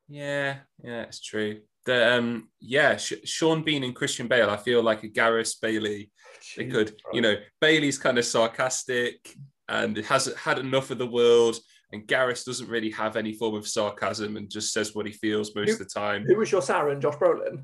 Yeah, 0.07 0.57
yeah, 0.82 1.01
it's 1.01 1.19
true 1.19 1.61
the 1.86 2.17
um 2.17 2.49
yeah 2.59 2.97
Sh- 2.97 3.13
Sean 3.25 3.63
Bean 3.63 3.84
and 3.84 3.95
Christian 3.95 4.27
Bale 4.27 4.49
I 4.49 4.57
feel 4.57 4.84
like 4.84 5.03
a 5.03 5.09
Garrus 5.09 5.59
Bailey 5.59 6.11
they 6.55 6.67
could 6.67 6.95
you 7.13 7.21
know 7.21 7.36
Bailey's 7.59 7.97
kind 7.97 8.17
of 8.17 8.25
sarcastic 8.25 9.36
and 9.67 9.97
has 9.97 10.34
had 10.36 10.59
enough 10.59 10.91
of 10.91 10.97
the 10.97 11.07
world 11.07 11.57
and 11.94 12.08
Garrus 12.08 12.46
doesn't 12.46 12.70
really 12.70 12.92
have 12.92 13.16
any 13.16 13.34
form 13.34 13.56
of 13.56 13.68
sarcasm 13.68 14.38
and 14.38 14.50
just 14.50 14.74
says 14.74 14.96
what 14.96 15.06
he 15.06 15.12
feels 15.12 15.56
most 15.56 15.68
who, 15.68 15.74
of 15.74 15.80
the 15.80 15.86
time 15.86 16.26
who 16.26 16.38
was 16.38 16.52
your 16.52 16.62
Saren 16.62 17.00
Josh 17.02 17.16
Brolin 17.16 17.64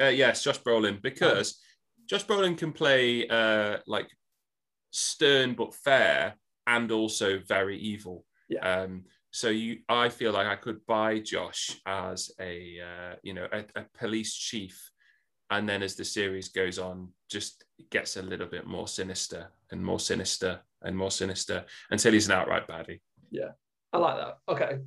uh, 0.00 0.06
yes 0.06 0.42
Josh 0.42 0.60
Brolin 0.60 1.00
because 1.02 1.58
oh. 1.58 2.04
Josh 2.08 2.26
Brolin 2.26 2.56
can 2.56 2.72
play 2.72 3.26
uh 3.28 3.78
like 3.86 4.08
stern 4.90 5.54
but 5.54 5.74
fair 5.74 6.34
and 6.66 6.90
also 6.90 7.40
very 7.46 7.78
evil 7.78 8.24
yeah. 8.48 8.82
um 8.82 9.04
so 9.36 9.50
you, 9.50 9.80
I 9.86 10.08
feel 10.08 10.32
like 10.32 10.46
I 10.46 10.56
could 10.56 10.86
buy 10.86 11.18
Josh 11.18 11.78
as 11.84 12.30
a, 12.40 12.78
uh, 12.80 13.16
you 13.22 13.34
know, 13.34 13.46
a, 13.52 13.66
a, 13.78 13.84
police 13.98 14.34
chief, 14.34 14.90
and 15.50 15.68
then 15.68 15.82
as 15.82 15.94
the 15.94 16.06
series 16.06 16.48
goes 16.48 16.78
on, 16.78 17.08
just 17.30 17.62
gets 17.90 18.16
a 18.16 18.22
little 18.22 18.46
bit 18.46 18.66
more 18.66 18.88
sinister 18.88 19.48
and 19.70 19.84
more 19.84 20.00
sinister 20.00 20.60
and 20.80 20.96
more 20.96 21.10
sinister 21.10 21.66
until 21.90 22.14
he's 22.14 22.28
an 22.28 22.32
outright 22.32 22.66
baddie. 22.66 23.00
Yeah, 23.30 23.50
I 23.92 23.98
like 23.98 24.16
that. 24.16 24.38
Okay, 24.48 24.78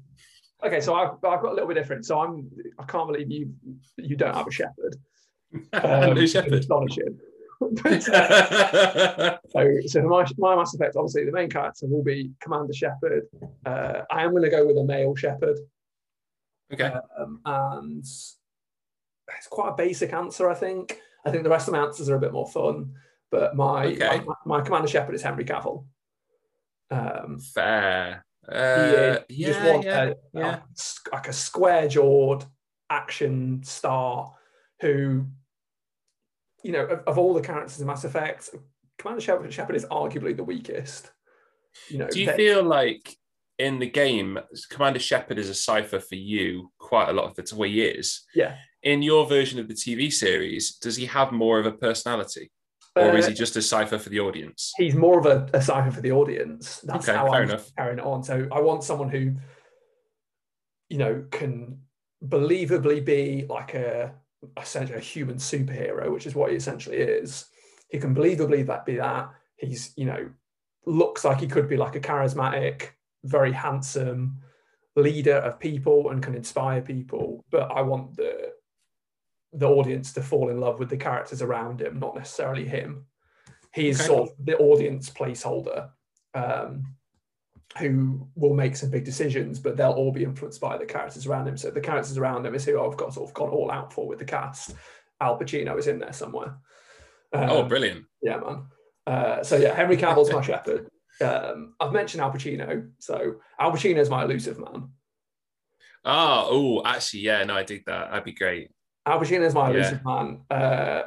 okay. 0.63 0.81
So 0.81 0.95
I've, 0.95 1.13
I've 1.13 1.41
got 1.41 1.51
a 1.51 1.53
little 1.53 1.67
bit 1.67 1.75
different. 1.75 2.05
So 2.05 2.19
I'm, 2.19 2.49
I 2.77 2.83
can't 2.83 3.07
believe 3.07 3.31
you, 3.31 3.53
you 3.97 4.15
don't 4.15 4.35
have 4.35 4.47
a 4.47 4.51
Shepard. 4.51 4.95
Um, 5.73 6.13
no 6.13 6.25
Shepard. 6.27 6.53
Astonishing. 6.53 7.19
so, 7.83 7.99
so 9.87 10.01
my, 10.03 10.25
my 10.37 10.55
Mass 10.55 10.75
Effect, 10.75 10.95
obviously, 10.95 11.25
the 11.25 11.31
main 11.31 11.49
character 11.49 11.87
will 11.87 12.03
be 12.03 12.31
Commander 12.39 12.71
Shepard. 12.71 13.23
Uh, 13.65 14.01
I 14.11 14.23
am 14.23 14.31
going 14.31 14.43
to 14.43 14.49
go 14.51 14.65
with 14.65 14.77
a 14.77 14.83
male 14.83 15.15
Shepard. 15.15 15.57
Okay. 16.71 16.93
Um, 17.17 17.41
and 17.45 18.01
it's 18.01 19.47
quite 19.49 19.69
a 19.69 19.75
basic 19.75 20.13
answer, 20.13 20.49
I 20.49 20.53
think. 20.53 20.99
I 21.25 21.31
think 21.31 21.43
the 21.43 21.49
rest 21.49 21.67
of 21.67 21.73
the 21.73 21.79
answers 21.79 22.09
are 22.09 22.15
a 22.15 22.19
bit 22.19 22.31
more 22.31 22.47
fun. 22.47 22.93
But 23.31 23.55
my 23.55 23.85
okay. 23.87 24.21
my, 24.25 24.33
my, 24.45 24.61
Commander 24.61 24.87
Shepard 24.87 25.15
is 25.15 25.21
Henry 25.21 25.45
Cavill. 25.45 25.85
Um, 26.89 27.39
Fair. 27.39 28.25
Uh, 28.51 29.19
you 29.29 29.47
yeah, 29.47 29.47
just 29.47 29.65
want 29.65 29.85
yeah, 29.85 30.03
a, 30.03 30.13
yeah. 30.33 30.59
A, 30.59 31.15
like 31.15 31.27
a 31.27 31.33
square 31.33 31.87
jawed 31.87 32.45
action 32.89 33.61
star 33.63 34.33
who 34.81 35.25
you 36.63 36.71
know, 36.71 36.85
of, 36.85 36.99
of, 37.07 37.17
all 37.17 37.33
the 37.33 37.41
characters 37.41 37.79
in 37.79 37.87
Mass 37.87 38.03
Effect, 38.03 38.49
Commander 38.97 39.21
Shepard, 39.21 39.53
Shepard 39.53 39.75
is 39.75 39.85
arguably 39.85 40.35
the 40.35 40.43
weakest. 40.43 41.11
You 41.89 41.99
know, 41.99 42.07
do 42.07 42.21
you 42.21 42.31
feel 42.33 42.63
like 42.63 43.15
in 43.57 43.79
the 43.79 43.89
game, 43.89 44.39
Commander 44.69 44.99
Shepard 44.99 45.39
is 45.39 45.49
a 45.49 45.53
cipher 45.53 45.99
for 45.99 46.15
you 46.15 46.71
quite 46.79 47.09
a 47.09 47.13
lot 47.13 47.25
of 47.25 47.35
the 47.35 47.43
time? 47.43 47.63
He 47.63 47.81
is. 47.81 48.25
Yeah. 48.35 48.57
In 48.83 49.01
your 49.01 49.27
version 49.27 49.59
of 49.59 49.67
the 49.67 49.73
TV 49.73 50.11
series, 50.11 50.75
does 50.77 50.95
he 50.95 51.05
have 51.05 51.31
more 51.31 51.59
of 51.59 51.65
a 51.65 51.71
personality? 51.71 52.51
Or 52.95 53.15
is 53.15 53.27
he 53.27 53.33
just 53.33 53.55
a 53.55 53.61
cipher 53.61 53.97
for 53.97 54.09
the 54.09 54.19
audience? 54.19 54.73
He's 54.77 54.95
more 54.95 55.19
of 55.19 55.25
a, 55.25 55.49
a 55.53 55.61
cipher 55.61 55.91
for 55.91 56.01
the 56.01 56.11
audience. 56.11 56.79
That's 56.81 57.07
okay, 57.07 57.17
how 57.17 57.31
I'm 57.31 57.43
enough. 57.43 57.71
carrying 57.77 57.99
it 57.99 58.05
on. 58.05 58.23
So 58.23 58.47
I 58.51 58.59
want 58.59 58.83
someone 58.83 59.09
who, 59.09 59.35
you 60.89 60.97
know, 60.97 61.23
can 61.31 61.79
believably 62.27 63.05
be 63.05 63.45
like 63.47 63.73
a 63.73 64.13
essentially 64.59 64.97
a 64.97 65.01
human 65.01 65.37
superhero, 65.37 66.11
which 66.11 66.25
is 66.25 66.35
what 66.35 66.49
he 66.51 66.57
essentially 66.57 66.97
is. 66.97 67.45
He 67.89 67.99
can 67.99 68.15
believably 68.15 68.65
that 68.67 68.85
be 68.85 68.97
that. 68.97 69.29
He's, 69.57 69.93
you 69.95 70.05
know, 70.05 70.29
looks 70.85 71.23
like 71.23 71.39
he 71.39 71.47
could 71.47 71.69
be 71.69 71.77
like 71.77 71.95
a 71.95 71.99
charismatic, 71.99 72.89
very 73.23 73.51
handsome 73.51 74.37
leader 74.95 75.35
of 75.35 75.59
people 75.59 76.09
and 76.09 76.23
can 76.23 76.35
inspire 76.35 76.81
people. 76.81 77.45
But 77.51 77.71
I 77.71 77.81
want 77.81 78.15
the 78.15 78.51
the 79.53 79.67
audience 79.67 80.13
to 80.13 80.21
fall 80.21 80.49
in 80.49 80.59
love 80.59 80.79
with 80.79 80.89
the 80.89 80.97
characters 80.97 81.41
around 81.41 81.81
him, 81.81 81.99
not 81.99 82.15
necessarily 82.15 82.67
him. 82.67 83.05
He 83.73 83.89
is 83.89 83.99
okay. 83.99 84.07
sort 84.07 84.29
of 84.29 84.45
the 84.45 84.57
audience 84.57 85.09
placeholder. 85.09 85.89
Um, 86.33 86.95
who 87.77 88.27
will 88.35 88.53
make 88.53 88.75
some 88.75 88.89
big 88.89 89.05
decisions, 89.05 89.59
but 89.59 89.77
they'll 89.77 89.91
all 89.91 90.11
be 90.11 90.23
influenced 90.23 90.59
by 90.59 90.77
the 90.77 90.85
characters 90.85 91.27
around 91.27 91.47
him. 91.47 91.55
So 91.55 91.69
the 91.69 91.81
characters 91.81 92.17
around 92.17 92.45
him 92.45 92.55
is 92.55 92.65
who 92.65 92.81
I've 92.81 92.97
got 92.97 93.13
sort 93.13 93.29
of 93.29 93.33
gone 93.35 93.49
all 93.49 93.69
out 93.69 93.93
for 93.93 94.07
with 94.07 94.19
the 94.19 94.25
cast. 94.25 94.73
Al 95.21 95.37
Pacino 95.37 95.77
is 95.77 95.87
in 95.87 95.99
there 95.99 96.13
somewhere. 96.13 96.57
oh, 97.33 97.63
brilliant! 97.63 98.05
Yeah, 98.21 98.37
man. 98.37 98.63
Uh, 99.05 99.43
so 99.43 99.57
yeah, 99.57 99.75
Henry 99.75 99.97
Cavill's 99.97 100.31
my 100.31 100.41
Shepard. 100.45 100.87
Um, 101.21 101.75
I've 101.79 101.91
mentioned 101.91 102.21
Al 102.21 102.31
Pacino, 102.31 102.89
so 102.99 103.35
Al 103.59 103.71
Pacino 103.71 103.97
is 103.97 104.09
my 104.09 104.23
Illusive 104.23 104.57
Man. 104.57 104.89
Ah, 106.05 106.45
oh, 106.47 106.81
actually, 106.85 107.21
yeah, 107.21 107.43
no, 107.43 107.55
I 107.55 107.63
dig 107.63 107.85
that. 107.85 108.09
That'd 108.09 108.23
be 108.23 108.31
great. 108.31 108.71
Al 109.09 109.19
Pacino 109.19 109.45
is 109.45 109.53
my 109.53 109.69
Illusive 109.69 110.01
yeah. 110.05 110.23
man. 110.23 110.41
Uh, 110.49 111.01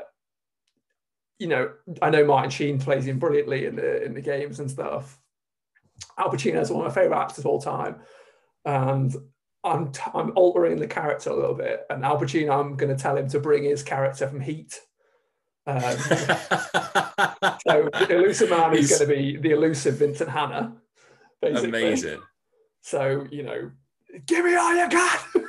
you 1.39 1.49
know, 1.49 1.73
I 2.01 2.11
know 2.11 2.25
Martin 2.25 2.51
Sheen 2.51 2.79
plays 2.79 3.07
him 3.07 3.19
brilliantly 3.19 3.67
in 3.67 3.77
the 3.77 4.03
in 4.05 4.15
the 4.15 4.21
games 4.21 4.61
and 4.61 4.71
stuff. 4.71 5.19
Al 6.19 6.31
Pacino 6.31 6.61
is 6.61 6.71
one 6.71 6.85
of 6.85 6.95
my 6.95 7.03
favorite 7.03 7.19
actors 7.19 7.39
of 7.39 7.47
all 7.47 7.61
time, 7.61 7.97
and 8.65 9.15
I'm 9.65 9.93
t- 9.93 10.03
I'm 10.15 10.33
altering 10.37 10.79
the 10.79 10.87
character 10.87 11.31
a 11.31 11.37
little 11.37 11.55
bit. 11.55 11.85
And 11.91 12.05
Al 12.05 12.21
Pacino, 12.21 12.59
I'm 12.59 12.77
going 12.77 12.95
to 12.95 13.01
tell 13.01 13.17
him 13.17 13.29
to 13.29 13.41
bring 13.41 13.65
his 13.65 13.83
character 13.83 14.27
from 14.27 14.41
Heat 14.41 14.79
um, 15.67 15.81
so 15.81 15.95
the 17.93 18.07
Illusive 18.11 18.51
Man 18.51 18.75
is 18.75 18.91
going 18.91 19.01
to 19.01 19.07
be 19.07 19.37
the 19.37 19.51
elusive 19.51 19.97
Vincent 19.97 20.31
Hanna. 20.31 20.77
Basically. 21.41 21.69
Amazing. 21.69 22.21
So 22.83 23.27
you 23.31 23.45
know, 23.45 23.71
give 24.27 24.45
me 24.45 24.57
all 24.57 24.75
you 24.75 24.89
got. 24.91 25.21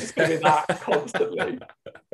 just 0.00 0.14
going 0.14 0.30
to 0.30 0.36
be 0.36 0.42
that 0.42 0.80
constantly. 0.80 1.58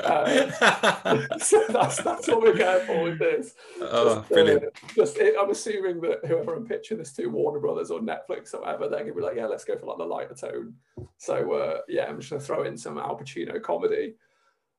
Um, 0.03 1.39
so 1.39 1.65
that's 1.69 2.03
that's 2.03 2.29
what 2.29 2.43
we're 2.43 2.57
going 2.57 2.87
for 2.87 3.03
with 3.05 3.19
this. 3.19 3.55
Oh, 3.81 4.17
just, 4.17 4.29
brilliant! 4.29 4.65
Uh, 4.65 4.89
just 4.95 5.19
it, 5.19 5.35
I'm 5.41 5.51
assuming 5.51 6.01
that 6.03 6.25
whoever 6.27 6.55
I'm 6.55 6.67
pitching 6.67 6.99
this 6.99 7.13
to, 7.15 7.27
Warner 7.27 7.61
Brothers 7.61 7.91
or 7.91 8.01
Netflix 8.01 8.55
or 8.55 8.61
whatever, 8.61 8.89
they're 8.89 9.01
going 9.01 9.13
to 9.13 9.15
be 9.15 9.23
like, 9.23 9.37
yeah, 9.37 9.47
let's 9.47 9.65
go 9.65 9.77
for 9.77 9.87
like 9.87 9.99
the 9.99 10.05
lighter 10.05 10.35
tone. 10.35 10.75
So 11.17 11.53
uh, 11.53 11.79
yeah, 11.89 12.07
I'm 12.07 12.19
just 12.19 12.31
going 12.31 12.41
to 12.41 12.47
throw 12.47 12.63
in 12.65 12.77
some 12.77 12.99
Al 12.99 13.19
Pacino 13.19 13.61
comedy. 13.61 14.15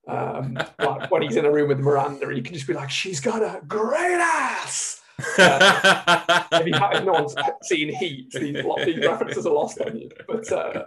Um, 0.07 0.57
like 0.79 1.11
when 1.11 1.21
he's 1.21 1.35
in 1.35 1.45
a 1.45 1.51
room 1.51 1.67
with 1.67 1.79
Miranda, 1.79 2.33
he 2.33 2.41
can 2.41 2.53
just 2.53 2.67
be 2.67 2.73
like, 2.73 2.89
"She's 2.89 3.19
got 3.19 3.41
a 3.41 3.61
great 3.67 4.19
ass." 4.19 4.98
Uh, 5.37 6.43
if, 6.53 6.67
you 6.67 6.73
have, 6.73 7.05
no 7.05 7.13
one's 7.13 7.35
seen 7.63 7.93
Heat, 7.93 8.31
these, 8.31 8.63
these 8.85 9.05
references 9.05 9.45
are 9.45 9.53
lost 9.53 9.79
on 9.81 9.97
you. 9.97 10.09
But 10.27 10.51
uh, 10.51 10.83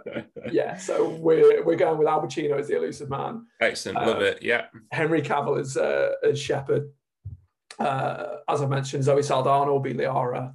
yeah, 0.51 0.77
so 0.77 1.09
we're 1.09 1.63
we're 1.63 1.75
going 1.75 1.97
with 1.97 2.07
Al 2.07 2.21
Pacino 2.21 2.59
as 2.59 2.67
the 2.67 2.77
Illusive 2.77 3.09
Man. 3.09 3.45
Excellent, 3.61 4.05
love 4.05 4.17
uh, 4.17 4.25
it. 4.25 4.39
Yeah, 4.41 4.65
Henry 4.91 5.21
Cavill 5.21 5.59
as 5.59 5.77
uh, 5.77 6.13
as 6.23 6.39
Shepard. 6.39 6.91
Uh, 7.79 8.37
as 8.47 8.61
I 8.61 8.67
mentioned, 8.67 9.03
Zoe 9.03 9.23
Saldana 9.23 9.71
will 9.71 9.79
be 9.79 9.93
Liara, 9.93 10.53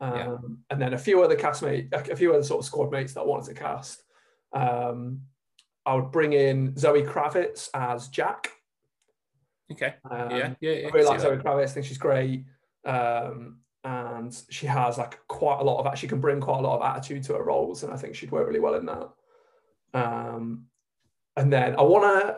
um, 0.00 0.14
yeah. 0.14 0.36
and 0.70 0.80
then 0.80 0.94
a 0.94 0.98
few 0.98 1.22
other 1.22 1.36
castmates, 1.36 1.92
a 1.92 2.16
few 2.16 2.32
other 2.32 2.42
sort 2.42 2.60
of 2.60 2.66
squad 2.66 2.90
mates 2.90 3.14
that 3.14 3.22
I 3.22 3.24
wanted 3.24 3.54
to 3.54 3.60
cast. 3.60 4.02
Um, 4.52 5.22
I 5.86 5.94
would 5.94 6.10
bring 6.10 6.34
in 6.34 6.76
Zoe 6.76 7.02
Kravitz 7.02 7.70
as 7.72 8.08
Jack. 8.08 8.50
Okay. 9.72 9.94
Um, 10.10 10.30
yeah, 10.30 10.54
yeah, 10.60 10.72
yeah. 10.72 10.88
I 10.88 10.90
really 10.90 11.06
like 11.06 11.20
Zoe. 11.20 11.36
Kravitz. 11.36 11.62
I 11.62 11.66
think 11.66 11.86
she's 11.86 11.98
great. 11.98 12.44
Um, 12.84 13.60
and 13.84 14.36
she 14.50 14.66
has 14.66 14.98
like 14.98 15.18
quite 15.28 15.60
a 15.60 15.64
lot 15.64 15.84
of 15.84 15.98
she 15.98 16.08
can 16.08 16.20
bring 16.20 16.40
quite 16.40 16.58
a 16.58 16.62
lot 16.62 16.80
of 16.80 16.86
attitude 16.86 17.22
to 17.24 17.34
her 17.34 17.44
roles, 17.44 17.82
and 17.82 17.92
I 17.92 17.96
think 17.96 18.14
she'd 18.14 18.30
work 18.30 18.46
really 18.46 18.60
well 18.60 18.74
in 18.74 18.86
that. 18.86 19.08
Um, 19.94 20.66
and 21.36 21.52
then 21.52 21.76
I 21.78 21.82
want 21.82 22.04
to, 22.04 22.36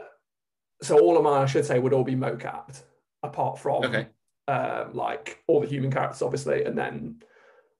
so 0.87 0.99
all 0.99 1.17
of 1.17 1.25
mine 1.25 1.43
I 1.43 1.47
should 1.47 1.65
say 1.65 1.79
would 1.79 1.93
all 1.93 2.05
be 2.05 2.15
mocapped, 2.15 2.83
apart 3.23 3.59
from 3.59 3.85
okay. 3.85 4.09
um, 4.49 4.93
like 4.95 5.43
all 5.47 5.61
the 5.61 5.67
human 5.67 5.91
characters, 5.91 6.23
obviously, 6.23 6.65
and 6.65 6.77
then 6.77 7.23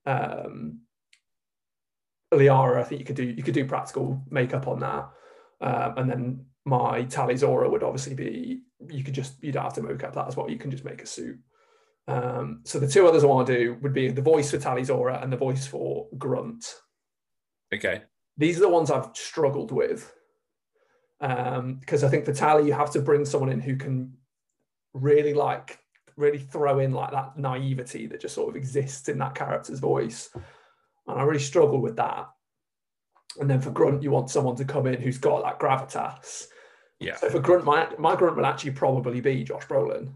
um, 0.07 0.81
Liara. 2.33 2.81
I 2.81 2.85
think 2.85 3.01
you 3.01 3.05
could 3.05 3.17
do 3.17 3.25
you 3.25 3.43
could 3.43 3.55
do 3.55 3.67
practical 3.67 4.23
makeup 4.31 4.67
on 4.67 4.81
that. 4.81 5.11
Um, 5.61 5.99
and 5.99 6.11
then 6.11 6.47
my 6.65 7.05
Tali'Zorah 7.05 7.71
would 7.71 7.83
obviously 7.83 8.15
be, 8.15 8.63
you 8.89 9.05
could 9.05 9.15
just, 9.15 9.43
you 9.43 9.53
don't 9.53 9.65
have 9.65 9.75
to 9.75 9.83
mocap 9.83 10.15
that 10.15 10.29
as 10.29 10.37
well. 10.37 10.51
You 10.51 10.59
can 10.59 10.71
just 10.71 10.85
make 10.85 11.03
a 11.03 11.07
suit. 11.07 11.39
Um, 12.09 12.63
so 12.65 12.79
the 12.79 12.89
two 12.89 13.07
others 13.07 13.23
I 13.23 13.29
want 13.29 13.47
to 13.47 13.57
do 13.57 13.75
would 13.83 13.93
be 13.93 14.09
the 14.09 14.23
voice 14.23 14.51
for 14.51 14.59
Tali'Zorah 14.59 15.23
and 15.23 15.33
the 15.33 15.37
voice 15.37 15.67
for 15.67 16.09
Grunt. 16.19 16.75
Okay. 17.73 18.03
These 18.37 18.57
are 18.57 18.63
the 18.63 18.69
ones 18.69 18.91
I've 18.91 19.11
struggled 19.15 19.71
with. 19.71 20.13
Because 21.21 22.03
um, 22.03 22.07
I 22.07 22.09
think 22.09 22.25
for 22.25 22.33
Tali, 22.33 22.67
you 22.67 22.73
have 22.73 22.91
to 22.93 23.03
bring 23.03 23.25
someone 23.25 23.51
in 23.51 23.61
who 23.61 23.77
can 23.77 24.15
really 24.95 25.35
like, 25.35 25.79
really 26.17 26.39
throw 26.39 26.79
in 26.79 26.93
like 26.93 27.13
that 27.13 27.37
naivety 27.37 28.07
that 28.07 28.21
just 28.21 28.35
sort 28.35 28.49
of 28.49 28.57
exists 28.57 29.09
in 29.09 29.19
that 29.19 29.35
character's 29.35 29.79
voice. 29.79 30.31
And 30.35 31.21
I 31.21 31.23
really 31.23 31.41
struggle 31.41 31.81
with 31.81 31.97
that. 31.97 32.31
And 33.39 33.49
then 33.49 33.61
for 33.61 33.71
Grunt, 33.71 34.03
you 34.03 34.11
want 34.11 34.31
someone 34.31 34.57
to 34.57 34.65
come 34.65 34.87
in 34.87 35.01
who's 35.01 35.19
got 35.19 35.45
that 35.45 35.61
gravitas. 35.61 36.47
Yeah. 36.99 37.17
So 37.17 37.31
for 37.31 37.41
Grunt, 37.41 37.65
my, 37.65 37.89
my 37.99 38.17
Grunt 38.17 38.37
will 38.37 38.47
actually 38.47 38.73
probably 38.73 39.21
be 39.21 39.45
Josh 39.45 39.67
Brolin. 39.67 40.13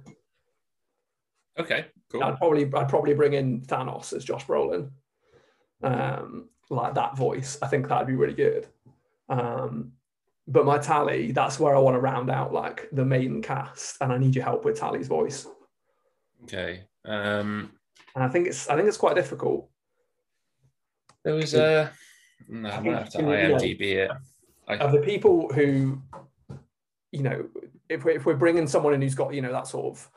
Okay, 1.59 1.87
cool. 2.11 2.23
I'd 2.23 2.37
probably 2.37 2.63
I'd 2.75 2.89
probably 2.89 3.15
bring 3.15 3.35
in 3.35 3.61
Thanos 3.63 4.13
as 4.13 4.25
Josh 4.25 4.47
Brolin. 4.47 4.91
Um, 5.83 6.49
like 6.71 6.95
that 6.95 7.17
voice. 7.17 7.59
I 7.63 7.67
think 7.67 7.89
that'd 7.89 8.07
be 8.07 8.15
really 8.15 8.35
good. 8.35 8.67
Um, 9.29 9.93
but 10.47 10.67
my 10.67 10.79
Tali, 10.79 11.33
that's 11.33 11.59
where 11.59 11.75
I 11.75 11.79
want 11.79 11.95
to 11.95 12.01
round 12.01 12.31
out 12.31 12.53
like 12.53 12.89
the 12.93 13.05
main 13.05 13.41
cast, 13.43 13.97
and 14.01 14.13
I 14.13 14.19
need 14.19 14.35
your 14.35 14.45
help 14.45 14.65
with 14.65 14.79
Tali's 14.79 15.09
voice. 15.09 15.47
Okay. 16.45 16.85
Um, 17.05 17.73
and 18.15 18.25
I 18.25 18.29
think 18.29 18.49
it's 18.49 18.69
I 18.69 18.77
think 18.77 18.89
it's 18.89 18.97
quite 18.97 19.15
difficult. 19.15 19.69
There 21.25 21.35
was 21.35 21.55
a 21.55 21.91
no, 22.49 22.69
I, 22.69 22.81
might 22.81 22.99
have 22.99 23.11
to 23.11 23.19
IMDb 23.19 23.81
it. 23.81 24.11
I... 24.69 24.77
Of 24.77 24.93
the 24.93 24.99
people 24.99 25.49
who, 25.55 26.03
you 27.13 27.23
know, 27.23 27.49
if 27.89 28.05
we're, 28.05 28.13
if 28.17 28.27
we're 28.27 28.35
bringing 28.35 28.67
someone 28.67 28.93
in 28.93 29.01
who's 29.01 29.15
got, 29.15 29.33
you 29.35 29.41
know, 29.41 29.53
that 29.53 29.67
sort 29.67 29.87
of. 29.87 30.11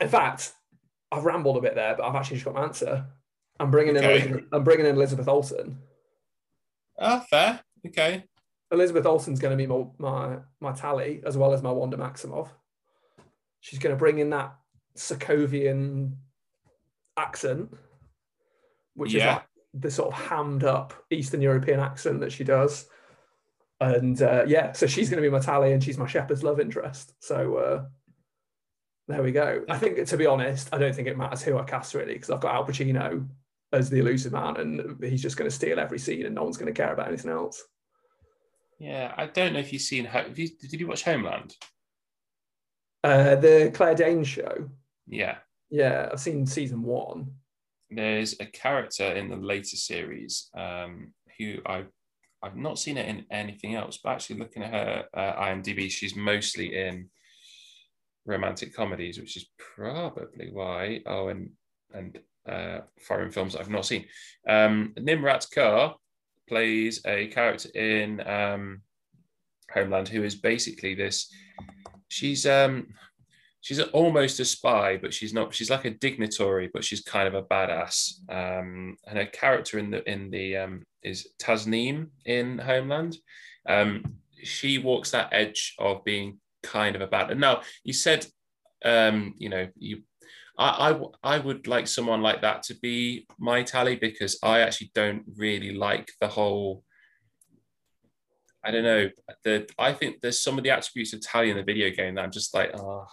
In 0.00 0.08
fact, 0.08 0.52
I've 1.10 1.24
rambled 1.24 1.56
a 1.56 1.60
bit 1.60 1.74
there, 1.74 1.94
but 1.96 2.06
I've 2.06 2.14
actually 2.14 2.36
just 2.36 2.44
got 2.44 2.54
my 2.54 2.62
answer. 2.62 3.04
I'm 3.60 3.70
bringing 3.70 3.96
in. 3.96 4.04
Elizabeth, 4.04 4.44
I'm 4.52 4.64
bringing 4.64 4.86
in 4.86 4.94
Elizabeth 4.94 5.28
Olsen. 5.28 5.78
Ah, 6.98 7.24
fair. 7.28 7.60
Okay. 7.86 8.24
Elizabeth 8.70 9.06
Olsen's 9.06 9.40
going 9.40 9.56
to 9.56 9.56
be 9.56 9.66
my, 9.66 9.84
my 9.98 10.36
my 10.60 10.72
Tali 10.72 11.22
as 11.24 11.36
well 11.36 11.52
as 11.52 11.62
my 11.62 11.70
Wanda 11.70 11.96
Maximoff. 11.96 12.48
She's 13.60 13.78
going 13.78 13.94
to 13.94 13.98
bring 13.98 14.18
in 14.18 14.30
that 14.30 14.54
Sokovian 14.96 16.12
accent, 17.16 17.74
which 18.94 19.14
yeah. 19.14 19.18
is 19.18 19.26
like 19.36 19.46
the 19.74 19.90
sort 19.90 20.12
of 20.12 20.20
hammed 20.20 20.64
up 20.64 20.92
Eastern 21.10 21.40
European 21.40 21.80
accent 21.80 22.20
that 22.20 22.32
she 22.32 22.44
does. 22.44 22.86
And 23.80 24.20
uh, 24.22 24.44
yeah, 24.46 24.72
so 24.72 24.86
she's 24.86 25.08
going 25.08 25.22
to 25.22 25.28
be 25.28 25.32
my 25.32 25.40
Tali 25.40 25.72
and 25.72 25.82
she's 25.82 25.98
my 25.98 26.06
Shepard's 26.06 26.42
love 26.42 26.60
interest. 26.60 27.14
So 27.20 27.56
uh, 27.56 27.84
there 29.08 29.22
we 29.22 29.32
go. 29.32 29.64
I 29.68 29.78
think, 29.78 30.06
to 30.06 30.16
be 30.16 30.26
honest, 30.26 30.68
I 30.72 30.78
don't 30.78 30.94
think 30.94 31.08
it 31.08 31.18
matters 31.18 31.42
who 31.42 31.58
I 31.58 31.64
cast 31.64 31.94
really 31.94 32.14
because 32.14 32.30
I've 32.30 32.40
got 32.40 32.54
Al 32.54 32.64
Pacino 32.64 33.26
as 33.72 33.90
the 33.90 33.98
Illusive 33.98 34.32
Man 34.32 34.56
and 34.56 35.02
he's 35.02 35.22
just 35.22 35.36
going 35.36 35.50
to 35.50 35.54
steal 35.54 35.80
every 35.80 35.98
scene 35.98 36.26
and 36.26 36.34
no 36.34 36.44
one's 36.44 36.56
going 36.56 36.72
to 36.72 36.80
care 36.80 36.92
about 36.92 37.08
anything 37.08 37.30
else. 37.30 37.62
Yeah, 38.78 39.12
I 39.16 39.26
don't 39.26 39.54
know 39.54 39.58
if 39.58 39.72
you've 39.72 39.82
seen. 39.82 40.04
Have 40.04 40.38
you, 40.38 40.48
did 40.48 40.80
you 40.80 40.86
watch 40.86 41.02
Homeland? 41.02 41.56
Uh, 43.02 43.34
the 43.34 43.72
Claire 43.74 43.94
Danes 43.94 44.28
show. 44.28 44.68
Yeah. 45.06 45.38
Yeah, 45.70 46.08
I've 46.12 46.20
seen 46.20 46.46
season 46.46 46.82
one 46.82 47.32
there's 47.90 48.34
a 48.40 48.46
character 48.46 49.04
in 49.04 49.28
the 49.28 49.36
later 49.36 49.76
series 49.76 50.50
um, 50.56 51.12
who 51.38 51.56
I've 51.66 51.88
I've 52.40 52.56
not 52.56 52.78
seen 52.78 52.98
it 52.98 53.08
in 53.08 53.26
anything 53.32 53.74
else, 53.74 53.98
but 54.02 54.10
actually 54.10 54.38
looking 54.38 54.62
at 54.62 54.72
her 54.72 55.04
uh, 55.12 55.42
IMDb, 55.42 55.90
she's 55.90 56.14
mostly 56.14 56.76
in 56.76 57.08
romantic 58.28 58.74
comedies, 58.74 59.18
which 59.18 59.36
is 59.36 59.50
probably 59.74 60.50
why. 60.52 61.00
Oh, 61.06 61.28
and 61.28 61.50
and 61.92 62.18
uh, 62.48 62.80
foreign 63.00 63.30
films 63.30 63.56
I've 63.56 63.70
not 63.70 63.86
seen. 63.86 64.04
Um, 64.46 64.92
Nimrat 64.98 65.48
Kaur 65.52 65.94
plays 66.48 67.00
a 67.06 67.28
character 67.28 67.70
in 67.74 68.26
um, 68.26 68.82
Homeland 69.72 70.08
who 70.08 70.22
is 70.22 70.34
basically 70.34 70.94
this. 70.94 71.32
She's 72.08 72.46
um, 72.46 72.88
she's 73.60 73.80
almost 73.80 74.40
a 74.40 74.44
spy, 74.44 74.98
but 74.98 75.12
she's 75.12 75.32
not. 75.32 75.54
She's 75.54 75.70
like 75.70 75.86
a 75.86 75.90
dignitary, 75.90 76.70
but 76.72 76.84
she's 76.84 77.02
kind 77.02 77.26
of 77.26 77.34
a 77.34 77.42
badass. 77.42 78.12
Um, 78.30 78.96
and 79.06 79.18
her 79.18 79.26
character 79.26 79.78
in 79.78 79.90
the 79.90 80.08
in 80.10 80.30
the 80.30 80.56
um, 80.58 80.84
is 81.02 81.28
Tasneem 81.40 82.08
in 82.24 82.58
Homeland. 82.58 83.16
Um, 83.66 84.04
she 84.42 84.78
walks 84.78 85.10
that 85.10 85.30
edge 85.32 85.74
of 85.78 86.04
being 86.04 86.38
kind 86.62 86.96
of 86.96 87.02
a 87.02 87.06
bad. 87.06 87.30
And 87.30 87.40
now 87.40 87.62
you 87.84 87.92
said, 87.92 88.26
um, 88.84 89.34
you 89.38 89.48
know, 89.48 89.68
you. 89.76 90.02
I, 90.60 90.90
I, 90.90 91.36
I 91.36 91.38
would 91.38 91.68
like 91.68 91.86
someone 91.86 92.20
like 92.20 92.42
that 92.42 92.64
to 92.64 92.74
be 92.74 93.28
my 93.38 93.62
Tali 93.62 93.94
because 93.94 94.40
I 94.42 94.60
actually 94.60 94.90
don't 94.92 95.22
really 95.36 95.72
like 95.72 96.10
the 96.20 96.26
whole 96.26 96.82
I 98.64 98.70
don't 98.70 98.82
know. 98.84 99.08
The 99.44 99.68
I 99.78 99.92
think 99.92 100.20
there's 100.20 100.42
some 100.42 100.58
of 100.58 100.64
the 100.64 100.70
attributes 100.70 101.12
of 101.12 101.20
Tali 101.20 101.50
in 101.50 101.56
the 101.56 101.62
video 101.62 101.90
game 101.90 102.16
that 102.16 102.24
I'm 102.24 102.30
just 102.30 102.54
like, 102.54 102.70
oh, 102.76 103.06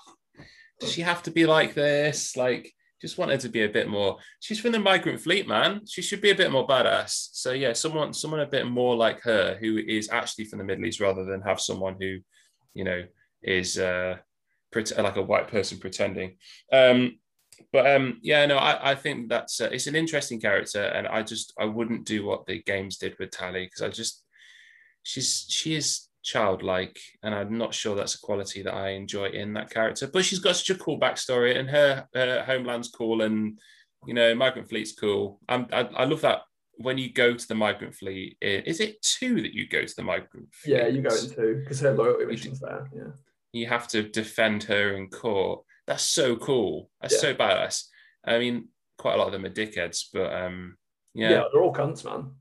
does 0.80 0.91
she 0.91 1.01
have 1.01 1.23
to 1.23 1.31
be 1.31 1.45
like 1.45 1.73
this? 1.73 2.35
Like, 2.35 2.73
just 3.01 3.17
wanted 3.17 3.39
to 3.41 3.49
be 3.49 3.63
a 3.63 3.69
bit 3.69 3.88
more. 3.88 4.17
She's 4.39 4.59
from 4.59 4.72
the 4.72 4.80
migrant 4.80 5.22
fleet, 5.22 5.47
man. 5.47 5.81
She 5.88 6.01
should 6.01 6.22
be 6.22 6.31
a 6.31 6.35
bit 6.35 6.51
more 6.51 6.67
badass. 6.67 7.30
So 7.34 7.51
yeah, 7.51 7.73
someone, 7.73 8.13
someone 8.13 8.39
a 8.39 8.47
bit 8.47 8.67
more 8.67 8.95
like 8.95 9.22
her, 9.22 9.57
who 9.61 9.77
is 9.77 10.09
actually 10.09 10.45
from 10.45 10.59
the 10.59 10.65
Middle 10.65 10.85
East, 10.85 10.99
rather 10.99 11.23
than 11.23 11.41
have 11.41 11.61
someone 11.61 11.95
who, 11.99 12.17
you 12.73 12.84
know, 12.84 13.03
is 13.45 13.77
uh, 13.77 14.17
like 14.73 15.15
a 15.15 15.22
white 15.22 15.47
person 15.47 15.77
pretending. 15.77 16.38
Um, 16.72 17.19
but 17.72 17.88
um, 17.95 18.19
yeah, 18.22 18.45
no, 18.45 18.57
I, 18.57 18.91
I 18.91 18.95
think 18.95 19.30
that's 19.30 19.61
uh, 19.61 19.69
it's 19.72 19.88
an 19.88 19.95
interesting 19.95 20.41
character, 20.41 20.84
and 20.84 21.07
I 21.07 21.23
just 21.23 21.53
I 21.57 21.65
wouldn't 21.65 22.05
do 22.05 22.26
what 22.26 22.45
the 22.45 22.61
games 22.63 22.97
did 22.97 23.15
with 23.19 23.31
Tali 23.31 23.65
because 23.65 23.81
I 23.81 23.89
just 23.89 24.23
she's 25.03 25.45
she 25.49 25.76
is 25.76 26.07
childlike, 26.23 26.99
and 27.23 27.34
I'm 27.34 27.57
not 27.57 27.73
sure 27.73 27.95
that's 27.95 28.15
a 28.15 28.19
quality 28.19 28.61
that 28.63 28.73
I 28.73 28.89
enjoy 28.89 29.30
in 29.30 29.53
that 29.53 29.69
character. 29.69 30.07
But 30.07 30.26
she's 30.26 30.39
got 30.39 30.57
such 30.57 30.72
a 30.72 30.80
cool 30.80 30.99
backstory, 30.99 31.57
and 31.57 31.69
her, 31.69 32.07
her 32.13 32.43
homeland's 32.43 32.89
cool, 32.89 33.22
and 33.22 33.57
you 34.05 34.13
know, 34.13 34.35
migrant 34.35 34.69
fleet's 34.69 34.93
cool. 34.93 35.39
I'm, 35.47 35.67
I, 35.72 35.81
I 35.81 36.03
love 36.05 36.22
that 36.22 36.41
when 36.77 36.97
you 36.97 37.11
go 37.11 37.34
to 37.34 37.47
the 37.47 37.55
migrant 37.55 37.95
fleet. 37.95 38.38
Is 38.41 38.80
it 38.80 39.01
two 39.01 39.41
that 39.41 39.53
you 39.53 39.67
go 39.67 39.85
to 39.85 39.95
the 39.95 40.03
migrant 40.03 40.53
fleet? 40.53 40.76
Yeah, 40.76 40.88
you 40.88 41.01
go 41.01 41.15
in 41.15 41.30
two 41.30 41.61
because 41.63 41.80
her 41.80 41.93
loyalty 41.93 42.26
mission's 42.26 42.59
there. 42.59 42.89
Yeah, 42.93 43.11
you 43.56 43.68
have 43.68 43.88
to 43.90 44.03
defend 44.03 44.64
her 44.64 44.95
in 44.95 45.10
court. 45.10 45.64
That's 45.88 46.03
so 46.03 46.36
cool. 46.36 46.90
That's 47.02 47.14
yeah. 47.15 47.19
so 47.19 47.36
badass. 47.36 47.86
I 48.26 48.40
mean, 48.40 48.69
quite 48.98 49.15
a 49.15 49.18
lot 49.18 49.27
of 49.27 49.34
them 49.34 49.45
are 49.45 49.49
dickheads, 49.49 50.06
but 50.11 50.34
um, 50.34 50.77
yeah, 51.14 51.30
yeah, 51.30 51.44
they're 51.52 51.61
all 51.61 51.73
cunts, 51.73 52.03
man. 52.03 52.32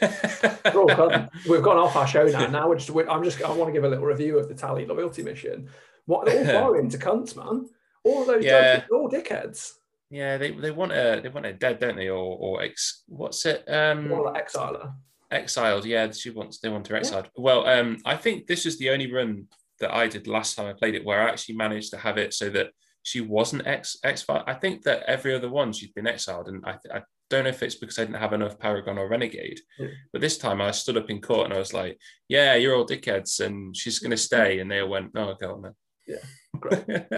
We've 1.48 1.62
gone 1.62 1.78
off 1.78 1.96
our 1.96 2.06
show 2.06 2.26
now. 2.26 2.46
Now 2.46 2.68
we're 2.68 2.76
just. 2.76 2.90
We're, 2.90 3.08
I'm 3.08 3.24
just. 3.24 3.42
I 3.42 3.50
want 3.50 3.68
to 3.68 3.72
give 3.72 3.84
a 3.84 3.88
little 3.88 4.04
review 4.04 4.38
of 4.38 4.48
the 4.48 4.54
Tali 4.54 4.86
loyalty 4.86 5.22
mission. 5.22 5.68
What 6.06 6.26
they're 6.26 6.54
all 6.54 6.60
borrowing 6.60 6.88
to 6.90 6.98
cunts, 6.98 7.36
man. 7.36 7.66
All 8.04 8.24
those 8.24 8.44
yeah. 8.44 8.76
judges, 8.76 8.90
all 8.92 9.10
dickheads. 9.10 9.72
Yeah, 10.10 10.36
they, 10.36 10.52
they 10.52 10.70
want 10.70 10.92
a 10.92 11.20
they 11.20 11.30
want 11.30 11.46
a 11.46 11.52
dead, 11.52 11.80
don't 11.80 11.96
they? 11.96 12.08
Or 12.08 12.36
or 12.38 12.62
ex 12.62 13.02
what's 13.08 13.44
it? 13.46 13.64
Um 13.68 14.10
like 14.10 14.46
exiler. 14.46 14.92
Exiled, 15.30 15.84
yeah. 15.84 16.12
She 16.12 16.30
wants 16.30 16.58
they 16.60 16.68
want 16.68 16.86
her 16.86 16.96
exiled. 16.96 17.24
Yeah. 17.24 17.42
Well, 17.42 17.66
um, 17.66 17.98
I 18.04 18.16
think 18.16 18.46
this 18.46 18.66
is 18.66 18.78
the 18.78 18.90
only 18.90 19.10
run 19.10 19.48
that 19.84 19.94
I 19.94 20.08
did 20.08 20.26
last 20.26 20.56
time 20.56 20.66
I 20.66 20.72
played 20.72 20.94
it 20.94 21.04
where 21.04 21.20
I 21.20 21.30
actually 21.30 21.56
managed 21.56 21.90
to 21.90 21.98
have 21.98 22.16
it 22.16 22.32
so 22.32 22.48
that 22.50 22.68
she 23.02 23.20
wasn't 23.20 23.66
ex 23.66 23.98
exiled. 24.02 24.44
I 24.46 24.54
think 24.54 24.82
that 24.82 25.02
every 25.06 25.34
other 25.34 25.50
one 25.50 25.72
she'd 25.72 25.94
been 25.94 26.06
exiled, 26.06 26.48
and 26.48 26.64
I, 26.64 26.78
I 26.92 27.02
don't 27.28 27.44
know 27.44 27.50
if 27.50 27.62
it's 27.62 27.74
because 27.74 27.98
I 27.98 28.04
didn't 28.04 28.20
have 28.20 28.32
enough 28.32 28.58
Paragon 28.58 28.96
or 28.96 29.08
Renegade, 29.08 29.60
yeah. 29.78 29.88
but 30.10 30.22
this 30.22 30.38
time 30.38 30.62
I 30.62 30.70
stood 30.70 30.96
up 30.96 31.10
in 31.10 31.20
court 31.20 31.44
and 31.44 31.54
I 31.54 31.58
was 31.58 31.74
like, 31.74 31.98
"Yeah, 32.28 32.54
you're 32.54 32.74
all 32.74 32.86
dickheads," 32.86 33.44
and 33.44 33.76
she's 33.76 33.98
going 33.98 34.10
to 34.10 34.16
stay, 34.16 34.58
and 34.58 34.70
they 34.70 34.80
all 34.80 34.88
went, 34.88 35.12
"No, 35.12 35.36
go 35.38 35.52
on 35.52 35.62
then." 35.62 35.74
Yeah, 36.06 36.24
great. 36.60 37.12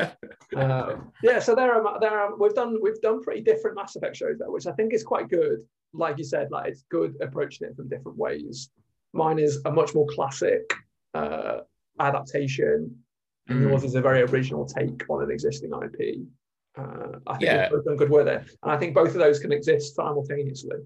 um, 0.56 1.12
yeah, 1.22 1.38
so 1.38 1.54
there 1.54 1.72
are 1.72 2.00
there 2.00 2.18
are 2.18 2.36
we've 2.36 2.54
done 2.54 2.78
we've 2.82 3.00
done 3.00 3.22
pretty 3.22 3.42
different 3.42 3.76
Mass 3.76 3.94
Effect 3.94 4.16
shows 4.16 4.38
there, 4.38 4.50
which 4.50 4.66
I 4.66 4.72
think 4.72 4.92
is 4.92 5.04
quite 5.04 5.28
good. 5.28 5.60
Like 5.92 6.18
you 6.18 6.24
said, 6.24 6.50
like 6.50 6.66
it's 6.72 6.82
good 6.90 7.14
approaching 7.20 7.68
it 7.68 7.76
from 7.76 7.88
different 7.88 8.18
ways. 8.18 8.70
Mine 9.12 9.38
is 9.38 9.60
a 9.64 9.70
much 9.70 9.94
more 9.94 10.06
classic 10.08 10.68
uh, 11.14 11.60
adaptation, 12.00 12.96
and 13.48 13.58
mm. 13.58 13.68
yours 13.68 13.84
is 13.84 13.94
a 13.94 14.00
very 14.00 14.22
original 14.22 14.66
take 14.66 15.02
on 15.08 15.22
an 15.22 15.30
existing 15.30 15.70
IP. 15.70 16.18
Uh, 16.78 17.18
I 17.26 17.38
think 17.38 17.50
yeah. 17.50 17.68
we've 17.72 17.84
done 17.84 17.96
good 17.96 18.10
work 18.10 18.26
there, 18.26 18.44
and 18.62 18.72
I 18.72 18.76
think 18.76 18.94
both 18.94 19.08
of 19.08 19.18
those 19.18 19.38
can 19.38 19.52
exist 19.52 19.94
simultaneously. 19.94 20.78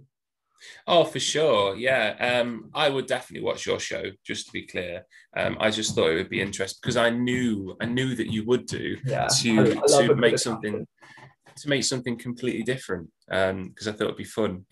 Oh, 0.86 1.04
for 1.04 1.20
sure. 1.20 1.76
Yeah. 1.76 2.16
Um, 2.20 2.70
I 2.74 2.88
would 2.88 3.06
definitely 3.06 3.46
watch 3.46 3.66
your 3.66 3.80
show, 3.80 4.04
just 4.24 4.46
to 4.46 4.52
be 4.52 4.66
clear. 4.66 5.06
Um, 5.36 5.56
I 5.60 5.70
just 5.70 5.94
thought 5.94 6.10
it 6.10 6.16
would 6.16 6.28
be 6.28 6.42
interesting 6.42 6.80
because 6.82 6.96
I 6.96 7.10
knew 7.10 7.76
I 7.80 7.86
knew 7.86 8.14
that 8.14 8.30
you 8.32 8.44
would 8.46 8.66
do 8.66 8.96
yeah. 9.04 9.26
to 9.40 9.80
I, 9.80 9.96
I 9.96 10.06
to 10.06 10.14
make 10.14 10.38
something 10.38 10.86
to 11.56 11.68
make 11.68 11.84
something 11.84 12.18
completely 12.18 12.62
different. 12.62 13.10
Um, 13.30 13.68
because 13.68 13.88
I 13.88 13.92
thought 13.92 14.04
it'd 14.04 14.16
be 14.16 14.24
fun. 14.24 14.66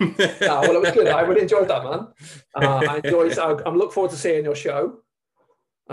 yeah, 0.00 0.60
well, 0.60 0.76
it 0.76 0.80
was 0.80 0.92
good. 0.92 1.08
I 1.08 1.20
really 1.22 1.42
enjoyed 1.42 1.68
that, 1.68 1.84
man. 1.84 2.08
Uh, 2.54 2.82
I 2.88 3.00
enjoyed. 3.02 3.38
I, 3.38 3.50
am 3.66 3.76
looking 3.76 3.92
forward 3.92 4.10
to 4.10 4.16
seeing 4.16 4.44
your 4.44 4.54
show. 4.54 4.98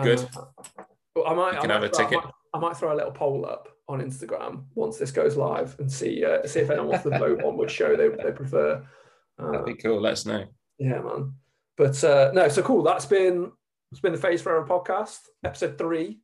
Good. 0.02 0.28
Uh, 0.36 1.24
I 1.24 1.34
might. 1.34 1.54
You 1.54 1.62
can 1.62 1.72
I 1.72 1.80
might 1.80 1.84
have 1.84 1.84
a 1.84 1.90
ticket. 1.90 2.20
I 2.20 2.26
might, 2.26 2.34
I 2.54 2.60
might, 2.60 2.78
throw 2.78 2.94
a 2.94 2.96
little 2.98 3.12
poll 3.12 3.46
up 3.46 3.70
on 3.88 4.02
Instagram 4.02 4.64
once 4.76 4.98
this 4.98 5.12
goes 5.12 5.36
live 5.36 5.76
and 5.80 5.92
see 5.92 6.24
uh, 6.26 6.46
see 6.48 6.62
if 6.62 6.70
anyone 6.70 6.90
wants 6.90 7.04
to 7.04 7.18
vote 7.18 7.44
on 7.44 7.58
which 7.58 7.72
show 7.72 7.96
they, 7.96 8.10
they 8.10 8.32
prefer. 8.32 8.84
That'd 9.38 9.66
be 9.66 9.76
cool. 9.76 10.02
Let 10.02 10.14
us 10.14 10.26
know. 10.26 10.46
Yeah, 10.80 11.02
man. 11.02 11.34
But 11.78 12.04
uh, 12.04 12.32
no, 12.34 12.48
so 12.48 12.62
cool. 12.64 12.84
That's 12.84 13.06
been 13.06 13.52
it's 13.92 14.02
been 14.02 14.12
the 14.12 14.18
Phase 14.18 14.42
Forever 14.42 14.66
podcast, 14.66 15.20
episode 15.44 15.78
three. 15.78 16.20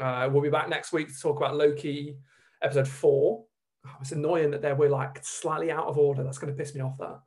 Uh, 0.00 0.28
we'll 0.32 0.42
be 0.42 0.50
back 0.50 0.68
next 0.68 0.92
week 0.92 1.08
to 1.08 1.20
talk 1.20 1.36
about 1.36 1.56
Loki, 1.56 2.16
episode 2.62 2.88
four. 2.88 3.44
Oh, 3.86 3.90
it's 4.00 4.12
annoying 4.12 4.50
that 4.50 4.62
they're 4.62 4.74
we're 4.74 4.90
like 4.90 5.20
slightly 5.22 5.70
out 5.70 5.86
of 5.86 5.98
order. 5.98 6.24
That's 6.24 6.38
going 6.38 6.52
to 6.52 6.58
piss 6.58 6.74
me 6.74 6.80
off. 6.80 6.98
That 6.98 7.20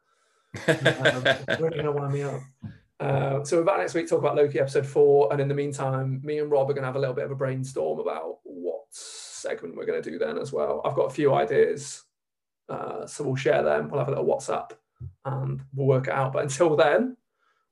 um, 1.48 1.60
really 1.62 1.78
going 1.78 1.86
to 1.86 1.92
wind 1.92 2.14
me 2.14 2.24
up. 2.24 2.42
Uh, 3.00 3.44
so 3.46 3.58
we're 3.58 3.64
back 3.64 3.78
next 3.78 3.94
week 3.94 4.10
talk 4.10 4.20
about 4.20 4.36
Loki 4.36 4.60
episode 4.60 4.86
four, 4.86 5.32
and 5.32 5.42
in 5.42 5.48
the 5.48 5.54
meantime, 5.54 6.20
me 6.24 6.40
and 6.40 6.52
Rob 6.52 6.70
are 6.70 6.74
going 6.74 6.82
to 6.82 6.88
have 6.88 6.98
a 6.98 7.00
little 7.00 7.16
bit 7.16 7.24
of 7.24 7.32
a 7.32 7.36
brainstorm 7.36 8.00
about 8.00 8.40
what 8.44 8.82
segment 8.92 9.76
we're 9.76 9.86
going 9.86 10.02
to 10.02 10.12
do 10.12 10.20
then 10.20 10.38
as 10.38 10.52
well. 10.52 10.82
I've 10.84 10.96
got 10.96 11.06
a 11.06 11.14
few 11.14 11.34
ideas, 11.34 12.04
uh, 12.68 13.06
so 13.06 13.24
we'll 13.24 13.36
share 13.36 13.64
them. 13.64 13.90
We'll 13.90 14.00
have 14.00 14.10
a 14.10 14.12
little 14.12 14.26
WhatsApp 14.26 14.72
and 15.24 15.62
we'll 15.74 15.88
work 15.88 16.08
it 16.08 16.14
out. 16.14 16.34
But 16.34 16.44
until 16.44 16.76
then, 16.76 17.16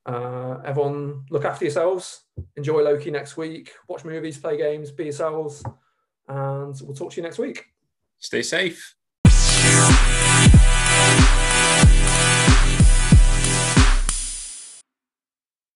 uh, 0.06 0.60
everyone 0.64 1.26
look 1.30 1.44
after 1.44 1.66
yourselves. 1.66 2.22
Enjoy 2.56 2.82
Loki 2.82 3.12
next 3.12 3.36
week. 3.36 3.74
Watch 3.90 4.06
movies, 4.06 4.38
play 4.38 4.58
games, 4.58 4.92
be 4.92 5.06
yourselves, 5.06 5.62
and 6.30 6.80
we'll 6.82 6.96
talk 6.96 7.12
to 7.12 7.18
you 7.18 7.24
next 7.24 7.38
week. 7.38 7.66
Stay 8.18 8.42
safe. 8.42 8.97